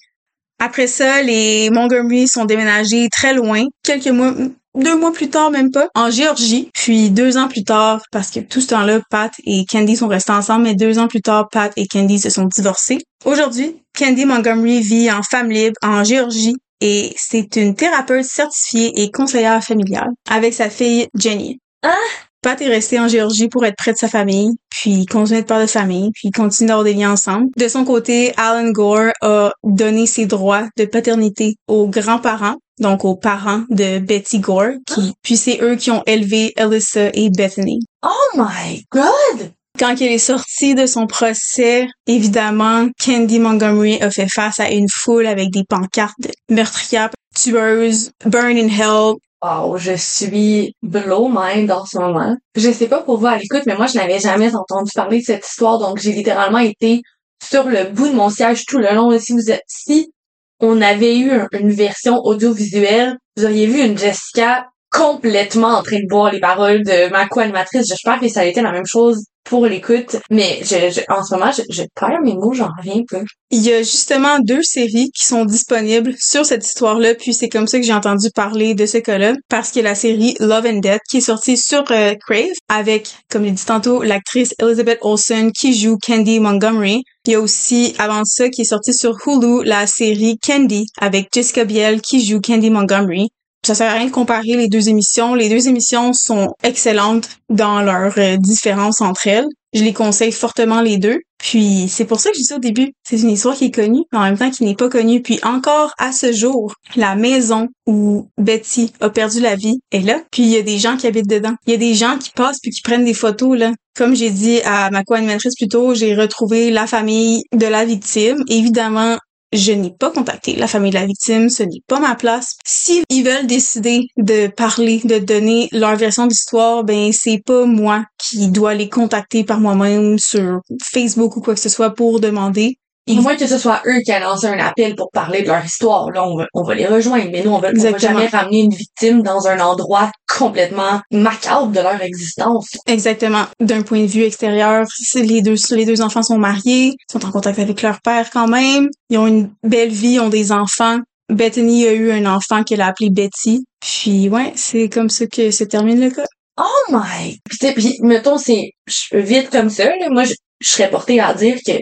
Après 0.58 0.86
ça, 0.86 1.22
les 1.22 1.68
Montgomery 1.70 2.26
sont 2.26 2.44
déménagés 2.44 3.08
très 3.10 3.34
loin, 3.34 3.64
quelques 3.82 4.08
mois, 4.08 4.32
deux 4.74 4.96
mois 4.96 5.12
plus 5.12 5.28
tard, 5.28 5.50
même 5.50 5.70
pas, 5.70 5.88
en 5.94 6.10
Géorgie. 6.10 6.70
Puis 6.72 7.10
deux 7.10 7.36
ans 7.36 7.48
plus 7.48 7.64
tard, 7.64 8.02
parce 8.10 8.30
que 8.30 8.40
tout 8.40 8.60
ce 8.60 8.68
temps-là, 8.68 9.00
Pat 9.10 9.32
et 9.44 9.64
Candy 9.66 9.96
sont 9.96 10.08
restés 10.08 10.32
ensemble, 10.32 10.64
mais 10.64 10.74
deux 10.74 10.98
ans 10.98 11.08
plus 11.08 11.20
tard, 11.20 11.48
Pat 11.50 11.72
et 11.76 11.86
Candy 11.86 12.18
se 12.18 12.30
sont 12.30 12.44
divorcés. 12.44 12.98
Aujourd'hui, 13.24 13.76
Candy 13.98 14.24
Montgomery 14.24 14.80
vit 14.80 15.10
en 15.10 15.22
femme 15.22 15.50
libre 15.50 15.76
en 15.82 16.02
Géorgie 16.04 16.56
et 16.84 17.14
c'est 17.16 17.56
une 17.56 17.74
thérapeute 17.74 18.26
certifiée 18.26 18.92
et 19.02 19.10
conseillère 19.10 19.64
familiale 19.64 20.10
avec 20.30 20.52
sa 20.52 20.68
fille 20.68 21.08
Jenny. 21.18 21.58
Ah! 21.82 21.94
Pat 22.42 22.60
est 22.60 22.68
resté 22.68 23.00
en 23.00 23.08
Géorgie 23.08 23.48
pour 23.48 23.64
être 23.64 23.76
près 23.76 23.94
de 23.94 23.96
sa 23.96 24.06
famille, 24.06 24.50
puis 24.68 25.06
continuer 25.06 25.40
de 25.40 25.46
parler 25.46 25.64
de 25.64 25.70
famille, 25.70 26.10
puis 26.12 26.30
continuer 26.30 26.68
d'avoir 26.68 26.84
des 26.84 26.92
liens 26.92 27.12
ensemble. 27.12 27.48
De 27.56 27.68
son 27.68 27.86
côté, 27.86 28.34
Alan 28.36 28.70
Gore 28.70 29.12
a 29.22 29.50
donné 29.62 30.06
ses 30.06 30.26
droits 30.26 30.68
de 30.76 30.84
paternité 30.84 31.56
aux 31.68 31.88
grands-parents, 31.88 32.56
donc 32.80 33.06
aux 33.06 33.16
parents 33.16 33.62
de 33.70 33.98
Betty 33.98 34.40
Gore, 34.40 34.74
qui, 34.86 35.14
puis 35.22 35.38
c'est 35.38 35.62
eux 35.62 35.76
qui 35.76 35.90
ont 35.90 36.02
élevé 36.04 36.52
Alyssa 36.58 37.08
et 37.14 37.30
Bethany. 37.30 37.80
Oh 38.02 38.36
my 38.36 38.84
god! 38.92 39.54
Quand 39.78 40.00
elle 40.00 40.12
est 40.12 40.18
sortie 40.18 40.76
de 40.76 40.86
son 40.86 41.08
procès, 41.08 41.88
évidemment, 42.06 42.86
Candy 43.04 43.40
Montgomery 43.40 44.00
a 44.00 44.10
fait 44.10 44.28
face 44.28 44.60
à 44.60 44.70
une 44.70 44.86
foule 44.88 45.26
avec 45.26 45.50
des 45.50 45.64
pancartes 45.68 46.14
de 46.20 46.30
meurtrières, 46.54 47.10
tueuses, 47.34 48.12
burn 48.24 48.56
in 48.56 48.68
hell. 48.68 49.14
Wow, 49.42 49.76
je 49.76 49.96
suis 49.96 50.74
blow 50.82 51.28
mind 51.28 51.70
en 51.72 51.84
ce 51.84 51.98
moment. 51.98 52.36
Je 52.54 52.70
sais 52.70 52.86
pas 52.86 53.02
pour 53.02 53.18
vous 53.18 53.26
à 53.26 53.36
l'écoute, 53.36 53.64
mais 53.66 53.74
moi, 53.76 53.86
je 53.88 53.98
n'avais 53.98 54.20
jamais 54.20 54.54
entendu 54.54 54.90
parler 54.94 55.18
de 55.18 55.24
cette 55.24 55.44
histoire, 55.46 55.78
donc 55.80 55.98
j'ai 55.98 56.12
littéralement 56.12 56.58
été 56.58 57.02
sur 57.44 57.64
le 57.64 57.90
bout 57.90 58.08
de 58.08 58.14
mon 58.14 58.30
siège 58.30 58.64
tout 58.66 58.78
le 58.78 58.94
long. 58.94 59.18
Si 59.18 59.32
vous 59.32 59.50
êtes, 59.50 59.64
si 59.66 60.12
on 60.60 60.80
avait 60.80 61.18
eu 61.18 61.32
un- 61.32 61.48
une 61.52 61.72
version 61.72 62.20
audiovisuelle, 62.22 63.16
vous 63.36 63.44
auriez 63.44 63.66
vu 63.66 63.80
une 63.84 63.98
Jessica 63.98 64.66
complètement 64.92 65.76
en 65.78 65.82
train 65.82 65.98
de 65.98 66.08
boire 66.08 66.30
les 66.32 66.38
paroles 66.40 66.84
de 66.84 67.10
ma 67.10 67.26
co-animatrice. 67.26 67.88
J'espère 67.88 68.20
que 68.20 68.28
ça 68.28 68.40
a 68.42 68.44
été 68.44 68.62
la 68.62 68.70
même 68.70 68.86
chose 68.86 69.24
pour 69.44 69.66
l'écoute. 69.66 70.16
Mais 70.30 70.58
je, 70.62 70.90
je- 70.90 71.12
en 71.12 71.22
ce 71.24 71.34
moment, 71.34 71.52
je, 71.52 71.62
je 71.70 71.82
perds 71.94 72.20
mes 72.22 72.34
mots, 72.34 72.52
j'en 72.54 72.70
reviens 72.78 73.02
pas. 73.10 73.20
Il 73.50 73.62
y 73.62 73.72
a 73.72 73.78
justement 73.78 74.38
deux 74.40 74.62
séries 74.62 75.10
qui 75.14 75.24
sont 75.24 75.44
disponibles 75.44 76.14
sur 76.18 76.44
cette 76.44 76.66
histoire-là, 76.66 77.14
puis 77.14 77.34
c'est 77.34 77.48
comme 77.48 77.66
ça 77.68 77.78
que 77.78 77.84
j'ai 77.84 77.92
entendu 77.92 78.28
parler 78.34 78.74
de 78.74 78.86
ce 78.86 78.98
cas-là, 78.98 79.34
parce 79.48 79.70
que 79.70 79.80
la 79.80 79.94
série 79.94 80.34
Love 80.40 80.66
and 80.66 80.78
Death 80.80 81.00
qui 81.08 81.18
est 81.18 81.20
sortie 81.20 81.56
sur 81.56 81.84
euh, 81.90 82.14
Crave 82.26 82.48
avec, 82.68 83.08
comme 83.30 83.44
j'ai 83.44 83.50
dit 83.52 83.64
tantôt, 83.64 84.02
l'actrice 84.02 84.54
Elizabeth 84.60 84.98
Olsen 85.02 85.52
qui 85.52 85.78
joue 85.78 85.98
Candy 86.04 86.40
Montgomery. 86.40 87.02
Il 87.26 87.32
y 87.32 87.36
a 87.36 87.40
aussi, 87.40 87.94
avant 87.98 88.22
ça, 88.24 88.48
qui 88.48 88.62
est 88.62 88.64
sortie 88.64 88.92
sur 88.92 89.16
Hulu, 89.26 89.64
la 89.64 89.86
série 89.86 90.36
Candy 90.44 90.86
avec 91.00 91.28
Jessica 91.32 91.64
Biel 91.64 92.00
qui 92.02 92.24
joue 92.24 92.40
Candy 92.40 92.70
Montgomery. 92.70 93.28
Ça 93.64 93.74
sert 93.74 93.90
à 93.90 93.94
rien 93.94 94.06
de 94.06 94.10
comparer 94.10 94.56
les 94.56 94.68
deux 94.68 94.90
émissions. 94.90 95.34
Les 95.34 95.48
deux 95.48 95.68
émissions 95.68 96.12
sont 96.12 96.52
excellentes 96.62 97.30
dans 97.48 97.80
leur 97.80 98.12
euh, 98.18 98.36
différence 98.36 99.00
entre 99.00 99.26
elles. 99.26 99.46
Je 99.72 99.82
les 99.82 99.94
conseille 99.94 100.32
fortement 100.32 100.82
les 100.82 100.98
deux. 100.98 101.20
Puis 101.38 101.88
c'est 101.88 102.04
pour 102.04 102.20
ça 102.20 102.30
que 102.30 102.36
je 102.36 102.42
dis 102.42 102.54
au 102.54 102.58
début, 102.58 102.92
c'est 103.02 103.20
une 103.20 103.30
histoire 103.30 103.54
qui 103.54 103.66
est 103.66 103.70
connue, 103.70 104.02
mais 104.12 104.18
en 104.18 104.22
même 104.22 104.38
temps 104.38 104.50
qui 104.50 104.64
n'est 104.64 104.74
pas 104.74 104.88
connue. 104.88 105.22
Puis 105.22 105.40
encore 105.42 105.92
à 105.98 106.12
ce 106.12 106.32
jour, 106.32 106.74
la 106.94 107.16
maison 107.16 107.68
où 107.86 108.28
Betty 108.38 108.92
a 109.00 109.10
perdu 109.10 109.40
la 109.40 109.56
vie 109.56 109.80
est 109.92 110.00
là. 110.00 110.20
Puis 110.30 110.42
il 110.42 110.50
y 110.50 110.56
a 110.56 110.62
des 110.62 110.78
gens 110.78 110.96
qui 110.96 111.06
habitent 111.06 111.28
dedans. 111.28 111.54
Il 111.66 111.72
y 111.72 111.74
a 111.74 111.78
des 111.78 111.94
gens 111.94 112.18
qui 112.18 112.30
passent 112.30 112.60
puis 112.62 112.70
qui 112.70 112.82
prennent 112.82 113.04
des 113.04 113.14
photos 113.14 113.58
là. 113.58 113.72
Comme 113.96 114.14
j'ai 114.14 114.30
dit 114.30 114.60
à 114.64 114.90
ma 114.90 115.04
co-animatrice 115.04 115.54
plus 115.56 115.68
tôt, 115.68 115.94
j'ai 115.94 116.14
retrouvé 116.14 116.70
la 116.70 116.86
famille 116.86 117.42
de 117.54 117.66
la 117.66 117.84
victime. 117.84 118.42
Évidemment, 118.48 119.16
je 119.52 119.72
n'ai 119.72 119.90
pas 119.90 120.10
contacté 120.10 120.56
la 120.56 120.66
famille 120.66 120.90
de 120.90 120.96
la 120.96 121.06
victime, 121.06 121.48
ce 121.48 121.62
n'est 121.62 121.82
pas 121.86 122.00
ma 122.00 122.14
place. 122.14 122.56
S'ils 122.64 123.04
veulent 123.10 123.46
décider 123.46 124.08
de 124.16 124.48
parler, 124.48 125.00
de 125.04 125.18
donner 125.18 125.68
leur 125.72 125.96
version 125.96 126.26
d'histoire, 126.26 126.84
ben 126.84 127.12
c'est 127.12 127.42
pas 127.44 127.64
moi 127.64 128.04
qui 128.18 128.48
dois 128.48 128.74
les 128.74 128.88
contacter 128.88 129.44
par 129.44 129.60
moi-même 129.60 130.18
sur 130.18 130.60
Facebook 130.82 131.36
ou 131.36 131.40
quoi 131.40 131.54
que 131.54 131.60
ce 131.60 131.68
soit 131.68 131.94
pour 131.94 132.20
demander. 132.20 132.78
À 133.06 133.20
moins 133.20 133.36
que 133.36 133.46
ce 133.46 133.58
soit 133.58 133.82
eux 133.86 134.00
qui 134.04 134.12
a 134.12 134.20
lancé 134.20 134.46
un 134.46 134.58
appel 134.58 134.94
pour 134.94 135.10
parler 135.12 135.42
de 135.42 135.48
leur 135.48 135.64
histoire. 135.64 136.10
Là, 136.10 136.26
on 136.26 136.36
va, 136.38 136.46
on 136.54 136.62
va 136.62 136.74
les 136.74 136.86
rejoindre. 136.86 137.28
Mais 137.30 137.42
nous, 137.42 137.50
on 137.50 137.58
va, 137.58 137.68
on 137.76 137.78
va 137.80 137.98
jamais 137.98 138.26
ramener 138.26 138.60
une 138.60 138.72
victime 138.74 139.22
dans 139.22 139.46
un 139.46 139.60
endroit 139.60 140.10
complètement 140.26 141.00
macabre 141.10 141.68
de 141.68 141.80
leur 141.80 142.00
existence. 142.02 142.68
Exactement. 142.86 143.44
D'un 143.60 143.82
point 143.82 144.00
de 144.00 144.06
vue 144.06 144.22
extérieur, 144.22 144.86
les 145.14 145.42
deux, 145.42 145.56
les 145.72 145.84
deux 145.84 146.00
enfants 146.00 146.22
sont 146.22 146.38
mariés, 146.38 146.94
sont 147.12 147.24
en 147.26 147.30
contact 147.30 147.58
avec 147.58 147.82
leur 147.82 148.00
père 148.00 148.30
quand 148.32 148.48
même. 148.48 148.88
Ils 149.10 149.18
ont 149.18 149.26
une 149.26 149.50
belle 149.62 149.90
vie, 149.90 150.18
ont 150.18 150.30
des 150.30 150.50
enfants. 150.50 150.98
Bethany 151.30 151.86
a 151.86 151.92
eu 151.92 152.10
un 152.10 152.26
enfant 152.26 152.62
qu'elle 152.64 152.80
a 152.80 152.86
appelé 152.86 153.10
Betty. 153.10 153.64
Puis 153.80 154.28
ouais, 154.28 154.52
c'est 154.56 154.88
comme 154.88 155.10
ça 155.10 155.26
que 155.26 155.50
se 155.50 155.64
termine 155.64 156.00
le 156.00 156.10
cas. 156.10 156.24
Oh 156.58 156.90
my! 156.92 157.38
Puis, 157.74 157.98
mettons, 158.02 158.38
c'est 158.38 158.70
je- 158.86 159.16
vite 159.16 159.50
comme 159.50 159.70
ça, 159.70 159.84
là, 159.84 160.08
moi, 160.10 160.24
je, 160.24 160.34
je 160.60 160.70
serais 160.70 160.88
portée 160.88 161.18
à 161.18 161.34
dire 161.34 161.56
que, 161.66 161.72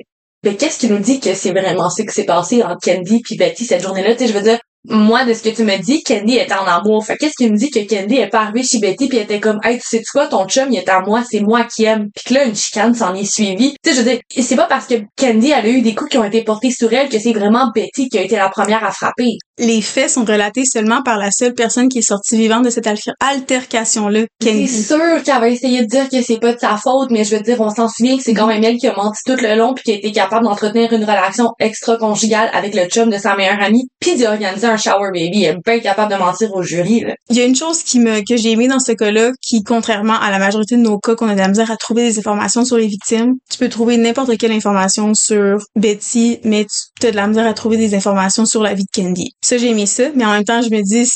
ben, 0.42 0.56
qu'est-ce 0.56 0.78
qui 0.78 0.88
nous 0.88 0.98
dit 0.98 1.20
que 1.20 1.34
c'est 1.34 1.52
vraiment 1.52 1.88
ça 1.88 2.02
qui 2.04 2.12
s'est 2.12 2.24
passé 2.24 2.62
entre 2.62 2.80
Candy 2.80 3.22
puis 3.22 3.36
Betty 3.36 3.64
cette 3.64 3.82
journée-là? 3.82 4.14
Tu 4.14 4.20
sais, 4.20 4.28
je 4.28 4.32
veux 4.32 4.42
dire, 4.42 4.58
moi, 4.88 5.24
de 5.24 5.32
ce 5.34 5.42
que 5.42 5.48
tu 5.50 5.62
me 5.64 5.76
dis, 5.78 6.02
Candy 6.02 6.36
était 6.38 6.54
en 6.54 6.64
amour. 6.66 7.04
Fait 7.06 7.16
qu'est-ce 7.16 7.34
qui 7.36 7.50
me 7.50 7.56
dit 7.56 7.70
que 7.70 7.78
Candy 7.80 8.16
est 8.16 8.28
pas 8.28 8.40
arrivée 8.42 8.62
chez 8.64 8.78
Betty 8.78 9.08
puis 9.08 9.18
était 9.18 9.40
comme, 9.40 9.60
hey, 9.62 9.78
tu 9.78 9.86
sais 9.86 10.02
quoi, 10.12 10.26
ton 10.26 10.46
chum, 10.46 10.68
il 10.72 10.78
est 10.78 10.88
à 10.88 11.00
moi, 11.00 11.22
c'est 11.28 11.40
moi 11.40 11.64
qui 11.64 11.84
aime. 11.84 12.08
Puis 12.14 12.24
que 12.26 12.34
là, 12.34 12.44
une 12.44 12.56
chicane 12.56 12.94
s'en 12.94 13.14
est 13.14 13.24
suivie. 13.24 13.74
Tu 13.82 13.90
sais, 13.90 13.96
je 13.96 14.02
veux 14.02 14.10
dire, 14.10 14.20
c'est 14.40 14.56
pas 14.56 14.66
parce 14.66 14.86
que 14.86 14.94
Candy, 15.16 15.50
elle 15.56 15.66
a 15.66 15.68
eu 15.68 15.82
des 15.82 15.94
coups 15.94 16.10
qui 16.10 16.18
ont 16.18 16.24
été 16.24 16.42
portés 16.42 16.70
sur 16.70 16.92
elle 16.92 17.08
que 17.08 17.18
c'est 17.18 17.32
vraiment 17.32 17.70
Betty 17.74 18.08
qui 18.08 18.18
a 18.18 18.22
été 18.22 18.36
la 18.36 18.48
première 18.48 18.84
à 18.84 18.90
frapper. 18.90 19.36
Les 19.58 19.82
faits 19.82 20.10
sont 20.10 20.24
relatés 20.24 20.64
seulement 20.64 21.02
par 21.02 21.18
la 21.18 21.30
seule 21.30 21.54
personne 21.54 21.88
qui 21.88 21.98
est 21.98 22.02
sortie 22.02 22.36
vivante 22.36 22.64
de 22.64 22.70
cette 22.70 22.86
alter- 22.86 23.12
altercation-là, 23.20 24.22
C'est 24.42 24.50
Candy. 24.50 24.68
sûr 24.68 25.22
qu'elle 25.24 25.40
va 25.40 25.48
essayer 25.48 25.82
de 25.82 25.86
dire 25.86 26.08
que 26.08 26.22
c'est 26.22 26.38
pas 26.40 26.54
de 26.54 26.58
sa 26.58 26.76
faute, 26.76 27.10
mais 27.10 27.24
je 27.24 27.36
veux 27.36 27.42
dire, 27.42 27.60
on 27.60 27.70
s'en 27.70 27.88
souvient 27.88 28.16
que 28.16 28.22
c'est 28.22 28.34
quand 28.34 28.46
même 28.46 28.64
elle 28.64 28.76
qui 28.78 28.88
a 28.88 28.94
menti 28.96 29.20
tout 29.26 29.36
le 29.40 29.54
long 29.56 29.74
puis 29.74 29.84
qui 29.84 29.92
a 29.92 29.94
été 29.94 30.10
capable 30.12 30.44
d'entretenir 30.46 30.92
une 30.92 31.04
relation 31.04 31.50
extra-conjugale 31.60 32.50
avec 32.52 32.74
le 32.74 32.86
chum 32.86 33.10
de 33.10 33.18
sa 33.18 33.36
meilleure 33.36 33.60
amie 33.62 33.86
puis 34.00 34.16
d'organiser 34.16 34.66
un 34.72 34.76
shower 34.76 35.10
baby. 35.12 35.44
Elle 35.44 35.56
est 35.56 35.64
bien 35.64 35.80
capable 35.80 36.12
de 36.12 36.18
mentir 36.18 36.52
au 36.54 36.62
jury, 36.62 37.00
là. 37.00 37.14
Il 37.30 37.36
y 37.36 37.40
a 37.40 37.44
une 37.44 37.54
chose 37.56 37.82
qui 37.82 38.00
me 38.00 38.20
que 38.26 38.36
j'ai 38.36 38.50
aimé 38.50 38.68
dans 38.68 38.78
ce 38.78 38.92
cas-là, 38.92 39.30
qui 39.40 39.62
contrairement 39.62 40.18
à 40.18 40.30
la 40.30 40.38
majorité 40.38 40.76
de 40.76 40.82
nos 40.82 40.98
cas 40.98 41.14
qu'on 41.14 41.28
a 41.28 41.34
de 41.34 41.38
la 41.38 41.48
misère 41.48 41.70
à 41.70 41.76
trouver 41.76 42.02
des 42.04 42.18
informations 42.18 42.64
sur 42.64 42.76
les 42.76 42.86
victimes, 42.86 43.34
tu 43.50 43.58
peux 43.58 43.68
trouver 43.68 43.96
n'importe 43.96 44.36
quelle 44.38 44.52
information 44.52 45.14
sur 45.14 45.58
Betty, 45.76 46.40
mais 46.44 46.66
tu 47.00 47.06
as 47.06 47.10
de 47.10 47.16
la 47.16 47.26
misère 47.26 47.46
à 47.46 47.54
trouver 47.54 47.76
des 47.76 47.94
informations 47.94 48.46
sur 48.46 48.62
la 48.62 48.74
vie 48.74 48.84
de 48.84 49.02
Candy. 49.02 49.32
Ça 49.42 49.58
j'ai 49.58 49.70
aimé 49.70 49.86
ça, 49.86 50.04
mais 50.14 50.24
en 50.24 50.32
même 50.32 50.44
temps 50.44 50.62
je 50.62 50.70
me 50.70 50.82
dis 50.82 51.10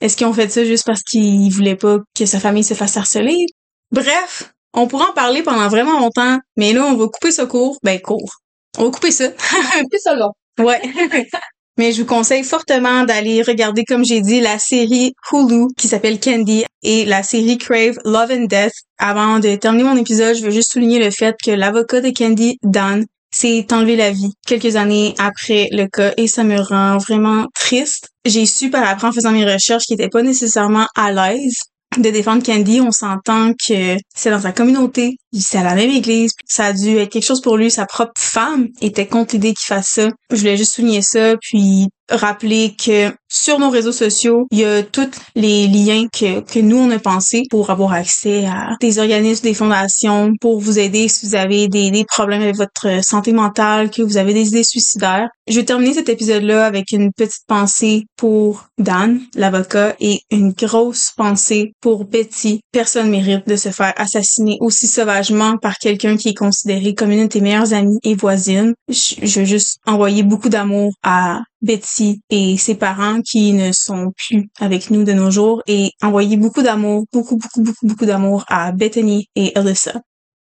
est-ce 0.00 0.16
qu'ils 0.16 0.26
ont 0.26 0.32
fait 0.32 0.48
ça 0.48 0.64
juste 0.64 0.86
parce 0.86 1.02
qu'ils 1.02 1.52
voulaient 1.52 1.76
pas 1.76 1.98
que 2.16 2.26
sa 2.26 2.40
famille 2.40 2.64
se 2.64 2.74
fasse 2.74 2.96
harceler? 2.96 3.46
Bref, 3.92 4.52
on 4.72 4.86
pourra 4.86 5.10
en 5.10 5.12
parler 5.12 5.42
pendant 5.42 5.68
vraiment 5.68 5.98
longtemps, 5.98 6.38
mais 6.56 6.72
là 6.72 6.84
on 6.84 6.94
va 6.94 7.06
couper 7.06 7.32
ça 7.32 7.46
court, 7.46 7.76
ben 7.82 8.00
court. 8.00 8.30
On 8.78 8.84
va 8.84 8.90
couper 8.90 9.10
ça. 9.10 9.26
C'est 9.92 9.98
ça 9.98 10.14
long. 10.14 10.32
Ouais. 10.58 10.80
Mais 11.80 11.92
je 11.92 12.02
vous 12.02 12.06
conseille 12.06 12.44
fortement 12.44 13.04
d'aller 13.04 13.40
regarder, 13.40 13.86
comme 13.86 14.04
j'ai 14.04 14.20
dit, 14.20 14.42
la 14.42 14.58
série 14.58 15.14
Hulu 15.32 15.68
qui 15.78 15.88
s'appelle 15.88 16.20
Candy 16.20 16.66
et 16.82 17.06
la 17.06 17.22
série 17.22 17.56
Crave 17.56 17.96
Love 18.04 18.32
and 18.32 18.44
Death. 18.50 18.74
Avant 18.98 19.38
de 19.38 19.56
terminer 19.56 19.84
mon 19.84 19.96
épisode, 19.96 20.36
je 20.36 20.42
veux 20.42 20.50
juste 20.50 20.72
souligner 20.72 21.02
le 21.02 21.10
fait 21.10 21.34
que 21.42 21.50
l'avocat 21.50 22.02
de 22.02 22.10
Candy, 22.10 22.58
Dan, 22.62 23.06
s'est 23.32 23.66
enlevé 23.72 23.96
la 23.96 24.10
vie 24.10 24.34
quelques 24.46 24.76
années 24.76 25.14
après 25.16 25.68
le 25.72 25.86
cas 25.86 26.12
et 26.18 26.26
ça 26.26 26.44
me 26.44 26.60
rend 26.60 26.98
vraiment 26.98 27.46
triste. 27.54 28.10
J'ai 28.26 28.44
su 28.44 28.68
par 28.68 28.86
après 28.86 29.08
en 29.08 29.12
faisant 29.12 29.32
mes 29.32 29.50
recherches 29.50 29.84
qu'il 29.84 29.94
était 29.94 30.10
pas 30.10 30.22
nécessairement 30.22 30.86
à 30.94 31.12
l'aise 31.12 31.60
de 31.98 32.10
défendre 32.10 32.44
Candy, 32.44 32.80
on 32.80 32.92
s'entend 32.92 33.52
que 33.52 33.96
c'est 34.14 34.30
dans 34.30 34.40
sa 34.40 34.52
communauté, 34.52 35.16
c'est 35.32 35.58
à 35.58 35.64
la 35.64 35.74
même 35.74 35.90
église, 35.90 36.32
ça 36.46 36.66
a 36.66 36.72
dû 36.72 36.96
être 36.98 37.10
quelque 37.10 37.24
chose 37.24 37.40
pour 37.40 37.56
lui, 37.56 37.70
sa 37.70 37.86
propre 37.86 38.12
femme 38.16 38.68
était 38.80 39.06
contre 39.06 39.34
l'idée 39.34 39.54
qu'il 39.54 39.66
fasse 39.66 39.88
ça. 39.88 40.08
Je 40.30 40.36
voulais 40.36 40.56
juste 40.56 40.74
souligner 40.74 41.02
ça, 41.02 41.34
puis 41.40 41.88
rappeler 42.10 42.74
que 42.82 43.12
sur 43.28 43.58
nos 43.58 43.70
réseaux 43.70 43.92
sociaux, 43.92 44.46
il 44.50 44.58
y 44.58 44.64
a 44.64 44.82
tous 44.82 45.10
les 45.36 45.68
liens 45.68 46.06
que, 46.12 46.40
que 46.40 46.58
nous, 46.58 46.78
on 46.78 46.90
a 46.90 46.98
pensé 46.98 47.44
pour 47.48 47.70
avoir 47.70 47.92
accès 47.92 48.44
à 48.46 48.76
des 48.80 48.98
organismes, 48.98 49.44
des 49.44 49.54
fondations, 49.54 50.32
pour 50.40 50.60
vous 50.60 50.78
aider 50.78 51.08
si 51.08 51.26
vous 51.26 51.34
avez 51.36 51.68
des, 51.68 51.90
des 51.90 52.04
problèmes 52.04 52.42
avec 52.42 52.56
votre 52.56 53.04
santé 53.04 53.32
mentale, 53.32 53.90
que 53.90 54.02
vous 54.02 54.16
avez 54.16 54.34
des 54.34 54.48
idées 54.48 54.64
suicidaires. 54.64 55.28
Je 55.48 55.56
vais 55.56 55.64
terminer 55.64 55.94
cet 55.94 56.08
épisode-là 56.08 56.66
avec 56.66 56.90
une 56.92 57.12
petite 57.12 57.46
pensée 57.46 58.04
pour 58.16 58.66
Dan, 58.78 59.20
l'avocat, 59.34 59.94
et 60.00 60.20
une 60.30 60.52
grosse 60.52 61.12
pensée 61.16 61.72
pour 61.80 62.04
Betty. 62.04 62.60
Personne 62.72 63.10
mérite 63.10 63.46
de 63.46 63.56
se 63.56 63.70
faire 63.70 63.94
assassiner 63.96 64.56
aussi 64.60 64.86
sauvagement 64.86 65.56
par 65.56 65.76
quelqu'un 65.76 66.16
qui 66.16 66.30
est 66.30 66.34
considéré 66.34 66.94
comme 66.94 67.12
une 67.12 67.22
de 67.22 67.26
tes 67.26 67.40
meilleures 67.40 67.72
amies 67.72 67.98
et 68.02 68.14
voisines. 68.14 68.74
Je, 68.88 69.14
je 69.22 69.40
veux 69.40 69.46
juste 69.46 69.78
envoyer 69.86 70.22
beaucoup 70.22 70.48
d'amour 70.48 70.92
à 71.02 71.40
Betty 71.62 72.20
et 72.30 72.56
ses 72.56 72.74
parents 72.74 73.20
qui 73.22 73.52
ne 73.52 73.72
sont 73.72 74.12
plus 74.16 74.48
avec 74.58 74.90
nous 74.90 75.04
de 75.04 75.12
nos 75.12 75.30
jours 75.30 75.62
et 75.66 75.90
envoyer 76.02 76.36
beaucoup 76.36 76.62
d'amour, 76.62 77.04
beaucoup, 77.12 77.36
beaucoup, 77.36 77.62
beaucoup, 77.62 77.86
beaucoup 77.86 78.06
d'amour 78.06 78.44
à 78.48 78.72
Bethany 78.72 79.28
et 79.36 79.52
Alyssa. 79.54 80.00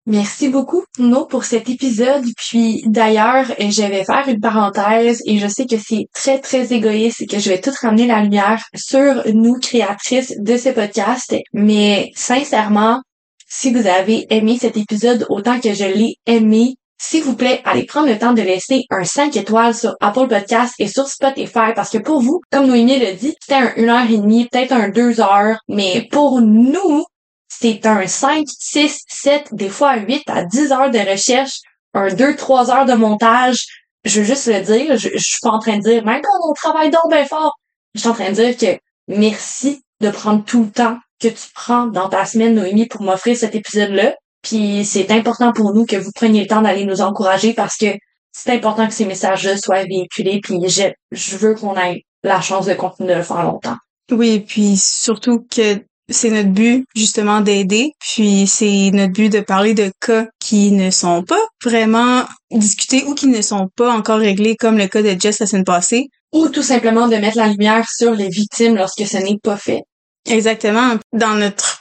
Merci 0.10 0.47
beaucoup, 0.47 0.86
No, 0.99 1.26
pour 1.26 1.43
cet 1.43 1.70
épisode. 1.70 2.24
Puis 2.38 2.82
d'ailleurs, 2.86 3.45
je 3.60 3.82
vais 3.82 4.05
faire 4.05 4.24
une 4.30 4.39
parenthèse 4.39 5.22
et 5.26 5.38
je 5.38 5.47
sais 5.47 5.66
que 5.66 5.76
c'est 5.78 6.05
très, 6.14 6.39
très 6.39 6.72
égoïste 6.72 7.24
et 7.24 7.26
que 7.26 7.39
je 7.39 7.49
vais 7.49 7.60
tout 7.60 7.74
ramener 7.82 8.08
la 8.08 8.22
lumière 8.22 8.64
sur 8.74 9.22
nous, 9.34 9.60
créatrices 9.60 10.34
de 10.39 10.55
ce 10.55 10.70
podcast. 10.70 11.36
Mais 11.51 12.10
sincèrement, 12.16 13.01
si 13.49 13.74
vous 13.74 13.86
avez 13.86 14.26
aimé 14.30 14.58
cet 14.58 14.78
épisode 14.78 15.26
autant 15.30 15.60
que 15.60 15.74
je 15.74 15.84
l'ai 15.84 16.16
aimé, 16.26 16.76
s'il 17.00 17.24
vous 17.24 17.36
plaît, 17.36 17.62
allez 17.64 17.86
prendre 17.86 18.08
le 18.08 18.18
temps 18.18 18.34
de 18.34 18.41
laisser 18.41 18.86
un 18.89 19.04
5 19.04 19.36
étoiles 19.38 19.76
sur 19.76 19.95
Apple 20.02 20.28
Podcast 20.28 20.74
et 20.80 20.88
sur 20.88 21.08
Spotify 21.08 21.74
parce 21.76 21.91
que 21.91 22.00
pour 22.00 22.22
vous, 22.22 22.41
comme 22.52 22.68
Noémie 22.68 23.00
l'a 23.00 23.14
dit, 23.14 23.36
c'était 23.39 23.62
un 23.62 23.74
1 23.78 23.89
heure 23.89 24.10
et 24.10 24.18
demie, 24.18 24.48
peut-être 24.48 24.72
un 24.72 24.89
2 24.89 25.22
heures, 25.22 25.60
mais 25.68 26.08
pour 26.12 26.41
nous, 26.41 27.06
c'est 27.48 27.86
un 27.86 28.08
5, 28.08 28.45
6, 28.48 29.04
7, 29.08 29.50
des 29.54 29.70
fois 29.70 29.98
8 29.98 30.24
à 30.28 30.43
10 30.43 30.72
heures 30.72 30.91
de 30.91 31.00
recherche, 31.00 31.60
un 31.93 32.14
2, 32.14 32.36
3 32.36 32.72
heures 32.72 32.86
de 32.86 32.93
montage. 32.93 33.66
Je 34.04 34.22
veux 34.22 34.26
juste 34.26 34.48
le 34.48 34.62
dire, 34.62 34.98
je, 34.98 35.10
je 35.14 35.24
suis 35.24 35.39
pas 35.41 35.52
en 35.52 35.60
train 35.60 35.78
de 35.78 35.84
dire, 35.84 36.04
mais 36.06 36.22
on 36.50 36.54
travaille 36.54 36.89
donc 36.89 37.12
bien 37.12 37.26
fort. 37.26 37.54
Je 37.93 38.02
suis 38.02 38.10
en 38.10 38.14
train 38.14 38.30
de 38.30 38.36
dire 38.36 38.58
que 38.58 38.80
merci 39.08 39.82
de 40.02 40.10
prendre 40.10 40.43
tout 40.43 40.64
le 40.64 40.72
temps 40.72 40.98
que 41.20 41.28
tu 41.28 41.48
prends 41.54 41.88
dans 41.88 42.10
ta 42.10 42.26
semaine, 42.26 42.56
Noémie, 42.56 42.88
pour 42.88 43.02
m'offrir 43.02 43.36
cet 43.36 43.56
épisode-là. 43.56 44.16
Puis 44.48 44.86
c'est 44.86 45.12
important 45.12 45.52
pour 45.52 45.74
nous 45.74 45.86
que 45.86 45.98
vous 45.98 46.12
preniez 46.16 46.41
le 46.41 46.48
temps 46.48 46.62
d'aller 46.62 46.86
nous 46.86 47.02
encourager 47.02 47.54
parce 47.54 47.76
que 47.76 47.88
c'est 48.32 48.54
important 48.54 48.88
que 48.88 48.93
ces 48.93 49.06
messages-là 49.06 49.58
soient 49.58 49.84
véhiculés. 49.84 50.39
Puis 50.41 50.58
je, 50.70 50.84
je 51.12 51.36
veux 51.36 51.54
qu'on 51.54 51.76
ait 51.76 52.04
la 52.24 52.39
chance 52.39 52.66
de 52.66 52.74
continuer 52.74 53.14
de 53.14 53.18
le 53.18 53.24
faire 53.24 53.43
longtemps. 53.43 53.76
Oui, 54.10 54.39
puis 54.39 54.78
surtout 54.78 55.45
que 55.54 55.82
c'est 56.10 56.30
notre 56.30 56.52
but 56.52 56.86
justement 56.95 57.41
d'aider, 57.41 57.91
puis 58.00 58.48
c'est 58.48 58.91
notre 58.93 59.12
but 59.12 59.30
de 59.30 59.41
parler 59.41 59.74
de 59.74 59.91
cas 60.00 60.28
qui 60.39 60.72
ne 60.72 60.91
sont 60.91 61.24
pas 61.24 61.41
vraiment 61.62 62.24
discutés 62.50 63.04
ou 63.06 63.16
qui 63.16 63.28
ne 63.28 63.41
sont 63.41 63.68
pas 63.76 63.91
encore 63.91 64.20
réglés 64.20 64.56
comme 64.56 64.78
le 64.78 64.88
cas 64.88 65.02
de 65.02 65.20
Jess 65.20 65.39
la 65.39 65.45
semaine 65.45 65.66
passée. 65.66 66.08
Ou 66.32 66.48
tout 66.48 66.64
simplement 66.64 67.10
de 67.10 67.18
mettre 67.18 67.38
la 67.38 67.48
lumière 67.48 67.86
sur 67.89 68.14
les 68.14 68.30
victimes 68.30 68.78
lorsque 68.78 69.06
ce 69.06 69.18
n'est 69.18 69.39
pas 69.43 69.58
fait. 69.58 69.84
Exactement. 70.26 70.95
Dans 71.14 71.36
notre 71.36 71.80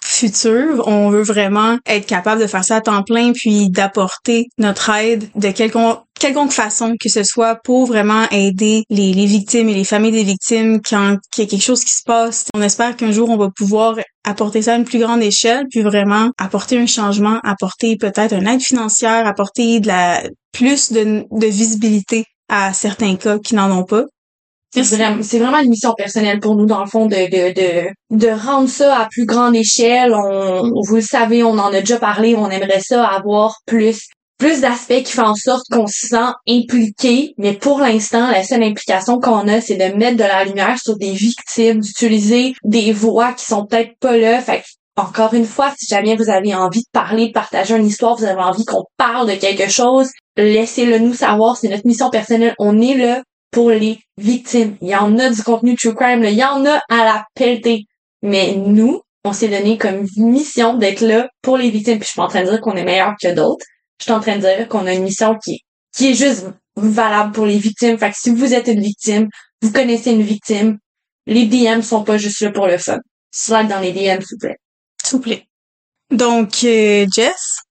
on 0.86 1.10
veut 1.10 1.22
vraiment 1.22 1.78
être 1.86 2.06
capable 2.06 2.40
de 2.40 2.46
faire 2.46 2.64
ça 2.64 2.76
à 2.76 2.80
temps 2.80 3.02
plein 3.02 3.32
puis 3.32 3.70
d'apporter 3.70 4.46
notre 4.58 4.90
aide 4.90 5.28
de 5.34 5.50
quelconque, 5.50 6.52
façon 6.52 6.94
que 6.98 7.08
ce 7.08 7.22
soit 7.22 7.56
pour 7.56 7.86
vraiment 7.86 8.24
aider 8.30 8.84
les, 8.90 9.12
les 9.12 9.26
victimes 9.26 9.68
et 9.68 9.74
les 9.74 9.84
familles 9.84 10.12
des 10.12 10.24
victimes 10.24 10.80
quand 10.80 11.16
il 11.36 11.40
y 11.40 11.46
a 11.46 11.46
quelque 11.46 11.62
chose 11.62 11.84
qui 11.84 11.92
se 11.92 12.02
passe. 12.04 12.46
On 12.54 12.62
espère 12.62 12.96
qu'un 12.96 13.12
jour 13.12 13.28
on 13.30 13.36
va 13.36 13.50
pouvoir 13.50 13.96
apporter 14.24 14.62
ça 14.62 14.74
à 14.74 14.76
une 14.76 14.84
plus 14.84 14.98
grande 14.98 15.22
échelle 15.22 15.66
puis 15.70 15.82
vraiment 15.82 16.30
apporter 16.38 16.78
un 16.78 16.86
changement, 16.86 17.40
apporter 17.44 17.96
peut-être 17.96 18.34
une 18.34 18.46
aide 18.46 18.62
financière, 18.62 19.26
apporter 19.26 19.80
de 19.80 19.88
la 19.88 20.22
plus 20.52 20.92
de, 20.92 21.24
de 21.30 21.46
visibilité 21.46 22.24
à 22.48 22.72
certains 22.72 23.16
cas 23.16 23.38
qui 23.38 23.54
n'en 23.54 23.70
ont 23.70 23.84
pas. 23.84 24.04
C'est 24.74 24.82
vraiment, 24.96 25.22
c'est 25.22 25.38
vraiment 25.38 25.58
une 25.58 25.70
mission 25.70 25.94
personnelle 25.94 26.40
pour 26.40 26.54
nous, 26.54 26.66
dans 26.66 26.80
le 26.80 26.90
fond, 26.90 27.06
de, 27.06 27.16
de, 27.16 27.54
de, 27.54 27.88
de 28.10 28.28
rendre 28.28 28.68
ça 28.68 28.98
à 28.98 29.08
plus 29.10 29.24
grande 29.24 29.56
échelle. 29.56 30.12
On, 30.14 30.70
vous 30.86 30.96
le 30.96 31.00
savez, 31.00 31.42
on 31.42 31.58
en 31.58 31.72
a 31.72 31.80
déjà 31.80 31.98
parlé, 31.98 32.34
on 32.36 32.50
aimerait 32.50 32.80
ça 32.80 33.06
avoir 33.06 33.56
plus, 33.64 34.08
plus 34.38 34.60
d'aspects 34.60 35.02
qui 35.02 35.12
font 35.12 35.22
en 35.22 35.34
sorte 35.34 35.64
qu'on 35.70 35.86
se 35.86 36.08
sent 36.08 36.32
impliqué. 36.48 37.32
Mais 37.38 37.54
pour 37.54 37.80
l'instant, 37.80 38.30
la 38.30 38.42
seule 38.42 38.64
implication 38.64 39.18
qu'on 39.18 39.48
a, 39.48 39.62
c'est 39.62 39.76
de 39.76 39.96
mettre 39.96 40.18
de 40.18 40.24
la 40.24 40.44
lumière 40.44 40.76
sur 40.78 40.96
des 40.98 41.12
victimes, 41.12 41.80
d'utiliser 41.80 42.52
des 42.64 42.92
voix 42.92 43.32
qui 43.32 43.46
sont 43.46 43.64
peut-être 43.64 43.96
pas 43.98 44.16
là. 44.18 44.40
Fait 44.42 44.58
que, 44.58 44.66
encore 45.00 45.32
une 45.32 45.46
fois, 45.46 45.72
si 45.78 45.86
jamais 45.86 46.16
vous 46.16 46.28
avez 46.28 46.54
envie 46.54 46.80
de 46.80 46.90
parler, 46.92 47.28
de 47.28 47.32
partager 47.32 47.76
une 47.76 47.86
histoire, 47.86 48.16
vous 48.16 48.24
avez 48.24 48.42
envie 48.42 48.64
qu'on 48.64 48.84
parle 48.98 49.28
de 49.28 49.36
quelque 49.36 49.70
chose, 49.70 50.10
laissez-le 50.36 50.98
nous 50.98 51.14
savoir. 51.14 51.56
C'est 51.56 51.68
notre 51.68 51.86
mission 51.86 52.10
personnelle. 52.10 52.54
On 52.58 52.78
est 52.80 52.94
là 52.94 53.22
pour 53.50 53.70
les 53.70 53.98
victimes. 54.18 54.76
Il 54.80 54.88
y 54.88 54.96
en 54.96 55.18
a 55.18 55.30
du 55.30 55.42
contenu 55.42 55.76
true 55.76 55.94
crime, 55.94 56.24
il 56.24 56.34
y 56.34 56.44
en 56.44 56.64
a 56.66 56.82
à 56.88 57.04
la 57.04 57.26
pelletée. 57.34 57.84
Mais 58.22 58.54
nous, 58.56 59.02
on 59.24 59.32
s'est 59.32 59.48
donné 59.48 59.78
comme 59.78 60.06
mission 60.16 60.74
d'être 60.74 61.00
là 61.00 61.28
pour 61.42 61.56
les 61.56 61.70
victimes. 61.70 61.98
Puis 61.98 62.06
je 62.06 62.10
suis 62.10 62.16
pas 62.16 62.24
en 62.24 62.28
train 62.28 62.44
de 62.44 62.50
dire 62.50 62.60
qu'on 62.60 62.76
est 62.76 62.84
meilleur 62.84 63.14
que 63.20 63.32
d'autres. 63.34 63.64
Je 63.98 64.04
suis 64.04 64.12
en 64.12 64.20
train 64.20 64.36
de 64.36 64.40
dire 64.40 64.68
qu'on 64.68 64.86
a 64.86 64.92
une 64.92 65.04
mission 65.04 65.36
qui, 65.42 65.60
qui 65.94 66.10
est 66.10 66.14
juste 66.14 66.46
valable 66.76 67.32
pour 67.32 67.46
les 67.46 67.58
victimes. 67.58 67.98
Fait 67.98 68.10
que 68.10 68.16
si 68.18 68.30
vous 68.30 68.54
êtes 68.54 68.68
une 68.68 68.80
victime, 68.80 69.28
vous 69.62 69.72
connaissez 69.72 70.12
une 70.12 70.22
victime, 70.22 70.78
les 71.26 71.46
DM 71.46 71.80
sont 71.80 72.04
pas 72.04 72.18
juste 72.18 72.40
là 72.40 72.50
pour 72.50 72.66
le 72.66 72.78
fun. 72.78 72.98
Slide 73.32 73.68
dans 73.68 73.80
les 73.80 73.92
DM, 73.92 74.20
s'il 74.22 74.36
vous 74.36 74.38
plaît. 74.38 74.56
S'il 75.02 75.16
vous 75.16 75.22
plaît. 75.22 75.46
Donc, 76.10 76.52
euh, 76.64 77.06
Jess, 77.12 77.62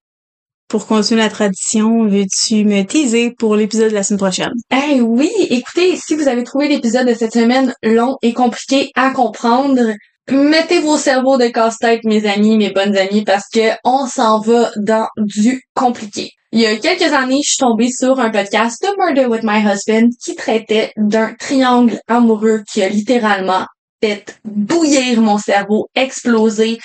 pour 0.67 0.87
continuer 0.87 1.21
la 1.21 1.29
tradition, 1.29 2.05
veux-tu 2.05 2.65
me 2.65 2.83
teaser 2.83 3.31
pour 3.31 3.55
l'épisode 3.55 3.89
de 3.89 3.95
la 3.95 4.03
semaine 4.03 4.19
prochaine? 4.19 4.53
Eh 4.71 5.01
oui, 5.01 5.31
écoutez, 5.49 5.95
si 5.95 6.15
vous 6.15 6.27
avez 6.27 6.43
trouvé 6.43 6.67
l'épisode 6.67 7.07
de 7.07 7.13
cette 7.13 7.33
semaine 7.33 7.73
long 7.83 8.17
et 8.21 8.33
compliqué 8.33 8.91
à 8.95 9.11
comprendre, 9.11 9.93
mettez 10.29 10.79
vos 10.79 10.97
cerveaux 10.97 11.37
de 11.37 11.47
casse-tête, 11.47 12.03
mes 12.03 12.25
amis, 12.25 12.57
mes 12.57 12.71
bonnes 12.71 12.97
amies, 12.97 13.23
parce 13.23 13.47
que 13.53 13.71
on 13.83 14.07
s'en 14.07 14.39
va 14.39 14.71
dans 14.77 15.07
du 15.17 15.61
compliqué. 15.75 16.31
Il 16.51 16.61
y 16.61 16.65
a 16.65 16.75
quelques 16.77 17.13
années, 17.13 17.41
je 17.43 17.49
suis 17.49 17.57
tombée 17.57 17.91
sur 17.91 18.19
un 18.19 18.29
podcast 18.29 18.81
The 18.81 18.97
Murder 18.97 19.25
with 19.25 19.43
My 19.43 19.59
Husband 19.59 20.09
qui 20.23 20.35
traitait 20.35 20.93
d'un 20.95 21.33
triangle 21.33 21.99
amoureux 22.07 22.63
qui 22.71 22.81
a 22.81 22.89
littéralement 22.89 23.65
fait 24.01 24.39
bouillir 24.45 25.21
mon 25.21 25.37
cerveau, 25.37 25.87
exploser, 25.95 26.79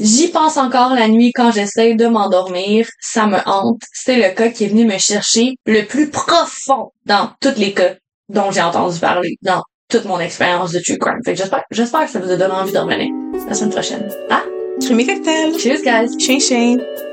J'y 0.00 0.28
pense 0.28 0.56
encore 0.56 0.94
la 0.94 1.08
nuit 1.08 1.32
quand 1.34 1.50
j'essaie 1.50 1.94
de 1.94 2.06
m'endormir. 2.06 2.86
Ça 3.00 3.26
me 3.26 3.38
hante. 3.46 3.82
C'est 3.92 4.16
le 4.16 4.34
cas 4.34 4.48
qui 4.48 4.64
est 4.64 4.68
venu 4.68 4.84
me 4.84 4.98
chercher 4.98 5.56
le 5.66 5.82
plus 5.82 6.10
profond 6.10 6.92
dans 7.04 7.30
tous 7.40 7.56
les 7.56 7.74
cas 7.74 7.94
dont 8.28 8.50
j'ai 8.50 8.62
entendu 8.62 8.98
parler 8.98 9.36
dans 9.42 9.62
toute 9.88 10.04
mon 10.04 10.20
expérience 10.20 10.72
de 10.72 10.80
true 10.80 10.98
crime. 10.98 11.18
Fait 11.24 11.32
que 11.32 11.38
j'espère, 11.38 11.64
j'espère 11.70 12.04
que 12.04 12.10
ça 12.10 12.20
vous 12.20 12.30
a 12.30 12.36
donné 12.36 12.52
envie 12.52 12.72
de 12.72 12.78
revenir 12.78 13.08
la 13.48 13.54
semaine 13.54 13.70
prochaine. 13.70 14.08
Ah! 14.30 14.44
Crémy 14.80 15.06
cocktail! 15.06 15.58
Cheers, 15.58 15.82
guys! 15.82 17.07